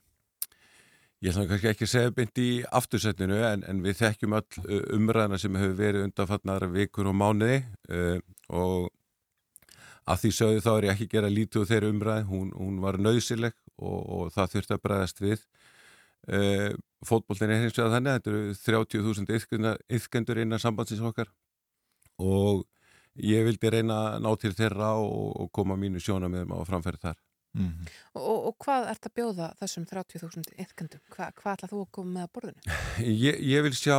Ég 1.21 1.35
ætla 1.35 1.43
kannski 1.45 1.69
ekki 1.69 1.85
að 1.85 1.89
segja 1.91 2.11
beint 2.17 2.39
í 2.41 2.47
aftursetninu 2.73 3.35
en, 3.45 3.61
en 3.69 3.83
við 3.85 3.99
þekkjum 3.99 4.33
öll 4.39 4.79
umræðina 4.97 5.37
sem 5.37 5.59
hefur 5.59 5.75
verið 5.77 6.07
undanfattnaðra 6.07 6.69
vikur 6.73 7.11
og 7.11 7.13
mánuði 7.13 7.59
uh, 7.93 8.17
og 8.49 8.87
af 10.09 10.23
því 10.23 10.31
sögðu 10.33 10.63
þá 10.65 10.71
er 10.71 10.87
ég 10.87 10.95
ekki 10.95 11.05
að 11.05 11.13
gera 11.13 11.29
lítið 11.29 11.61
úr 11.61 11.69
þeirri 11.69 11.93
umræði, 11.93 12.25
hún, 12.31 12.49
hún 12.57 12.81
var 12.81 12.97
nöðsileg 12.97 13.53
og, 13.77 13.99
og 14.01 14.33
það 14.33 14.51
þurfti 14.55 14.75
að 14.75 14.83
bregðast 14.87 15.21
við. 15.21 15.45
Uh, 16.25 16.69
fótbollin 17.05 17.53
er 17.53 17.65
hins 17.67 17.77
vegar 17.77 17.93
þannig, 17.99 18.17
þetta 18.17 18.33
eru 18.33 18.89
30.000 18.97 19.77
yfkendur 19.99 20.41
innan 20.41 20.63
sambandsins 20.63 21.05
okkar 21.05 21.29
og 22.21 22.65
ég 23.21 23.45
vildi 23.45 23.69
reyna 23.69 24.07
að 24.15 24.23
ná 24.25 24.33
til 24.41 24.57
þeirra 24.57 24.95
og, 24.97 25.35
og 25.37 25.53
koma 25.53 25.77
mínu 25.77 26.01
sjónamiðum 26.01 26.57
á 26.57 26.65
framfæri 26.65 27.05
þar. 27.05 27.21
Mhm. 27.53 27.87
Og, 28.15 28.21
og, 28.21 28.37
og 28.47 28.55
hvað 28.63 28.85
ert 28.93 29.07
að 29.09 29.13
bjóða 29.19 29.47
þessum 29.59 29.85
30.000 29.89 30.53
ytkendum? 30.63 31.01
Hva, 31.11 31.25
hvað 31.35 31.57
ætlað 31.57 31.73
þú 31.73 31.81
að 31.83 31.89
koma 31.97 32.13
með 32.15 32.23
að 32.27 32.31
borðinu? 32.37 32.77
Ég, 33.25 33.41
ég 33.43 33.65
vil 33.65 33.73
sjá 33.75 33.97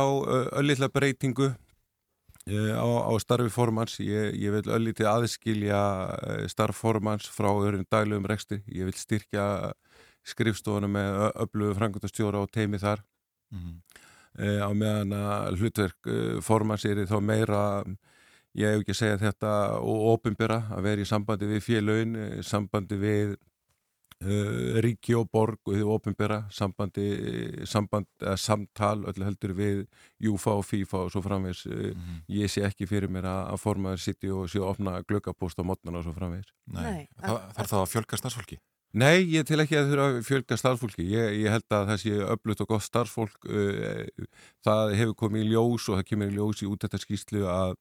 öllitla 0.57 0.89
breytingu 0.89 1.51
uh, 1.51 2.73
á, 2.73 2.87
á 3.05 3.11
starfi 3.21 3.51
formans, 3.53 3.99
ég, 4.01 4.33
ég 4.41 4.55
vil 4.57 4.63
öllitið 4.73 5.09
aðskilja 5.11 5.81
starf 6.49 6.81
formans 6.81 7.29
frá 7.29 7.51
öðrum 7.53 7.85
daglegum 7.93 8.25
rekstri, 8.31 8.63
ég 8.73 8.89
vil 8.89 8.97
styrkja 8.97 9.45
skrifstofuna 10.25 10.87
með 10.87 11.17
öflugu 11.45 11.75
frangundastjóra 11.77 12.41
og 12.45 12.51
teimi 12.53 12.79
þar 12.81 13.03
Mhm. 13.53 13.73
uh, 14.39 14.61
á 14.65 14.69
meðan 14.73 15.11
að 15.13 15.59
hlutverk 15.61 16.07
uh, 16.09 16.41
formans 16.41 16.85
er 16.89 17.03
þá 17.05 17.19
meira 17.21 17.59
ég 18.59 18.69
hef 18.69 18.83
ekki 18.83 18.93
að 18.93 18.99
segja 19.01 19.21
þetta 19.23 19.55
og 19.81 20.05
ofinbera 20.13 20.59
að 20.73 20.85
vera 20.89 21.03
í 21.03 21.09
sambandi 21.09 21.49
við 21.49 21.65
félögin, 21.65 22.15
eh, 22.19 22.41
sambandi 22.45 22.99
við 23.01 23.35
uh, 24.23 24.81
ríki 24.83 25.15
og 25.17 25.29
borg 25.33 25.59
og 25.67 25.77
þið 25.77 25.93
ofinbera, 25.95 26.39
sambandi 26.53 27.07
samband, 27.69 28.09
uh, 28.23 28.35
samtal 28.39 29.05
öllu 29.09 29.27
heldur 29.27 29.55
við 29.57 29.85
Júfa 30.23 30.57
og 30.59 30.67
FIFA 30.67 31.05
og 31.05 31.13
svo 31.13 31.23
framvegs 31.25 31.65
uh, 31.69 31.89
ég 32.31 32.51
sé 32.51 32.65
ekki 32.67 32.87
fyrir 32.89 33.11
mér 33.11 33.27
að, 33.29 33.41
að 33.55 33.63
formaður 33.63 34.05
sitti 34.05 34.31
og 34.33 34.45
sé 34.51 34.61
að 34.61 34.69
opna 34.73 34.99
glöggapóst 35.07 35.59
á 35.59 35.63
mótnana 35.65 36.01
og 36.01 36.07
svo 36.07 36.15
framvegs 36.15 36.53
Nei, 36.73 37.09
Þa, 37.19 37.39
þarf 37.57 37.73
það 37.73 37.81
að 37.81 37.91
fjölga 37.95 38.21
starfsfólki? 38.21 38.59
Nei, 38.93 39.23
ég 39.33 39.45
til 39.49 39.57
ekki 39.57 39.79
að 39.79 39.87
þurfa 39.89 40.03
að 40.05 40.17
fjölga 40.27 40.55
starfsfólki. 40.61 41.03
Ég, 41.09 41.31
ég 41.41 41.49
held 41.49 41.73
að 41.73 41.87
það 41.89 41.95
sé 42.03 42.11
öflut 42.35 42.59
og 42.61 42.67
gott 42.69 42.83
starfsfólk. 42.85 43.47
uh, 43.49 44.27
Það 44.61 44.93
hefur 44.99 45.15
komið 45.23 45.47
í 45.47 45.49
ljós 45.49 45.87
og 45.89 45.97
það 45.97 46.05
kemur 46.11 46.29
í 46.29 46.35
ljós 46.35 46.61
í 46.61 46.69
út 46.69 46.85
þetta 46.85 46.99
skýslu 47.01 47.41
að, 47.49 47.73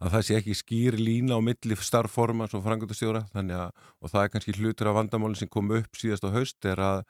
að 0.00 0.16
það 0.16 0.26
sé 0.28 0.40
ekki 0.40 0.58
skýr 0.58 0.98
lína 1.00 1.38
á 1.38 1.40
milli 1.44 1.78
starfformans 1.78 2.56
og 2.56 2.64
frangöndastjóra. 2.66 3.24
Og 3.34 4.10
það 4.10 4.20
er 4.22 4.34
kannski 4.34 4.58
hlutur 4.58 4.90
af 4.90 4.98
vandamálinn 5.00 5.38
sem 5.38 5.50
kom 5.50 5.72
upp 5.74 5.98
síðast 5.98 6.26
á 6.26 6.34
haust 6.34 6.68
er 6.68 6.82
að, 6.82 7.04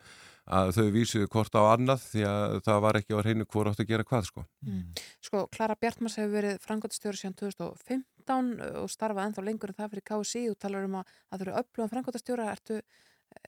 að 0.45 0.73
þau 0.77 0.89
vísuðu 0.95 1.31
hvort 1.33 1.57
á 1.57 1.63
annað 1.73 2.05
því 2.11 2.27
að 2.29 2.59
það 2.67 2.83
var 2.85 2.99
ekki 3.01 3.17
á 3.17 3.23
hreinu 3.23 3.47
hvort 3.47 3.73
átt 3.73 3.85
að 3.85 3.91
gera 3.93 4.09
hvað 4.09 4.29
sko. 4.29 4.45
Mm. 4.67 4.83
Sko, 5.25 5.47
Klara 5.55 5.79
Bjartmars 5.81 6.19
hefur 6.21 6.35
verið 6.37 6.61
frangotastjóri 6.65 7.21
síðan 7.21 7.39
2015 7.41 8.53
og 8.83 8.93
starfað 8.93 9.31
ennþá 9.31 9.47
lengur 9.47 9.73
en 9.73 9.79
það 9.79 9.95
fyrir 9.95 10.07
KSI 10.11 10.45
og 10.53 10.61
talar 10.61 10.87
um 10.89 11.01
að 11.01 11.17
það 11.17 11.47
eru 11.47 11.57
öflugum 11.63 11.95
frangotastjóra 11.95 12.53
ertu, 12.53 12.79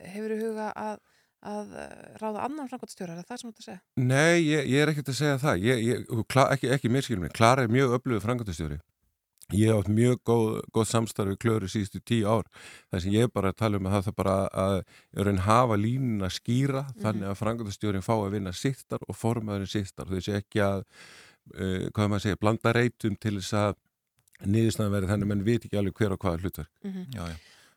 hefur 0.01 0.35
í 0.35 0.41
huga 0.41 0.73
að, 0.73 0.99
að 1.47 1.77
ráða 2.23 2.49
annan 2.49 2.69
frangotastjóra 2.71 3.14
er 3.14 3.23
það 3.23 3.31
það 3.31 3.41
sem 3.41 3.49
þú 3.49 3.53
ert 3.53 3.62
að 3.62 3.69
segja? 3.69 3.81
Nei, 4.01 4.37
ég, 4.47 4.69
ég 4.73 4.83
er 4.83 4.93
ekkert 4.93 5.12
að 5.12 5.21
segja 5.21 5.39
það. 5.43 5.64
Ég, 5.69 5.85
ég, 5.87 6.05
ekki 6.47 6.75
ekki 6.77 6.93
mér 6.93 7.07
skilum 7.07 7.27
mig. 7.27 7.35
Klara 7.37 7.67
er 7.67 7.73
mjög 7.73 7.99
öflugur 7.99 8.25
frangotastjóri. 8.25 8.81
Ég 9.55 9.70
hef 9.70 9.78
átt 9.78 9.90
mjög 9.94 10.22
góð, 10.26 10.47
góð 10.74 10.86
samstarfi 10.90 11.36
klöru 11.38 11.68
síðustu 11.70 12.01
tíu 12.03 12.26
ár. 12.26 12.49
Það 12.90 13.03
sem 13.05 13.12
ég 13.14 13.30
bara 13.30 13.53
tala 13.55 13.78
um 13.78 13.86
að 13.86 13.94
það 13.94 14.07
þarf 14.09 14.16
bara 14.18 14.36
að 14.51 14.76
raun 15.28 15.42
hafa 15.44 15.76
línun 15.78 16.26
að 16.26 16.32
skýra 16.34 16.82
mm 16.82 16.88
-hmm. 16.88 17.03
þannig 17.05 17.28
að 17.28 17.38
frangotastjórin 17.40 18.07
fá 18.07 18.14
að 18.16 18.32
vinna 18.34 18.53
sittar 18.53 19.07
og 19.07 19.16
formaðurinn 19.16 19.70
sittar. 19.70 20.07
Þessi 20.11 20.34
ekki 20.34 20.61
að, 20.61 20.82
uh, 21.55 21.86
hvað 21.94 22.09
maður 22.09 22.22
segja, 22.22 22.40
blanda 22.40 22.72
reytum 22.72 23.16
til 23.16 23.36
þess 23.38 23.53
að 23.55 23.74
niðurstaðan 24.44 24.92
verið 24.92 25.09
þannig 25.09 25.26
að 25.26 25.28
mann 25.28 25.44
veit 25.44 25.64
ekki 25.64 25.78
alveg 25.78 25.94
hver 25.94 26.12
og 26.12 26.18
hvaða 26.18 26.40
hlutverk. 26.42 26.72
Mm 26.82 26.92
-hmm. 26.92 27.07
Já, 27.14 27.28
já. 27.30 27.36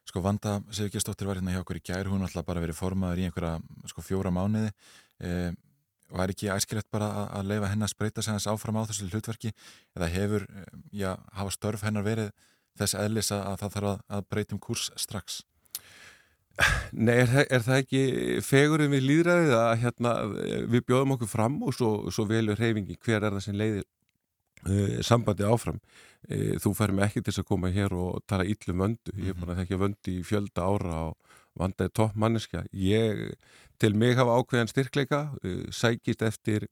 Sko 0.10 0.22
Vanda 0.22 0.62
Sigurgestóttir 0.72 1.28
var 1.28 1.38
hérna 1.38 1.54
hjá 1.54 1.62
okkur 1.62 1.78
í 1.78 1.86
gær, 1.86 2.08
hún 2.10 2.24
alltaf 2.26 2.46
bara 2.46 2.60
verið 2.60 2.80
formaður 2.80 3.20
í 3.20 3.26
einhverja 3.28 3.60
sko 3.86 4.02
fjóra 4.02 4.32
mánuði 4.34 4.72
eh, 5.22 5.52
er 6.18 6.34
ekki 6.34 6.50
æskilegt 6.54 6.90
bara 6.92 7.10
að, 7.10 7.28
að 7.40 7.52
leifa 7.54 7.74
hennar 7.74 7.92
spreita 7.92 8.24
sig 8.26 8.34
hans 8.34 8.48
áfram 8.50 8.80
á 8.82 8.88
þessu 8.90 9.10
hlutverki 9.10 9.54
eða 9.98 10.10
hefur, 10.14 10.48
já, 10.92 11.12
hafa 11.38 11.54
störf 11.54 11.86
hennar 11.86 12.08
verið 12.08 12.32
þess 12.80 12.98
eðlis 12.98 13.32
að, 13.36 13.46
að 13.46 13.62
það 13.62 13.76
þarf 13.76 13.92
að, 13.92 14.02
að 14.18 14.28
breytum 14.34 14.62
kurs 14.64 14.90
strax? 15.00 15.42
Nei, 16.92 17.14
er, 17.22 17.32
er 17.48 17.64
það 17.64 17.82
ekki 17.84 18.02
fegurinn 18.44 18.92
við 18.92 19.06
líðræðið 19.08 19.56
að 19.56 19.72
hérna, 19.84 20.14
við 20.74 20.84
bjóðum 20.90 21.16
okkur 21.16 21.32
fram 21.32 21.58
og 21.64 21.76
svo, 21.76 21.92
svo 22.12 22.26
velur 22.30 22.60
reyfingi 22.60 22.98
hver 23.00 23.24
er 23.24 23.36
það 23.38 23.46
sem 23.46 23.60
leiðir 23.60 23.86
uh, 23.86 25.00
sambandi 25.06 25.48
áfram. 25.48 25.80
Uh, 26.28 26.58
þú 26.60 26.74
fær 26.76 26.94
mig 26.96 27.08
ekki 27.08 27.24
til 27.24 27.32
þess 27.32 27.44
að 27.46 27.50
koma 27.54 27.72
hér 27.76 27.96
og 27.96 28.20
tala 28.28 28.48
illum 28.48 28.84
vöndu. 28.84 29.16
Ég 29.16 29.32
er 29.32 29.40
bara 29.40 29.56
að 29.56 29.64
þekka 29.64 29.82
vöndu 29.86 30.16
í 30.16 30.26
fjölda 30.28 30.68
ára 30.68 31.02
og 31.08 31.40
vandaði 31.60 31.96
topp 31.96 32.20
manneskja. 32.20 32.66
Ég 32.76 33.24
til 33.80 33.96
mig 33.96 34.16
hafa 34.20 34.38
ákveðan 34.42 34.70
styrkleika, 34.72 35.20
uh, 35.44 35.62
sækist 35.72 36.22
eftir 36.28 36.66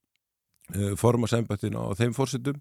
uh, 0.76 0.93
formasembættinu 0.99 1.80
á 1.80 1.91
þeim 1.99 2.16
fórsetum 2.18 2.60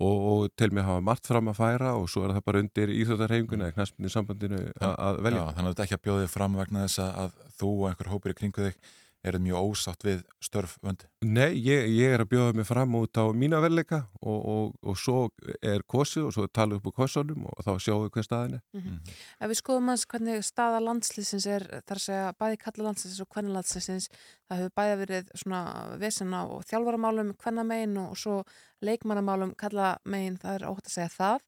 og, 0.00 0.16
og 0.32 0.42
til 0.56 0.72
mig 0.72 0.84
hafa 0.86 1.02
margt 1.04 1.26
fram 1.28 1.50
að 1.52 1.58
færa 1.60 1.94
og 2.00 2.06
svo 2.08 2.24
er 2.24 2.32
það 2.36 2.44
bara 2.48 2.62
undir 2.64 2.92
íþjóttarhefinguna 2.94 3.66
eða 3.68 3.76
knaspinni 3.76 4.12
sambandinu 4.12 4.60
að- 4.80 5.20
velja. 5.26 5.42
Já, 5.44 5.54
þannig 5.56 5.68
að 5.68 5.74
þetta 5.74 5.84
ekki 5.88 5.98
að 5.98 6.04
bjóða 6.06 6.24
þig 6.26 6.34
fram 6.36 6.56
vegna 6.62 6.84
þess 6.86 7.02
að, 7.04 7.12
að 7.26 7.54
þú 7.60 7.70
og 7.76 7.88
einhver 7.90 8.12
hópur 8.14 8.32
í 8.32 8.38
kringu 8.40 8.68
þig 8.70 8.78
eru 9.26 9.38
mjög 9.42 9.68
ósátt 9.70 10.04
við 10.06 10.22
störf 10.42 10.76
vöndi. 10.82 11.06
Nei, 11.22 11.54
ég, 11.62 11.86
ég 11.94 12.14
er 12.14 12.24
að 12.24 12.32
bjóða 12.32 12.56
mig 12.58 12.66
fram 12.66 12.96
út 12.98 13.18
á 13.18 13.24
mína 13.30 13.60
verleika 13.62 14.02
og, 14.20 14.38
og, 14.54 14.72
og 14.82 14.98
svo 14.98 15.18
er 15.62 15.84
kosið 15.86 16.28
og 16.28 16.34
svo 16.34 16.46
er 16.46 16.52
talið 16.54 16.80
upp 16.80 16.90
á 16.90 16.98
kossunum 17.02 17.46
og 17.50 17.62
þá 17.62 17.72
sjáum 17.78 18.02
við 18.06 18.16
hver 18.16 18.28
staðin 18.28 18.58
er. 18.58 18.64
Mm 18.74 18.98
Ef 19.42 19.50
við 19.50 19.58
skoðum 19.58 19.88
hans 19.90 20.04
hvernig 20.06 20.44
staða 20.46 20.82
landslýsins 20.82 21.46
er 21.46 21.64
þar 21.86 21.98
að 21.98 22.04
segja 22.06 22.34
bæði 22.38 22.58
kalla 22.64 22.84
landslýsins 22.88 23.22
og 23.22 23.28
hvernig 23.34 23.56
landslýsins 23.56 24.08
það 24.48 24.60
hefur 24.60 24.74
bæði 24.76 24.98
verið 25.02 25.32
svona 25.34 25.62
vesen 26.02 26.34
á 26.34 26.42
þjálfaramálum 26.68 27.32
hvenna 27.42 27.64
megin 27.64 27.96
og 28.02 28.18
svo 28.18 28.42
leikmannamálum 28.82 29.54
kalla 29.58 29.96
megin 30.04 30.38
það 30.42 30.58
er 30.58 30.68
ótt 30.68 30.86
að 30.86 30.94
segja 30.96 31.14
það 31.16 31.40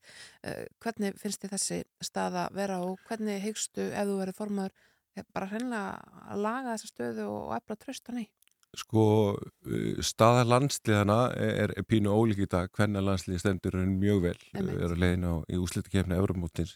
uh, 0.47 0.64
hvernig 0.83 1.20
finnst 1.20 1.45
þið 1.45 1.55
þessi 1.55 1.79
staða 2.03 2.49
vera 2.55 2.81
og 2.87 2.99
hvernig 3.09 3.43
hyggstu 3.43 3.91
ef 3.91 4.11
þú 4.11 4.18
verið 4.22 4.39
formaður 4.39 4.75
ja, 4.75 4.93
bara 5.34 5.50
hreinlega 5.50 5.90
að 6.32 6.40
laga 6.46 6.72
þessa 6.74 6.90
stöðu 6.90 7.28
og 7.30 7.52
efla 7.58 7.78
tröstan 7.80 8.24
í 8.24 8.26
Sko, 8.74 9.02
uh, 9.38 10.00
staða 10.02 10.42
landsliðana 10.50 11.18
er, 11.38 11.70
er 11.78 11.86
pínu 11.86 12.10
ólík 12.10 12.40
í 12.42 12.48
dag, 12.50 12.72
hvernig 12.74 13.04
landsliði 13.06 13.42
stendur 13.42 13.76
er 13.78 13.86
mjög 13.86 14.24
vel, 14.24 14.38
Einmitt. 14.50 14.80
er 14.80 14.94
að 14.96 15.02
leiðin 15.04 15.28
á 15.30 15.34
í 15.46 15.60
úslitakefni 15.62 16.18
Eurómótins 16.18 16.74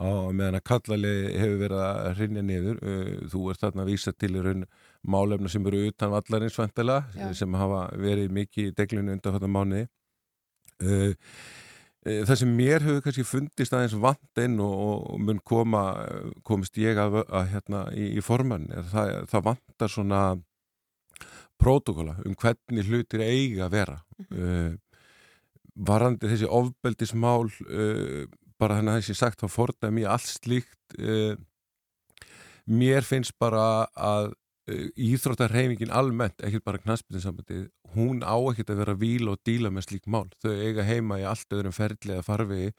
á 0.00 0.32
meðan 0.32 0.56
að 0.56 0.66
kallalegi 0.68 1.32
hefur 1.40 1.58
verið 1.60 1.82
að 1.84 2.10
hrinja 2.18 2.44
niður 2.44 2.78
uh, 2.80 3.14
þú 3.32 3.42
ert 3.52 3.64
þarna 3.64 3.84
að 3.84 3.90
vísa 3.92 4.12
til 4.16 4.32
raun 4.40 4.66
málefna 5.00 5.52
sem 5.52 5.66
eru 5.68 5.82
utan 5.88 6.12
vallarins 6.12 6.56
vantala 6.60 7.02
Já. 7.16 7.26
sem 7.36 7.56
hafa 7.56 7.82
verið 8.00 8.32
mikið 8.36 8.70
í 8.70 8.76
deglunum 8.76 9.16
undan 9.16 9.36
þetta 9.36 9.50
mánuði 9.56 9.86
uh, 10.84 10.92
uh, 10.92 11.24
það 12.00 12.36
sem 12.40 12.52
mér 12.56 12.84
hefur 12.86 13.02
kannski 13.04 13.24
fundist 13.28 13.74
aðeins 13.76 13.96
vant 14.00 14.40
inn 14.40 14.60
og, 14.64 14.76
og 15.12 15.18
mun 15.20 15.40
koma 15.44 15.82
komist 16.48 16.78
ég 16.80 16.96
að, 16.96 17.18
að 17.28 17.50
hérna 17.52 17.82
í, 17.92 18.06
í 18.16 18.22
formann 18.24 18.70
er 18.72 18.86
það, 18.88 19.10
það 19.28 19.44
vantar 19.50 19.92
svona 19.92 20.22
prótokola 21.60 22.16
um 22.24 22.36
hvernig 22.40 22.88
hlutir 22.88 23.24
eiga 23.24 23.66
að 23.66 23.74
vera. 23.74 23.98
Uh, 24.32 24.72
varandi 25.76 26.30
þessi 26.30 26.48
ofbeldismál 26.48 27.50
uh, 27.50 28.24
bara 28.60 28.78
þannig 28.78 28.94
að 28.94 29.00
þessi 29.02 29.18
sagt 29.20 29.44
þá 29.44 29.52
fordæmi 29.52 30.06
allt 30.08 30.28
slíkt 30.28 30.98
uh, 30.98 31.36
mér 32.70 33.06
finnst 33.06 33.36
bara 33.40 33.86
að 33.92 34.32
uh, 34.70 34.86
íþróttarheimingin 35.10 35.92
almennt, 35.94 36.38
ekkert 36.46 36.66
bara 36.66 36.82
knaspinsambandi 36.82 37.66
hún 37.96 38.22
á 38.22 38.38
ekkert 38.52 38.72
að 38.74 38.84
vera 38.84 38.98
víl 38.98 39.30
og 39.32 39.40
díla 39.46 39.72
með 39.74 39.88
slík 39.88 40.06
mál, 40.06 40.28
þau 40.42 40.52
eiga 40.54 40.86
heima 40.86 41.20
í 41.20 41.26
allt 41.26 41.50
öðrum 41.56 41.74
ferðlega 41.74 42.24
farvegi 42.26 42.70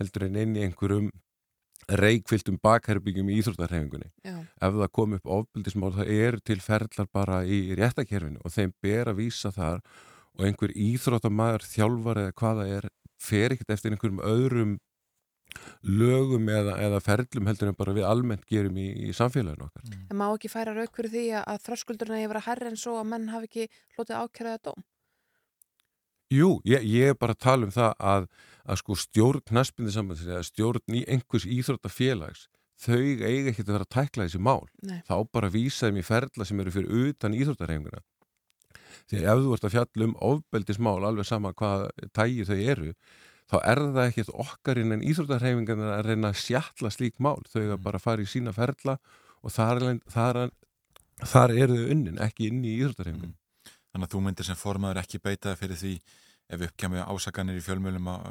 heldur 0.00 0.26
en 0.26 0.42
inn 0.42 0.58
í 0.58 0.66
einhverjum 0.66 1.12
reikfylltum 1.86 2.58
bakherbyggjum 2.62 3.30
í 3.30 3.38
íþróttarhefingunni 3.40 4.08
Já. 4.26 4.40
ef 4.58 4.74
það 4.74 4.92
kom 4.98 5.14
upp 5.14 5.30
ofbildismál 5.38 5.92
það 5.94 6.12
eru 6.16 6.42
til 6.42 6.58
ferðlar 6.64 7.08
bara 7.14 7.44
í 7.46 7.60
réttakerfinu 7.78 8.42
og 8.42 8.54
þeim 8.54 8.72
ber 8.82 9.12
að 9.12 9.20
vísa 9.20 9.52
þar 9.54 9.84
og 10.36 10.48
einhver 10.48 10.74
íþróttamæður 10.74 11.66
þjálfar 11.70 12.22
eða 12.24 12.36
hvaða 12.40 12.66
er 12.78 12.88
fer 13.22 13.54
ekkert 13.54 13.76
eftir 13.76 13.94
einhverjum 13.94 14.24
öðrum 14.26 14.74
lögum 15.86 16.48
eða, 16.50 16.76
eða 16.82 17.00
ferðlum 17.04 17.48
heldur 17.50 17.70
en 17.70 17.78
bara 17.78 17.94
við 17.96 18.08
almennt 18.08 18.46
gerum 18.50 18.76
í, 18.80 18.88
í 19.08 19.14
samfélaginu 19.16 19.68
okkar. 19.68 19.94
En 20.10 20.18
má 20.18 20.26
ekki 20.28 20.50
færa 20.52 20.74
rauk 20.76 20.96
fyrir 20.96 21.12
því 21.12 21.24
að, 21.42 21.62
þröskuldurinn 21.68 22.18
eigi 22.18 22.30
að 22.32 22.46
herri 22.48 22.70
en 22.72 22.80
svo 22.80 22.98
að 23.00 23.08
menn 23.12 23.30
hafi 23.32 23.50
ekki 23.50 23.68
hlotið 23.96 24.20
ákjæraða 24.22 24.62
dóm? 24.70 24.86
Jú, 26.34 26.50
ég, 26.66 26.82
ég 26.90 27.12
er 27.12 27.18
bara 27.18 27.36
að 27.36 27.44
tala 27.44 27.68
um 27.68 27.74
það 27.74 27.92
að, 28.02 28.28
að 28.66 28.80
sko 28.82 28.98
stjórn 28.98 29.44
knaspindi 29.46 29.94
sambandsins 29.94 30.32
eða 30.32 30.46
stjórn 30.48 30.98
í 30.98 31.04
einhvers 31.06 31.46
íþróttafélags 31.46 32.48
þau 32.82 32.98
eiga 32.98 33.52
ekki 33.52 33.62
að 33.62 33.72
vera 33.72 33.86
að 33.86 33.94
tækla 33.94 34.26
þessi 34.26 34.42
mál. 34.42 34.66
Nei. 34.84 34.98
Þá 35.06 35.16
bara 35.32 35.52
vísa 35.52 35.86
þeim 35.86 36.00
í 36.02 36.04
ferðla 36.06 36.46
sem 36.48 36.60
eru 36.60 36.74
fyrir 36.74 37.06
utan 37.06 37.36
íþróttarheimuna. 37.36 38.02
Því 39.06 39.22
ef 39.22 39.42
þú 39.44 39.54
ert 39.54 39.68
að 39.68 39.74
fjalla 39.76 40.08
um 40.08 40.16
ofbeldismál 40.28 40.98
alveg 41.06 41.28
sama 41.28 41.54
hvað 41.56 41.86
tægi 42.16 42.46
þau 42.48 42.56
eru 42.58 42.92
þá 43.50 43.56
er 43.62 43.80
það 43.84 44.02
ekkert 44.10 44.34
okkar 44.44 44.80
innan 44.82 45.04
íþróttarhefingan 45.06 45.82
að 45.86 46.04
reyna 46.10 46.32
að 46.32 46.42
sjalla 46.42 46.92
slík 46.92 47.18
mál. 47.22 47.38
Þau 47.52 47.76
bara 47.78 48.00
að 48.00 48.06
fara 48.06 48.24
í 48.24 48.30
sína 48.30 48.54
ferðla 48.56 48.98
og 49.42 49.54
þar, 49.54 49.82
þar, 50.10 50.40
þar 51.22 51.56
eru 51.56 51.80
þau 51.80 51.90
unnin, 51.94 52.22
ekki 52.22 52.50
inn 52.50 52.62
í 52.66 52.76
íþróttarhefingan. 52.80 53.34
Þannig 53.92 54.08
að 54.08 54.14
þú 54.14 54.22
myndir 54.26 54.48
sem 54.48 54.60
formaður 54.60 55.02
ekki 55.02 55.22
beita 55.24 55.54
þig 55.54 55.62
fyrir 55.62 55.80
því 55.82 55.94
ef 56.46 56.62
uppkjæmi 56.68 57.02
ásakanir 57.02 57.58
í 57.58 57.62
fjölmjölum 57.64 58.10
að 58.12 58.26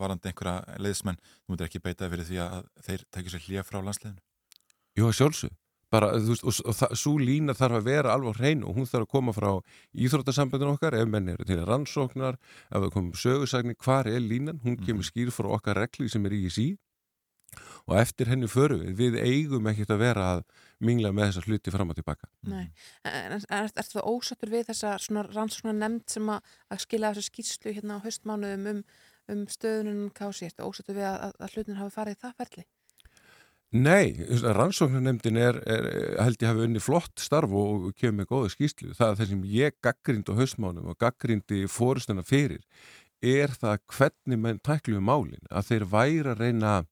varandi 0.00 0.30
einhverja 0.30 0.78
leiðsmenn, 0.82 1.20
þú 1.44 1.52
myndir 1.52 1.68
ekki 1.68 1.82
beita 1.84 2.08
fyrir 2.10 2.26
því 2.26 2.40
að 2.42 2.70
þeir 2.86 3.04
tekja 3.14 3.34
sér 3.34 3.44
hlýja 3.46 3.66
frá 3.66 3.78
landsliðinu. 3.78 4.22
Jú, 4.98 5.10
sjálfsög. 5.14 5.52
Bara, 5.90 6.12
þú 6.18 6.34
veist, 6.34 6.44
og, 6.46 6.58
og 6.70 6.76
það, 6.78 6.92
svo 7.02 7.14
lína 7.18 7.56
þarf 7.58 7.80
að 7.80 7.88
vera 7.88 8.12
alveg 8.14 8.38
hrein 8.38 8.60
og 8.62 8.76
hún 8.76 8.86
þarf 8.86 9.08
að 9.08 9.14
koma 9.16 9.34
frá 9.34 9.50
íþróttasambandinu 10.06 10.76
okkar, 10.76 10.98
ef 11.00 11.10
menn 11.10 11.32
eru 11.32 11.46
til 11.48 11.58
rannsóknar, 11.66 12.38
ef 12.70 12.76
það 12.76 12.92
komum 12.94 13.16
sögursagni, 13.18 13.74
hvar 13.82 14.10
er 14.10 14.22
línan, 14.22 14.62
hún 14.62 14.78
kemur 14.78 15.06
skýr 15.06 15.32
frá 15.34 15.50
okkar 15.56 15.82
regli 15.82 16.08
sem 16.12 16.26
er 16.30 16.38
í 16.38 16.46
sí 16.52 16.68
og 17.88 17.96
eftir 17.98 18.28
henni 18.30 18.48
förum 18.50 18.82
við, 18.84 19.16
við 19.16 19.16
eigum 19.24 19.68
ekkert 19.70 19.94
að 19.94 20.02
vera 20.04 20.26
að 20.36 20.42
mingla 20.86 21.12
með 21.14 21.30
þessar 21.30 21.48
hluti 21.48 21.74
fram 21.74 21.92
og 21.92 21.98
tilbaka. 21.98 22.28
Nei, 22.46 22.66
en 23.08 23.36
er, 23.36 23.46
er, 23.48 23.70
er 23.74 23.88
það 23.88 24.10
ósattur 24.12 24.52
við 24.52 24.68
þessa 24.70 24.96
svona 25.02 25.24
rannsóknar 25.28 25.78
nefnd 25.78 26.04
sem 26.14 26.30
að, 26.30 26.52
að 26.70 26.82
skila 26.84 27.14
þessu 27.14 27.32
skýrslu 27.32 27.74
hérna 27.76 27.98
á 27.98 28.04
haustmánuðum 28.04 28.68
um, 28.74 28.82
um 29.34 29.46
stöðunum 29.50 30.04
kási, 30.16 30.46
er 30.46 30.56
það 30.56 30.70
ósattur 30.70 31.00
við 31.00 31.08
að, 31.08 31.18
að, 31.26 31.34
að 31.40 31.56
hlutin 31.56 31.80
hafi 31.80 31.96
farið 31.96 32.16
í 32.16 32.20
það 32.24 32.36
ferli? 32.42 32.66
Nei, 33.70 34.16
rannsóknarnemndin 34.42 35.36
er, 35.38 35.60
er, 35.62 35.84
held 36.18 36.40
ég 36.42 36.48
hafi 36.50 36.64
unni 36.66 36.80
flott 36.82 37.20
starf 37.22 37.52
og 37.54 37.92
kemur 37.94 38.16
með 38.18 38.26
góða 38.32 38.48
skýslu. 38.56 38.94
Það 38.98 39.12
er 39.12 39.18
það 39.20 39.28
sem 39.30 39.44
ég 39.46 39.76
gaggrind 39.86 40.26
á 40.26 40.34
haustmánum 40.40 40.88
og 40.90 40.98
gaggrindi 40.98 41.68
fórustuna 41.70 42.24
fyrir 42.26 42.64
er 43.22 43.54
það 43.54 43.84
hvernig 43.94 44.40
menn 44.42 44.58
tækluðu 44.64 45.04
málin, 45.04 45.46
að 45.52 45.68
þeir 45.68 45.86
væri 45.92 46.32
að 46.32 46.42
reyna 46.42 46.72
að 46.80 46.88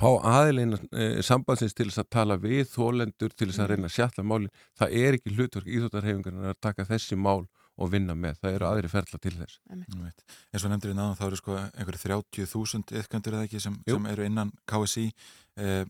fá 0.00 0.08
aðilegna 0.32 0.78
e, 0.94 1.06
sambandsins 1.26 1.76
til 1.76 1.90
þess 1.90 2.04
að 2.04 2.12
tala 2.16 2.40
við 2.40 2.68
þólendur 2.70 3.34
til 3.34 3.50
þess 3.50 3.60
að 3.60 3.72
reyna 3.74 3.90
að 3.90 3.96
sjalla 3.98 4.24
málin. 4.24 4.52
Það 4.78 4.94
er 5.02 5.18
ekki 5.18 5.34
hlutverk 5.34 5.68
íþjóttarhefingarna 5.68 6.54
að 6.54 6.60
taka 6.62 6.88
þessi 6.88 7.18
mál 7.20 7.42
og 7.80 7.92
vinna 7.92 8.16
með. 8.18 8.40
Það 8.42 8.56
eru 8.56 8.68
aðri 8.68 8.90
ferla 8.92 9.20
til 9.22 9.32
þess. 9.36 9.60
En 9.70 10.60
svo 10.60 10.70
nefndir 10.70 10.92
við 10.92 10.98
náðan 10.98 11.16
þá 11.18 11.24
eru 11.28 11.40
sko 11.40 11.56
einhverju 11.60 12.02
30.000 12.04 13.00
yfköndur 13.00 13.38
eða 13.38 13.48
ekki 13.48 13.62
sem, 13.62 13.78
sem 13.88 14.10
eru 14.10 14.26
innan 14.26 14.52
KSI 14.68 15.06
eh, 15.08 15.84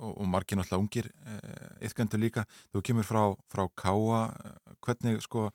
og, 0.00 0.12
og 0.14 0.30
margir 0.32 0.60
náttúrulega 0.60 0.84
ungir 0.84 1.10
eh, 1.10 1.86
yfköndur 1.90 2.22
líka. 2.22 2.46
Þú 2.72 2.84
kemur 2.88 3.08
frá, 3.08 3.22
frá 3.52 3.66
KA, 3.76 4.22
hvernig 4.80 5.20
sko 5.26 5.50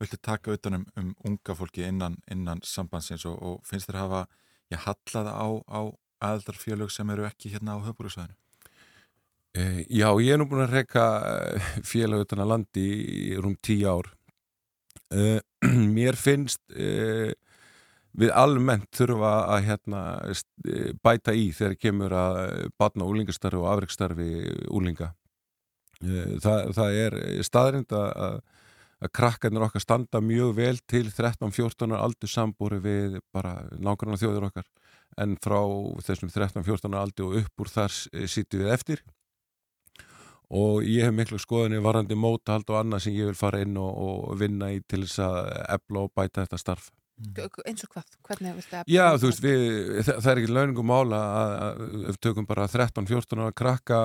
viltu 0.00 0.16
taka 0.16 0.56
utanum 0.56 0.86
um 0.96 1.14
unga 1.28 1.54
fólki 1.54 1.84
innan, 1.84 2.16
innan 2.30 2.62
sambandsins 2.64 3.26
og, 3.28 3.36
og 3.42 3.66
finnst 3.68 3.90
þér 3.90 4.00
hafa 4.00 4.20
já, 4.72 4.78
hallaða 4.86 5.34
á, 5.36 5.48
á 5.68 5.80
aðaldarfjölög 6.20 6.92
sem 6.92 7.10
eru 7.12 7.26
ekki 7.28 7.52
hérna 7.52 7.76
á 7.76 7.84
höfbúrúsvæðinu? 7.84 8.36
E, 9.50 9.84
já, 9.90 10.08
ég 10.22 10.32
er 10.32 10.38
nú 10.38 10.46
búin 10.46 10.62
að 10.62 10.76
reyka 10.78 11.04
félag 11.90 12.24
utan 12.24 12.44
að 12.44 12.52
landi 12.52 12.86
í 12.86 13.38
rúm 13.40 13.56
tíu 13.58 13.88
ár. 13.90 14.12
E, 15.10 15.40
mér 15.96 16.18
finnst 16.18 16.62
e, 16.70 17.32
við 18.18 18.32
almennt 18.34 18.88
þurfa 18.96 19.34
að 19.54 19.66
hérna, 19.68 20.02
bæta 21.02 21.34
í 21.34 21.50
þegar 21.54 21.76
kemur 21.78 22.14
að 22.16 22.38
batna 22.80 23.06
úlingastarfi 23.06 23.60
og 23.60 23.68
afreikstarfi 23.70 24.30
úlinga. 24.74 25.12
Það, 26.00 26.72
það 26.74 26.96
er 26.96 27.16
staðrind 27.44 27.92
að, 27.92 28.40
að 29.04 29.12
krakkarnir 29.16 29.66
okkar 29.66 29.84
standa 29.84 30.20
mjög 30.24 30.54
vel 30.56 30.76
til 30.88 31.06
13-14 31.12 31.94
aldur 31.96 32.32
sambúri 32.32 32.80
við 32.82 33.18
bara 33.32 33.58
nákvæmlega 33.76 34.24
þjóður 34.24 34.48
okkar 34.48 34.66
en 35.20 35.36
frá 35.42 35.60
þessum 36.06 36.32
13-14 36.32 36.96
aldi 36.98 37.26
og 37.26 37.38
upp 37.42 37.64
úr 37.64 37.72
þar 37.72 37.94
sýtu 38.30 38.62
við 38.62 38.74
eftir 38.74 39.04
og 40.50 40.86
ég 40.86 41.06
hef 41.06 41.14
miklu 41.14 41.38
skoðinni 41.38 41.82
varandi 41.82 42.16
mótahald 42.18 42.70
og 42.72 42.80
annað 42.80 43.04
sem 43.04 43.14
ég 43.14 43.30
vil 43.30 43.38
fara 43.38 43.60
inn 43.62 43.76
og, 43.78 43.90
og 43.90 44.40
vinna 44.40 44.72
í 44.74 44.80
til 44.82 45.04
þess 45.04 45.22
að 45.26 45.52
ebla 45.76 46.06
og 46.06 46.14
bæta 46.16 46.44
þetta 46.44 46.58
starf 46.60 46.90
eins 47.68 47.84
og 47.84 47.90
hvað? 47.92 48.14
Hvernig 48.24 48.54
viltu 48.56 48.76
ebla? 48.78 48.88
Já, 48.88 49.04
þú 49.20 49.28
veist, 49.28 49.42
við, 49.44 49.64
það, 50.06 50.20
það 50.24 50.30
er 50.32 50.40
ekki 50.40 50.54
launingum 50.56 50.88
mála 50.88 51.20
að, 51.20 51.54
að 51.66 51.82
við 52.06 52.18
tökum 52.24 52.46
bara 52.48 52.68
13-14 52.72 53.42
ára 53.44 53.56
krakka 53.60 53.98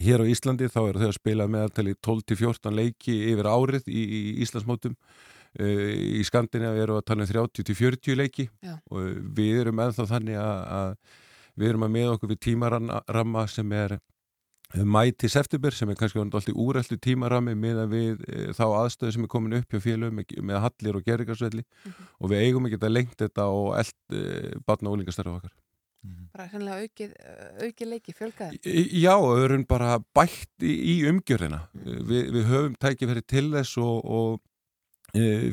hér 0.00 0.22
á 0.22 0.30
Íslandi 0.30 0.68
þá 0.70 0.80
eru 0.84 1.02
þau 1.02 1.08
að 1.08 1.16
spila 1.18 1.48
meðaltali 1.50 1.96
12-14 2.06 2.76
leiki 2.76 3.16
yfir 3.32 3.50
árið 3.50 3.90
í, 3.90 4.04
í 4.04 4.20
Íslandsmótum 4.44 4.94
í 5.58 6.22
Skandinavi 6.24 6.84
eru 6.84 7.00
að 7.00 7.08
tala 7.10 7.26
um 7.26 7.48
30-40 7.50 8.18
leiki 8.20 8.46
Já. 8.62 8.76
og 8.86 9.18
við 9.34 9.64
erum 9.64 9.82
ennþá 9.82 10.06
þannig 10.12 10.38
að, 10.38 10.60
að 10.78 10.92
við 11.58 11.72
erum 11.72 11.86
að 11.86 11.94
með 11.96 12.12
okkur 12.12 12.30
við 12.30 12.42
tímaramma 12.46 13.46
sem 13.50 13.74
er 13.74 13.96
mæti 14.70 15.28
september 15.30 15.74
sem 15.74 15.90
er 15.90 15.98
kannski 15.98 16.20
alltaf 16.22 16.46
úræltu 16.54 16.98
tímarami 17.02 17.56
með 17.58 17.80
að 17.84 17.94
við 17.94 18.20
e, 18.28 18.42
þá 18.54 18.64
aðstöðu 18.68 19.14
sem 19.16 19.24
er 19.26 19.32
komin 19.32 19.56
upp 19.58 19.72
hjá 19.72 19.82
félögum 19.82 20.20
með, 20.20 20.36
með 20.46 20.60
hallir 20.64 20.98
og 20.98 21.08
gerðingarsvelli. 21.08 21.64
Mm 21.64 21.90
-hmm. 21.90 22.12
og 22.20 22.30
við 22.30 22.44
eigum 22.44 22.68
ekki 22.68 22.78
að 22.78 22.94
lengt 22.94 23.16
þetta 23.18 23.48
og 23.50 23.72
eld 23.80 24.14
e, 24.14 24.54
barna 24.66 24.90
og 24.90 24.98
úlingastarfa 24.98 25.40
okkar. 25.40 25.56
Bara 26.32 26.46
sannlega 26.48 26.86
aukið, 26.86 27.10
aukið 27.60 27.88
leiki, 27.90 28.12
fjölgaði? 28.16 28.60
Já, 29.02 29.14
við 29.20 29.42
erum 29.44 29.64
bara 29.68 29.98
bætt 30.16 30.64
í, 30.64 30.72
í 30.94 30.94
umgjörðina. 31.10 31.66
Við, 31.74 32.30
við 32.32 32.46
höfum 32.48 32.78
tækifæri 32.80 33.22
til 33.26 33.50
þess 33.52 33.76
og, 33.82 34.06
og 34.06 34.40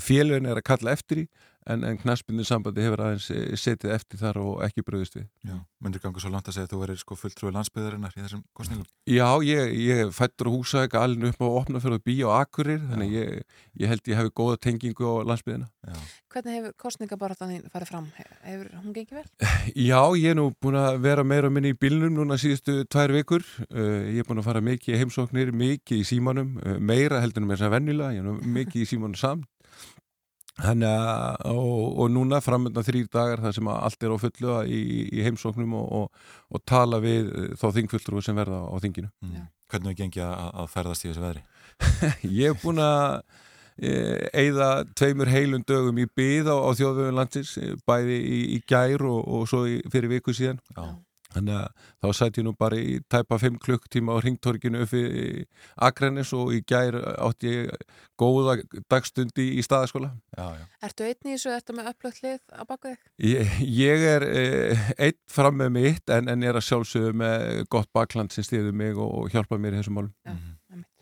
félögin 0.06 0.48
er 0.48 0.62
að 0.62 0.68
kalla 0.70 0.94
eftir 0.94 1.26
í 1.26 1.28
en, 1.72 1.84
en 1.88 1.98
knaspinu 2.02 2.46
sambandi 2.48 2.84
hefur 2.86 3.04
aðeins 3.06 3.28
setið 3.62 3.94
eftir 3.96 4.22
þar 4.22 4.40
og 4.42 4.62
ekki 4.66 4.84
bröðist 4.88 5.18
við 5.18 5.26
Já, 5.48 5.56
myndir 5.84 6.04
ganga 6.04 6.24
svo 6.24 6.32
langt 6.34 6.50
að 6.50 6.58
segja 6.58 6.70
að 6.70 6.74
þú 6.74 6.82
erir 6.86 7.02
sko 7.02 7.18
fulltrúi 7.20 7.54
landsbyðarinnar 7.56 8.16
í 8.16 8.24
þessum 8.24 8.44
kostningum 8.58 8.88
Já, 9.08 9.28
ég, 9.48 9.74
ég 9.84 10.14
fættur 10.16 10.52
að 10.52 10.58
húsa 10.58 10.86
ekki 10.86 11.00
alveg 11.02 11.36
upp 11.36 11.44
á 11.44 11.48
opna 11.50 11.82
fyrir 11.84 12.00
að 12.00 12.06
býja 12.08 12.32
á 12.32 12.34
akkurir 12.40 12.80
þannig 12.92 13.18
ég, 13.18 13.58
ég 13.84 13.92
held 13.94 14.12
ég 14.12 14.22
hefði 14.22 14.34
góða 14.42 14.62
tengingu 14.68 15.12
á 15.12 15.14
landsbyðina 15.32 15.68
Já. 15.88 16.00
Hvernig 16.28 16.58
hefur 16.58 16.74
kostningabaratan 16.84 17.54
þín 17.54 17.70
farið 17.72 17.92
fram? 17.92 18.08
Hefur 18.44 18.72
hún 18.76 18.96
gengið 18.96 19.22
vel? 19.22 19.52
Já, 19.90 20.02
ég 20.20 20.34
er 20.34 20.40
nú 20.40 20.50
búin 20.62 20.80
að 20.80 21.00
vera 21.06 21.24
meira 21.28 21.52
minni 21.54 21.72
í 21.74 21.78
bílnum 21.80 22.14
núna 22.18 22.38
síðustu 22.42 22.82
tvær 22.92 23.16
vikur 23.16 23.46
uh, 23.72 24.08
ég 24.12 24.22
er 24.22 24.28
búin 24.28 24.44
að 24.44 24.50
fara 24.50 24.64
mikið 24.64 24.96
í 24.96 25.02
heimsóknir 25.02 25.54
mikið 25.56 26.04
í 26.04 26.08
símanum, 26.08 26.58
uh, 26.62 26.76
meira 26.84 27.22
heldur 27.24 27.46
en 27.46 27.50
mér 27.50 27.62
sem 27.64 27.72
vennilega, 27.72 28.18
ég 28.18 28.28
er 28.28 28.52
mikið 28.58 28.84
í 28.84 28.90
símanum 28.92 29.18
samt 29.18 29.48
Þannig 30.58 30.90
að, 30.90 31.42
og, 31.54 31.82
og 32.02 32.08
núna 32.10 32.40
framöndan 32.42 32.86
þrýr 32.86 33.10
dagar 33.14 33.44
þar 33.44 33.58
sem 33.58 33.68
allt 33.70 34.06
er 34.08 34.14
á 34.14 34.18
fullu 34.24 34.56
í, 34.66 34.80
í 35.14 35.26
heimsóknum 35.26 35.76
og, 35.78 35.92
og, 36.00 36.30
og 36.50 36.64
tala 36.66 37.02
við 37.04 37.30
þá 37.62 37.68
þingfulltrú 37.76 38.24
sem 38.26 38.38
verða 38.38 38.64
á 38.66 38.76
þinginu. 38.82 39.12
Mm. 39.22 39.50
Hvernig 39.70 39.94
er 39.94 40.00
gengið 40.02 40.24
að, 40.26 40.48
að 40.64 40.72
ferðast 40.74 41.06
í 41.06 41.12
þessu 41.12 41.26
veðri? 41.28 41.44
Ég 42.40 42.56
hef 42.56 42.64
búin 42.64 42.82
að 42.82 43.20
eigða 43.78 44.70
tveimur 44.98 45.30
heilun 45.30 45.66
dögum 45.68 46.00
í 46.02 46.08
byð 46.18 46.50
á, 46.50 46.58
á 46.58 46.70
þjóðvöfun 46.80 47.20
landsins, 47.20 47.52
bæði 47.86 48.18
í, 48.18 48.40
í 48.56 48.62
gær 48.66 49.04
og 49.06 49.44
svo 49.50 49.68
í, 49.70 49.78
fyrir 49.94 50.16
viku 50.16 50.34
síðan. 50.34 50.58
Já. 50.74 50.88
Þannig 51.36 51.58
að 51.60 51.88
þá 52.02 52.08
sæti 52.20 52.42
ég 52.42 52.48
nú 52.48 52.54
bara 52.58 52.80
í 52.80 52.98
tæpa 53.12 53.40
5 53.42 53.60
klukktíma 53.64 54.16
á 54.16 54.18
ringtorkinu 54.24 54.84
uppi 54.86 55.02
Akrennis 55.88 56.34
og 56.38 56.54
í 56.56 56.62
gær 56.68 56.98
átti 56.98 57.54
ég 57.54 57.88
góða 58.18 58.58
dagstundi 58.90 59.50
í 59.58 59.66
staðaskóla. 59.66 60.14
Já, 60.38 60.46
já. 60.58 60.66
Ertu 60.88 61.08
einn 61.08 61.30
í 61.30 61.36
þessu, 61.36 61.54
ertu 61.54 61.78
með 61.78 61.92
upplökt 61.94 62.24
lið 62.26 62.40
á 62.56 62.64
baku 62.70 62.94
þig? 62.94 63.02
Ég, 63.32 63.58
ég 63.78 64.06
er 64.16 64.28
eh, 64.28 64.86
einn 64.98 65.20
fram 65.32 65.60
með 65.62 65.74
mitt 65.78 66.14
en, 66.14 66.32
en 66.32 66.48
er 66.48 66.58
að 66.58 66.68
sjálfsögðu 66.70 67.18
með 67.24 67.66
gott 67.74 67.92
bakland 67.96 68.34
sem 68.34 68.48
stýður 68.48 68.78
mig 68.78 68.96
og, 68.98 69.12
og 69.24 69.36
hjálpa 69.36 69.60
mér 69.62 69.78
í 69.78 69.82
þessum 69.82 70.00
málum. 70.02 70.16
Já, 70.26 70.38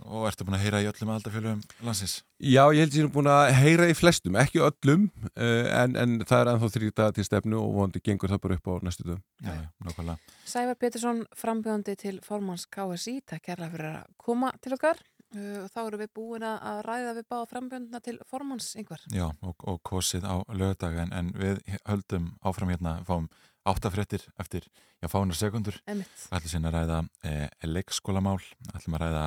Og 0.05 0.27
ertu 0.29 0.45
búin 0.45 0.57
að 0.57 0.65
heyra 0.65 0.81
í 0.83 0.89
öllum 0.89 1.11
aldarfjölum 1.15 1.63
landsins? 1.85 2.19
Já, 2.37 2.61
ég 2.75 2.83
held 2.83 2.93
að 2.93 2.99
ég 2.99 3.07
er 3.07 3.11
búin 3.15 3.29
að 3.31 3.45
heyra 3.57 3.87
í 3.89 3.95
flestum, 3.97 4.37
ekki 4.37 4.61
öllum 4.65 5.07
uh, 5.31 5.65
en, 5.81 5.95
en 5.97 6.19
það 6.27 6.41
er 6.41 6.51
ennþá 6.53 6.69
þrýta 6.75 7.09
til 7.15 7.25
stefnu 7.25 7.57
og 7.61 7.73
vondi 7.79 8.03
gengur 8.05 8.31
það 8.33 8.43
bara 8.45 8.59
upp 8.59 8.69
á 8.69 8.73
næstu 8.85 9.07
dögum. 9.07 9.23
Já, 9.41 9.51
já, 9.55 9.65
nákvæmlega. 9.87 10.37
Sævar 10.45 10.79
Pettersson, 10.81 11.25
frambjöndi 11.37 11.97
til 11.99 12.21
formans 12.25 12.67
KSI, 12.69 13.19
takk 13.25 13.49
kærlega 13.49 13.73
fyrir 13.73 13.91
að 13.95 14.15
koma 14.21 14.53
til 14.61 14.77
okkar 14.77 15.01
og 15.35 15.71
þá 15.73 15.79
eru 15.81 15.99
við 15.99 16.11
búin 16.15 16.45
að 16.47 16.79
ræða 16.85 17.15
við 17.17 17.27
báða 17.31 17.49
frambjöndina 17.51 18.01
til 18.03 18.15
formans 18.29 18.69
yngvar. 18.79 19.03
Já, 19.11 19.25
og, 19.41 19.55
og 19.67 19.81
kosið 19.87 20.27
á 20.27 20.35
lögdag 20.53 21.01
en, 21.03 21.11
en 21.15 21.33
við 21.35 21.61
höldum 21.89 22.31
áfram 22.45 22.71
hérna, 22.71 22.99
fáum 23.07 23.27
áttafréttir 23.65 24.23
eftir, 24.39 24.67
já, 25.01 25.09
fáunar 25.09 25.37
sekundur. 25.37 25.79
Emitt. 25.89 26.27
ætlum 26.31 26.67
að 26.69 26.77
ræða 26.77 26.99
e, 27.25 27.33
leikskólamál, 27.65 28.41
ætlum 28.75 28.97
að 28.97 29.07
ræða 29.07 29.23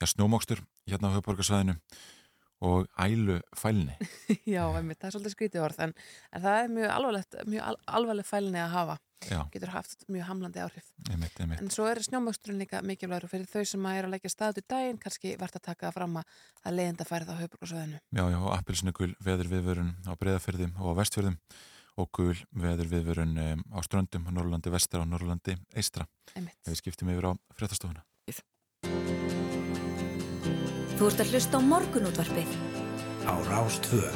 já, 0.00 0.06
snjómókstur 0.10 0.60
hérna 0.90 1.10
á 1.10 1.14
höfuborgarsvæðinu 1.16 1.78
og 2.64 2.86
ælu 2.96 3.40
fælni. 3.58 3.92
Já, 4.54 4.62
einmitt, 4.72 4.96
það 5.00 5.08
er 5.08 5.14
svolítið 5.16 5.32
skrítið 5.34 5.64
orð 5.66 5.80
en, 5.84 5.92
en 6.32 6.44
það 6.44 6.60
er 6.62 6.70
mjög 6.72 6.92
alvarlegt 6.94 7.36
mjög 7.50 7.64
al 7.66 7.76
alvarleg 7.98 8.28
fælni 8.28 8.60
að 8.62 8.70
hafa 8.72 8.94
Já. 9.24 9.40
getur 9.52 9.72
haft 9.74 10.06
mjög 10.12 10.26
hamlandi 10.28 10.62
áhrif 10.62 10.86
Einmitt, 11.10 11.36
einmitt. 11.40 11.60
en 11.60 11.68
svo 11.74 11.88
er 11.90 12.00
snjómöxturinn 12.06 12.62
líka 12.62 12.80
mikilvægur 12.86 13.28
fyrir 13.32 13.50
þau 13.50 13.66
sem 13.68 13.88
að 13.90 13.98
er 13.98 14.08
að 14.08 14.14
leggja 14.14 14.32
stað 14.32 14.54
út 14.54 14.62
í 14.62 14.66
daginn 14.74 15.00
kannski 15.02 15.34
vart 15.40 15.58
að 15.58 15.66
taka 15.66 15.88
það 15.90 15.96
fram 15.98 16.16
að 16.22 16.40
það 16.62 16.76
leiðenda 16.78 17.08
færið 17.10 17.32
á 17.34 17.40
höfuborgarsvæðinu 17.42 18.00
Já, 18.00 18.24
já, 18.32 18.38
og 18.40 18.50
appilsnugul 18.56 19.12
veður 19.28 19.52
viðvörun 19.52 19.92
á 20.08 20.12
breyðafyrðum 20.20 20.74
og 20.80 20.92
á 20.94 20.98
vestfjörðum 21.02 21.38
og 22.00 22.10
gul 22.16 22.34
veður 22.64 22.90
viðvörun 22.90 23.36
um, 23.38 23.64
á 23.70 23.78
ströndum 23.86 24.26
Norrlandi 24.34 24.72
vestra 24.72 25.04
og 25.04 25.10
Norrlandi 25.12 25.54
eistra. 25.78 26.06
Einmitt. 26.34 26.58
Við 26.66 26.80
skiptum 26.80 27.12
yfir 27.12 27.28
á 27.30 27.32
fréttastofuna. 27.54 28.02
Þú 30.94 31.08
ert 31.10 31.20
að 31.24 31.30
hlusta 31.34 31.58
á 31.58 31.62
morgunútvarpið 31.66 32.50
á 33.26 33.34
Rástvö. 33.50 34.06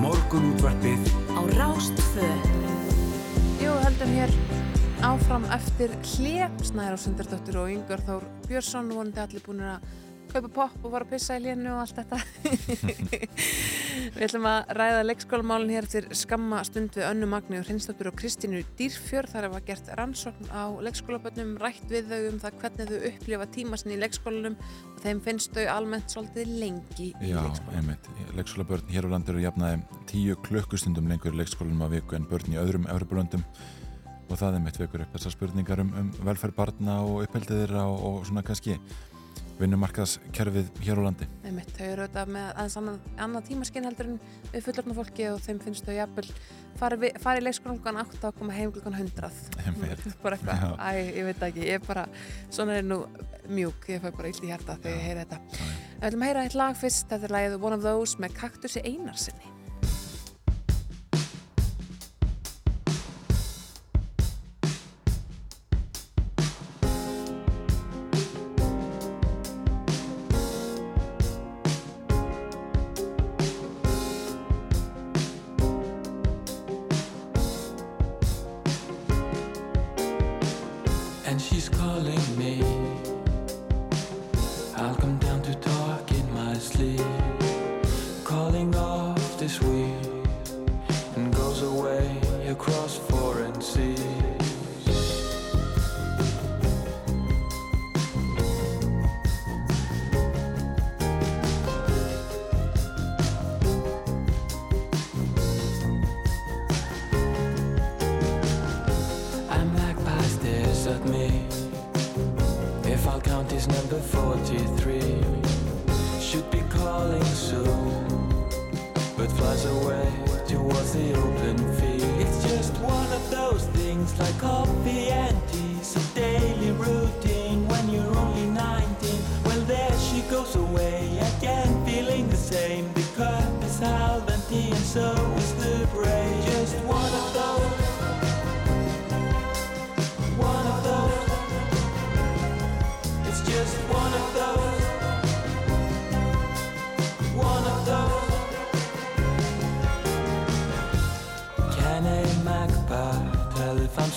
Morgunútvarpið 0.00 1.12
á 1.36 1.40
Rástvö. 1.60 2.28
Jú, 3.60 3.76
heldum 3.84 4.16
hér 4.16 4.32
áfram 5.04 5.44
eftir 5.52 5.92
hlið 6.16 6.62
Snæra 6.72 6.96
Söndardóttir 6.96 7.60
og 7.60 7.68
Yngvar 7.76 8.00
Þór 8.08 8.30
Björnsson 8.48 8.88
vonandi 8.96 9.28
allir 9.28 9.44
búin 9.44 9.68
að 9.76 9.84
kaupa 10.32 10.50
popp 10.54 10.84
og 10.84 10.92
var 10.94 11.04
að 11.04 11.12
pissa 11.14 11.36
í 11.38 11.42
hlénu 11.42 11.70
og 11.74 11.80
allt 11.82 11.98
þetta. 12.00 12.18
Við 14.14 14.24
ætlum 14.26 14.46
að 14.50 14.72
ræða 14.78 15.00
leikskólamálin 15.06 15.72
hér 15.74 15.86
eftir 15.86 16.06
skamma 16.16 16.60
stund 16.66 16.96
við 16.96 17.06
Önnu 17.06 17.28
Magni 17.30 17.58
og 17.60 17.66
Hrinsdóttur 17.68 18.10
og 18.10 18.16
Kristínu 18.18 18.62
Dýrfjörð. 18.78 19.34
Þar 19.34 19.48
var 19.54 19.64
gert 19.66 19.90
rannsókn 19.98 20.50
á 20.50 20.62
leikskólabönnum 20.86 21.56
rætt 21.62 21.84
við 21.90 22.10
þau 22.10 22.20
um 22.30 22.38
það 22.42 22.60
hvernig 22.62 22.92
þau 22.92 23.10
upplifa 23.10 23.48
tíma 23.56 23.80
sinni 23.80 23.98
í 23.98 24.00
leikskólanum. 24.04 24.56
Og 24.94 25.02
þeim 25.04 25.22
finnst 25.26 25.56
þau 25.56 25.66
almennt 25.74 26.14
svolítið 26.14 26.54
lengi 26.62 27.10
í 27.10 27.32
Já, 27.32 27.40
leikskólanum. 27.40 27.76
einmitt. 27.80 28.10
Leikskólabörn 28.38 28.94
hér 28.94 29.10
á 29.10 29.12
landi 29.14 29.34
eru 29.34 29.44
jafnaði 29.44 29.82
tíu 30.10 30.38
klukkustundum 30.48 31.10
lengur 31.10 31.36
í 31.36 31.42
leikskólanum 31.42 31.86
að 31.86 31.98
viku 31.98 32.18
en 32.18 32.30
börn 32.30 32.56
í 32.56 32.60
öðrum 32.60 32.88
Evropalöndum 32.90 33.44
og 34.30 34.38
það 34.38 34.60
einmitt 34.60 34.78
vekur 34.78 35.04
upp 35.04 35.14
þessar 35.16 35.34
spurningar 35.34 35.80
um, 35.82 35.90
um 35.98 36.10
velferð 36.26 36.54
barna 36.54 37.00
og 37.02 37.24
uppeldið 37.24 37.64
þeirra 37.64 37.86
og, 37.90 38.02
og 38.06 38.26
svona 38.28 38.44
kannski 38.46 38.76
vinnumarkaðskerfið 39.60 40.70
hér 40.84 41.00
á 41.00 41.02
landi. 41.06 41.28
Einmitt, 41.46 41.70
þau 41.76 41.84
eru 41.86 42.06
auðvitað 42.06 42.32
með 42.36 42.48
aðeins 42.50 42.76
annað, 42.80 43.44
tímaskinn 43.48 43.86
heldur 43.88 44.08
en 44.10 44.16
við 44.50 44.64
fullorðna 44.66 44.96
fólki 44.96 45.28
og 45.30 45.42
þeim 45.44 45.60
finnst 45.64 45.86
þau 45.86 45.94
jafnvel 45.98 46.26
í 46.30 47.44
leikskólan 47.44 47.78
klukkan 47.80 48.00
8 48.02 48.30
og 48.30 48.40
koma 48.40 48.56
heim 48.56 48.72
klukkan 48.72 48.96
100 48.96 49.30
Einmitt. 49.66 50.04
bara 50.24 50.38
eitthvað, 50.38 50.74
æ, 50.80 50.90
ég 51.20 51.28
veit 51.28 51.46
ekki 51.50 51.66
ég 51.68 51.78
er 51.78 51.86
bara, 51.86 52.08
svona 52.48 52.80
er 52.80 52.88
nú 52.88 53.02
mjúk 53.50 53.88
ég 53.92 54.02
fæ 54.02 54.10
bara 54.16 54.32
illt 54.32 54.44
í 54.44 54.52
hjarta 54.52 54.78
þegar 54.80 54.96
ég 54.96 55.08
heyra 55.10 55.24
þetta. 55.26 55.70
Við 56.00 56.10
ætlum 56.10 56.26
að 56.26 56.32
heyra 56.32 56.44
eitt 56.48 56.60
lag 56.60 56.76
fyrst, 56.80 57.08
þetta 57.12 57.28
er 57.28 57.36
lagið 57.36 57.58
One 57.60 57.80
of 57.80 57.86
Those 57.86 58.22
með 58.22 58.36
Kaktusi 58.40 58.84
Einarsinni 58.86 59.59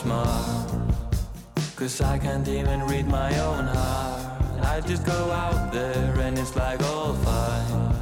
smart? 0.03 0.69
Cause 1.75 2.01
I 2.01 2.17
can't 2.17 2.47
even 2.47 2.79
read 2.91 3.07
my 3.07 3.31
own 3.39 3.65
heart. 3.65 4.65
I 4.73 4.81
just 4.81 5.05
go 5.05 5.31
out 5.31 5.71
there 5.71 6.13
and 6.19 6.37
it's 6.37 6.55
like 6.55 6.81
all 6.91 7.13
fine. 7.13 7.95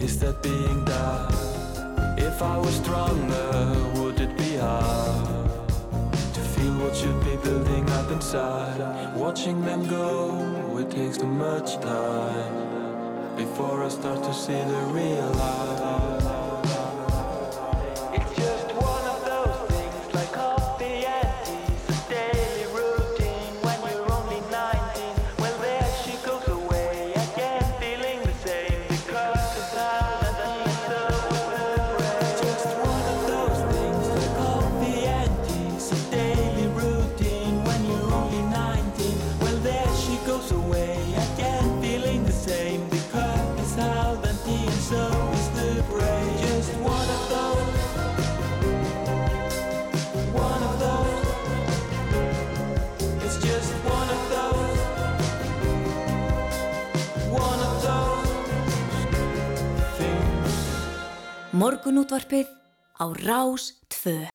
Is 0.00 0.18
that 0.20 0.42
being 0.42 0.84
dark? 0.84 1.32
If 2.18 2.42
I 2.42 2.56
was 2.58 2.74
stronger, 2.82 3.50
would 3.96 4.20
it 4.20 4.36
be 4.36 4.56
hard? 4.56 5.38
to 6.34 6.40
feel 6.40 6.74
what 6.82 6.94
should 6.96 7.20
be 7.24 7.36
building 7.36 7.88
up 7.98 8.10
inside. 8.10 8.80
Watching 9.16 9.60
them 9.64 9.86
go, 9.88 10.78
it 10.78 10.90
takes 10.90 11.18
too 11.18 11.26
much 11.26 11.80
time 11.80 12.54
before 13.36 13.84
I 13.84 13.88
start 13.88 14.22
to 14.24 14.34
see 14.34 14.60
the 14.74 14.82
real 14.96 15.30
life. 15.42 16.17
Morgunútvarpið 61.58 62.46
á 63.02 63.10
Rás 63.18 63.72
2. 63.90 64.28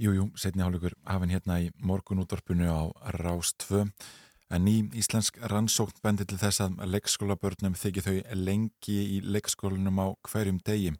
Jújú, 0.00 0.30
setni 0.40 0.62
hálfleikur 0.64 0.94
hafinn 1.04 1.32
hérna 1.34 1.58
í 1.60 1.66
morgunútvarpinu 1.84 2.64
á 2.64 2.88
Rás 3.18 3.50
2 3.60 3.82
en 3.84 4.64
ný 4.64 4.76
íslensk 4.96 5.36
rannsókn 5.52 6.00
bendir 6.00 6.24
til 6.30 6.38
þess 6.40 6.62
að 6.64 6.78
leikskólabörnum 6.94 7.76
þykir 7.76 8.06
þau 8.06 8.38
lengi 8.40 8.96
í 9.04 9.18
leikskólanum 9.20 10.00
á 10.00 10.06
hverjum 10.30 10.62
degjum 10.64 10.96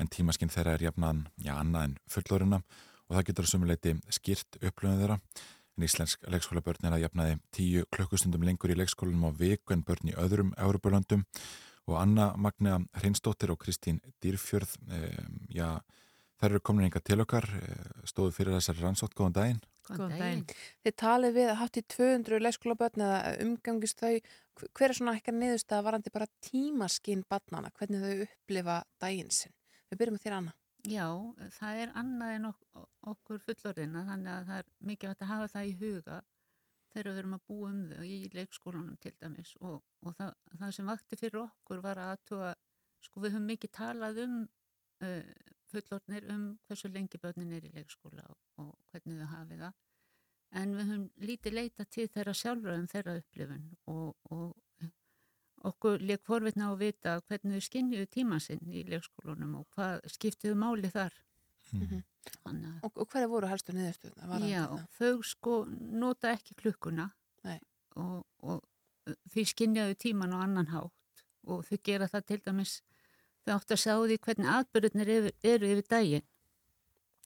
en 0.00 0.08
tímaskinn 0.08 0.52
þeirra 0.54 0.78
er 0.78 0.86
jafnan, 0.86 1.26
já, 1.36 1.52
annað 1.52 1.90
en 1.90 1.96
fulloruna 2.14 2.62
og 2.62 3.18
það 3.18 3.26
getur 3.28 3.50
sumuleiti 3.50 3.92
skýrt 4.08 4.56
upplöðum 4.62 5.02
þeirra. 5.02 5.18
En 5.76 5.84
íslensk 5.84 6.24
leikskólabörn 6.32 6.88
er 6.88 6.96
að 6.96 7.04
jafnaði 7.04 7.36
tíu 7.52 7.84
klukkustundum 7.92 8.48
lengur 8.48 8.72
í 8.72 8.78
leikskólanum 8.80 9.28
á 9.28 9.36
viku 9.36 9.76
en 9.76 9.84
börn 9.84 10.14
í 10.14 10.16
öðrum 10.16 10.56
Európulöndum 10.56 11.26
og 11.90 11.98
Anna 11.98 12.32
Magna 12.36 12.78
Hreinsdóttir 13.00 13.52
og 13.54 13.60
Kristín 13.62 14.00
Dýrfjörð 14.22 14.76
um, 14.86 15.42
já, 15.50 15.68
þær 16.40 16.50
eru 16.52 16.62
komin 16.64 16.86
einhver 16.86 17.04
til 17.04 17.20
okkar 17.24 17.48
eh, 17.58 17.92
stóðu 18.08 18.34
fyrir 18.36 18.56
þessari 18.58 18.84
rannsótt, 18.84 19.16
góðan 19.18 19.38
daginn 19.40 19.62
Góðan 19.88 20.14
daginn. 20.14 20.42
Þið 20.84 20.94
talið 21.02 21.36
við 21.36 21.48
að 21.50 21.58
hátt 21.58 21.78
í 21.78 21.82
200 21.94 22.42
leikskólabötn 22.46 23.02
eða 23.02 23.20
umgangist 23.42 24.02
þau, 24.02 24.12
hver 24.68 24.88
er 24.88 24.98
svona 24.98 25.14
eitthvað 25.16 25.38
niðurstað 25.40 25.86
varandi 25.88 26.12
bara 26.14 26.28
tímaskinn 26.46 27.24
barnana, 27.30 27.72
hvernig 27.78 28.04
þau 28.04 28.26
upplifa 28.26 28.76
daginn 29.02 29.32
sinn? 29.34 29.54
Við 29.90 30.02
byrjum 30.02 30.18
með 30.18 30.26
þér 30.26 30.36
Anna. 30.38 30.54
Já, 30.90 31.06
það 31.58 31.80
er 31.82 31.90
annað 31.98 32.36
en 32.36 32.46
ok 32.48 32.86
okkur 33.12 33.42
fullorðina 33.42 34.04
þannig 34.06 34.32
að 34.32 34.48
það 34.48 34.62
er 34.62 34.70
mikið 34.90 35.12
að 35.12 35.28
hafa 35.30 35.50
það 35.52 35.68
í 35.68 35.74
huga 35.82 36.16
þegar 36.92 37.10
við 37.10 37.20
erum 37.22 37.36
að 37.36 37.46
búa 37.50 37.70
um 37.70 37.80
þau 37.90 38.04
í 38.06 38.18
leikskólanum 38.34 38.98
til 39.02 39.14
dæmis 39.20 39.54
og, 39.60 39.78
og 40.02 40.16
það, 40.18 40.34
það 40.60 40.74
sem 40.76 40.90
vakti 40.92 41.18
fyrir 41.20 41.40
okkur 41.42 41.82
var 41.84 42.00
að 42.00 42.12
aðtúa, 42.16 42.52
sko 43.02 43.22
við 43.24 43.36
höfum 43.36 43.48
mikið 43.52 43.74
talað 43.78 44.20
um 44.26 44.36
uh, 44.42 45.32
fullorðnir 45.72 46.28
um 46.34 46.44
hversu 46.68 46.90
lengi 46.92 47.20
börnin 47.22 47.54
er 47.56 47.68
í 47.68 47.72
leikskóla 47.74 48.26
og, 48.28 48.38
og 48.62 48.74
hvernig 48.92 49.22
þau 49.22 49.32
hafi 49.36 49.60
það. 49.62 49.78
En 50.60 50.74
við 50.76 50.90
höfum 50.90 51.06
lítið 51.28 51.56
leita 51.56 51.88
til 51.88 52.08
þeirra 52.12 52.36
sjálfra 52.36 52.76
um 52.76 52.88
þeirra 52.92 53.16
upplifun 53.22 53.68
og, 53.88 54.32
og 54.36 54.90
okkur 55.70 56.02
leik 56.02 56.24
forvitna 56.26 56.68
á 56.68 56.72
að 56.72 56.80
vita 56.82 57.18
hvernig 57.28 57.56
þau 57.56 57.66
skinnjuðu 57.68 58.08
tíma 58.10 58.38
sinn 58.42 58.62
í 58.68 58.82
leikskólanum 58.88 59.60
og 59.60 59.68
hvað 59.76 60.02
skiptiðu 60.16 60.58
máli 60.58 60.90
þar 60.92 61.14
Mhm. 61.72 62.02
Þannig 62.42 62.68
að 62.68 62.84
Og, 62.86 62.96
og 63.02 63.08
hverja 63.10 63.28
voru 63.28 63.48
helstu 63.50 63.72
niðurstöðuna? 63.74 64.38
Já, 64.46 64.64
þau 64.98 65.22
sko 65.26 65.54
nota 65.68 66.32
ekki 66.36 66.54
klukkuna 66.54 67.10
Nei. 67.44 67.58
og, 67.96 68.26
og 68.42 68.62
uh, 69.08 69.14
því 69.32 69.44
skinjaðu 69.50 69.96
tíman 69.98 70.34
á 70.36 70.38
annan 70.44 70.70
hátt 70.70 71.24
og 71.46 71.64
þau 71.66 71.78
gera 71.82 72.08
það 72.10 72.26
til 72.26 72.40
dæmis 72.46 72.74
þau 73.42 73.56
átt 73.56 73.74
að 73.74 73.82
sjá 73.82 73.94
því 73.98 74.18
hvernig 74.22 74.52
atbyrðunir 74.54 75.12
eru, 75.16 75.32
eru 75.42 75.70
yfir 75.74 75.88
daginn. 75.90 76.26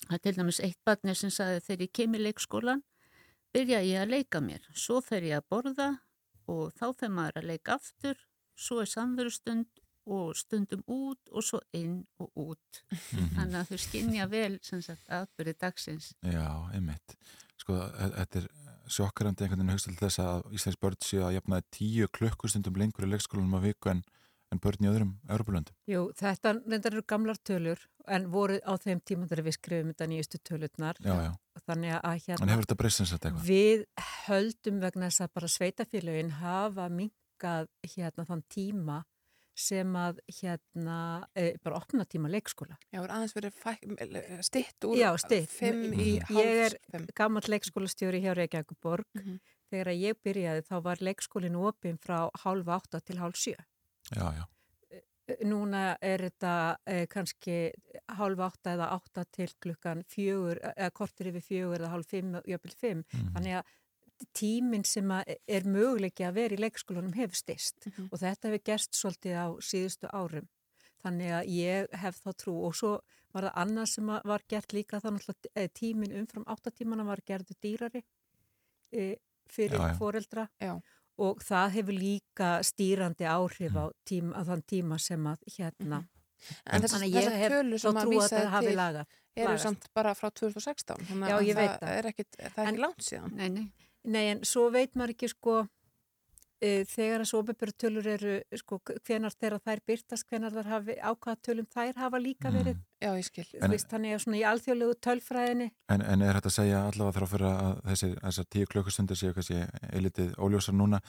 Það 0.07 0.17
er 0.17 0.23
til 0.25 0.37
dæmis 0.39 0.61
eitt 0.65 0.81
barni 0.85 1.15
sem 1.15 1.33
sagði 1.33 1.65
þegar 1.67 1.85
ég 1.87 1.93
kem 1.93 2.15
í 2.17 2.23
leikskólan 2.23 2.83
byrja 3.53 3.83
ég 3.85 4.03
að 4.03 4.13
leika 4.13 4.41
mér, 4.41 4.65
svo 4.73 5.01
fer 5.05 5.25
ég 5.25 5.41
að 5.41 5.49
borða 5.53 5.91
og 6.49 6.73
þá 6.77 6.87
fer 6.97 7.13
maður 7.13 7.41
að 7.41 7.49
leika 7.51 7.77
aftur, 7.77 8.17
svo 8.57 8.81
er 8.83 8.91
samverustund 8.91 9.69
og 10.07 10.37
stundum 10.39 10.83
út 10.87 11.33
og 11.33 11.43
svo 11.45 11.61
inn 11.75 12.05
og 12.23 12.31
út. 12.37 12.83
Mhm. 12.93 13.31
Þannig 13.39 13.59
að 13.61 13.71
þau 13.73 13.79
skinja 13.87 14.29
vel 14.31 14.59
sem 14.63 14.83
sagt 14.83 15.09
atbyrði 15.11 15.57
dagsins. 15.59 16.13
Já, 16.23 16.47
einmitt. 16.73 17.17
Sko, 17.59 17.75
þe- 17.75 18.13
þetta 18.21 18.43
er 18.43 18.49
sjokkarandi 18.87 19.43
einhvern 19.43 19.63
veginn 19.65 19.75
hugst 19.75 19.89
til 19.91 19.97
þess 19.99 20.21
að 20.23 20.53
Íslands 20.55 20.79
börn 20.79 21.01
séu 21.03 21.25
að 21.27 21.35
jafnaði 21.41 21.65
tíu 21.75 22.07
klukkustundum 22.15 22.77
lengur 22.79 23.07
í 23.07 23.11
leikskólanum 23.11 23.57
á 23.59 23.61
viku 23.65 23.91
en, 23.91 24.03
en 24.55 24.61
börn 24.63 24.85
í 24.87 24.91
öðrum 24.93 25.17
Europalöndum. 25.27 25.75
Jú, 25.91 26.05
þetta 26.15 26.53
eru 26.93 27.03
gamlar 27.03 27.41
tölur 27.43 27.81
en 28.07 28.29
voru 28.31 28.61
á 28.63 28.73
þeim 28.79 29.01
tíma 29.03 29.27
þegar 29.27 29.43
við 29.49 29.57
skrifum 29.59 29.91
þetta 29.91 30.07
nýjustu 30.13 30.39
tölurnar. 30.47 31.01
Já, 31.03 31.17
já. 31.27 31.33
Þannig 31.67 31.97
að 31.99 32.21
hérna... 32.29 32.43
En 32.45 32.53
hefur 32.55 32.67
þetta 32.69 32.79
breyst 32.79 33.01
sem 33.03 33.07
sagt 33.11 33.27
eitthvað? 33.27 33.49
Við 33.51 33.83
höldum 34.29 34.79
vegna 34.85 35.09
þess 35.11 35.25
að 35.27 35.35
bara 35.35 35.51
sveitafélögin 35.57 36.31
hafa 36.39 36.87
minkað 36.93 37.67
hérna 37.97 38.27
þann 38.29 38.45
tíma 38.55 39.01
sem 39.57 39.95
að 39.97 40.19
hérna 40.39 40.97
e, 41.35 41.55
bara 41.65 41.79
opna 41.81 42.05
tíma 42.05 42.29
leikskóla. 42.33 42.77
Já, 42.93 43.01
er 43.03 43.13
aðeins 43.15 43.35
verið 43.37 43.55
fæk, 43.57 43.85
stitt 44.45 44.85
úr 44.85 44.99
Já, 45.01 45.11
stitt. 45.21 45.49
fimm 45.51 45.95
í 45.97 46.11
Ég 46.19 46.27
hálf 46.29 46.51
er 46.67 46.77
fimm. 46.93 47.07
gammal 47.17 47.43
leikskólastjóri 47.49 48.21
hjá 48.25 48.35
Reykjavíkuborg. 48.37 49.07
Mhm. 49.17 49.39
Þegar 49.73 49.89
að 49.91 50.03
ég 50.05 50.19
byrjaði 50.23 50.63
þá 50.69 50.77
var 50.85 51.01
leikskólinn 51.03 51.57
opinn 51.59 51.97
frá 51.99 52.29
hálf 52.45 52.69
átta 52.77 53.01
til 53.03 53.17
hálf 53.19 53.35
sjö. 53.41 53.57
Já, 54.15 54.29
já. 54.37 54.45
Núna 55.43 55.97
er 56.07 56.23
þetta 56.29 56.53
eh, 56.87 57.07
kannski 57.11 57.73
hálf 58.15 58.39
átta 58.47 58.77
eða 58.77 58.93
átta 58.95 59.25
til 59.35 59.49
klukkan 59.59 60.05
fjögur, 60.07 60.61
eða 60.77 60.93
kortir 60.95 61.33
yfir 61.33 61.43
fjögur 61.43 61.81
eða 61.83 61.91
hálf 61.97 62.07
fimm, 62.13 62.37
jöfnvel 62.47 62.77
fimm. 62.79 63.03
Mhm. 63.11 63.33
Þannig 63.35 63.57
að 63.59 63.73
tíminn 64.35 64.85
sem 64.85 65.09
að 65.09 65.37
er 65.49 65.63
möguleiki 65.69 66.25
að 66.27 66.35
vera 66.35 66.55
í 66.57 66.61
leikskólanum 66.65 67.15
hefur 67.15 67.37
stist 67.37 67.87
Mhm. 67.87 68.09
og 68.13 68.19
þetta 68.21 68.49
hefur 68.49 68.63
gerst 68.65 68.93
svolítið 68.93 69.35
á 69.37 69.47
síðustu 69.61 70.09
árum. 70.13 70.49
Þannig 71.05 71.31
að 71.31 71.49
ég 71.49 71.89
hef 71.95 72.21
þá 72.25 72.31
trú 72.37 72.55
og 72.67 72.75
svo 72.75 73.01
var 73.33 73.43
það 73.45 73.55
annað 73.63 73.89
sem 73.89 74.07
að 74.07 74.25
var 74.25 74.41
gert 74.49 74.73
líka 74.73 75.01
þannig 75.01 75.27
að 75.55 75.69
tíminn 75.75 76.13
umfram 76.21 76.45
áttatímana 76.47 77.05
var 77.05 77.21
gerðu 77.27 77.55
dýrari 77.63 78.03
e, 78.93 79.17
fyrir 79.49 79.79
Já, 79.79 79.89
já. 79.93 79.99
foreldra 79.99 80.49
Já. 80.61 80.81
og 81.19 81.39
það 81.45 81.71
hefur 81.77 81.93
líka 82.01 82.51
stýrandi 82.65 83.25
áhrif 83.29 83.73
á, 83.77 83.91
tíma, 84.09 84.33
á 84.35 84.43
þann 84.45 84.63
tíma 84.67 84.99
sem 85.01 85.23
að 85.25 85.39
hérna 85.59 85.99
Mhm. 86.01 86.09
En 86.67 86.83
þessar, 86.83 87.01
Þannig 87.01 87.15
að 87.15 87.23
ég 87.23 87.33
hef 87.33 87.53
tölur 87.53 87.79
þá 87.79 87.81
sem 87.81 87.95
að 87.97 88.03
trú 88.05 88.19
að 88.21 88.29
það 88.29 88.51
hafi 88.51 88.67
til 88.67 88.77
lagað- 88.77 89.07
eru 89.37 89.59
samt 89.59 89.87
bara 89.95 90.13
frá 90.15 90.31
2016 90.31 90.97
þannig 91.07 91.29
Já, 91.29 91.37
að 91.39 91.47
ég 91.47 91.55
veit 91.57 91.81
það 91.81 91.89
er, 91.89 92.07
er 92.07 92.13
ekki 92.13 92.79
langt 92.79 92.99
síðan 92.99 93.33
Nei, 93.33 93.49
nei. 93.49 93.73
Nei, 94.07 94.27
en 94.35 94.45
svo 94.47 94.69
veit 94.75 94.95
maður 94.95 95.17
ekki 95.17 95.31
sko 95.33 95.61
e, 96.63 96.85
þegar 96.89 97.23
þessu 97.25 97.39
ofinbjörntölur 97.41 98.09
eru 98.15 98.35
sko 98.61 98.79
hvenar 98.87 99.35
þegar 99.35 99.63
þær 99.65 99.83
byrtast, 99.91 100.27
hvenar 100.31 100.55
þær 100.55 100.71
hafi 100.73 100.97
ákvaða 101.01 101.41
tölum 101.49 101.69
þær 101.73 101.99
hafa 102.01 102.21
líka 102.23 102.53
verið 102.55 102.79
Já, 102.97 103.11
ég 103.13 103.27
skil 103.27 103.45
Þú 103.51 103.69
veist, 103.75 103.89
þannig 103.91 104.15
að 104.17 104.21
svona 104.23 104.39
í 104.39 104.45
alþjóðlegu 104.49 104.95
tölfræðinni 105.05 105.67
En, 105.93 106.01
en 106.01 106.25
er 106.25 106.39
þetta 106.39 106.49
að 106.49 106.55
segja 106.55 106.79
allavega 106.87 107.19
þrá 107.19 107.27
fyrir 107.33 107.49
að 107.51 107.83
þessi, 107.91 108.11
þessar 108.23 108.49
tíu 108.55 108.71
klukkustundir 108.73 109.21
séu 109.21 109.37
kannski 109.37 109.59
eilitið 109.91 110.33
óljósar 110.41 110.79
núna 110.79 111.03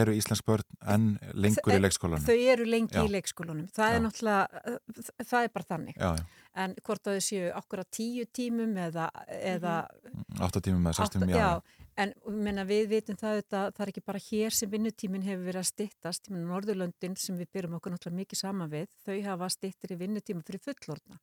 eru 0.00 0.16
Íslands 0.18 0.42
börn 0.48 0.66
en 0.94 1.08
lengur 1.38 1.76
í 1.76 1.80
leikskólanum? 1.84 2.26
Þau 2.26 2.50
eru 2.56 2.66
lengi 2.66 2.98
Já. 2.98 3.04
í 3.04 3.14
leikskólanum 3.14 3.70
það 3.76 3.98
er 3.98 4.04
náttúrulega, 4.08 4.62
uh, 4.74 5.10
það 5.22 5.46
er 5.46 5.54
bara 5.54 5.68
þannig 5.70 6.00
Já, 6.02 6.10
já. 6.18 6.46
en 6.64 6.78
hvort 6.82 7.06
að 7.06 7.20
þau 7.20 7.26
séu 7.28 7.52
okkur 7.62 7.84
að 7.84 7.90
tíu 8.00 8.28
tímum 8.40 8.74
eða, 8.88 9.10
eða 9.38 9.76
8 10.48 10.64
tímum 10.66 10.90
eða 10.90 11.04
6 11.04 11.14
tímum, 11.14 11.36
já, 11.36 11.44
já. 11.44 11.78
En 11.98 12.12
menna, 12.30 12.62
við 12.68 12.88
vitum 12.92 13.16
það 13.18 13.40
að 13.42 13.72
það 13.74 13.80
er 13.84 13.90
ekki 13.92 14.04
bara 14.06 14.20
hér 14.22 14.54
sem 14.54 14.70
vinnutíminn 14.70 15.24
hefur 15.26 15.44
verið 15.48 15.62
að 15.64 15.70
styttast 15.72 16.28
ég 16.28 16.34
menna 16.36 16.52
Norðurlöndin 16.52 17.16
sem 17.18 17.36
við 17.40 17.48
byrjum 17.56 17.74
okkur 17.78 17.94
náttúrulega 17.96 18.20
mikið 18.22 18.38
saman 18.42 18.70
við, 18.70 18.86
þau 19.04 19.16
hafa 19.26 19.48
styttir 19.50 19.94
í 19.96 19.98
vinnutíma 20.04 20.44
fyrir 20.46 20.62
fullorðna 20.62 21.18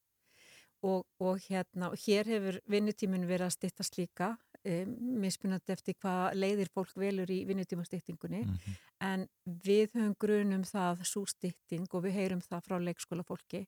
og, 0.86 1.06
og 1.24 1.40
hérna, 1.48 1.92
hér 2.06 2.28
hefur 2.30 2.58
vinnutíminn 2.70 3.24
verið 3.30 3.48
að 3.48 3.54
styttast 3.56 3.96
líka 3.98 4.34
um, 4.66 4.92
mismunandi 5.24 5.74
eftir 5.74 5.96
hvað 6.02 6.36
leiðir 6.38 6.70
fólk 6.76 6.92
velur 7.00 7.32
í 7.32 7.40
vinnutímastýttingunni 7.50 8.44
Mhm. 8.46 8.76
en 9.06 9.24
við 9.46 9.96
höfum 9.96 10.16
grunum 10.20 10.64
það 10.68 11.06
svo 11.08 11.24
stytting 11.26 11.88
og 11.94 12.04
við 12.04 12.14
heyrum 12.20 12.42
það 12.44 12.62
frá 12.68 12.78
leikskólafólki 12.84 13.64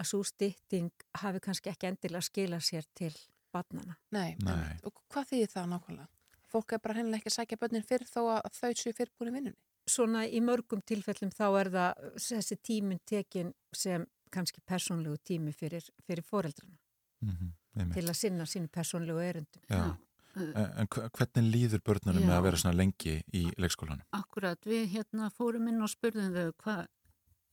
að 0.00 0.08
svo 0.08 0.22
stytting 0.24 0.90
hafi 1.20 1.40
kannski 1.44 1.70
ekki 1.70 1.86
endilega 1.90 2.22
skila 2.24 2.56
sér 2.64 2.86
til 2.94 3.12
barnana. 3.52 3.96
Nei, 4.12 4.36
Nei. 4.40 4.78
og 4.86 4.94
hvað 5.10 5.26
þýðir 5.32 5.50
það 5.52 5.68
nákvæmlega? 5.74 6.08
Fólk 6.50 6.72
er 6.74 6.80
bara 6.82 6.94
hennilega 6.98 7.20
ekki 7.22 7.30
að 7.30 7.36
sækja 7.38 7.58
börnin 7.62 7.84
fyrr 7.86 8.04
þó 8.10 8.20
að 8.36 8.50
þau 8.58 8.70
séu 8.74 8.92
fyrrbúin 8.96 9.30
í 9.30 9.34
vinnunni 9.38 9.56
Svona 9.90 10.26
í 10.28 10.40
mörgum 10.44 10.82
tilfellum 10.86 11.30
þá 11.34 11.44
er 11.60 11.70
það 11.74 12.04
þessi 12.22 12.56
tíminn 12.62 13.00
tekin 13.08 13.52
sem 13.74 14.04
kannski 14.30 14.60
persónlegu 14.66 15.16
tími 15.26 15.52
fyrir, 15.56 15.82
fyrir 16.06 16.22
foreldrana 16.22 16.76
Mhm, 17.22 17.48
einmitt. 17.76 17.94
til 17.98 18.04
að 18.08 18.16
sinna 18.16 18.44
sínu 18.46 18.68
persónlegu 18.72 19.18
erundum. 19.20 19.62
Já. 19.68 19.96
En, 20.36 20.52
en 20.56 20.86
hve- 20.86 21.08
hvernig 21.10 21.50
líður 21.52 21.82
börnunum 21.84 22.22
með 22.22 22.36
að 22.38 22.42
vera 22.46 22.56
svona 22.56 22.76
lengi 22.78 23.16
í 23.34 23.42
leikskólanum? 23.58 24.04
Akkurat, 24.12 24.60
við 24.64 24.86
hérna 24.94 25.30
fórum 25.34 25.66
inn 25.68 25.82
og 25.82 25.90
spurðum 25.90 26.32
þau 26.32 26.52
hvað, 26.62 26.86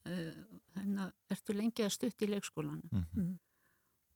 uh, 0.06 0.60
hérna, 0.78 1.11
ertu 1.34 1.56
lengi 1.57 1.84
að 1.84 1.91
stutt 1.98 2.22
í 2.22 2.30
leikskólanum? 2.30 2.84
Mhm. 2.91 3.40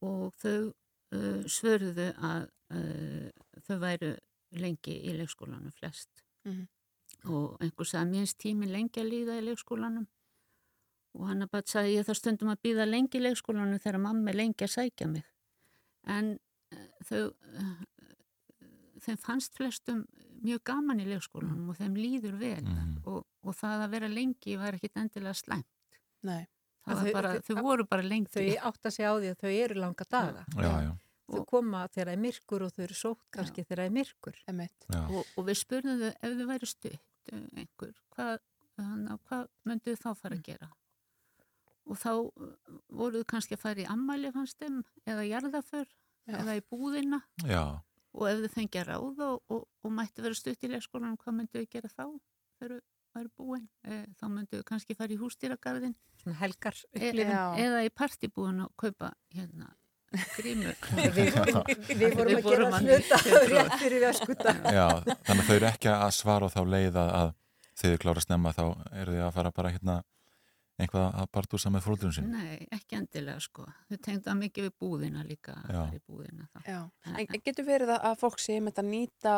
Og 0.03 0.33
þau 0.43 0.73
uh, 1.11 1.43
svörðu 1.49 2.13
að 2.15 2.47
uh, 2.71 3.29
þau 3.67 3.79
væru 3.81 4.13
lengi 4.59 4.97
í 5.07 5.13
leikskólanum 5.17 5.71
flest. 5.73 6.09
Mhm. 6.45 6.67
Og 7.29 7.57
einhver 7.61 7.85
sagði, 7.85 8.09
mér 8.11 8.23
finnst 8.25 8.37
tíminn 8.41 8.71
lengi 8.73 9.01
að 9.01 9.09
líða 9.11 9.37
í 9.39 9.45
leikskólanum. 9.45 10.07
Og 11.13 11.27
hann 11.27 11.47
bara 11.51 11.63
sagði, 11.67 11.97
ég 11.99 12.05
það 12.07 12.15
stundum 12.17 12.49
að 12.53 12.61
býða 12.63 12.85
lengi 12.89 13.19
í 13.19 13.21
leikskólanum 13.21 13.79
þegar 13.83 13.99
mamma 13.99 14.29
er 14.31 14.35
lengi 14.39 14.63
að 14.65 14.73
sækja 14.75 15.07
mig. 15.11 15.23
En 16.07 16.39
uh, 16.73 16.87
þau, 17.03 17.33
uh, 17.59 17.83
þeim 19.01 19.17
fannst 19.21 19.53
flestum 19.57 20.05
mjög 20.41 20.63
gaman 20.71 20.99
í 21.03 21.05
leikskólanum 21.05 21.69
og 21.69 21.77
þeim 21.77 21.95
líður 21.99 22.37
vel 22.39 22.63
Mhm. 22.63 23.03
og, 23.05 23.25
og 23.43 23.53
það 23.55 23.85
að 23.85 23.91
vera 23.91 24.07
lengi 24.07 24.55
var 24.57 24.73
ekkit 24.73 24.95
endilega 24.97 25.33
slæmt. 25.37 25.67
Nei. 26.23 26.47
Það 26.87 27.03
var 27.03 27.13
bara, 27.13 27.31
þau 27.45 27.61
voru 27.61 27.85
bara 27.85 28.01
lengi. 28.01 28.31
Þau 28.33 28.71
átta 28.71 28.89
sig 28.91 29.05
á 29.05 29.13
því 29.13 29.29
að 29.35 29.39
þau 29.43 29.51
eru 29.53 29.75
langa 29.75 30.05
daga. 30.09 30.45
Já, 30.55 30.71
já. 30.87 30.91
Þau 31.31 31.45
koma 31.47 31.85
þegar 31.87 32.09
það 32.09 32.13
er 32.13 32.21
myrkur 32.25 32.65
og 32.65 32.73
þau 32.75 32.83
eru 32.85 32.97
sótt 32.97 33.23
kannski 33.35 33.63
þegar 33.63 33.81
það 33.81 33.89
er 33.89 33.95
myrkur. 33.97 34.37
Og, 35.01 35.33
og 35.37 35.47
við 35.47 35.59
spurðum 35.61 36.01
þau 36.01 36.11
ef 36.11 36.37
þau 36.37 36.47
væri 36.51 36.69
stutt 36.71 37.31
eh, 37.31 37.45
einhver, 37.61 37.93
hvað, 38.15 38.37
hvað 39.27 39.49
myndu 39.69 39.95
þau 39.95 40.03
þá 40.03 40.21
fara 40.23 40.39
að 40.39 40.45
gera? 40.49 40.71
Og 41.89 41.97
þá 41.97 42.11
uh, 42.13 42.51
voru 42.93 43.21
þau 43.21 43.29
kannski 43.33 43.57
að 43.57 43.63
fara 43.63 43.83
í 43.83 43.87
ammæli 43.89 44.31
fannst 44.35 44.59
þeim 44.61 44.81
eða 45.09 45.25
jarðaför 45.29 45.89
eða 46.29 46.55
í 46.59 46.63
búðina 46.69 47.21
Já. 47.47 47.81
og 48.13 48.27
ef 48.29 48.43
þau 48.43 48.53
fengið 48.53 48.81
að 48.83 48.89
ráða 48.91 49.27
og, 49.33 49.43
og, 49.49 49.67
og 49.81 49.95
mætti 49.97 50.23
vera 50.23 50.37
stutt 50.37 50.63
í 50.67 50.71
leikskólanum, 50.71 51.17
hvað 51.21 51.37
myndu 51.39 51.61
þau 51.61 51.71
gera 51.73 51.91
þá 51.91 52.05
þegar 52.61 52.75
þau 52.77 53.17
væri 53.17 53.33
búin? 53.35 53.67
E, 53.83 53.99
þá 54.19 54.25
myndu 54.29 54.61
þau 54.61 54.67
kannski 54.71 54.95
fara 54.95 55.15
í 55.15 55.19
hústýragarðin 55.19 55.97
Svona 56.21 56.37
helgar 56.43 56.77
e, 56.77 57.01
upplifun. 57.01 57.61
eða 57.65 57.83
í 57.87 57.91
partibúin 57.91 58.63
og 58.67 58.75
kaupa 58.79 59.11
hérna 59.33 59.73
grímu. 60.37 60.73
Við- 61.15 61.35
við 62.01 62.15
vorum 62.15 62.37
að 62.37 62.47
gera 62.49 62.69
hluta 62.77 63.19
rétt 63.51 63.75
fyrir 63.81 64.07
öskudag. 64.11 64.63
Já, 64.67 64.87
þannig 65.27 65.43
að 65.43 65.49
þau 65.49 65.55
eru 65.59 65.69
ekki 65.71 65.91
að 65.95 66.15
svara 66.17 66.47
á 66.47 66.53
þá 66.53 66.61
leið 66.75 66.97
að, 67.01 67.11
að 67.21 67.33
þegar 67.81 67.95
þau 67.97 68.01
klára 68.05 68.23
snemma 68.27 68.55
þá 68.57 68.63
eru 69.03 69.15
þau 69.19 69.27
að 69.29 69.35
fara 69.39 69.51
bara 69.59 69.71
hérna 69.75 69.99
einhvað 70.81 71.17
að 71.21 71.27
partúsa 71.35 71.69
með 71.69 71.83
fólkdurinn 71.85 72.13
sín. 72.15 72.29
Nei, 72.33 72.67
ekki 72.73 72.95
endilega 72.97 73.41
sko. 73.43 73.67
Þau 73.91 73.97
tengda 74.01 74.33
mikið 74.39 74.65
við 74.65 74.71
búðina 74.81 75.21
líka. 75.27 75.53
að 75.69 75.97
búðina 76.09 76.47
þá. 76.49 76.61
Já, 76.65 76.79
en 77.05 77.17
en 77.21 77.43
getur 77.45 77.67
verið 77.67 77.91
að- 77.93 78.05
að 78.09 78.15
fólk 78.23 78.39
sé 78.41 78.55
með 78.65 78.79
að 78.81 78.87
nýta 78.89 79.35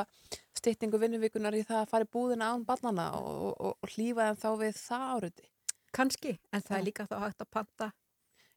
styttingu 0.55 1.01
vinnuvíkunar 1.01 1.57
í 1.59 1.65
það 1.67 1.81
að 1.81 1.89
fara 1.91 2.07
í 2.07 2.11
búðina 2.15 2.53
án 2.53 2.63
barnana 2.65 3.09
og, 3.19 3.57
og, 3.59 3.75
og 3.83 3.91
hlýfa 3.97 4.29
þeim 4.29 4.39
þá 4.39 4.49
við 4.63 4.79
það 4.79 5.03
áriði? 5.17 5.49
Kanski, 5.93 6.31
en 6.53 6.61
það 6.63 6.77
er 6.79 6.85
líka 6.87 7.03
þá 7.11 7.15
hægt 7.25 7.43
að 7.43 7.51
panta 7.53 7.91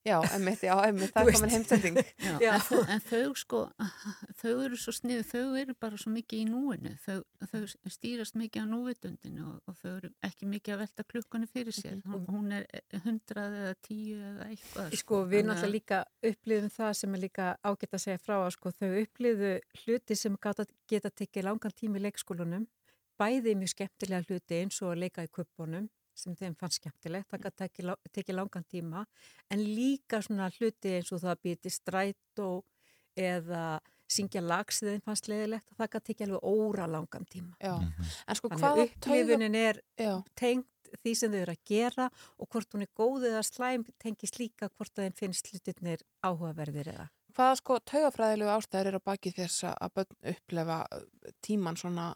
Já, 0.06 0.20
emmitt, 0.36 0.60
já, 0.62 0.74
emmitt, 0.86 1.10
það 1.10 1.28
er 1.28 1.34
komin 1.34 1.50
heimsending. 1.50 1.96
En, 2.46 2.60
þau, 2.62 2.78
en 2.94 3.00
þau 3.08 3.30
sko, 3.40 3.60
þau 4.40 4.52
eru 4.62 4.76
svo 4.78 4.92
snið, 4.94 5.24
þau 5.32 5.56
eru 5.58 5.74
bara 5.82 5.98
svo 5.98 6.12
mikið 6.14 6.42
í 6.44 6.46
núinu, 6.46 6.92
þau, 7.02 7.16
þau 7.50 7.62
stýrast 7.90 8.38
mikið 8.38 8.62
á 8.62 8.66
núvitundinu 8.70 9.48
og, 9.50 9.56
og 9.66 9.78
þau 9.80 9.90
eru 9.96 10.10
ekki 10.28 10.46
mikið 10.52 10.76
að 10.76 10.82
velta 10.84 11.06
klukkunni 11.10 11.50
fyrir 11.50 11.74
sér. 11.74 11.98
Hún, 12.06 12.22
hún 12.30 12.54
er 12.60 12.68
hundrað 13.08 13.58
eða 13.64 13.74
tíu 13.88 14.20
eða 14.30 14.48
eitthvað. 14.52 14.96
Sko 15.02 15.20
við 15.24 15.42
Þannig 15.42 15.42
að- 15.42 15.50
náttúrulega 15.50 15.74
líka 15.74 16.00
upplýðum 16.30 16.72
það 16.78 16.94
sem 17.02 17.18
er 17.18 17.24
líka 17.26 17.50
ágætt 17.66 17.98
að 17.98 18.04
segja 18.06 18.22
frá 18.22 18.36
að 18.44 18.50
sko 18.60 18.74
þau 18.78 18.88
upplýðu 19.02 19.52
hluti 19.82 20.16
sem 20.22 20.38
geta, 20.46 20.68
geta 20.94 21.10
tekið 21.10 21.48
langan 21.50 21.74
tími 21.82 21.98
í 21.98 22.06
leikskólanum, 22.06 22.66
bæði 23.18 23.56
mjög 23.58 23.74
skemmtilega 23.74 24.26
hluti 24.30 24.62
eins 24.62 24.78
og 24.84 24.94
að 24.94 25.02
leika 25.06 25.26
í 25.26 25.32
kuppunum 25.34 25.90
sem 26.16 26.36
þeim 26.38 26.55
fannst 26.59 26.80
skemmtilegt, 26.80 27.28
það 27.30 27.44
gæti 27.47 27.62
tekið, 27.64 27.88
la- 27.90 27.98
tekið 28.16 28.38
langan 28.40 28.64
tíma, 28.72 29.05
en 29.51 29.62
líka 29.66 30.22
svona 30.24 30.48
hluti 30.56 30.97
eins 30.98 31.12
og 31.12 31.20
það 31.24 31.34
að 31.36 31.43
býti 31.47 31.72
strætó 31.74 32.48
eða 33.16 33.66
syngja 34.09 34.40
lag 34.44 34.70
sem 34.72 34.88
þeim 34.93 35.02
fannst 35.06 35.28
leðilegt, 35.30 35.66
það 35.78 35.90
gæti 35.97 36.12
tekið 36.12 36.28
alveg 36.28 36.48
óra 36.52 36.86
langan 36.90 37.26
tíma. 37.30 37.56
Já, 37.60 37.74
en 38.28 38.38
sko 38.38 38.51
Þannig 38.52 38.62
hvaða 38.62 38.80
að 38.82 38.88
upplifunin 38.90 39.56
er 39.60 39.80
Já. 39.98 40.12
tengt 40.38 40.68
því 41.02 41.12
sem 41.18 41.32
þau 41.32 41.40
eru 41.43 41.52
að 41.56 41.64
gera 41.66 42.05
og 42.38 42.48
hvort 42.52 42.74
hún 42.76 42.84
er 42.86 42.90
góð 42.97 43.24
eða 43.32 43.43
slæm 43.44 43.84
tengist 43.98 44.38
líka 44.38 44.68
hvort 44.70 44.94
að 44.94 45.09
þeim 45.09 45.16
finnst 45.18 45.51
hlutirnir 45.51 46.05
áhugaverðir 46.22 46.93
eða. 46.94 47.09
Hvaða 47.36 47.56
sko 47.59 47.78
taugafræðilegu 47.90 48.52
ástæður 48.55 48.93
eru 48.93 49.01
á 49.02 49.09
baki 49.10 49.32
þess 49.34 49.64
að 49.68 49.90
börn 49.98 50.14
upplefa 50.32 50.78
tíman 51.44 51.76
svona, 51.76 52.06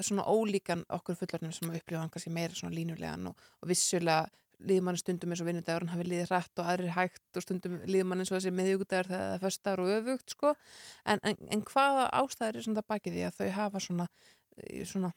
svona 0.00 0.24
ólíkan 0.28 0.84
okkur 0.98 1.18
fullornum 1.18 1.52
sem 1.52 1.70
að 1.70 1.80
upplifa 1.80 2.02
hann 2.02 2.12
kannski 2.12 2.32
meira 2.32 2.56
svona 2.56 2.76
línulegan 2.76 3.30
og, 3.30 3.48
og 3.60 3.70
vissulega 3.70 4.26
líður 4.58 4.86
mann 4.88 4.98
stundum 4.98 5.32
eins 5.32 5.42
og 5.42 5.48
vinnudagurinn 5.48 5.92
hafi 5.92 6.06
líðið 6.08 6.32
hrætt 6.32 6.60
og 6.60 6.70
aðrir 6.72 6.94
hægt 6.96 7.38
og 7.38 7.44
stundum 7.44 7.78
líður 7.86 8.08
mann 8.10 8.22
eins 8.22 8.32
og 8.32 8.38
þessi 8.38 8.52
miðjugudagur 8.58 9.10
þegar 9.12 9.22
það 9.22 9.36
er 9.36 9.44
föstaður 9.44 9.82
og 9.84 9.92
öfugt 9.94 10.34
sko. 10.34 10.52
En, 11.04 11.22
en, 11.22 11.38
en 11.54 11.64
hvaða 11.68 12.08
ástæður 12.18 12.58
er 12.58 12.66
svona 12.66 12.80
það 12.80 12.88
baki 12.94 13.14
því 13.14 13.24
að 13.28 13.38
þau 13.38 13.48
hafa 13.58 13.82
svona, 13.84 14.08
uh, 14.58 14.84
svona 14.92 15.12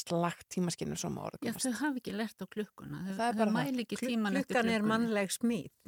slagt 0.00 0.46
tímaskinu 0.54 0.98
sem 0.98 1.18
að 1.18 1.28
orða 1.30 1.48
Já, 1.48 1.54
þau 1.58 1.72
hafa 1.80 2.00
ekki 2.00 2.14
lært 2.14 2.42
á 2.42 2.46
klukkuna. 2.50 3.02
Þau, 3.08 3.24
þau 3.38 3.54
mæla 3.54 3.84
ekki 3.84 3.98
tíman 3.98 4.38
eftir 4.40 4.56
klukkan 4.56 4.74
er 4.74 4.86
mannleg 4.86 5.34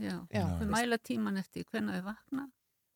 Já. 0.03 0.17
þau 0.59 0.69
mæla 0.71 0.99
tíman 0.99 1.39
eftir 1.43 1.67
hvenna 1.71 1.99
þau 1.99 2.09
vakna, 2.11 2.49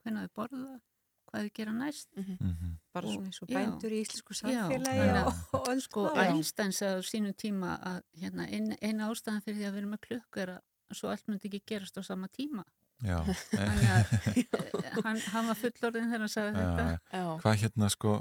hvenna 0.02 0.26
þau 0.26 0.34
borða, 0.40 0.78
hvað 1.26 1.46
þau 1.46 1.52
gera 1.58 1.74
næst. 1.76 2.08
Bara 2.16 3.06
Og- 3.06 3.12
svona 3.12 3.26
eins 3.30 3.42
og 3.42 3.48
já. 3.50 3.56
bændur 3.58 3.92
í 3.92 4.00
íslensku 4.04 4.32
Já, 4.32 4.38
samfélagi 4.40 5.02
þannig 5.02 5.26
og, 5.26 5.42
að, 5.52 5.68
öll 5.74 5.82
sko. 5.84 6.06
Einstein 6.22 6.72
sagði 6.72 6.96
á 6.98 7.08
sínum 7.10 7.36
tíma 7.36 7.76
að 7.82 8.00
hérna, 8.22 8.48
ein, 8.48 8.72
eina 8.80 9.10
ástæðan 9.10 9.44
fyrir 9.44 9.60
því 9.60 9.68
að 9.68 9.78
vera 9.80 9.92
með 9.92 10.02
klukku 10.08 10.42
er 10.42 10.56
að 10.56 10.96
svo 10.96 11.10
allt 11.10 11.28
myndi 11.28 11.48
ekki 11.50 11.62
gerast 11.66 11.98
á 11.98 12.02
sama 12.06 12.28
tíma. 12.28 12.64
Já. 13.04 13.18
Að 13.20 13.82
eh, 14.36 15.00
hann, 15.04 15.18
hann 15.32 15.48
var 15.50 15.58
fullorðin 15.60 16.08
þegar 16.08 16.22
hann 16.24 16.32
sagði 16.32 16.54
þetta. 16.62 16.86
Já. 17.12 17.24
Hvað 17.42 17.58
hérna 17.62 17.90
sko, 17.92 18.14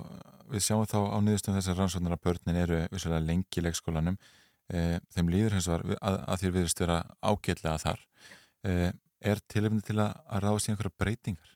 við 0.52 0.66
sjáum 0.66 0.90
þá 0.90 0.98
á 1.16 1.18
niðurstöðum 1.24 1.60
þessar 1.62 1.80
rannsóknar 1.80 2.18
að 2.18 2.26
börnin 2.28 2.60
eru 2.60 2.82
vissulega 2.92 3.24
lengi 3.24 3.62
í 3.62 3.64
leikskólanum 3.64 4.18
e, 4.20 5.00
þeim 5.16 5.32
líður 5.32 5.56
hins 5.58 5.70
vegar 5.72 5.96
að, 6.02 6.20
að 6.28 6.44
þér 6.44 6.56
viðist 6.58 6.84
vera 6.84 7.00
ágætlega 7.24 7.78
þar 7.86 8.04
e, 8.66 8.76
er 9.32 9.42
tilefni 9.52 9.86
til 9.86 9.98
að, 10.04 10.12
að 10.28 10.44
ráðast 10.46 10.70
í 10.70 10.74
einhverja 10.74 10.98
breytingar? 11.02 11.55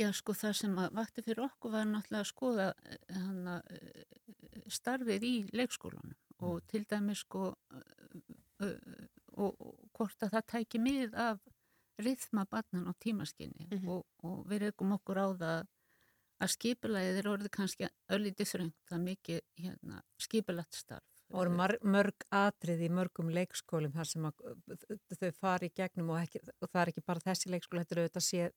Já, 0.00 0.08
sko, 0.16 0.32
það 0.32 0.54
sem 0.56 0.76
að 0.80 0.94
vakti 0.96 1.22
fyrir 1.26 1.44
okkur 1.44 1.74
var 1.74 1.88
náttúrulega 1.88 2.24
að 2.24 2.30
skoða 2.30 2.68
eh, 2.88 3.00
hana, 3.12 3.56
eh, 3.68 4.62
starfið 4.72 5.26
í 5.28 5.34
leikskólanum 5.52 6.16
og 6.46 6.62
til 6.70 6.86
dæmi 6.88 7.12
sko 7.18 7.50
uh, 7.50 8.68
og, 9.36 9.66
hvort 9.96 10.24
að 10.24 10.36
það 10.36 10.46
tæki 10.54 10.80
mið 10.80 11.18
af 11.20 11.42
rithma 12.00 12.46
barnan 12.48 12.88
á 12.88 12.92
tímaskinni 13.02 13.68
og, 13.84 14.06
og 14.24 14.46
við 14.48 14.70
rekum 14.70 14.94
okkur 14.96 15.20
á 15.20 15.28
það 15.42 15.68
að 16.40 16.52
skipulagið 16.54 17.20
er 17.20 17.28
orðið 17.28 17.52
kannski 17.52 17.88
öllítið 18.16 18.50
þröngt, 18.54 18.92
er 18.94 19.02
mikið 19.04 19.40
hérna, 19.60 20.00
skipulagt 20.16 20.78
starf. 20.78 21.04
Og 21.30 21.52
mörg 21.52 22.24
atrið 22.34 22.86
í 22.86 22.90
mörgum 22.90 23.28
leikskólum 23.30 23.92
þar 23.94 24.08
sem 24.08 24.24
að, 24.26 24.40
þau 25.20 25.28
fari 25.36 25.68
í 25.68 25.74
gegnum 25.76 26.14
og, 26.14 26.22
ekki, 26.24 26.40
og 26.56 26.70
það 26.70 26.80
er 26.82 26.92
ekki 26.94 27.04
bara 27.06 27.24
þessi 27.26 27.52
leikskóla, 27.52 27.84
þetta 27.84 27.96
er 27.98 28.02
auðvitað 28.02 28.26
sé 28.26 28.48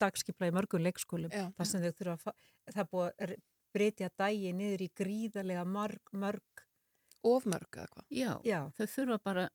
dagskipla 0.00 0.48
í 0.50 0.54
mörgum 0.54 0.82
leikskólum 0.84 1.30
Já. 1.32 1.46
þar 1.56 1.66
sem 1.70 1.82
þau 1.82 1.92
þurfa 2.00 2.32
að, 2.32 2.34
það 2.74 2.90
búið 2.92 3.12
að 3.26 3.36
breytja 3.74 4.08
dagi 4.18 4.52
niður 4.56 4.82
í 4.86 4.90
gríðarlega 4.96 5.64
mörg, 5.68 6.12
mörg 6.12 6.64
Ofmörg 7.28 7.74
eða 7.74 7.88
hvað? 7.90 8.04
Já, 8.14 8.32
Já. 8.46 8.58
þau 8.78 8.86
þurfa 8.94 9.16
bara 9.24 9.48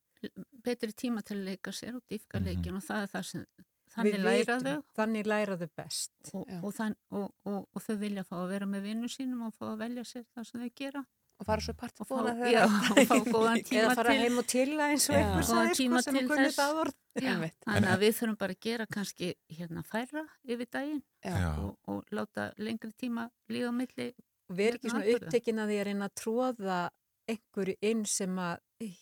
betri 0.64 0.92
tíma 0.94 1.22
til 1.24 1.38
að 1.38 1.46
leika 1.48 1.72
sér 1.72 1.96
og 1.96 2.04
dýfka 2.12 2.40
Mhm. 2.40 2.46
leikin 2.50 2.76
og 2.76 2.84
það 2.84 3.04
er 3.04 3.08
það 3.14 3.24
sem 3.26 3.46
Við 3.94 3.96
þannig 3.96 4.24
læra 4.24 4.58
vitum, 4.58 4.64
þau 4.64 4.84
Þannig 4.98 5.26
læra 5.28 5.58
þau 5.58 5.70
best. 5.78 6.12
og, 6.34 6.48
og, 6.64 6.74
þann, 6.74 6.96
og, 7.12 7.34
og, 7.46 7.68
og 7.76 7.82
þau 7.82 7.96
vilja 8.00 8.24
fá 8.24 8.36
að 8.42 8.50
vera 8.50 8.66
með 8.66 8.82
vinnu 8.84 9.08
sínum 9.08 9.46
og 9.48 9.54
fá 9.54 9.66
að 9.74 9.78
velja 9.84 10.04
sér 10.04 10.26
það 10.36 10.44
sem 10.50 10.62
þau 10.62 10.72
gera 10.76 11.06
og 11.44 11.48
fara 11.50 11.64
svo 11.66 11.76
part 11.78 12.02
og 12.04 12.08
fá, 12.10 12.14
búin 12.16 12.30
að 12.32 12.52
já, 12.54 12.64
og 12.66 13.00
fá 13.12 13.16
góðan 13.30 13.64
tíma 13.70 13.84
Eða 13.84 13.96
fara 14.00 14.14
til 14.16 14.24
heim 14.24 14.42
og 14.42 14.48
til 14.54 14.66
að 14.74 14.84
eins 14.88 15.08
og 15.10 15.16
Já. 15.16 15.20
einhver 15.22 15.44
Góðan 15.44 15.50
sagði, 15.54 15.78
tíma 15.80 16.02
sko, 16.02 16.06
sem 16.08 16.18
til 16.20 16.28
kunni 16.32 16.48
þess. 16.50 16.58
það 16.60 16.82
orð. 16.84 16.98
Já, 17.14 17.30
Einmitt. 17.36 17.56
þannig 17.68 17.92
að 17.94 18.04
við 18.08 18.14
þurfum 18.20 18.38
bara 18.42 18.56
að 18.58 18.62
gera 18.66 18.86
kannski 18.98 19.32
hérna 19.54 19.84
færra 19.86 20.24
yfir 20.50 20.70
daginn 20.74 21.04
og, 21.30 21.74
og 21.94 22.14
láta 22.18 22.50
lengri 22.58 22.92
tíma 22.98 23.28
líða 23.54 23.72
milli 23.76 24.08
og 24.50 24.58
við 24.58 24.68
erum 24.72 24.80
ekki 24.80 24.88
hérna 24.88 24.94
svona 24.94 25.04
atburða. 25.06 25.28
upptekin 25.28 25.62
að 25.64 25.72
því 25.74 25.80
að 25.84 25.88
reyna 25.90 26.10
að 26.10 26.16
tróða 26.24 26.80
einhverju 27.34 27.76
inn 27.88 28.02
sem 28.10 28.40
að 28.44 28.56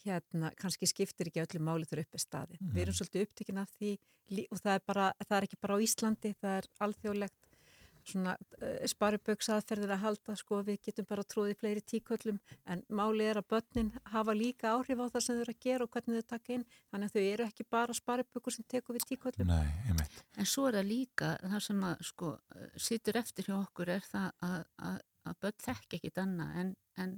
hérna, 0.03 0.51
kannski 0.59 0.89
skiptir 0.91 1.31
ekki 1.31 1.41
öllu 1.41 1.61
máli 1.65 1.87
þegar 1.89 2.03
upp 2.03 2.17
er 2.19 2.21
staði. 2.21 2.59
Við 2.61 2.83
erum 2.83 2.97
svolítið 2.99 3.23
upptekin 3.25 3.61
af 3.63 3.71
því 3.79 3.95
og 4.51 4.59
það 4.61 4.75
er, 4.75 4.83
bara, 4.87 5.07
það 5.25 5.37
er 5.37 5.47
ekki 5.47 5.57
bara 5.63 5.75
á 5.75 5.83
Íslandi, 5.87 6.33
það 6.39 6.57
er 6.59 6.67
alþjóðlegt 6.85 7.39
svona 8.07 8.33
uh, 8.61 8.85
spariböksaðferðir 8.91 9.93
að 9.95 10.01
halda 10.05 10.35
sko, 10.39 10.61
við 10.67 10.79
getum 10.87 11.07
bara 11.09 11.25
tróðið 11.27 11.59
fleiri 11.61 11.83
tíköllum 11.93 12.39
en 12.71 12.83
máli 12.89 13.27
er 13.29 13.39
að 13.41 13.47
börnin 13.53 13.91
hafa 14.13 14.35
líka 14.37 14.71
áhrif 14.75 15.01
á 15.01 15.05
það 15.13 15.25
sem 15.25 15.37
þau 15.37 15.41
eru 15.45 15.55
að 15.55 15.61
gera 15.67 15.85
og 15.87 15.91
hvernig 15.95 16.21
þau 16.21 16.29
taka 16.35 16.53
inn, 16.57 16.65
þannig 16.91 17.11
að 17.11 17.15
þau 17.17 17.25
eru 17.33 17.47
ekki 17.47 17.67
bara 17.77 17.97
sparibökur 17.97 18.55
sem 18.55 18.67
tekur 18.71 18.97
við 18.97 19.07
tíköllum. 19.11 19.51
Nei, 19.51 19.67
einmitt. 19.87 20.21
En 20.37 20.49
svo 20.49 20.67
er 20.69 20.79
það 20.79 20.89
líka 20.91 21.33
það 21.43 21.65
sem 21.67 21.83
að 21.91 22.05
sko 22.11 22.31
sittur 22.89 23.19
eftir 23.21 23.49
hjá 23.51 23.57
okkur 23.61 23.93
er 23.97 24.07
það 24.07 24.31
að, 24.49 24.63
að, 24.89 24.97
að 25.29 25.39
börn 25.45 25.61
þekk 25.67 25.99
ekkit 25.99 26.21
annað 26.23 26.57
en, 26.63 26.73
en 27.05 27.15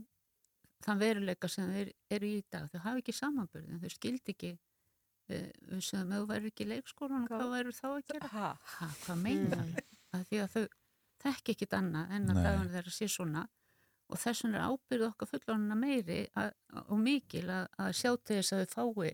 þann 0.84 1.00
veruleika 1.00 1.48
sem 1.48 1.70
þeir 1.72 1.94
eru 2.12 2.28
í 2.28 2.38
í 2.42 2.46
dag. 2.52 2.68
Þau 2.74 2.82
hafa 2.84 3.00
ekki 3.00 3.16
samanbörðin, 3.16 3.80
þau 3.80 3.94
skildi 3.94 4.34
ekki 4.36 4.50
uh, 4.58 5.50
við 5.72 5.84
sem 5.88 6.12
ef 6.12 6.20
þú 6.24 6.30
væri 6.34 6.52
ekki 6.52 6.66
í 6.68 6.72
leikskólanum, 6.74 7.28
Hvað- 7.32 7.54
væru 7.56 7.76
þá 7.78 7.86
að 7.94 8.02
gera? 8.12 8.32
Ha? 8.34 8.50
Ha, 8.76 8.90
hvað 9.06 9.22
meinar? 9.24 9.72
Mm. 10.14 10.24
Því 10.30 10.40
að 10.44 10.56
þau 10.56 10.64
þekk 11.24 11.52
ekkit 11.54 11.76
annað 11.78 12.16
en 12.18 12.30
að 12.30 12.40
dagan 12.44 12.72
þeirra 12.74 12.94
sé 12.94 13.08
svona. 13.12 13.44
Og 14.14 14.20
þess 14.20 14.44
vegna 14.44 14.60
er 14.60 14.66
ábyrð 14.70 15.06
okkar 15.08 15.30
fullorðina 15.32 15.76
meiri 15.80 16.18
að, 16.38 16.50
og 16.84 16.98
mikil 17.02 17.46
að, 17.50 17.68
að 17.82 17.92
sjá 17.98 18.10
til 18.22 18.40
þess 18.40 18.54
að 18.54 18.66
þau 18.74 18.74
fái 18.76 19.14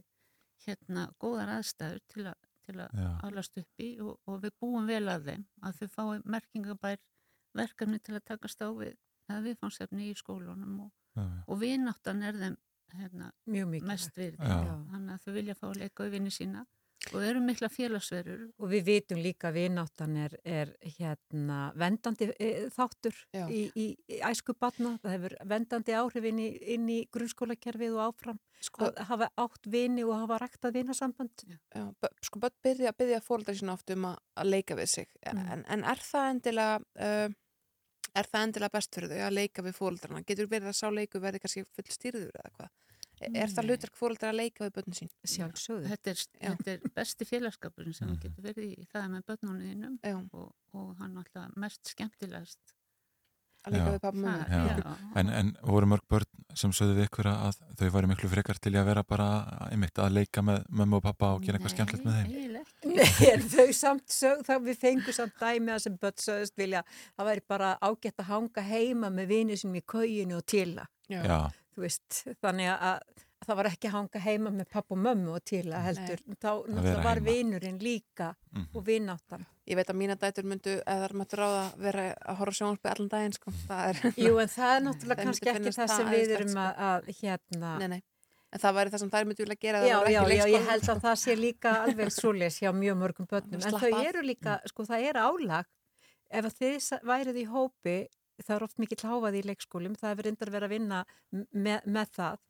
hérna 0.66 1.06
góðar 1.22 1.52
aðstæður 1.56 2.00
til 2.12 2.26
að, 2.28 2.40
til 2.66 2.76
að 2.84 2.96
alast 3.30 3.60
upp 3.62 3.84
í 3.86 3.90
og, 4.04 4.18
og 4.28 4.42
við 4.44 4.56
búum 4.60 4.90
vel 4.90 5.06
að 5.08 5.30
þeim. 5.30 5.46
Að 5.64 5.78
þau 5.80 5.88
fái 5.96 6.24
merkingabær 6.26 6.98
verkefni 7.56 8.00
til 8.04 8.18
að 8.18 8.26
takast 8.34 8.60
á 8.66 8.70
við 8.76 8.96
eða 9.30 9.44
viðfangsefni 9.46 10.10
í 10.10 10.18
skólunum 10.18 10.82
og, 10.88 10.92
og 11.48 11.62
vináttan 11.62 12.24
er 12.26 12.36
þeim 12.42 12.58
hérna, 12.98 13.32
Mjög 13.46 13.68
mikið. 13.76 13.88
mest 13.88 14.16
virði. 14.18 14.50
Já. 14.50 14.76
þannig 14.92 15.14
að 15.14 15.24
þau 15.24 15.34
vilja 15.38 15.56
fá 15.56 15.66
að 15.70 15.80
leika 15.84 16.04
við 16.08 16.16
vinni 16.18 16.32
sína 16.34 16.66
og 17.14 17.24
eru 17.24 17.40
mikla 17.44 17.70
félagsverur 17.72 18.42
Og 18.60 18.70
við 18.74 18.84
vitum 18.90 19.22
líka 19.24 19.50
að 19.50 19.58
vináttan 19.60 20.18
er, 20.20 20.36
er 20.44 20.74
hérna 20.98 21.72
vendandi 21.80 22.28
e, 22.36 22.50
þáttur 22.76 23.16
Já. 23.34 23.46
í, 23.48 23.62
í, 23.74 23.86
í 24.12 24.20
æsku 24.30 24.54
batna. 24.60 24.98
Það 25.04 25.16
hefur 25.16 25.36
vendandi 25.54 25.96
áhrif 25.96 26.28
inn 26.30 26.42
í, 26.44 26.50
inn 26.76 26.90
í 26.92 27.00
grunnskólakerfið 27.14 27.96
og 27.98 28.04
áfram. 28.10 28.40
Sko- 28.60 28.90
að 28.92 29.04
hafa 29.08 29.30
átt 29.40 29.70
vini 29.72 30.04
og 30.04 30.18
hafa 30.20 30.42
ræktað 30.44 30.76
vinasamband. 30.82 31.46
Já, 31.72 31.86
sko 32.28 32.42
börn 32.44 32.58
byrja 32.68 32.92
byrja 33.00 33.22
fóreldrar 33.24 33.56
sína 33.56 33.78
oft 33.78 33.90
um 33.96 34.10
að, 34.12 34.18
að 34.36 34.52
leika 34.56 34.76
við 34.80 34.92
sig 34.98 35.08
Mm. 35.30 35.46
en, 35.54 35.64
en 35.70 35.84
er 35.86 36.00
það 36.02 36.30
endilega 36.34 36.76
uh, 37.06 37.30
er 38.18 38.28
það 38.28 38.44
endilega 38.48 38.74
best 38.74 38.96
fyrir 38.96 39.12
þau 39.14 39.24
að 39.28 39.36
leika 39.38 39.64
við 39.66 39.76
fóreldrarna? 39.78 40.24
Getur 40.28 40.48
verið 40.52 40.72
að 40.72 40.78
sá 40.80 40.88
leiku 40.92 41.20
verði 41.22 41.42
kannski 41.44 41.64
full 41.70 41.86
stýrður 41.94 42.32
eða 42.34 42.54
hvað? 42.58 42.72
Er, 43.20 43.52
það 43.52 43.62
Nei. 43.66 43.70
hlutverk 43.70 43.96
fóreldrar 44.00 44.32
að 44.34 44.40
leika 44.40 44.64
við 44.66 44.74
börnin 44.80 44.96
sín? 45.00 45.10
Sjálfsögðu. 45.28 45.88
þetta 45.92 46.10
er, 46.14 46.26
þetta 46.40 46.72
er 46.78 46.92
besti 46.96 47.26
félagskapurinn 47.30 47.94
sem 47.96 48.08
Mhm. 48.08 48.16
mm. 48.16 48.22
getur 48.24 48.44
verið 48.50 48.74
í 48.80 48.88
það 48.94 49.08
með 49.16 49.24
börnunniðinum 49.32 50.00
Já, 50.04 50.18
og, 50.34 50.52
og 50.74 50.92
hann 51.00 51.18
alltaf 51.18 51.56
mest 51.58 51.94
skemmtilegast 51.96 52.76
að 53.68 53.74
leika 53.76 53.90
Já. 53.90 53.92
við 53.92 54.00
pappa 54.00 54.18
mömmu. 54.24 54.84
Það-. 54.84 55.18
En, 55.20 55.30
en 55.36 55.50
voru 55.68 55.86
mörg 55.92 56.06
börn 56.10 56.26
sem 56.56 56.72
sögðu 56.72 56.96
við 56.96 57.10
ykkur 57.10 57.28
að 57.28 57.58
þau 57.78 57.90
væri 57.92 58.08
miklu 58.08 58.30
frekar 58.32 58.56
til 58.64 58.72
að 58.80 58.86
vera 58.88 59.04
bara 59.04 59.26
einmitt 59.70 60.00
að 60.00 60.14
leika 60.16 60.42
með 60.42 60.64
mömmu 60.72 60.96
og 60.96 61.04
pappa 61.04 61.34
og 61.36 61.44
gera 61.44 61.60
eitthvað 61.60 61.76
skemmtilegt 61.76 62.06
með 62.08 62.16
þeim? 62.22 62.32
eiginlega 62.32 62.64
ekki. 62.64 62.96
Nei, 62.96 63.28
en 63.34 63.44
þau 63.52 63.74
samt 63.76 64.08
sög, 64.16 64.46
það 64.48 64.64
við 64.70 64.80
fengum 64.80 65.14
samt 65.20 65.36
dæmi 65.44 65.74
að 65.76 65.84
sem 65.84 65.98
börn 66.00 66.24
sögðust 66.24 66.56
vilja, 66.58 66.84
það 67.20 67.30
væri 67.34 67.44
bara 67.52 67.74
ágætt 67.84 68.24
að 68.24 68.30
hanga 68.32 68.62
heima 68.72 69.10
með 69.12 69.28
vinið 69.36 69.60
sinum 69.66 69.76
í 69.76 69.84
kauginu 69.86 70.40
Þú 71.76 71.86
veist, 71.86 72.22
þannig 72.42 72.72
að 72.74 73.26
það 73.46 73.60
var 73.60 73.70
ekki 73.70 73.90
að 73.90 73.96
hanga 73.96 74.22
heima 74.24 74.52
með 74.54 74.68
papp 74.74 74.94
og 74.94 75.00
mömmu 75.00 75.34
og 75.38 75.46
til 75.48 75.64
að 75.72 75.86
heldur. 75.88 76.22
Þá 76.36 76.50
náttúrulega 76.50 77.06
var 77.06 77.22
vinurinn 77.24 77.80
líka 77.82 78.30
og 78.74 78.84
vináttan. 78.86 79.46
Ég 79.70 79.78
veit 79.78 79.90
að 79.92 80.00
mína 80.00 80.16
dætur 80.20 80.48
myndu, 80.50 80.76
eða 80.82 81.06
þar 81.06 81.16
mættu 81.22 81.38
ráða 81.40 81.58
að 81.62 81.82
vera 81.86 82.06
að 82.18 82.40
horfa 82.40 82.56
á 82.56 82.60
sjónvarpið 82.60 82.92
allan 82.94 83.10
daginn, 83.14 83.36
sko. 83.38 83.54
Það 83.68 83.90
er... 83.90 84.00
Jú, 84.26 84.32
en 84.42 84.52
það 84.56 84.76
er 84.76 84.86
náttúrulega 84.88 85.28
kannski 85.28 85.52
ekki 85.54 85.74
það 85.76 85.92
sem 85.94 86.10
við 86.14 86.34
erum 86.38 86.54
sko. 86.54 86.64
að, 86.64 86.80
að 86.90 87.12
hérna... 87.20 87.74
Nei, 87.84 87.90
nei. 87.94 88.00
En 88.50 88.62
það 88.64 88.78
væri 88.80 88.92
það 88.94 89.02
sem 89.04 89.12
þær 89.14 89.28
myndu 89.30 89.46
vilja 89.46 89.60
gera. 89.62 89.82
Já, 89.86 89.98
já, 90.10 90.20
já, 90.34 90.44
ég 90.50 90.64
held 90.72 90.88
að 90.90 91.02
það 91.04 91.18
sé 91.22 91.36
líka 91.38 91.74
alveg 91.84 92.14
svoleiðis 92.16 92.58
hjá 92.64 92.72
mjög 92.74 92.96
mörgum 92.98 93.28
börnum. 93.30 93.62
En 93.62 93.78
þau 93.78 94.00
eru 94.00 94.24
líka, 94.26 94.56
sko, 94.72 94.86
það 94.90 95.06
er 95.12 95.20
álag. 95.22 95.70
Ef 96.30 96.48
að 96.50 96.56
þið 96.58 96.88
værið 97.10 97.38
í 97.38 97.46
hópi, 97.50 97.96
það 98.46 98.56
er 98.56 98.66
oft 98.68 98.82
mikill 98.82 99.02
háfaði 99.10 99.42
í 99.42 99.48
leikskólum, 99.50 99.98
það 100.00 100.14
hefur 100.14 100.30
reyndar 100.30 100.54
verið 100.56 100.70
að 100.70 100.76
vinna 100.76 101.04
með, 101.52 101.80
með 101.86 102.14
það. 102.20 102.42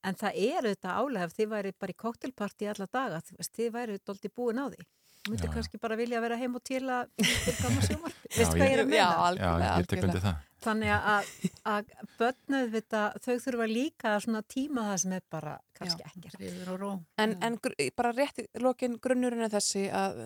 En 0.00 0.16
það 0.16 0.38
er 0.40 0.66
auðvitað 0.70 1.00
álag 1.00 1.26
ef 1.26 1.36
þið 1.36 1.50
værið 1.50 1.76
bara 1.82 1.92
í 1.92 2.00
koktelparti 2.00 2.70
alla 2.70 2.88
daga, 2.90 3.20
þið 3.44 3.74
værið 3.76 4.02
doldi 4.08 4.32
búin 4.32 4.62
á 4.62 4.66
því. 4.72 4.86
Þú 5.20 5.34
myndir 5.34 5.50
kannski 5.52 5.78
bara 5.80 5.96
vilja 6.00 6.20
vera 6.24 6.36
heim 6.40 6.54
og 6.56 6.62
til 6.64 6.80
að 6.88 7.10
sjómarfi. 7.20 8.28
Já, 8.30 8.36
Veist 8.38 8.54
hvað 8.54 8.62
ég 8.64 8.72
er 8.72 8.80
að 8.80 8.86
meina? 8.88 9.00
Já, 9.00 9.08
algjörlega, 9.26 9.66
Já, 9.66 9.82
ég 9.82 9.88
tek 9.90 10.04
undir 10.06 10.22
það. 10.24 10.38
Þannig 10.60 10.92
að, 10.94 11.28
að 11.72 11.90
börnuð 12.20 12.78
þau 12.90 13.34
þurfa 13.44 13.66
líka 13.68 14.14
að 14.16 14.38
tíma 14.54 14.86
það 14.88 14.96
sem 15.02 15.14
er 15.18 15.26
bara 15.36 15.52
kannski 15.76 16.06
ekkert. 16.08 17.04
En, 17.20 17.36
en 17.44 17.58
bara 17.96 18.14
rétt 18.16 18.40
í 18.40 18.46
lokin 18.64 18.96
grunnurinn 19.00 19.44
er 19.44 19.52
þessi 19.52 19.86
að 19.92 20.18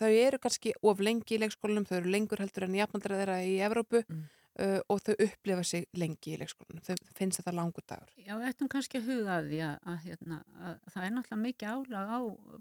þau 0.00 0.10
eru 0.10 0.42
kannski 0.42 0.74
of 0.82 1.02
lengi 1.02 1.38
í 1.38 1.40
leikskólanum, 1.44 1.86
þau 1.86 1.96
eru 2.00 2.14
lengur 2.14 2.42
heldur 2.42 2.66
en 2.66 2.78
jafnaldra 2.82 3.22
þeirra 3.22 3.40
í 3.46 3.56
Evrópu 3.70 4.02
Mm. 4.10 4.26
Uh, 4.60 4.78
og 4.92 5.02
þau 5.04 5.14
upplifa 5.16 5.64
sig 5.66 5.86
lengi 5.98 6.34
í 6.34 6.38
leikskólanum. 6.40 6.82
Þau 6.84 7.14
finnst 7.16 7.40
þetta 7.40 7.54
langur 7.56 7.86
dagur. 7.88 8.10
Já, 8.20 8.34
ættum 8.48 8.70
kannski 8.72 9.00
að 9.00 9.10
huga 9.10 9.38
að 9.38 9.50
því 9.50 9.60
að, 9.66 9.76
að, 9.92 10.00
hérna, 10.06 10.40
að 10.60 10.90
það 10.94 11.06
er 11.06 11.14
náttúrulega 11.16 11.40
mikið 11.44 11.72
álag 11.74 12.12
á 12.12 12.20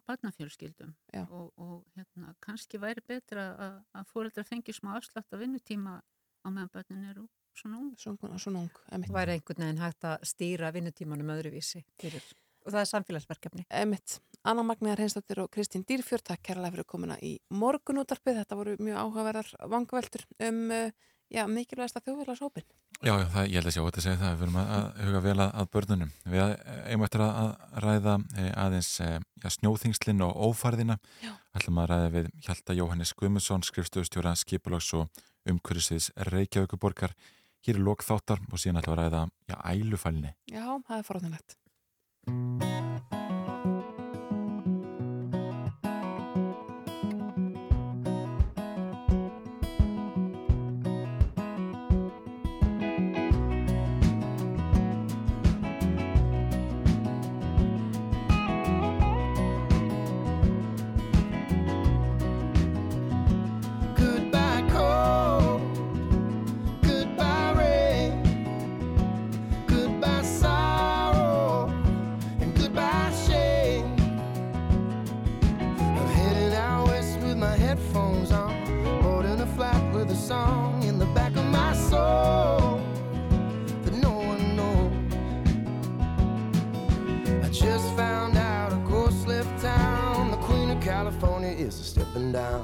barnafjölskyldum 0.09 0.93
og, 1.25 1.49
og 1.59 1.75
hérna, 1.97 2.35
kannski 2.45 2.81
væri 2.81 3.05
betra 3.07 3.49
að, 3.67 3.81
að 3.99 4.13
fóreldra 4.13 4.47
fengi 4.47 4.75
smá 4.75 4.95
afslátt 4.97 5.35
af 5.35 5.43
vinnutíma 5.43 5.99
á 5.99 6.47
meðan 6.47 6.73
börnin 6.73 7.09
eru 7.11 7.27
svona 7.59 7.79
ung. 7.79 7.93
Svona, 7.99 8.37
svona 8.39 8.63
ung, 8.65 8.83
emitt. 8.95 9.13
væri 9.13 9.35
einhvern 9.35 9.65
veginn 9.65 9.83
hægt 9.83 10.07
að 10.07 10.23
stýra 10.27 10.71
vinnutímanum 10.75 11.33
öðruvísi 11.35 11.83
fyrir. 11.99 12.23
og 12.65 12.73
það 12.73 12.81
er 12.81 12.89
samfélagsverkefni. 12.93 13.65
Emitt. 13.81 14.19
Anna 14.47 14.63
Magniðar 14.63 15.01
Hreinsdóttir 15.01 15.41
og 15.43 15.49
Kristín 15.51 15.83
Dýrfjörð, 15.87 16.25
takk 16.29 16.43
kærlega 16.47 16.75
fyrir 16.75 16.87
komuna 16.87 17.17
í 17.23 17.33
morgunútarpið. 17.51 18.41
Þetta 18.41 18.57
voru 18.59 18.75
mjög 18.79 18.99
áhugaverðar 19.03 19.49
vangaveltur 19.71 20.25
um 20.47 20.59
uh, 20.75 20.91
já, 21.33 21.43
mikilvægasta 21.49 22.01
þjóðfélagshópin. 22.05 22.65
Já, 22.99 23.13
já, 23.13 23.25
það, 23.31 23.45
ég 23.47 23.55
held 23.59 23.69
að 23.69 23.75
sjá 23.75 23.81
þetta 23.85 24.01
að 24.01 24.05
segja 24.05 24.19
það, 24.19 24.31
við 24.33 24.41
verum 24.43 24.59
að, 24.59 24.71
að 24.75 25.01
huga 25.07 25.21
vel 25.23 25.35
að, 25.35 25.51
að 25.61 25.69
börnunum. 25.75 26.11
Við 26.25 26.43
eigum 26.43 27.05
eftir 27.07 27.23
að, 27.23 27.37
að 27.39 27.77
ræða 27.85 28.15
eh, 28.35 28.49
aðeins 28.65 28.89
eh, 29.05 29.15
já, 29.43 29.49
snjóþingslinn 29.55 30.25
og 30.25 30.41
ófærðina. 30.49 30.97
Já. 31.23 31.31
ætlum 31.59 31.81
að 31.83 31.89
ræða 31.93 32.09
við 32.17 32.31
Hjalta 32.47 32.75
Jóhannes 32.77 33.13
Guðmundsson, 33.19 33.65
skrifstöðustjóra 33.69 34.35
skipulags 34.39 34.91
og 34.99 35.23
umhverfisins 35.49 36.11
Reykjavíkuborgar. 36.33 37.15
Hér 37.65 37.79
er 37.79 37.85
lok 37.87 38.03
þáttar 38.07 38.43
og 38.49 38.59
síðan 38.59 38.81
ætlum 38.83 38.97
að 38.97 39.05
ræða 39.05 39.23
já, 39.47 39.57
ælufælni. 39.71 40.35
Já, 40.51 40.65
það 40.89 40.99
er 40.99 41.09
forðanlegt. 41.13 41.57
up 92.09 92.15
and 92.15 92.33
down. 92.33 92.58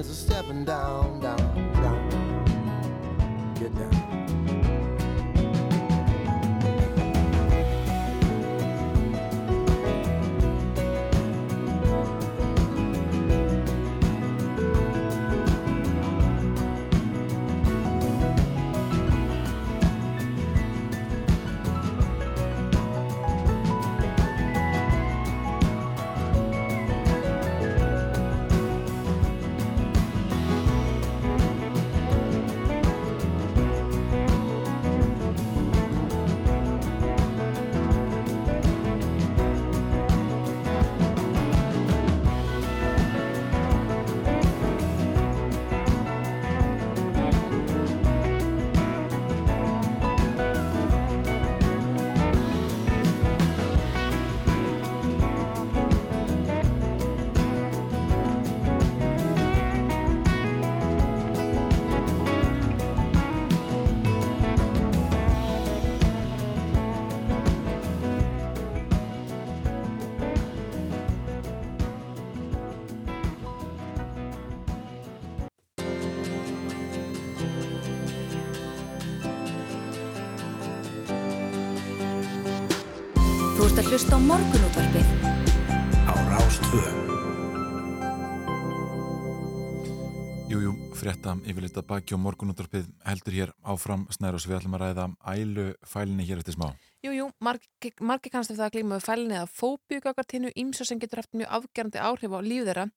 Is 0.00 0.08
a 0.08 0.14
stepping 0.14 0.64
down, 0.64 1.20
down. 1.20 1.49
Að 83.90 83.96
hlusta 83.96 84.14
á 84.14 84.22
morgunútvarpið. 84.22 85.06
Á 86.06 86.14
Rástvö. 86.30 86.82
Jújú, 90.46 90.76
frétta 90.94 91.34
yfirleitt 91.42 91.80
að 91.80 91.88
baki 91.88 92.14
og 92.14 92.22
morgunúttarpið 92.22 92.86
heldur 93.02 93.34
hér 93.34 93.52
áfram. 93.66 94.04
Snærus 94.14 94.46
við 94.46 94.60
ætlum 94.60 94.76
að 94.78 94.84
ræða 94.84 95.08
ælu 95.34 95.66
fælinni 95.82 96.28
hér 96.28 96.38
eftir 96.38 96.54
smá. 96.54 96.68
Jú, 97.02 97.14
jú, 97.16 97.26
margir 97.42 97.94
margi 98.04 98.30
kannast 98.30 98.52
eftir 98.52 98.66
að 98.68 98.74
glíma 98.76 98.98
við 99.00 99.06
fælinni 99.08 99.38
eða 99.40 99.50
fóbíugakvartinu 99.58 100.50
ímsa 100.54 100.86
sem 100.86 100.98
getur 101.00 101.22
haft 101.24 101.34
mjög 101.34 101.54
afgerandi 101.58 101.98
áhrif 101.98 102.34
á 102.36 102.40
líf 102.46 102.66
þeirra. 102.68 102.88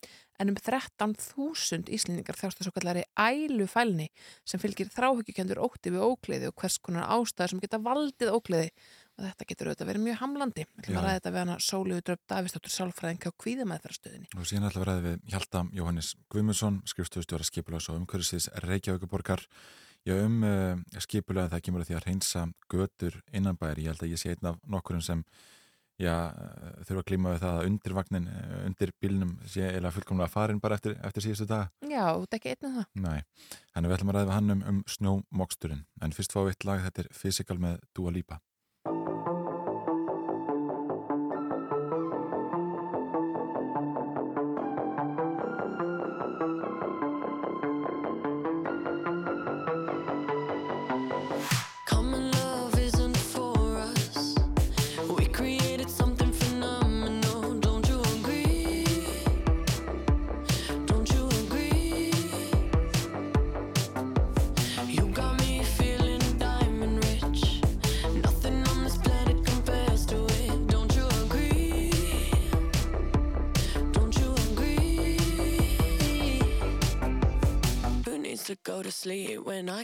En 0.41 0.49
um 0.51 0.57
13.000 0.59 1.89
íslendingar 1.93 2.37
þjást 2.37 2.59
þessu 2.59 2.73
kallari 2.75 3.05
ælu 3.17 3.65
fælinni 3.69 4.09
sem 4.45 4.61
fylgir 4.61 4.93
þráhugjukendur 4.93 5.61
ótti 5.63 5.93
við 5.93 6.05
ókleiði 6.05 6.49
og 6.51 6.57
hvers 6.59 6.77
konar 6.83 7.07
ástæður 7.15 7.53
sem 7.53 7.63
geta 7.63 7.81
valdið 7.81 8.33
ókleiði 8.33 8.73
og 9.17 9.25
þetta 9.27 9.47
getur 9.49 9.69
auðvitað 9.69 9.89
verið 9.91 10.05
mjög 10.07 10.19
hamlandi. 10.21 10.65
Við 10.65 10.83
ætlum 10.83 10.99
að 10.99 11.05
ræða 11.05 11.19
þetta 11.19 11.33
við 11.33 11.41
hana 11.43 11.57
Sóliðu 11.61 12.05
Dröp 12.07 12.21
Davistóttur 12.33 12.73
Sálfræðingi 12.73 13.29
á 13.29 13.39
kvíðamæðferðastöðinni. 13.43 14.29
Og 14.33 14.49
síðan 14.49 14.67
ætlum 14.69 14.83
við 14.83 14.87
að 14.87 14.91
ræða 14.91 15.05
við 15.07 15.31
Hjalta 15.33 15.63
Jóhannes 15.77 16.11
Guðmundsson, 16.33 16.81
skrifstofustjóra 16.89 17.47
skipulags 17.47 17.89
og 17.91 17.99
umhverfisins 18.01 18.49
Reykjavíkuborgar. 18.65 19.45
Já, 20.03 20.17
um 20.19 20.41
uh, 20.43 20.99
skipulega 20.99 21.53
það 21.53 21.65
kemur 21.67 21.83
að 21.83 21.91
því 21.91 21.99
að 21.99 22.07
reynsa 22.09 22.45
götur 22.73 23.19
innanbæri. 23.31 23.85
Ég 23.85 23.93
held 23.93 24.03
að 24.03 24.15
ég 24.15 24.19
sé 24.19 24.33
einn 24.33 24.49
af 24.51 24.57
nokkurum 24.67 25.03
sem 25.05 25.21
já, 26.01 26.13
eh, 26.33 26.83
þurfa 26.87 27.01
að 27.03 27.07
glíma 27.09 27.33
við 27.33 27.43
það 27.43 27.57
að 27.57 27.67
undir 27.69 27.95
vagnin, 27.97 28.27
eh, 28.27 28.55
undir 28.67 28.91
bílnum 29.01 29.33
sé 29.47 29.67
eða 29.69 29.91
fullkomlega 29.93 30.29
farin 30.29 30.59
bara 30.59 30.75
eftir, 30.75 30.97
eftir 31.03 31.23
síðustu 31.23 31.47
daga. 31.47 31.69
Já, 31.81 32.05
þú 32.17 32.25
ert 32.25 32.37
ekki 32.39 32.53
einn 32.53 32.69
um 32.69 32.77
það. 32.77 32.87
Nei, 32.95 33.23
þannig 33.73 33.89
við 33.89 33.97
ætlum 33.97 34.13
að 34.13 34.17
ræða 34.17 34.37
hann 34.37 34.55
um, 34.55 34.63
um 34.71 34.83
snjómoksturinn. 34.95 35.85
En 36.01 36.11
fyrst 36.11 36.33
fá 36.33 36.41
við 36.41 36.55
eitt 36.55 36.65
lag, 36.65 36.83
þetta 36.87 37.05
er 37.05 37.13
Physical 37.13 37.57
með 37.57 37.79
Dua 37.93 38.11
Lipa. 38.11 38.39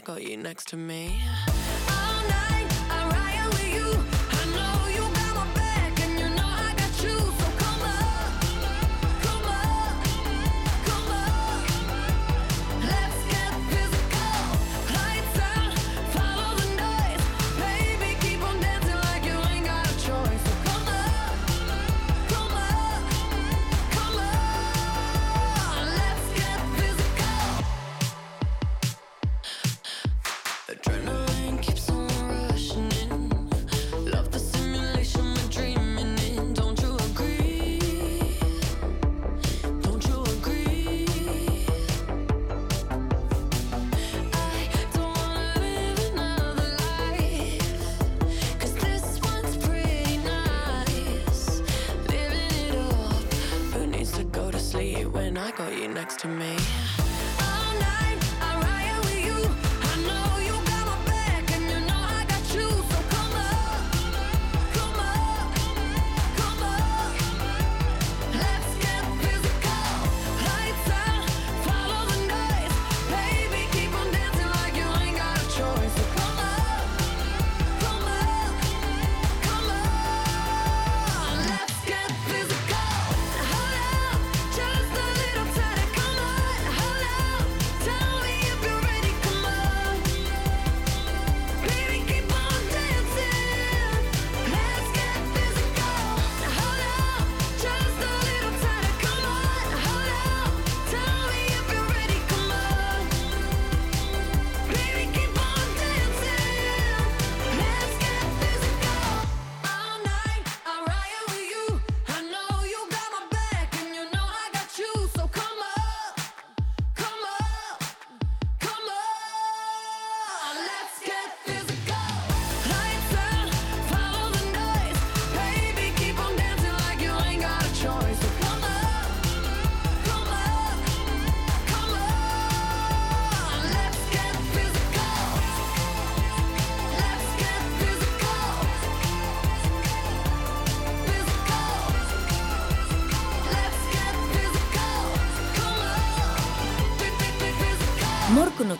Got 0.04 0.22
I'll 0.22 0.38
next 0.38 0.68
to 0.68 0.76
me. 0.76 1.22
All 1.88 2.28
night. 2.28 2.69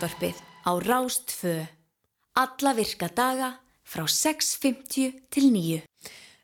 Morgunútvarpið 0.01 0.39
á 0.65 0.73
Rástfö. 0.81 1.55
Alla 2.33 2.71
virka 2.73 3.11
daga 3.13 3.51
frá 3.85 4.07
6.50 4.09 5.27
til 5.29 5.49
9. 5.53 5.83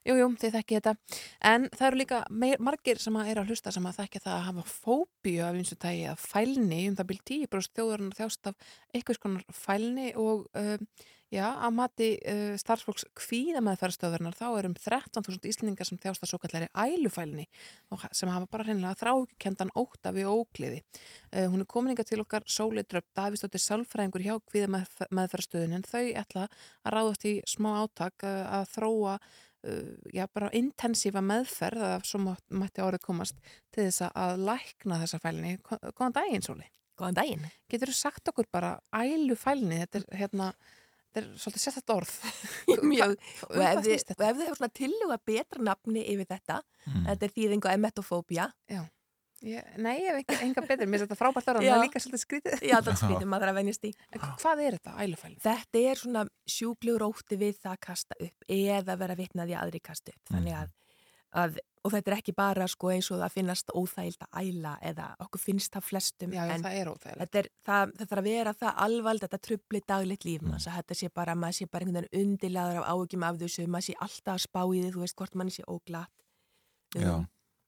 Jú, 0.05 0.17
jú, 0.21 0.27
þið 0.37 0.59
þekki 0.59 0.77
þetta. 0.77 0.93
En 1.41 1.65
það 1.73 1.87
eru 1.87 2.01
líka 2.03 2.19
meir, 2.29 2.61
margir 2.61 3.01
sem 3.01 3.17
að 3.17 3.31
er 3.33 3.41
að 3.41 3.49
hlusta 3.55 3.73
sem 3.73 3.89
að 3.89 4.03
þekki 4.03 4.23
það 4.27 4.35
að 4.35 4.45
hafa 4.51 4.65
fóbíu 4.69 5.41
af 5.47 5.57
eins 5.57 5.73
og 5.73 5.81
tægi 5.87 6.05
að 6.11 6.21
fælni, 6.27 6.83
um 6.91 6.99
það 6.99 7.09
byrjum 7.15 7.27
10% 7.33 7.81
þjóðurinn 7.81 8.13
þjást 8.19 8.51
af 8.53 8.69
einhvers 8.93 9.23
konar 9.25 9.49
fælni 9.65 10.13
og 10.21 10.45
uh, 10.53 10.77
já, 11.33 11.45
að 11.51 11.73
mati 11.77 12.09
uh, 12.21 12.55
starfsfólks 12.61 13.07
kvíða 13.19 13.63
með 13.65 13.81
ferðstöðurnar 13.83 14.37
þá 14.39 14.45
er 14.49 14.69
um 14.69 14.77
13.000 14.79 15.51
íslendingar 15.51 15.89
sem 15.89 16.01
þjást 16.03 16.25
að 16.25 16.31
svo 16.33 16.41
kallari 16.43 16.69
ælufælni 16.73 17.47
sem 18.11 18.31
hafa 18.33 18.51
bara 18.51 18.67
hreinlega 18.69 18.99
þrákendan 19.01 19.73
óta 19.79 20.13
við 20.17 20.31
ógliði. 20.31 20.83
Uh, 21.33 21.47
hún 21.53 21.65
er 21.65 21.71
komininga 21.71 22.07
til 22.07 22.21
okkar 22.23 22.47
Sólei 22.51 22.87
Dröpp, 22.87 23.09
Davíðsdóttir 23.19 23.65
Sálfræðingur 23.65 24.27
hjá 24.27 24.37
kvíða 24.45 24.71
með, 24.77 24.95
meðferðstöðun 25.11 25.81
en 25.81 25.89
þau 25.89 26.05
ætla 26.23 26.47
að 26.47 26.97
ráðast 26.97 27.29
í 27.29 27.35
smá 27.49 27.73
átak 27.83 28.27
uh, 28.27 28.47
að 28.61 28.73
þróa 28.77 29.19
já, 30.15 30.27
bara 30.31 30.53
intensífa 30.55 31.19
meðferð 31.25 31.85
að 31.89 32.05
svo 32.07 32.21
mætti 32.23 32.83
árið 32.85 33.03
komast 33.03 33.39
til 33.75 33.89
þess 33.89 34.05
að 34.13 34.43
lækna 34.47 35.01
þessa 35.03 35.19
fælni. 35.23 35.57
Góðan 35.67 36.15
daginn, 36.21 36.45
Sóli. 36.45 36.69
Góðan 36.97 37.19
daginn. 37.19 37.47
Getur 37.71 37.93
þú 37.93 37.99
sagt 37.99 38.31
okkur 38.31 38.49
bara 38.53 38.77
ælu 38.95 39.37
fælni? 39.39 39.83
Þetta 39.83 40.01
er 40.01 40.21
hérna, 40.23 40.51
þetta 41.17 41.23
er 41.25 41.41
svolítið 41.43 41.65
sett 41.67 41.93
orð. 41.97 42.13
Mjög, 42.93 43.15
og 43.49 43.63
ef 43.67 43.81
þið, 43.87 44.13
hefur 44.27 44.59
svona 44.61 44.73
tilhuga 44.81 45.19
betra 45.33 45.65
nafni 45.73 46.05
yfir 46.13 46.29
þetta, 46.37 46.61
Mm. 46.87 47.01
þetta 47.09 47.27
er 47.27 47.33
þýðing 47.35 47.65
á 47.67 47.71
emetofóbía. 47.75 48.45
Já. 48.71 48.85
Ég, 49.45 49.65
nei, 49.83 49.97
ég 50.01 50.07
hef 50.15 50.21
ekki, 50.23 50.37
enga 50.47 50.63
betur, 50.65 50.87
mér 50.89 51.01
finnst 51.03 51.11
þetta 51.11 51.17
frábært 51.19 51.49
orð, 51.51 51.59
en 51.61 51.67
Já. 51.67 51.71
það 51.75 51.81
er 51.81 51.85
líka 51.89 52.01
svolítið 52.05 52.23
skrítið. 52.23 52.61
Já, 52.63 52.77
þetta 52.79 52.93
er 52.93 52.99
skrítið, 53.03 53.27
maður 53.33 53.43
þarf 53.45 53.53
að 53.53 53.59
venjast 53.59 53.85
í. 53.85 53.91
Hvað 54.23 54.63
er 54.69 54.77
þetta, 54.79 54.95
ælufælni? 55.03 55.39
Þetta 55.45 55.83
er 55.91 56.01
svona 56.05 56.23
sjúklegur 56.55 57.05
ótti 57.09 57.39
við 57.43 57.59
það 57.59 57.73
að 57.75 57.81
kasta 57.89 58.19
upp 58.29 58.47
eða 58.57 58.97
vera 59.03 59.19
vitnaði 59.19 59.57
að 59.59 59.65
aðri 59.67 59.81
kasta 59.91 60.15
upp. 60.15 60.23
Þannig 60.31 60.57
að, 60.63 60.71
að, 61.37 61.59
og 61.85 61.93
þetta 61.95 62.11
er 62.13 62.17
ekki 62.17 62.35
bara 62.37 62.67
sko 62.71 62.91
eins 62.95 63.09
og 63.15 63.21
það 63.21 63.35
finnast 63.35 63.73
óþægild 63.75 64.27
að 64.27 64.41
æla 64.43 64.73
eða 64.91 65.07
okkur 65.25 65.43
finnst 65.43 65.73
það 65.75 65.87
flestum. 65.89 66.35
Já, 66.37 66.43
en 66.55 66.65
það 66.65 66.79
er. 66.81 66.91
Þetta 67.23 67.41
er, 67.43 67.49
það, 67.69 67.95
þetta 67.95 68.11
þarf 68.13 68.23
að 68.23 68.29
vera 68.31 68.55
það 68.63 68.83
alvald, 68.87 69.25
þetta 69.27 69.43
trubli 69.49 69.83
daglitt 69.93 70.27
líf 70.29 70.49
að 70.51 70.67
þetta 70.67 70.99
sé 71.01 71.13
bara, 71.21 71.39
maður 71.39 71.59
sé 71.61 71.69
bara 71.71 71.87
einhvern 71.87 72.07
veginn 72.07 72.27
undirlaður 72.27 72.83
af 72.83 72.91
áhugjum 72.93 73.29
af 73.29 73.41
þessu, 73.43 73.69
maður 73.71 73.89
sé 73.89 73.97
alltaf 74.09 74.35
að 74.37 74.45
spá 74.47 74.61
í 74.65 74.83
þið, 74.83 74.93
þú 74.97 75.05
veist 75.05 75.19
hvort 75.21 75.39
manni 75.41 75.57
sé 75.57 75.67
óglatt. 75.67 76.13
Já, 76.97 77.17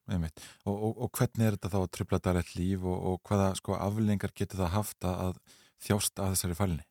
einmitt. 0.08 0.44
Og, 0.64 0.74
og, 0.74 0.92
og 1.04 1.10
hvernig 1.18 1.46
er 1.46 1.56
þetta 1.58 1.72
þá 1.74 1.80
að 1.82 1.90
trubla 1.98 2.20
daglegt 2.24 2.54
líf 2.56 2.84
og, 2.86 3.00
og 3.12 3.24
hvaða 3.28 3.48
sko 3.58 3.78
aflengar 3.78 4.34
getur 4.34 4.62
það 4.62 4.76
haft 4.76 5.08
að 5.08 5.24
að 5.28 5.42
þjást 5.84 6.22
að 6.22 6.34
þessari 6.34 6.58
fælni? 6.58 6.86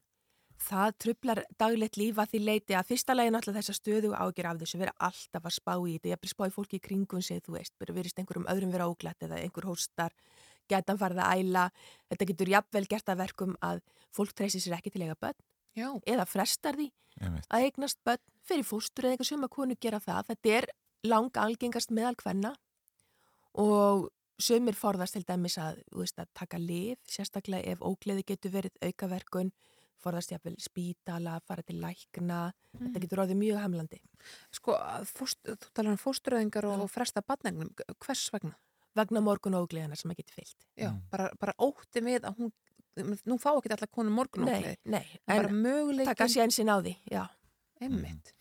Það 0.67 0.95
trublar 1.03 1.41
daglegt 1.59 1.97
líf 1.99 2.19
að 2.19 2.33
því 2.33 2.41
leiti 2.43 2.75
að 2.77 2.89
fyrsta 2.91 3.15
lagi 3.15 3.31
náttúrulega 3.33 3.61
þessa 3.61 3.75
stöðu 3.77 4.11
ágjur 4.15 4.49
af 4.49 4.59
þessu 4.61 4.81
vera 4.81 4.95
alltaf 5.07 5.47
að 5.47 5.55
spá 5.55 5.73
í 5.77 5.95
þetta, 5.95 6.11
ég 6.11 6.17
er 6.27 6.31
spá 6.31 6.45
í 6.47 6.53
fólki 6.55 6.79
í 6.79 6.83
kringun 6.83 7.25
sig, 7.25 7.41
þú 7.45 7.55
veist, 7.55 7.73
verist 7.79 8.19
einhverjum 8.19 8.47
öðrum 8.51 8.73
vera 8.73 8.89
óglætt 8.91 9.27
eða 9.27 9.39
einhver 9.41 9.69
hóstar, 9.69 10.15
geta 10.67 10.93
hann 10.93 11.01
farið 11.01 11.23
að 11.23 11.43
æla, 11.43 11.67
þetta 12.11 12.29
getur 12.31 12.53
jafnvel 12.53 12.85
gert 12.91 13.11
að 13.13 13.21
verkum 13.23 13.55
að 13.63 13.83
fólk 14.15 14.35
treysi 14.35 14.61
sér 14.63 14.77
ekki 14.79 14.93
til 14.93 15.05
eiga 15.05 15.15
börn 15.19 15.39
Já. 15.77 15.89
eða 16.05 16.27
frestar 16.27 16.77
því 16.77 16.91
að 17.47 17.63
eignast 17.63 17.99
börn 18.05 18.23
fyrir 18.47 18.67
fóstur 18.67 19.07
eða 19.07 19.15
eitthvað 19.15 19.31
sem 19.31 19.47
að 19.47 19.53
konu 19.55 19.77
gera 19.79 20.01
það, 20.03 20.29
þetta 20.33 20.53
er 20.57 20.69
lang 21.07 21.39
algengast 21.39 21.93
meðal 21.95 22.15
hvenna 22.19 22.53
og 23.57 24.09
sömur 24.41 24.77
forðast 24.77 25.17
til 25.17 25.25
dæmis 25.25 25.57
að, 25.61 25.81
veist, 25.95 26.19
að 26.21 26.29
taka 26.37 26.59
lif, 26.61 26.99
sérstaklega 27.09 27.73
ef 27.73 27.81
ógleði 27.85 28.25
getur 28.27 28.53
verið 28.53 28.77
aukaverkun, 28.85 29.51
forðast 30.03 30.31
jafnvel 30.31 30.55
spítala, 30.61 31.39
fara 31.47 31.63
til 31.63 31.79
lækna, 31.81 32.51
þetta 32.77 32.93
Mm. 32.93 33.01
getur 33.03 33.21
orðið 33.23 33.37
mjög 33.41 33.57
hamlandi. 33.63 33.99
Sko, 34.53 34.75
að 34.77 35.05
fóst, 35.09 35.39
þú 35.43 35.71
talar 35.73 35.91
um 35.95 35.97
fósturöðingar 35.97 36.65
og, 36.69 36.81
og 36.85 36.89
fresta 36.93 37.21
badnegnum, 37.25 37.71
hvers 38.05 38.29
vegna? 38.31 38.53
Vegna 38.95 39.21
morgun 39.21 39.53
ógleðina 39.57 39.95
sem 39.97 40.11
að 40.11 40.17
getur 40.23 40.35
fyllt. 40.39 40.67
Já, 40.77 40.91
bara, 41.11 41.29
bara 41.39 41.53
ótti 41.59 42.01
við 42.01 42.21
að 42.25 42.37
hún, 42.37 42.51
nú 43.25 43.37
fá 43.41 43.51
ekki 43.57 43.71
allar 43.73 43.89
konur 43.93 44.11
morgun 44.13 44.45
Nei, 44.45 44.75
nei, 44.85 45.03
bara 45.25 45.49
en 45.49 45.61
möguleikin. 45.61 46.05
taka 46.13 46.25
sénsinn 46.27 46.69
á 46.69 46.77
því, 46.81 46.95
já. 47.11 47.27
Einmitt. 47.81 48.33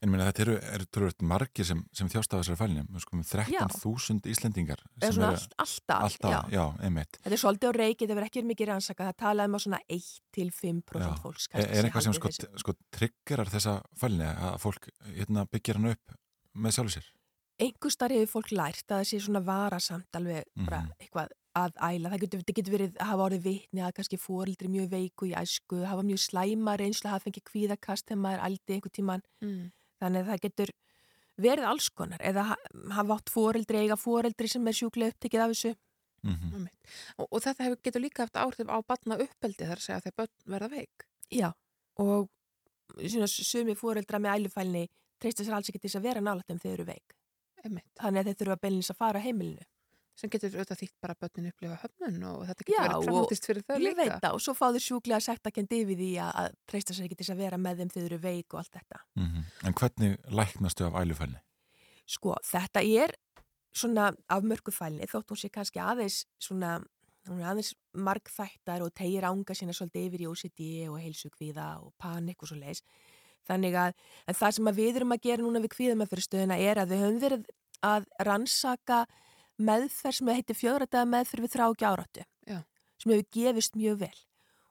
En 0.00 0.10
meina, 0.12 0.28
þetta 0.30 0.42
eru, 0.44 0.52
eru 0.76 0.84
tölvöld 0.94 1.22
margir 1.26 1.66
sem, 1.66 1.80
sem 1.92 2.06
þjást 2.08 2.30
af 2.36 2.42
þessari 2.44 2.58
fælni, 2.60 2.82
við 2.86 3.00
sko 3.02 3.16
13.000 3.18 4.28
Íslendingar. 4.30 4.78
Eru- 5.02 5.24
allt- 5.26 5.56
alltaf, 5.58 6.02
Alltaf, 6.06 6.30
já. 6.30 6.38
já, 6.54 6.64
einmitt. 6.86 7.18
Þetta 7.24 7.34
er 7.34 7.42
svolítið 7.42 7.68
á 7.68 7.72
reiki, 7.74 8.06
þetta 8.06 8.14
verður 8.18 8.28
ekki 8.30 8.44
mikið 8.46 8.68
rannsaka, 8.70 9.08
það 9.08 9.16
talaði 9.24 9.50
um 9.50 9.58
að 9.58 9.64
svona 9.66 9.80
1-5% 9.90 11.22
fólks 11.22 11.48
Er, 11.52 11.66
er 11.66 11.84
eitthvað 11.88 12.06
sem 12.06 12.14
sko, 12.16 12.30
sko 12.62 12.74
triggerar 12.94 13.50
þessa 13.50 13.78
fælni 13.98 14.28
að 14.30 14.58
fólk 14.62 14.88
hérna, 15.16 15.46
byggjar 15.50 15.80
hann 15.80 15.90
upp 15.96 16.16
með 16.54 16.76
sjálfu 16.78 16.94
sér? 16.98 17.08
einhver 17.58 17.90
starf 17.90 18.14
hefur 18.14 18.30
fólk 18.38 18.52
lært 18.54 18.84
að 18.86 19.00
það 19.00 19.06
sé 19.10 19.18
svona 19.18 19.40
varasamt 19.42 20.14
alveg 20.14 20.44
bara 20.62 20.78
Mhm. 20.84 20.92
eitthvað 21.02 21.28
að 21.58 21.72
æla. 21.82 22.10
Það 22.12 22.20
getur, 22.22 22.42
það 22.46 22.54
getur 22.54 22.74
verið 22.78 22.92
að 23.02 23.06
hafa 23.08 23.24
orðið 23.26 23.42
vitni 23.42 23.80
að 23.82 23.94
kannski 23.96 24.16
fóreldri 24.22 24.68
mjög 24.70 24.88
veiku 24.92 25.26
í 25.26 25.34
æsku, 25.34 25.84
hafa 25.84 26.02
mjög 26.06 26.20
slæma 26.22 26.76
reynslu, 26.78 27.10
hafa 27.10 27.24
fengið 27.26 27.42
kvíðakast 27.50 28.06
þegar 28.06 28.22
maður 28.22 28.44
ældi 28.46 28.74
einhver 28.78 28.92
tíman. 28.94 29.22
Mm. 29.42 29.72
Þannig 30.02 30.24
að 30.24 30.30
það 30.32 30.40
getur 30.46 30.72
verið 31.38 31.68
alls 31.70 31.88
konar 31.94 32.22
eða 32.26 32.44
ha- 32.52 32.62
hafa 32.98 33.16
átt 33.18 33.30
fóreldri, 33.30 33.82
eiga 33.84 33.96
fóreldri 33.98 34.48
sem 34.50 34.66
er 34.66 34.76
sjúklega 34.78 35.14
upptekið 35.14 35.44
af 35.44 35.52
þessu. 35.54 35.74
Einmitt. 36.26 36.90
Og, 37.18 37.26
og 37.30 37.42
þetta 37.44 37.64
hefur, 37.68 37.80
getur 37.86 38.02
líka 38.02 38.24
haft 38.26 38.34
áhrif 38.42 38.66
á 38.70 38.78
batna 38.82 39.18
uppeldi 39.22 39.68
þar 39.68 39.78
að 39.78 39.84
segja 39.84 40.00
þegar 40.06 40.16
börn 40.18 40.52
verða 40.54 40.68
veik. 40.72 41.04
Já, 41.30 41.50
og 42.02 42.28
svona 42.98 43.28
sumi 43.30 43.74
fóreldra 43.78 44.18
með 44.18 44.40
ælufælni 44.42 44.86
treysta 45.22 45.44
sér 45.46 45.54
alls 45.58 45.68
ekki 45.70 45.78
til 45.82 45.90
þess 45.90 46.00
að 46.00 46.08
vera 46.08 46.20
nálægt 46.24 46.48
þegar 46.50 46.62
þau 46.64 46.72
eru 46.72 46.86
veik. 46.88 47.14
Einmitt. 47.64 47.88
Þannig 47.98 48.20
að 48.20 48.28
þeir 48.30 48.38
þurfa 48.42 48.58
beinlins 48.64 48.90
að 48.90 48.98
fara 49.02 49.22
heimilinu. 49.22 49.66
Sem 50.18 50.30
getur 50.32 50.50
auðvitað 50.56 50.80
þýtt 50.80 50.94
bara 51.04 51.14
að 51.14 51.20
börnin 51.22 51.50
upplifa 51.52 51.76
höfnun 51.84 52.22
og 52.26 52.40
þetta 52.48 52.64
getur 52.64 52.74
Já, 52.74 52.80
verið 52.82 52.96
og 52.96 53.04
traumatist 53.06 53.44
fyrir 53.46 53.62
þau 53.68 53.74
ég 53.76 53.84
líka. 53.84 53.98
veit 54.00 54.14
það 54.24 54.32
og 54.34 54.42
svo 54.42 54.54
fá 54.58 54.64
þau 54.74 54.80
sjúklega 54.82 55.20
sagt 55.22 55.46
að 55.46 55.54
kendi 55.58 55.78
yfir 55.84 55.98
því 56.00 56.08
að, 56.24 56.32
að 56.42 56.56
treysta 56.72 56.96
sér 56.96 57.06
ekki 57.06 57.18
til 57.20 57.28
að 57.34 57.42
vera 57.44 57.60
með 57.62 57.82
þeim 57.82 57.92
þegar 57.94 58.02
þau 58.02 58.08
eru 58.10 58.18
veik 58.24 58.54
og 58.56 58.62
allt 58.62 58.78
þetta. 58.80 59.00
Mm 59.14 59.44
En 59.68 59.76
hvernig 59.78 60.16
læknastu 60.40 60.86
af 60.88 60.98
ælufælni? 60.98 61.38
Sko, 62.08 62.34
þetta 62.50 62.82
er 62.82 63.14
svona 63.78 64.08
afmörkufælni 64.32 65.06
þótt 65.06 65.30
hún 65.30 65.38
sé 65.38 65.50
kannski 65.54 65.78
aðeins 65.82 66.24
svona, 66.42 66.78
hún 67.28 67.38
er 67.42 67.52
aðeins 67.52 67.74
margþættar 67.94 68.82
og 68.82 68.90
tegir 68.96 69.26
ánga 69.28 69.54
sína 69.54 69.76
svolítið 69.76 70.08
yfir 70.08 70.24
í 70.24 70.28
OCD 70.32 70.62
og 70.88 70.98
heilsugvíða 71.02 71.68
og 71.84 71.92
panik 72.00 72.42
og 72.42 72.50
svo 72.50 72.58
leis. 72.58 72.82
Þannig 73.48 73.76
að, 73.78 73.94
en 74.26 74.34
það 74.34 74.54
sem 74.56 74.70
að 74.72 74.80
við 74.82 74.96
erum 74.98 75.14
að 75.14 75.22
gera 75.28 75.44
núna 75.44 75.62
við 75.62 75.74
kvíðamæðfyrirstöðuna 75.76 76.58
er 76.58 76.82
að 76.82 76.90
við 76.92 77.04
höfum 77.04 77.20
verið 77.22 77.46
að 77.86 78.08
rannsaka 78.26 79.06
meðferð 79.58 80.18
sem 80.20 80.32
heitir 80.32 80.58
fjögradaða 80.58 81.10
meðferð 81.12 81.46
við 81.46 81.54
þráki 81.56 81.86
áráttu 81.88 82.24
Já. 82.48 82.62
sem 83.02 83.12
hefur 83.12 83.28
gefist 83.34 83.78
mjög 83.78 84.00
vel 84.04 84.18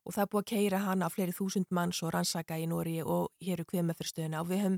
og 0.08 0.16
það 0.16 0.24
er 0.24 0.32
búið 0.32 0.44
að 0.44 0.52
keira 0.54 0.82
hana 0.86 1.08
á 1.08 1.14
fleiri 1.14 1.36
þúsund 1.36 1.72
manns 1.76 2.00
og 2.04 2.14
rannsaka 2.16 2.58
í 2.58 2.68
Nóri 2.72 3.02
og 3.04 3.28
hér 3.44 3.60
er 3.60 3.68
kvíðamæðfyrirstöðuna 3.68 4.42
og 4.42 4.52
við 4.52 4.64
höfum 4.64 4.78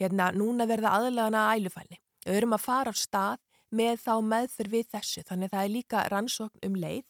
hérna 0.00 0.30
núna 0.32 0.66
verða 0.70 0.94
aðlegana 0.96 1.42
að 1.50 1.60
ælufælni. 1.60 1.98
Við 2.24 2.38
erum 2.38 2.56
að 2.56 2.64
fara 2.64 2.92
á 2.92 2.96
stað 2.96 3.42
með 3.72 4.00
þá 4.00 4.14
meðferð 4.32 4.76
við 4.76 4.88
þessu 4.94 5.24
þannig 5.28 5.50
að 5.50 5.56
það 5.56 5.66
er 5.66 5.74
líka 5.76 6.04
rannsókn 6.12 6.64
um 6.68 6.78
leið 6.80 7.04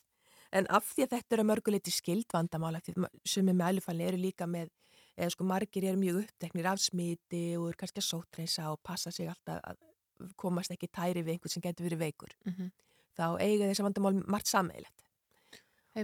en 0.53 0.69
af 0.75 0.91
því 0.91 1.07
að 1.07 1.15
þetta 1.17 1.37
eru 1.37 1.47
mörguleiti 1.49 1.95
skild 1.95 2.35
vandamála 2.35 2.83
því 2.83 3.09
sumi 3.29 3.55
með 3.55 3.77
ælufælni 3.77 4.09
eru 4.09 4.21
líka 4.21 4.49
með 4.51 4.71
eða 5.17 5.33
sko 5.35 5.47
margir 5.47 5.87
eru 5.87 6.01
mjög 6.01 6.23
uppteknir 6.25 6.69
af 6.69 6.83
smiti 6.83 7.45
og 7.59 7.71
eru 7.71 7.79
kannski 7.79 8.03
að 8.03 8.09
sótreisa 8.09 8.69
og 8.73 8.81
passa 8.85 9.13
sig 9.15 9.31
alltaf 9.31 9.61
að 9.63 9.81
komast 10.37 10.75
ekki 10.75 10.89
tæri 10.89 11.23
við 11.23 11.37
einhvern 11.37 11.55
sem 11.55 11.65
getur 11.65 11.89
verið 11.89 12.05
veikur. 12.07 12.35
Mhm. 12.47 12.71
Þá 13.19 13.27
eiga 13.41 13.69
þessi 13.69 13.85
vandamál 13.85 14.27
margt 14.27 14.49
sameigilegt. 14.49 15.03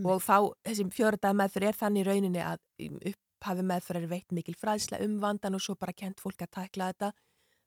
Og 0.05 0.20
þá 0.20 0.53
þessi 0.65 0.85
fjóradag 0.93 1.35
meðferð 1.35 1.69
er 1.70 1.78
þannig 1.81 2.05
í 2.05 2.09
rauninni 2.09 2.43
að 2.45 2.59
upphafi 3.12 3.65
meðferð 3.65 4.03
er 4.03 4.12
veitt 4.12 4.32
mikil 4.36 4.55
fræðsla 4.55 5.01
um 5.01 5.19
vandan 5.23 5.55
og 5.55 5.65
svo 5.65 5.74
bara 5.81 5.93
kent 5.97 6.20
fólk 6.20 6.45
að 6.45 6.53
tækla 6.59 6.93
þetta 6.93 7.12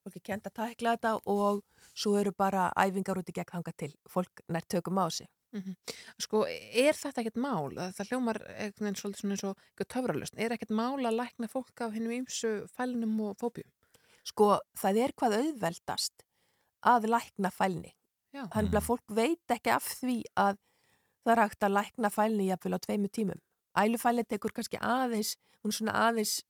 fólk 0.01 0.17
er 0.17 0.25
kent 0.25 0.49
að 0.49 0.57
tækla 0.57 0.95
þetta 0.95 1.11
og 1.29 1.61
svo 1.93 2.15
eru 2.19 2.33
bara 2.37 2.69
æfingar 2.79 3.19
út 3.21 3.29
í 3.29 3.35
gegn 3.35 3.53
þanga 3.53 3.73
til 3.77 3.91
fólk 4.09 4.43
nær 4.49 4.65
tökum 4.69 5.01
á 5.01 5.05
sig. 5.11 5.27
Mhm. 5.51 5.75
Sko, 6.17 6.45
er 6.47 6.95
þetta 6.95 7.21
ekkert 7.21 7.41
mál? 7.43 7.75
Það 7.75 8.09
hljómar 8.09 8.39
veginn 8.79 8.95
svolítið 8.95 9.31
eins 9.31 9.43
og 9.43 9.57
eitthvað 9.57 9.91
töfralösn. 9.93 10.39
Er 10.39 10.55
ekkert 10.55 10.71
mál 10.71 11.03
að 11.03 11.17
lækna 11.19 11.49
fólk 11.51 11.81
af 11.81 11.93
hennum 11.93 12.15
ýmsu 12.23 12.67
fælnum 12.71 13.19
og 13.19 13.37
fóbjum? 13.37 13.67
Sko, 14.23 14.59
það 14.77 15.01
er 15.03 15.11
hvað 15.11 15.37
auðveldast 15.41 16.23
að 16.83 17.07
lækna 17.11 17.51
fælni. 17.51 17.93
Já. 18.33 18.45
Þannig 18.53 18.77
að 18.79 18.85
fólk 18.87 19.03
veit 19.17 19.53
ekki 19.55 19.71
af 19.75 19.83
því 19.99 20.17
að 20.39 20.57
það 21.25 21.31
er 21.35 21.41
hægt 21.43 21.63
að 21.67 21.75
lækna 21.77 22.09
fælni 22.09 22.47
jafnvel 22.47 22.77
á 22.77 22.79
tveimu 22.85 23.09
tímum. 23.11 23.41
Ælufælni 23.77 24.23
tekur 24.27 24.51
kannski 24.55 24.77
aðeins, 24.81 25.35
hún 25.63 25.71
er 25.71 25.77
svona 25.77 25.93
aðeins 26.07 26.41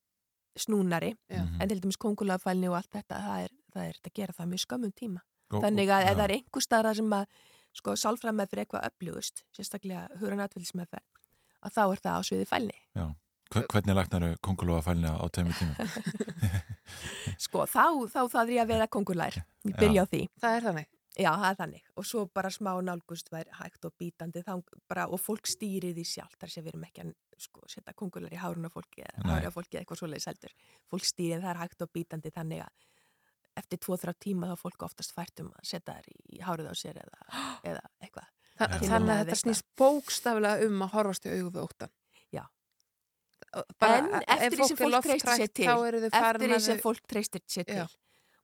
snúnari, 0.58 1.16
Já. 1.30 1.42
en 1.62 1.70
til 1.70 1.80
dæmis 1.82 1.98
kongulafælni 1.98 2.68
og 2.70 2.76
allt 2.78 2.92
þetta, 2.92 3.18
það 3.24 3.44
er, 3.46 3.52
það 3.74 3.88
er 3.90 4.00
að 4.04 4.14
gera 4.14 4.34
það 4.38 4.50
mjög 4.52 4.64
skömmum 4.66 4.94
tíma. 4.94 5.22
Og- 5.52 5.64
Þannig 5.64 5.90
að 5.90 6.02
ef 6.04 6.10
já. 6.10 6.16
það 6.16 6.24
er 6.30 6.34
einhver 6.36 6.62
staðar 6.66 6.96
sem 6.96 7.10
að 7.14 7.26
sko 7.74 7.92
sálfræð 7.96 8.36
með 8.36 8.50
fyrir 8.52 8.66
eitthvað 8.66 8.88
öflugust, 8.90 9.44
sérstaklega 9.56 10.08
huranatvillis 10.20 10.74
með 10.76 10.88
fyrir, 10.92 11.08
að 11.64 11.72
þá 11.76 11.82
er 11.92 12.00
það 12.04 12.18
á 12.18 12.22
sviði 12.28 12.48
fælni. 12.48 12.78
Já. 12.96 13.06
Hver- 13.52 13.68
Hvernig 13.72 13.96
læknaru 13.98 14.30
kongulóa 14.46 14.82
fælni 14.86 15.10
á 15.12 15.26
tveimur 15.28 15.56
tímum? 15.60 15.76
Sko, 17.46 17.66
þá, 17.68 17.84
þá 18.12 18.38
er 18.44 18.52
ég 18.56 18.62
að 18.64 18.72
vera 18.74 18.88
kongulær. 18.92 19.38
Ég 19.68 19.76
byrja 19.78 20.02
Já. 20.02 20.06
á 20.08 20.12
því. 20.12 20.22
Það 20.42 20.58
er 20.58 20.66
þannig? 20.68 20.90
Já, 21.20 21.32
það 21.36 21.50
er 21.50 21.58
þannig. 21.60 21.84
Og 22.00 22.06
svo 22.08 22.22
bara 22.32 22.50
smá 22.56 22.72
nálgust 22.88 23.28
væri 23.34 23.52
hægt 23.58 23.84
og 23.88 23.94
bítandi 24.00 24.44
þá 24.48 24.54
bara, 24.88 25.10
og 25.12 25.20
fólk 25.20 25.50
stýrið 25.52 25.98
því 26.00 26.06
sjálf 26.08 26.38
þar 26.40 26.54
sem 26.54 26.64
við 26.64 26.72
erum 26.72 26.86
ekki 26.88 27.04
að 27.04 27.12
sko, 27.42 27.66
setja 27.68 27.94
kongular 28.00 28.32
í 28.32 28.40
hárun 28.40 28.70
á 28.70 28.72
fólki 28.72 29.04
eða 29.04 29.26
hári 29.28 29.50
á 29.52 29.56
fólki 29.56 29.76
eða 29.76 29.84
eitthvað 29.84 30.00
svoleiðis 30.00 30.30
heldur. 30.32 30.56
Fólk 30.88 31.08
stýrið 31.10 31.44
það 31.44 31.52
er 31.52 31.62
hægt 31.66 31.84
og 31.84 31.92
bítandi 31.92 32.32
þannig 32.32 32.64
að 32.64 32.88
eftir 33.60 33.82
tvo-þrjá 33.84 34.14
tíma 34.24 34.52
þá 34.54 34.56
fólk 34.64 34.86
oftast 34.88 35.12
fært 35.18 35.44
um 35.44 35.50
að 35.52 35.68
setja 35.68 35.98
þær 35.98 36.08
í 36.32 36.40
hárið 36.48 36.72
á 36.72 36.76
sér 36.80 37.02
eða, 37.04 37.20
eða 37.68 37.84
eitthvað. 38.00 38.30
Þannig 38.62 39.12
að 39.12 39.24
þetta 39.26 39.40
snýst 39.42 39.68
bókstaflega 39.80 40.68
um 40.70 40.86
að 40.86 40.94
horfast 40.96 41.28
í 41.28 41.34
augu 41.36 41.50
við 41.52 41.64
óttan. 41.66 41.92
Já. 41.92 42.01
Bara, 43.80 43.98
en 44.00 44.14
ef 44.22 44.30
eftir 44.38 44.58
því 44.62 44.68
sem 44.70 44.78
fólk 44.80 45.04
treystir 45.04 45.32
sér 45.42 45.50
til 45.52 45.66
eftir 46.08 46.48
því 46.48 46.60
sem 46.66 46.78
fólk 46.80 47.02
treystir 47.12 47.42
sér 47.52 47.66
til 47.68 47.82
Já. 47.82 47.88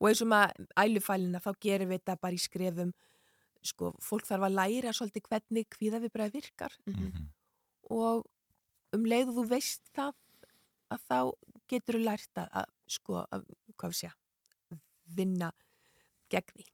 og 0.01 0.07
eins 0.09 0.21
og 0.21 0.27
maður 0.33 0.67
ælufælina 0.83 1.39
þá 1.45 1.51
gerum 1.63 1.89
við 1.93 2.01
þetta 2.01 2.15
bara 2.25 2.35
í 2.35 2.41
skrefum 2.43 2.91
sko, 3.63 3.93
fólk 4.03 4.27
þarf 4.27 4.47
að 4.49 4.57
læra 4.59 4.91
svolítið 4.93 5.29
hvernig 5.29 5.67
hvíða 5.77 6.01
við 6.03 6.11
bara 6.13 6.29
virkar 6.33 6.75
Mhm. 6.85 7.27
og 7.89 8.25
um 8.93 9.03
leið 9.05 9.29
og 9.31 9.35
þú 9.39 9.47
veist 9.49 9.81
það 9.95 10.13
að 10.91 10.99
þá 11.09 11.19
getur 11.67 11.99
lært 11.99 12.35
að, 12.39 12.49
að 12.53 12.65
sko, 12.87 13.23
að, 13.31 13.45
hvað 13.77 13.93
segja, 13.93 14.13
vinna 15.15 15.51
gegn 16.31 16.51
því. 16.53 16.65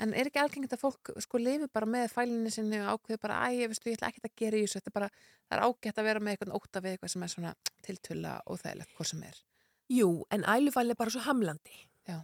En 0.00 0.14
er 0.16 0.30
ekki 0.30 0.40
algengt 0.42 0.74
að 0.74 0.82
fólk 0.82 1.12
sko 1.24 1.40
lifi 1.40 1.68
bara 1.72 1.88
með 1.90 2.08
fælinni 2.14 2.52
sinni 2.54 2.80
og 2.80 2.96
ákveði 2.96 3.20
bara, 3.22 3.38
æ, 3.46 3.60
ég 3.64 3.70
veistu, 3.72 3.90
ég 3.90 3.98
ætla 3.98 4.10
ekkert 4.10 4.28
að 4.30 4.36
gera 4.42 4.58
í 4.58 4.64
þessu, 4.64 4.80
þetta 4.80 4.90
er 4.92 4.96
bara, 4.96 5.08
það 5.48 5.56
er 5.56 5.64
ágætt 5.66 6.00
að 6.00 6.08
vera 6.08 6.24
með 6.24 6.36
eitthvað 6.36 6.56
óta 6.58 6.82
við 6.84 6.96
eitthvað 6.96 7.14
sem 7.14 7.26
er 7.26 7.32
svona 7.34 7.54
tiltulla 7.86 8.34
og 8.46 8.60
þægilegt, 8.62 8.94
hvað 8.96 9.10
sem 9.12 9.24
er. 9.28 9.40
Jú, 9.90 10.10
en 10.30 10.46
ælufælni 10.46 10.94
er 10.94 11.00
bara 11.00 11.14
svo 11.14 11.24
hamlandi. 11.26 11.82
Já. 12.08 12.18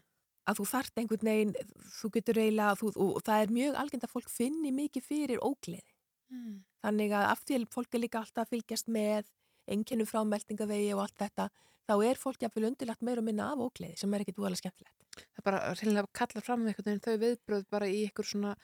Að 0.46 0.60
þú 0.60 0.66
þart 0.70 1.00
einhvern 1.02 1.30
veginn, 1.30 1.54
þú 1.98 2.12
getur 2.14 2.40
eiginlega, 2.40 2.78
þú, 2.80 2.92
og 3.08 3.22
það 3.26 3.44
er 3.44 3.54
mjög 3.58 3.78
algengt 3.82 4.06
að 4.06 4.14
fólk 4.14 4.30
finni 4.30 4.72
mikið 4.74 5.08
fyrir 5.08 5.42
ógleði. 5.42 5.96
Mm. 6.30 6.60
Þannig 6.86 7.14
að 7.18 7.30
af 7.32 7.42
því 7.42 7.58
að 7.58 7.72
fólk 7.74 7.96
er 7.96 8.02
líka 8.02 8.22
alltaf 8.22 8.46
að 8.46 8.52
fylgjast 8.54 8.90
með 8.94 9.30
einkennum 9.66 10.06
frá 10.06 10.20
meldingavegi 10.26 10.92
og 10.94 11.02
allt 11.02 11.18
þetta, 11.24 11.48
þá 11.86 11.94
er 12.08 12.20
fólk 12.20 12.42
jafnvel 12.42 12.68
undirlagt 12.70 13.04
meira 13.06 13.22
og 13.22 13.26
minna 13.28 13.50
af 13.52 13.62
ógleði 13.62 13.96
sem 14.00 14.14
er 14.14 14.24
ekkit 14.24 14.40
úalega 14.42 14.62
skemmtilegt. 14.62 14.94
Það 15.16 15.40
er 15.40 15.46
bara 15.48 15.62
reynilega 15.78 16.12
kallar 16.20 16.44
fram 16.44 16.62
með 16.62 16.72
einhvern 16.72 16.88
veginn 16.90 17.04
þau 17.06 17.16
viðbröð 17.24 17.66
bara 17.72 17.90
í 17.90 18.00
ykkur 18.08 18.28
svona, 18.30 18.54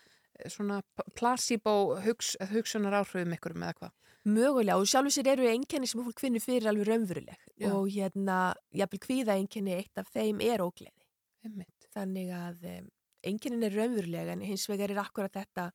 svona 0.52 0.80
placebo 1.18 1.74
hugs, 2.04 2.34
hugsunar 2.52 2.98
áhrifum 3.00 3.36
ykkur 3.36 3.56
með 3.56 3.72
eitthvað. 3.72 3.94
Mögulega 4.22 4.78
og 4.78 4.86
sjálfur 4.86 5.14
sér 5.16 5.32
eru 5.32 5.48
einkenni 5.50 5.88
sem 5.90 6.02
fólk 6.02 6.20
finnur 6.22 6.42
fyrir 6.44 6.68
alveg 6.70 6.86
raunveruleg 6.86 7.38
Já. 7.58 7.72
og 7.74 7.88
hérna, 7.90 8.36
jafnvel 8.70 9.00
kvíða 9.02 9.34
einkenni 9.34 9.74
eitt 9.74 9.98
af 9.98 10.10
þeim 10.14 10.42
er 10.46 10.62
ógleði. 10.62 11.08
Einmitt. 11.42 11.88
Þannig 11.92 12.30
að 12.36 12.68
um, 12.70 12.86
einkennin 13.26 13.66
er 13.66 13.74
raunveruleg 13.74 14.30
en 14.36 14.44
hins 14.46 14.68
vegar 14.70 14.94
er 14.94 15.02
akkurat 15.02 15.34
þetta 15.34 15.72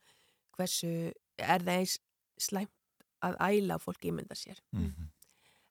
hversu 0.55 0.93
er 1.37 1.65
það 1.65 1.73
eins 1.73 1.97
slæmt 2.39 2.71
að 3.25 3.37
æla 3.49 3.79
fólk 3.81 4.07
ímynda 4.07 4.37
sér. 4.37 4.61
Mhm. 4.75 5.11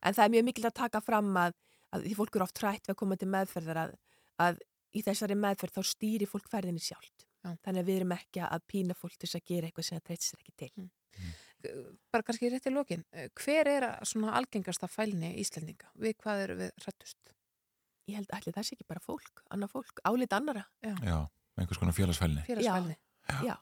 En 0.07 0.17
það 0.17 0.25
er 0.25 0.35
mjög 0.37 0.49
mikil 0.49 0.69
að 0.69 0.77
taka 0.79 1.03
fram 1.05 1.31
að, 1.41 1.57
að 1.95 2.07
því 2.07 2.17
fólk 2.21 2.39
eru 2.39 2.47
oft 2.47 2.59
trætt 2.61 2.87
við 2.87 2.95
að 2.95 3.01
koma 3.03 3.19
til 3.21 3.31
meðferðar 3.33 3.83
að, 3.83 3.97
að 4.47 4.61
í 4.97 5.03
þessari 5.07 5.37
meðferð 5.39 5.79
þá 5.79 5.91
stýri 5.91 6.29
fólk 6.31 6.47
ferðinni 6.53 6.83
sjálft. 6.83 7.27
Já. 7.43 7.53
Þannig 7.67 7.83
að 7.83 7.91
við 7.91 8.01
erum 8.01 8.15
ekki 8.17 8.43
að 8.47 8.65
pína 8.71 8.97
fólk 8.99 9.19
til 9.21 9.31
að 9.31 9.45
gera 9.51 9.69
eitthvað 9.69 9.89
sem 9.89 9.99
það 9.99 10.07
treytir 10.09 10.29
sér 10.29 10.43
ekki 10.43 10.57
til. 10.63 10.89
Mm. 11.17 11.35
Bara 12.13 12.27
kannski 12.27 12.51
rétt 12.53 12.69
í 12.69 12.73
lokin, 12.73 13.05
eh, 13.13 13.29
hver 13.35 13.71
er 13.71 13.87
að 13.89 14.11
svona 14.11 14.35
algengasta 14.39 14.89
fælni 14.91 15.33
Íslendinga? 15.43 15.89
Við 15.99 16.19
hvað 16.23 16.43
eru 16.45 16.59
við 16.61 16.85
rættust? 16.85 17.33
Ég 18.07 18.21
held 18.21 18.31
að 18.31 18.37
allir 18.39 18.55
það 18.55 18.67
sé 18.69 18.77
ekki 18.77 18.87
bara 18.87 19.03
fólk, 19.03 19.43
annað 19.51 19.73
fólk, 19.73 20.03
álit 20.07 20.37
annara. 20.37 20.67
Já. 20.85 20.95
Já, 21.03 21.17
einhvers 21.59 21.81
konar 21.81 21.97
félagsfælni. 21.97 22.45
Félagsfælni. 22.47 22.99
Já. 23.27 23.41
Já. 23.49 23.57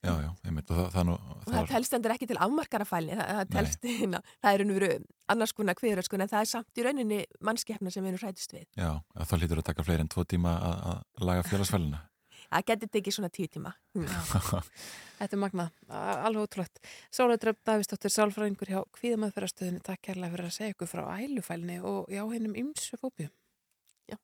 Já, 0.00 0.14
já, 0.16 0.30
einmitt, 0.48 0.70
og 0.72 0.78
það, 0.78 0.86
það, 0.94 1.04
nú, 1.10 1.14
Og 1.34 1.48
það 1.52 1.66
telst 1.68 1.94
endur 1.96 2.12
ekki 2.14 2.26
til 2.30 2.36
afmarkara 2.40 2.86
fælni, 2.88 3.16
það, 3.18 3.32
það 3.36 3.50
telst, 3.52 3.82
hérna, 4.00 4.20
það 4.40 4.54
er 4.54 4.62
unnveru 4.64 4.88
annars 5.34 5.52
konar 5.56 5.76
hver, 5.76 6.00
sko, 6.06 6.16
en 6.16 6.30
það 6.30 6.44
er 6.44 6.48
samt 6.48 6.80
í 6.80 6.86
rauninni 6.86 7.18
mannskefna 7.44 7.92
sem 7.92 8.06
við 8.06 8.14
erum 8.14 8.22
hrætist 8.22 8.54
við. 8.56 8.64
Já, 8.80 8.94
þá 9.28 9.34
hlýtur 9.36 9.60
að 9.60 9.66
taka 9.68 9.84
fleiri 9.84 10.06
en 10.06 10.12
tvo 10.14 10.24
tíma 10.24 10.54
að 10.56 10.86
að 10.90 11.28
laga 11.28 11.44
félagsfælina. 11.50 12.00
Það 12.50 12.64
getur 12.66 12.88
tekið 12.96 13.14
svona 13.14 13.28
tíu 13.30 13.50
tíma. 13.52 13.70
Þetta 15.20 15.28
er 15.28 15.38
magna, 15.38 15.68
alveg 15.92 16.48
ótrúlegt. 16.48 16.80
Sálaðröf 17.14 17.60
Davistóttir 17.68 18.10
Sálfræðingur 18.10 18.72
hjá 18.72 18.80
Kvíðamöðferðarstöðinu, 18.96 19.84
takk 19.86 20.02
kærlega 20.08 20.34
fyrir 20.34 20.48
að 20.48 20.56
segja 20.56 20.74
ykkur 20.74 20.90
frá 20.90 21.04
ælufælni 21.20 21.78
og 21.84 22.10
já, 22.10 22.24
hennum 22.32 22.58
ymsu 22.64 22.98
fóbíum. 22.98 23.30
Já. 24.10 24.18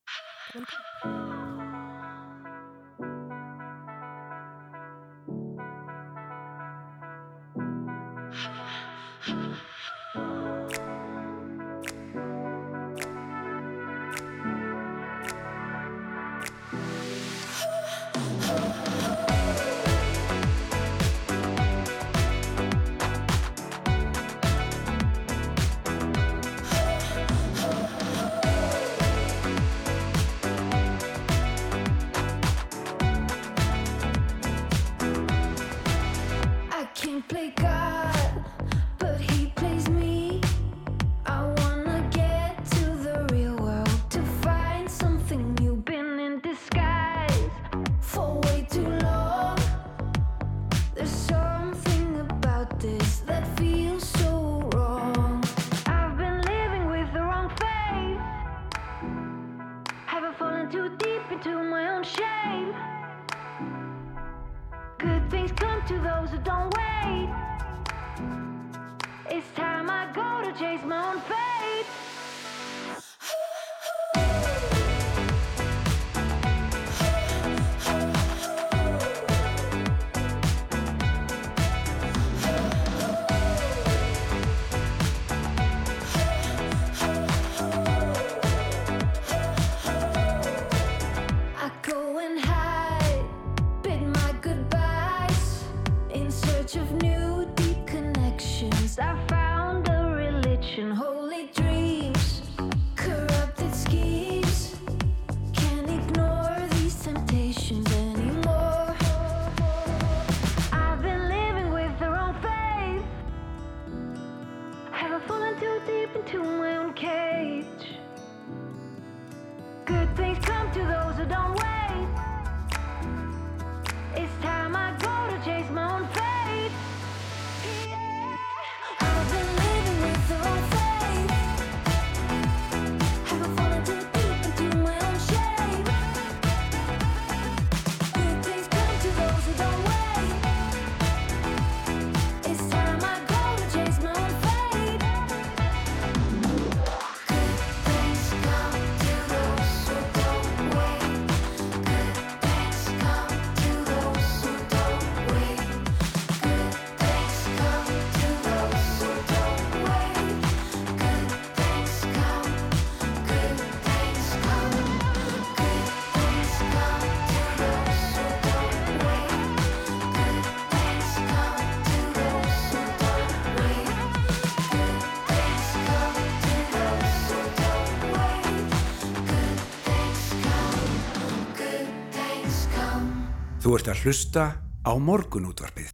Ert 183.77 183.89
að 183.93 184.03
hlusta 184.07 184.43
á 184.89 184.93
morgunútvarpið. 184.97 185.90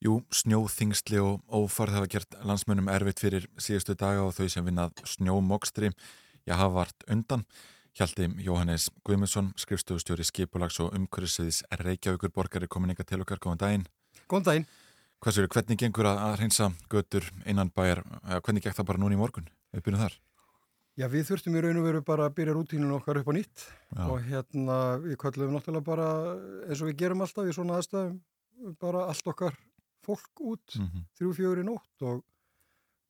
Jú, 0.00 0.20
snjóþingsli 0.30 1.18
og 1.18 1.42
ófarð 1.50 1.96
hafa 1.98 2.10
gert 2.12 2.36
landsmönnum 2.46 2.90
erfitt 2.92 3.20
fyrir 3.20 3.48
síðustu 3.60 3.96
daga 3.98 4.22
og 4.28 4.36
þau 4.36 4.46
sem 4.52 4.64
vinnað 4.64 5.02
snjómokstri 5.10 5.90
já 6.46 6.54
hafa 6.54 6.72
vart 6.76 7.06
undan. 7.10 7.42
Hjalti 7.98 8.30
Jóhannes 8.46 8.88
Guðmundsson, 9.02 9.50
skrifstofustjóri 9.58 10.24
skipulags 10.28 10.78
og 10.80 10.94
umhverfisviðis 10.94 11.64
Reykjavíkur 11.82 12.30
borgari 12.30 12.70
komininga 12.70 13.04
til 13.04 13.20
okkar, 13.24 13.42
góðan 13.42 13.64
daginn. 13.64 13.86
Góðan 14.30 14.46
daginn. 14.46 14.70
Hvað 15.20 15.36
séu, 15.36 15.50
hvernig 15.50 15.82
gengur 15.82 16.08
að, 16.12 16.24
að 16.28 16.40
reynsa 16.44 16.70
götur 16.88 17.26
innan 17.42 17.74
bæjar, 17.74 18.04
eða 18.22 18.40
hvernig 18.46 18.64
gekk 18.68 18.78
það 18.78 18.92
bara 18.92 19.02
núna 19.02 19.18
í 19.18 19.20
morgun? 19.20 19.50
Við 19.74 19.88
byrjum 19.88 20.04
þar. 20.06 20.20
Já, 21.00 21.06
við 21.08 21.22
þurftum 21.30 21.54
í 21.56 21.60
raun 21.64 21.78
og 21.80 21.86
veru 21.86 22.00
bara 22.04 22.26
að 22.28 22.34
byrja 22.36 22.54
rútínun 22.58 22.92
okkar 22.98 23.20
upp 23.22 23.30
á 23.30 23.34
nýtt 23.36 23.62
Já. 23.96 24.02
og 24.10 24.18
hérna 24.26 24.76
við 25.00 25.16
köllum 25.22 25.54
náttúrulega 25.56 25.86
bara 25.86 26.08
eins 26.68 26.82
og 26.82 26.90
við 26.90 26.98
gerum 27.00 27.22
alltaf 27.24 27.48
í 27.48 27.54
svona 27.56 27.78
aðstæðum 27.80 28.18
bara 28.82 29.06
allt 29.08 29.30
okkar 29.32 29.56
fólk 30.04 30.42
út 30.44 30.76
Mhm. 30.76 31.06
þrjú, 31.16 31.30
fjögur 31.38 31.62
í 31.62 31.64
nótt 31.64 32.02
og, 32.04 32.20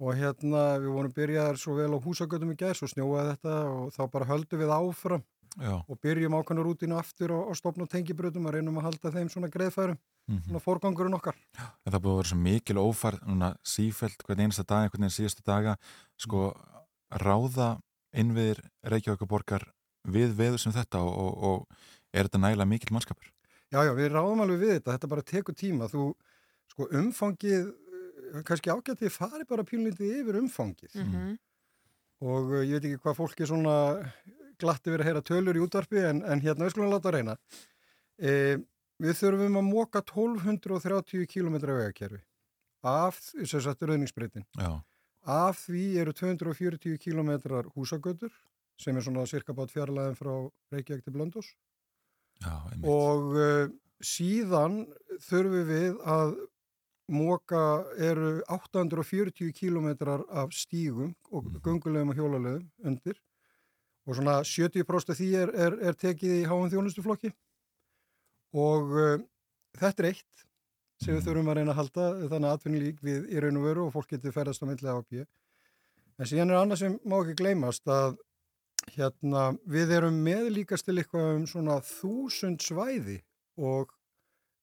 og 0.00 0.14
hérna 0.14 0.78
við 0.78 0.92
vorum 0.94 1.12
byrjaðar 1.12 1.58
svo 1.58 1.74
vel 1.74 1.90
á 1.90 1.98
húsagötum 1.98 2.52
í 2.54 2.56
gær 2.56 2.74
svo 2.78 2.86
snjóaði 2.86 3.34
þetta 3.36 3.56
og 3.74 3.92
þá 3.92 4.02
bara 4.10 4.24
höldum 4.30 4.60
við 4.62 4.70
áfram 4.76 5.22
Já. 5.58 5.82
og 5.88 5.98
byrjum 6.00 6.36
ákvæmna 6.38 6.62
rútínu 6.62 6.94
aftur 6.98 7.32
og, 7.34 7.48
og 7.50 7.56
stopna 7.58 7.86
tengibröðum 7.90 8.46
og 8.46 8.54
reynum 8.54 8.78
að 8.78 8.86
halda 8.86 9.10
þeim 9.18 9.28
svona 9.32 9.50
greiðfærum 9.50 9.98
Mhm. 10.30 10.42
svona 10.46 10.60
forgangurinn 10.62 11.14
okkar 11.18 11.34
En 11.58 11.92
það 11.92 12.02
búið 12.04 12.12
að 12.14 12.18
vera 12.22 12.30
svo 12.30 12.38
mikil 12.38 12.76
ófarð 12.78 13.20
núna 13.26 13.56
sífælt 13.66 14.22
hvern 14.22 14.44
einasta 14.46 14.62
dag, 14.66 14.90
hvern 14.92 15.02
einn 15.08 15.10
síðustu 15.10 15.42
daga 15.42 15.76
sko 16.16 16.54
ráða 17.10 17.80
innviðir 18.16 18.60
Reykjavíkur 18.90 19.28
borgar 19.30 19.64
við 20.08 20.32
veður 20.38 20.58
sem 20.62 20.72
þetta 20.74 21.02
og, 21.04 21.12
og, 21.14 21.44
og 21.44 22.16
er 22.16 22.26
þetta 22.28 22.40
nægilega 22.42 22.70
mikil 22.70 22.94
mannskapur? 22.96 23.28
Já, 23.70 23.84
já, 23.86 23.92
við 23.94 24.08
ráðum 24.14 24.40
alveg 24.42 24.58
við 24.64 24.72
þetta, 24.78 24.94
þetta 24.96 25.10
bara 25.12 25.22
tekur 25.22 25.54
tíma, 25.54 25.86
þú, 25.92 26.08
sko, 26.72 26.88
umfangið, 26.98 27.68
eh, 27.70 28.40
kannski 28.48 28.72
ágættið 28.72 29.12
fari 29.14 29.46
bara 29.46 29.62
pínlítið 29.68 30.16
yfir 30.22 30.40
umfangið 30.40 30.96
Mhm. 31.04 31.36
og 32.20 32.50
uh, 32.50 32.64
ég 32.66 32.80
veit 32.80 32.88
ekki 32.90 33.02
hvað 33.04 33.16
fólk 33.20 33.40
er 33.40 33.46
svona 33.48 33.76
glatt 34.60 34.84
yfir 34.86 35.00
að 35.00 35.06
heyra 35.08 35.22
tölur 35.24 35.56
í 35.56 35.62
útvarpi 35.64 36.02
en, 36.04 36.22
en 36.22 36.40
hérna 36.44 36.66
við 36.66 36.74
skulum 36.74 36.90
láta 36.92 37.08
að 37.08 37.14
reyna. 37.16 37.36
E, 38.20 38.58
við 39.00 39.14
þurfum 39.16 39.56
að 39.56 39.64
móka 39.70 40.02
1230 40.04 41.24
km 41.30 41.56
vegakerfi 41.64 42.20
af, 42.84 43.16
sem 43.46 43.60
sagt, 43.64 43.80
rauðningsbreytin. 43.88 44.44
Já. 44.60 44.82
Af 45.28 45.66
því 45.66 45.84
eru 46.00 46.12
240 46.16 46.98
km 46.98 47.30
húsagötur 47.74 48.32
sem 48.80 48.96
er 48.96 49.04
svona 49.04 49.26
cirka 49.28 49.52
bát 49.52 49.72
fjarlæðin 49.72 50.16
frá 50.16 50.32
Reykjavík 50.72 51.04
til 51.04 51.12
Blöndós 51.12 51.50
og 52.88 53.34
uh, 53.36 53.66
síðan 54.00 54.86
þurfum 55.20 55.66
við 55.68 55.98
að 56.08 56.36
móka 57.10 57.84
eru 57.98 58.38
840 58.48 59.50
kílómetrar 59.52 60.22
af 60.30 60.54
stígum 60.54 61.12
og 61.30 61.50
gungulegum 61.64 62.12
og 62.12 62.16
hjólalegum 62.16 62.70
undir. 62.86 63.18
Og 64.06 64.16
svona 64.16 64.40
70% 64.46 65.12
af 65.12 65.18
því 65.18 65.28
er, 65.42 65.50
er, 65.52 65.76
er 65.90 65.98
tekið 65.98 66.36
í 66.38 66.46
háum 66.48 66.70
þjónustuflokki. 66.72 67.32
Og 68.56 68.94
uh, 68.94 69.18
þetta 69.78 70.06
er 70.06 70.12
eitt 70.14 70.46
sem 71.00 71.16
við 71.16 71.26
þurfum 71.26 71.50
að 71.50 71.60
reyna 71.60 71.74
að 71.74 71.80
halda 71.80 72.08
þannig 72.30 72.48
að 72.48 72.56
atvinnulík 72.56 72.98
við 73.04 73.30
í 73.32 73.42
raun 73.42 73.60
og 73.60 73.68
veru 73.68 73.86
og 73.86 73.94
fólk 73.94 74.10
getur 74.14 74.34
ferðast 74.34 74.64
á 74.64 74.68
milli 74.68 74.92
á 74.92 74.98
B 75.00 75.22
en 76.20 76.28
síðan 76.28 76.52
er 76.52 76.60
annað 76.60 76.82
sem 76.82 76.98
má 77.08 77.16
ekki 77.22 77.38
gleymast 77.40 77.88
að 77.88 78.18
hérna 78.94 79.50
við 79.68 79.94
erum 79.96 80.20
með 80.24 80.50
líkast 80.58 80.88
til 80.88 80.98
eitthvað 81.00 81.34
um 81.38 81.46
svona 81.48 81.80
þúsund 81.84 82.64
svæði 82.64 83.18
og, 83.60 83.92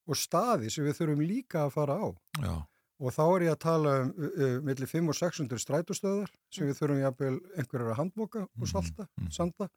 og 0.07 0.17
staði 0.17 0.71
sem 0.73 0.85
við 0.87 0.99
þurfum 0.99 1.23
líka 1.25 1.65
að 1.65 1.75
fara 1.77 1.97
á. 2.01 2.07
Já. 2.41 2.55
og 2.97 3.13
þá 3.13 3.23
er 3.25 3.45
ég 3.47 3.53
að 3.53 3.63
tala 3.65 3.95
um 4.03 4.13
uh, 4.13 4.29
uh, 4.29 4.55
millir 4.65 4.89
5 4.89 5.11
og 5.13 5.19
600 5.19 5.63
strætóstöðar 5.63 6.31
sem 6.53 6.69
við 6.69 6.79
þurfum 6.79 7.03
jafnvel 7.03 7.35
einhverjar 7.55 7.91
að 7.93 7.99
handboka 8.01 8.45
og 8.47 8.71
salta, 8.71 9.09
sanda 9.33 9.69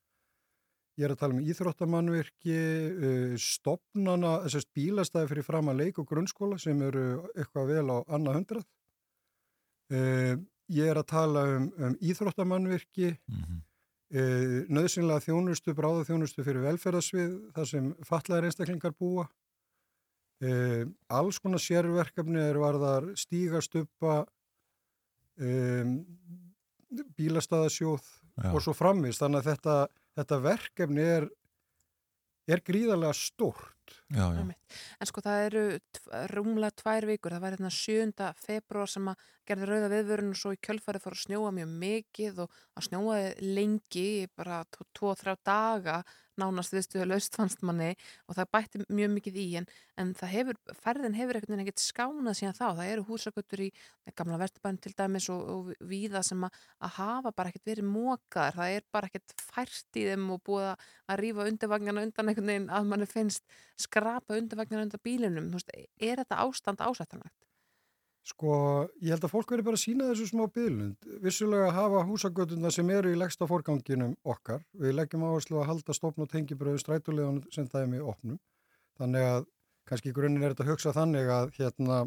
ég 1.00 1.06
er 1.06 1.14
að 1.14 1.20
tala 1.22 1.36
um 1.36 1.40
íþróttamannvirki 1.48 2.58
uh, 2.58 3.32
stopnana, 3.40 4.34
þessast 4.44 4.70
bílastæði 4.76 5.30
fyrir 5.32 5.46
fram 5.46 5.72
að 5.72 5.80
leik 5.82 6.00
og 6.02 6.08
grunnskóla 6.10 6.60
sem 6.60 6.80
eru 6.84 7.06
eitthvað 7.32 7.72
vel 7.72 7.86
á 7.88 7.98
annað 8.12 8.38
hundrað 8.40 8.64
uh, 9.96 10.34
ég 10.70 10.92
er 10.92 11.00
að 11.00 11.10
tala 11.14 11.46
um, 11.56 11.66
um 11.80 11.98
íþróttamannvirki 12.00 13.16
Mhm. 13.16 13.66
Uh, 14.10 14.64
nöðsynlega 14.66 15.22
þjónustu, 15.22 15.70
bráða 15.78 16.02
þjónustu 16.08 16.42
fyrir 16.42 16.64
velferðasvið, 16.64 17.34
þar 17.54 17.68
sem 17.70 17.92
fatlaðir 18.08 18.48
einstaklingar 18.48 18.96
búa. 18.98 19.28
Alls 21.14 21.38
konar 21.38 21.60
sérverkefni 21.62 22.40
er 22.42 22.58
varðar 22.58 23.06
stígastuppa, 23.20 24.24
um, 25.38 25.92
bílastæðasjóð 27.18 28.08
og 28.50 28.62
svo 28.64 28.74
framvist. 28.74 29.20
Þannig 29.22 29.42
að 29.44 29.48
þetta, 29.50 29.76
þetta 30.18 30.40
verkefni 30.44 31.04
er, 31.18 31.28
er 32.50 32.62
gríðarlega 32.66 33.16
stórt. 33.16 33.76
Já, 34.10 34.26
já. 34.34 34.42
En 35.02 35.08
sko 35.08 35.22
það 35.22 35.44
eru 35.48 35.62
rúmlega 36.30 36.76
tvær 36.78 37.06
vikur, 37.08 37.34
það 37.34 37.44
var 37.44 37.54
hérna 37.56 37.70
7. 37.74 38.30
februar 38.38 38.90
sem 38.90 39.10
að 39.10 39.24
gerði 39.50 39.68
rauða 39.70 39.90
viðvörun 39.94 40.32
og 40.34 40.38
svo 40.38 40.52
í 40.54 40.60
kjölfarið 40.62 41.04
fór 41.04 41.16
að 41.16 41.22
snjóa 41.24 41.52
mjög 41.54 41.72
mikið 41.84 42.42
og 42.44 42.58
að 42.78 42.86
snjóaði 42.86 43.50
lengi, 43.58 44.10
bara 44.38 44.60
2-3 44.98 45.36
daga 45.46 46.00
nánast 46.40 46.74
viðstuðu 46.74 47.06
laust 47.10 47.36
fannst 47.36 47.62
manni 47.66 47.90
og 48.26 48.36
það 48.38 48.50
bætti 48.56 48.82
mjög 48.88 49.12
mikið 49.16 49.38
í 49.40 49.46
en, 49.60 49.68
en 50.00 50.12
hefur, 50.32 50.58
ferðin 50.82 51.16
hefur 51.18 51.38
einhvern 51.38 51.54
veginn 51.54 51.64
ekkert 51.66 51.84
skánað 51.84 52.38
síðan 52.40 52.56
þá, 52.58 52.66
það 52.80 52.92
eru 52.94 53.06
húsagötur 53.10 53.64
í 53.66 53.68
gamla 54.18 54.40
vesturbæn 54.40 54.80
til 54.82 54.94
dæmis 54.98 55.28
og, 55.32 55.44
og 55.54 55.70
víða 55.92 56.24
sem 56.26 56.46
að, 56.46 56.58
að 56.80 56.96
hafa 56.96 57.34
bara 57.36 57.52
ekkert 57.52 57.72
verið 57.72 57.90
mókaðar, 57.90 58.58
það 58.58 58.78
er 58.78 58.88
bara 58.96 59.10
ekkert 59.10 59.36
fært 59.40 60.00
í 60.00 60.06
þeim 60.08 60.26
og 60.34 60.42
búið 60.48 60.70
að, 60.72 60.88
rífa 61.20 61.46
undirvagnana 61.50 62.06
undan 62.06 62.32
einhvern 62.32 62.52
veginn 62.54 62.72
að 62.72 62.90
manni 62.90 63.10
finnst 63.10 63.44
skrapa 63.80 64.38
undirvagnana 64.40 64.88
undan 64.88 65.04
bílinum, 65.04 65.52
veist, 65.54 65.72
er 65.74 66.22
þetta 66.22 66.42
ástand 66.46 66.82
ásættanlegt? 66.84 67.49
Sko, 68.28 68.52
ég 69.00 69.14
held 69.14 69.24
að 69.24 69.32
fólk 69.32 69.52
verður 69.54 69.70
bara 69.70 69.78
að 69.78 69.82
sína 69.82 70.08
þessu 70.10 70.26
smá 70.28 70.42
bylund. 70.52 71.06
Vissulega 71.24 71.70
hafa 71.72 72.02
húsagötuna 72.04 72.70
sem 72.74 72.90
eru 72.92 73.14
í 73.14 73.18
leggsta 73.18 73.48
forganginum 73.48 74.12
okkar. 74.28 74.60
Við 74.76 74.94
leggjum 74.98 75.24
áherslu 75.24 75.62
að 75.62 75.70
halda 75.70 75.96
stopn 75.96 76.26
og 76.26 76.30
tengibröðu 76.30 76.82
strætulegan 76.82 77.40
sem 77.54 77.68
dæmi 77.72 78.02
opnum. 78.04 78.38
Þannig 79.00 79.26
að 79.30 79.48
kannski 79.88 80.12
í 80.12 80.16
grunninn 80.16 80.44
er 80.44 80.52
þetta 80.52 80.66
að 80.66 80.72
hugsa 80.74 80.94
þannig 80.94 81.32
að 81.32 81.52
hérna 81.56 82.00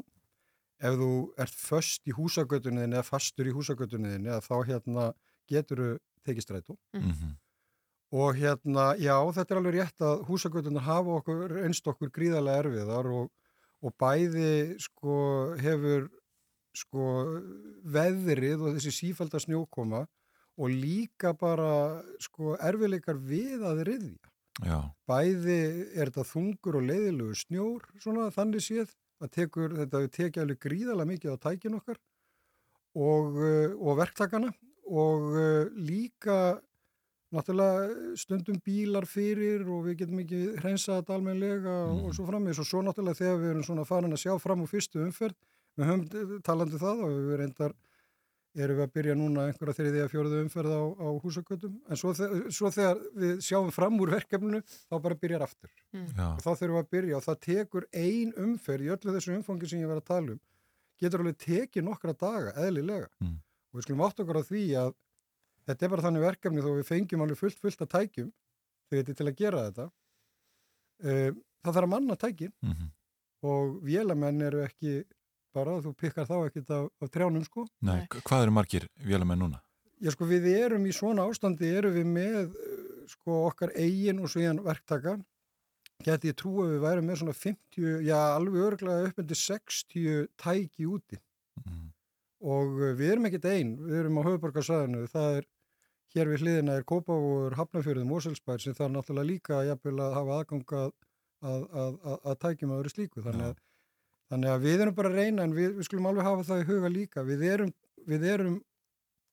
ef 0.83 0.97
þú 0.99 1.11
ert 1.43 1.61
föst 1.63 2.09
í 2.09 2.15
húsagötunniðin 2.15 2.97
eða 2.97 3.07
fastur 3.07 3.49
í 3.49 3.55
húsagötunniðin 3.55 4.29
eða 4.29 4.41
þá 4.45 4.55
hérna 4.69 5.07
getur 5.49 5.81
þú 5.81 5.89
tekið 6.27 6.45
strætu. 6.45 6.77
Mhm. 6.93 7.37
Og 8.13 8.35
hérna, 8.37 8.93
já, 9.01 9.17
þetta 9.33 9.53
er 9.53 9.59
alveg 9.59 9.73
rétt 9.73 10.03
að 10.05 10.19
húsagötunar 10.27 10.85
hafa 10.85 11.15
okkur, 11.17 11.55
einst 11.65 11.87
okkur 11.89 12.11
gríðarlega 12.13 12.61
erfiðar 12.61 13.09
og, 13.09 13.31
og 13.83 13.95
bæði 13.99 14.79
sko 14.81 15.15
hefur 15.59 16.07
sko 16.73 17.07
veðrið 17.93 18.63
og 18.63 18.77
þessi 18.77 18.93
sífælda 18.97 19.41
snjókoma 19.43 20.05
og 20.57 20.69
líka 20.69 21.33
bara 21.37 22.01
sko 22.21 22.55
erfiðleikar 22.61 23.19
við 23.19 23.65
að 23.65 23.83
riðja. 23.89 24.31
Já. 24.61 24.79
Bæði 25.09 25.59
er 25.97 26.11
þetta 26.11 26.25
þungur 26.29 26.77
og 26.77 26.87
leiðilegu 26.89 27.37
snjór, 27.37 27.87
svona 28.01 28.27
þannig 28.33 28.65
séð, 28.65 28.91
að 29.23 29.31
tekur, 29.33 29.73
þetta 29.79 30.03
tekja 30.13 30.43
alveg 30.43 30.59
gríðarlega 30.61 31.09
mikið 31.09 31.33
á 31.33 31.43
tækin 31.47 31.77
okkar 31.79 31.97
og, 32.93 33.39
og 33.79 33.97
verktakana 33.97 34.51
og 34.83 35.33
líka 35.79 36.59
náttúrulega 37.33 38.17
stundum 38.19 38.59
bílar 38.65 39.07
fyrir 39.09 39.63
og 39.67 39.87
við 39.87 40.03
getum 40.03 40.21
ekki 40.23 40.41
hreinsað 40.61 41.01
þetta 41.01 41.17
almenlega 41.17 41.77
og 41.93 42.11
svo 42.15 42.27
framins 42.27 42.61
og 42.61 42.69
svo 42.69 42.83
náttúrulega 42.85 43.19
þegar 43.21 43.41
við 43.41 43.53
erum 43.53 43.65
svona 43.67 43.87
farin 43.89 44.15
að 44.15 44.23
sjá 44.25 44.35
fram 44.41 44.61
úr 44.63 44.71
fyrstu 44.71 45.01
umferð, 45.03 45.35
við 45.77 45.89
höfum 45.89 46.37
talandi 46.45 46.81
það 46.81 47.03
og 47.07 47.17
við 47.17 47.41
reyndar 47.41 47.75
erum 48.53 48.77
við 48.77 48.85
að 48.85 48.93
byrja 48.93 49.13
núna 49.17 49.47
einhverja 49.49 49.77
þriðja 49.79 50.09
fjóruðu 50.11 50.41
umferð 50.43 50.73
á, 50.77 50.81
á 50.93 51.07
húsagötum 51.23 51.77
en 51.89 51.99
svo, 51.99 52.11
þe 52.13 52.27
svo 52.53 52.69
þegar 52.73 52.99
við 53.17 53.39
sjáum 53.47 53.71
fram 53.73 53.97
úr 53.97 54.13
verkefninu 54.13 54.61
þá 54.69 54.95
bara 55.01 55.17
byrjar 55.17 55.45
aftur. 55.47 55.71
Mm. 55.95 56.11
Og 56.13 56.43
þá 56.43 56.49
þurfum 56.51 56.75
við 56.75 56.81
að 56.83 56.91
byrja 56.93 57.17
og 57.17 57.25
það 57.25 57.39
tekur 57.47 57.87
ein 57.97 58.33
umferð 58.45 58.85
í 58.85 58.91
öllu 58.93 59.15
þessu 59.15 59.33
umfangi 59.39 59.71
sem 59.71 59.81
ég 59.81 59.89
var 59.89 60.03
að 60.03 60.09
tala 60.11 60.35
um 60.35 60.41
getur 61.01 61.23
alveg 61.23 61.39
tekið 61.41 61.87
nokkra 61.87 62.13
daga 62.13 62.53
eðlilega. 62.61 63.09
Mm. 63.23 63.39
og 63.73 63.79
við 63.79 63.87
skulum 63.87 64.05
átt 64.05 64.21
okkur 64.21 64.37
á 64.37 64.43
því 64.45 64.63
að 64.83 64.93
þetta 65.67 65.85
er 65.85 65.91
bara 65.93 66.05
þannig 66.07 66.23
verkefni 66.27 66.61
þó 66.65 66.71
við 66.77 66.87
fengjum 66.89 67.23
alveg 67.25 67.39
fullt 67.39 67.59
fullt 67.63 67.81
að 67.85 67.91
tækjum 67.95 68.29
þegar 68.89 69.03
þetta 69.03 69.11
er 69.13 69.19
til 69.21 69.27
að 69.31 69.37
gera 69.41 69.63
þetta. 69.67 69.85
Uh, 71.03 71.31
það 71.63 71.75
þarf 71.77 71.83
að 71.87 71.91
manna 71.95 72.15
tækin 72.19 72.53
Mhm. 72.63 72.89
og 73.43 73.81
vélamenn 73.83 74.41
eru 74.41 74.61
ekki 74.63 75.03
bara, 75.53 75.77
þú 75.83 75.91
pikkar 75.99 76.25
þá 76.25 76.35
ekkit 76.47 76.69
af, 76.71 76.89
af 77.01 77.09
trjánum 77.11 77.43
sko. 77.45 77.67
Nei, 77.81 78.07
hvað 78.07 78.43
eru 78.47 78.51
margir 78.55 78.87
vélamenn 79.03 79.39
núna? 79.43 79.59
Já 80.01 80.11
sko 80.11 80.25
við 80.25 80.47
erum 80.57 80.85
í 80.85 80.91
svona 80.95 81.25
ástandi 81.29 81.69
erum 81.77 81.93
við 81.93 82.05
með 82.07 82.55
uh, 82.55 83.05
sko 83.07 83.43
okkar 83.49 83.71
eigin 83.75 84.19
og 84.23 84.31
síðan 84.31 84.63
verktaka. 84.63 85.17
Geti 86.03 86.31
ég 86.31 86.35
trú 86.35 86.55
að 86.63 86.71
við 86.73 86.81
værum 86.83 87.05
með 87.07 87.19
svona 87.21 87.35
50, 87.37 88.01
já 88.03 88.17
alveg 88.35 88.63
örglega 88.67 89.07
upp 89.11 89.19
undir 89.21 89.37
60 89.39 90.27
tæki 90.41 90.87
úti 90.89 91.19
og 92.43 92.79
uh, 92.79 92.91
við 92.99 93.15
erum 93.15 93.27
ekkert 93.29 93.49
einn, 93.51 93.75
við 93.81 93.99
erum 94.03 94.19
á 94.19 94.27
höfuborgarsæðinu, 94.27 95.05
það 95.11 95.39
er 95.39 95.49
hér 96.13 96.29
við 96.29 96.43
hliðina 96.43 96.77
er 96.77 96.85
Kópavóður, 96.89 97.55
Hafnafjörðum, 97.57 98.09
Moselsbær 98.11 98.61
sem 98.61 98.75
þarf 98.77 98.91
náttúrulega 98.93 99.29
líka 99.29 99.61
jafnvel 99.65 99.95
að 100.03 100.17
hafa 100.19 100.35
aðgang 100.39 100.75
að, 100.77 100.91
að, 101.41 101.63
að, 101.83 101.95
að, 102.19 102.35
tækjum 102.43 102.73
að 102.73 102.81
vera 102.83 102.93
slíku. 102.93 103.23
Þannig 103.25 103.63
þannig 104.33 104.51
að 104.53 104.67
við 104.67 104.83
erum 104.83 104.97
bara 104.99 105.09
að 105.11 105.17
reyna 105.19 105.47
en 105.47 105.55
við, 105.57 105.73
við 105.79 105.87
skulum 105.87 106.09
alveg 106.09 106.27
hafa 106.29 106.45
það 106.49 106.61
í 106.61 106.67
huga 106.69 106.91
líka. 106.93 107.25
Við 107.25 107.45
erum, 107.49 107.73
við 108.09 108.27
erum 108.29 108.59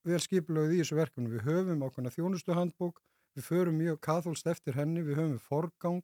vel 0.09 0.21
skipulögð 0.21 0.73
í 0.73 0.81
þessu 0.81 0.97
verkefni, 0.97 1.29
við 1.29 1.45
höfum 1.45 1.85
ákveðna 1.85 2.13
þjónustuhandbók, 2.15 3.01
við 3.37 3.45
förum 3.45 3.77
mjög 3.77 4.01
kathólst 4.01 4.49
eftir 4.49 4.77
henni, 4.77 5.05
við 5.05 5.21
höfum 5.21 5.37
forgang 5.45 6.01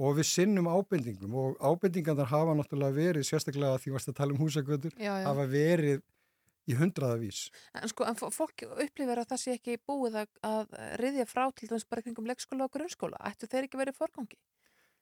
og 0.00 0.14
við 0.18 0.26
sinnum 0.30 0.68
ábendingum 0.72 1.34
og 1.42 1.58
ábendingarnar 1.60 2.30
hafa 2.32 2.54
náttúrulega 2.58 2.96
verið 2.96 3.26
sérstaklega 3.28 3.80
því 3.82 3.92
að 3.98 4.14
tala 4.20 4.34
um 4.36 4.40
húsagötur 4.40 4.94
hafa 5.26 5.44
verið 5.52 6.00
í 6.70 6.76
hundraðavís 6.78 7.40
En 7.74 7.88
sko, 7.90 8.04
en 8.08 8.16
fó- 8.16 8.30
fólk 8.32 8.64
upplifir 8.70 9.18
að 9.20 9.28
það 9.32 9.40
sé 9.42 9.54
ekki 9.58 9.76
búið 9.88 10.20
að, 10.22 10.30
að 10.46 10.78
riðja 11.02 11.26
frá 11.28 11.44
til 11.56 11.68
dæmis 11.72 11.84
bara 11.90 12.04
kringum 12.04 12.28
leikskóla 12.30 12.66
og 12.68 12.72
grunnskóla. 12.76 13.18
Ættu 13.26 13.48
þeir 13.50 13.66
ekki 13.68 13.80
verið 13.80 13.96
forgangi? 13.98 14.38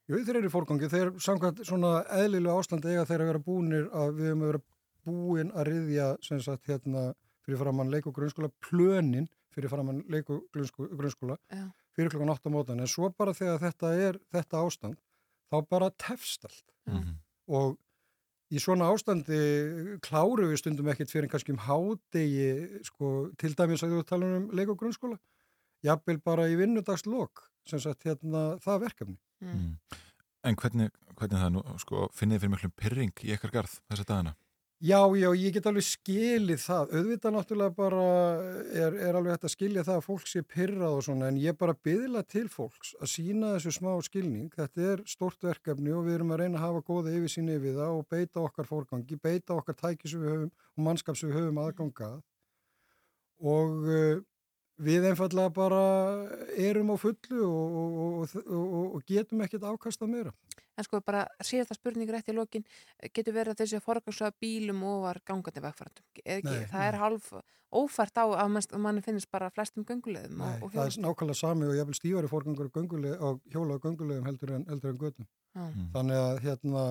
Jú, 0.08 0.22
þeir 0.24 0.38
eru 0.40 0.48
í 0.48 0.52
fórgangi, 0.54 0.88
þeir 0.88 1.10
samkvæmt 1.20 1.58
svona 1.68 1.90
eðlilega 2.16 2.54
ástand 2.56 2.86
eiga 2.88 3.02
þeir 3.04 3.24
að 3.26 3.28
vera 3.32 3.42
búnir 3.44 3.88
að 3.92 4.14
við 4.16 4.30
höfum 4.30 4.44
að 4.46 4.52
vera 4.52 4.62
búin 5.08 5.50
að 5.52 5.68
riðja 5.68 6.06
sem 6.24 6.40
sagt 6.40 6.70
hérna 6.70 7.02
fyrir 7.44 7.60
framann 7.60 7.90
leik 7.92 8.06
og 8.08 8.14
grunnskóla, 8.16 8.48
plönin 8.64 9.28
fyrir 9.52 9.68
framann 9.72 10.00
leik 10.08 10.30
og 10.32 10.46
grunnskóla 10.54 11.36
Já. 11.52 11.66
Fyrir 11.98 12.14
klokkan 12.14 12.30
8 12.36 12.46
á 12.46 12.50
mótan, 12.54 12.80
en 12.80 12.90
svo 12.90 13.10
bara 13.10 13.34
þegar 13.34 13.60
þetta 13.66 13.92
er 13.98 14.22
þetta 14.34 14.62
ástand, 14.62 14.98
þá 15.50 15.58
bara 15.66 15.90
tefst 15.98 16.46
allt. 16.46 16.66
Og 17.48 17.76
í 18.54 18.60
svona 18.62 18.88
ástandi 18.92 19.38
kláru 20.04 20.48
við 20.48 20.62
stundum 20.62 20.88
ekkert 20.92 21.12
fyrir 21.12 21.28
kannski 21.28 21.52
um 21.52 21.60
hádegi 21.66 22.80
sko, 22.86 23.30
til 23.40 23.52
dæmis 23.58 23.84
að 23.84 23.98
þú 23.98 24.04
tala 24.08 24.30
um 24.38 24.48
leik 24.56 24.72
og 24.72 24.78
grunnskóla. 24.80 25.18
Jafnvel 25.84 26.18
bara 26.24 26.48
í 26.50 26.56
vinnudagslok 26.58 27.44
sem 27.68 27.80
sagt 27.82 28.06
hérna 28.08 28.56
það 28.64 28.84
verkefni. 28.86 29.18
Mm. 29.44 29.74
En 30.48 30.56
hvernig, 30.56 30.92
hvernig 31.18 31.42
það 31.42 31.52
nú, 31.54 31.62
sko, 31.82 32.08
finnið 32.16 32.38
þið 32.38 32.42
fyrir 32.44 32.54
miklum 32.54 32.76
pyrring 32.78 33.24
í 33.26 33.34
ykkar 33.34 33.52
garð 33.58 33.74
þessa 33.90 34.06
dagana? 34.08 34.34
Já, 34.78 35.10
já, 35.18 35.26
ég 35.34 35.56
get 35.56 35.64
alveg 35.66 35.82
skilið 35.82 36.60
það. 36.62 36.92
Auðvitað 36.94 37.32
náttúrulega 37.34 37.74
bara 37.74 38.02
er, 38.70 38.94
er 39.08 39.16
alveg 39.18 39.32
hægt 39.34 39.46
að 39.48 39.52
skilja 39.56 39.82
það 39.88 39.96
að 39.98 40.04
fólk 40.06 40.28
sé 40.30 40.42
pyrrað 40.46 40.98
og 41.00 41.02
svona, 41.02 41.30
en 41.32 41.40
ég 41.42 41.56
bara 41.58 41.74
byðla 41.74 42.22
til 42.30 42.44
fólks 42.46 42.92
að 43.02 43.10
sína 43.10 43.56
þessu 43.56 43.72
smá 43.74 43.90
skilning. 44.06 44.52
Þetta 44.54 44.84
er 44.92 45.02
stort 45.10 45.42
verkefni 45.42 45.90
og 45.90 46.06
við 46.06 46.20
erum 46.20 46.30
að 46.30 46.44
reyna 46.44 46.60
að 46.60 46.66
hafa 46.68 46.84
góða 46.92 47.16
yfirsýn 47.18 47.50
yfir 47.56 47.74
það 47.80 47.96
og 47.96 48.06
beita 48.14 48.44
okkar 48.44 48.70
fórgangi, 48.70 49.18
beita 49.18 49.58
okkar 49.58 49.78
tæki 49.82 50.12
sem 50.12 50.22
við 50.22 50.34
höfum 50.36 50.54
og 50.54 50.86
mannskap 50.86 51.18
sem 51.18 51.32
við 51.32 51.40
höfum 51.40 51.60
aðgangað. 51.64 52.16
Og 53.58 53.90
uh, 53.98 54.22
við 54.78 55.08
einfallega 55.10 55.50
bara 55.54 55.82
erum 56.56 56.94
á 56.94 56.96
fullu 57.00 57.42
og, 57.44 57.76
og, 57.82 57.92
og, 58.22 58.36
og, 58.46 58.96
og 58.98 59.04
getum 59.08 59.42
ekkert 59.44 59.66
afkastað 59.68 60.12
meira. 60.14 60.34
En 60.78 60.86
sko 60.86 61.00
bara 61.02 61.24
síðasta 61.42 61.74
spurning 61.74 62.10
rétt 62.12 62.30
í 62.30 62.36
lokin, 62.36 62.64
getur 63.10 63.34
verið 63.34 63.56
að 63.56 63.62
þessi 63.64 63.82
forgangsraða 63.82 64.36
bílum 64.38 64.84
ofar 64.86 65.18
gangandi 65.26 65.62
vegfærandum? 65.64 66.04
Nei, 66.46 66.66
það 66.70 66.84
er 66.84 66.98
halv 67.02 67.30
ófært 67.74 68.16
á 68.16 68.24
að 68.24 68.52
mann, 68.54 68.68
mann 68.84 69.02
finnist 69.04 69.28
bara 69.32 69.50
flestum 69.52 69.84
göngulegum 69.88 70.38
Nei, 70.38 70.54
og, 70.56 70.68
og 70.68 70.76
það 70.76 70.86
er 70.86 71.02
nákvæmlega 71.04 71.40
sami 71.40 71.68
og 71.68 71.74
ég 71.76 71.88
vil 71.90 71.98
stífari 71.98 72.30
á, 72.30 72.70
gönguleg, 72.78 73.18
á 73.18 73.28
hjóla 73.52 73.76
og 73.76 73.84
göngulegum 73.84 74.28
heldur 74.30 74.54
en, 74.56 74.64
heldur 74.70 74.94
en 74.94 75.02
götum. 75.02 75.28
Já. 75.58 75.66
Þannig 75.96 76.22
að 76.22 76.40
hérna, 76.46 76.84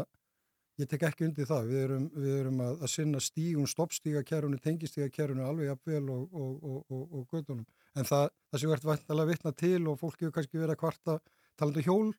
ég 0.77 0.89
tek 0.89 1.05
ekki 1.07 1.25
undir 1.27 1.47
það. 1.49 1.71
Við 1.71 1.83
erum, 1.83 2.05
við 2.13 2.35
erum 2.41 2.61
að, 2.65 2.75
að 2.85 2.91
sinna 2.93 3.21
stígun, 3.23 3.69
stoppstígakerfunu, 3.71 4.59
tengistígakerfunu 4.61 5.45
alveg 5.47 5.71
jafnvel 5.71 6.03
og, 6.13 6.27
og, 6.31 6.53
og, 6.61 6.79
og, 6.93 7.03
og 7.19 7.33
götunum. 7.33 7.65
En 7.97 8.07
það, 8.07 8.29
það 8.51 8.61
sem 8.61 8.73
verður 8.73 8.91
vantilega 8.91 9.31
vitna 9.31 9.53
til 9.57 9.81
og 9.89 9.99
fólk 10.01 10.21
hefur 10.21 10.35
kannski 10.37 10.61
verið 10.61 10.75
að 10.75 10.81
kvarta 10.83 11.17
talandi 11.57 11.83
um 11.83 11.87
hjól, 11.87 12.13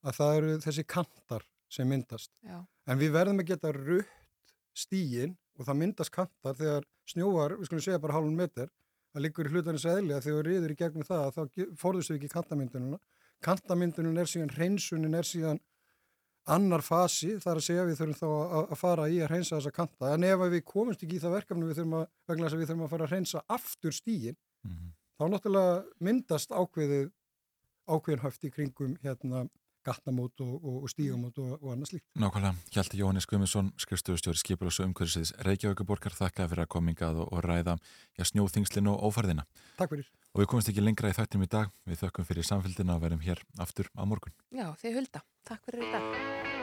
að 0.00 0.16
það 0.16 0.38
eru 0.38 0.56
þessi 0.64 0.86
kantar 0.88 1.46
sem 1.70 1.88
myndast. 1.88 2.32
Já. 2.46 2.58
En 2.88 3.00
við 3.00 3.14
verðum 3.14 3.42
að 3.42 3.52
geta 3.52 3.72
rutt 3.76 4.16
stígin 4.76 5.36
og 5.58 5.66
það 5.68 5.80
myndast 5.82 6.14
kantar 6.14 6.56
þegar 6.56 6.86
snjóar, 7.10 7.56
við 7.58 7.68
skulum 7.68 7.84
segja 7.84 8.00
bara 8.00 8.16
hálfum 8.16 8.38
meter, 8.38 8.70
það 9.12 9.24
liggur 9.26 9.48
í 9.48 9.52
hlutarnis 9.52 9.86
eðli 9.90 10.14
að 10.16 10.26
þegar 10.26 10.38
við 10.38 10.46
riður 10.48 10.72
í 10.72 10.78
gegnum 10.80 11.06
það 11.06 11.26
þá 11.36 11.40
við 11.50 12.14
ekki 12.16 12.32
kantamyndununa. 12.32 13.00
Kantamyndunum 13.44 14.18
er 14.20 14.28
síðan, 14.28 14.52
hreinsunin 14.52 15.16
er 15.16 15.26
síðan 15.26 15.60
annar 16.50 16.82
fasi, 16.82 17.34
þar 17.42 17.60
að 17.60 17.66
segja 17.66 17.86
við 17.88 18.00
þurfum 18.00 18.18
þá 18.20 18.28
að, 18.30 18.64
að 18.74 18.80
fara 18.80 19.08
í 19.10 19.20
að 19.20 19.30
hreinsa 19.30 19.56
þessa 19.56 19.74
kanta. 19.76 20.12
En 20.14 20.24
ef 20.24 20.44
við 20.54 20.64
komumst 20.64 21.04
ekki 21.04 21.18
í 21.18 21.22
það 21.22 21.36
verkefni 21.36 21.68
við 21.68 21.80
þurfum 21.80 21.96
að, 22.00 22.06
vegna 22.30 22.46
þess 22.46 22.56
að 22.56 22.62
við 22.62 22.70
þurfum 22.70 22.86
að 22.86 22.92
fara 22.94 23.06
að 23.06 23.14
hreinsa 23.14 23.42
aftur 23.58 23.96
stígin, 23.96 24.38
þá 25.20 25.24
náttúrulega 25.28 25.74
myndast 26.00 26.54
ákveðið 26.54 27.10
ákveðin 27.90 28.22
höft 28.24 28.44
í 28.46 28.52
kringum 28.54 28.96
hérna 29.02 29.44
gatnamót 29.90 30.44
og, 30.46 30.54
og, 30.56 30.78
og 30.84 30.92
stígamót 30.92 31.40
og, 31.42 31.56
og 31.58 31.74
annað 31.74 31.92
slíkt. 31.92 32.06
Nákvæmlega, 32.22 32.54
Hjalti 32.74 33.00
Jóhannes 33.00 33.28
Guðmundsson, 33.30 33.72
skrifstofustjóri 33.84 34.40
Skipulags 34.40 34.80
og 34.80 34.88
umhverfisins 34.88 35.34
Reykjavíkuborgar, 35.46 36.16
þakkaði 36.16 36.54
fyrir 36.54 36.64
að 36.66 36.72
komingað 36.76 37.20
og, 37.24 37.28
og 37.34 37.44
ræða 37.46 37.76
já, 38.16 38.24
snjóþingslinu 38.32 38.94
og 38.94 39.10
ófærðina. 39.10 39.46
Takk 39.80 39.96
fyrir. 39.96 40.08
Og 40.30 40.44
við 40.44 40.50
komumst 40.52 40.70
ekki 40.70 40.84
lengra 40.84 41.10
í 41.10 41.16
þættinum 41.18 41.48
í 41.48 41.50
dag. 41.50 41.74
Við 41.90 42.04
þökkum 42.04 42.28
fyrir 42.28 42.46
samfélgina 42.46 42.96
og 42.96 43.04
verðum 43.04 43.26
hér 43.26 43.42
aftur 43.58 43.90
á 43.98 44.02
morgun. 44.06 44.36
Já, 44.54 44.70
þið 44.78 45.00
hulda. 45.00 45.26
Takk 45.50 45.66
fyrir 45.66 45.88
í 45.88 45.94
dag. 45.96 46.59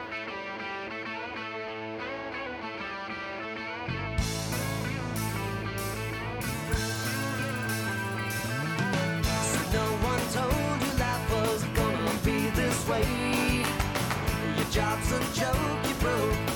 job's 14.77 15.11
a 15.11 15.19
joke 15.33 15.87
you 15.87 15.95
broke. 15.95 16.46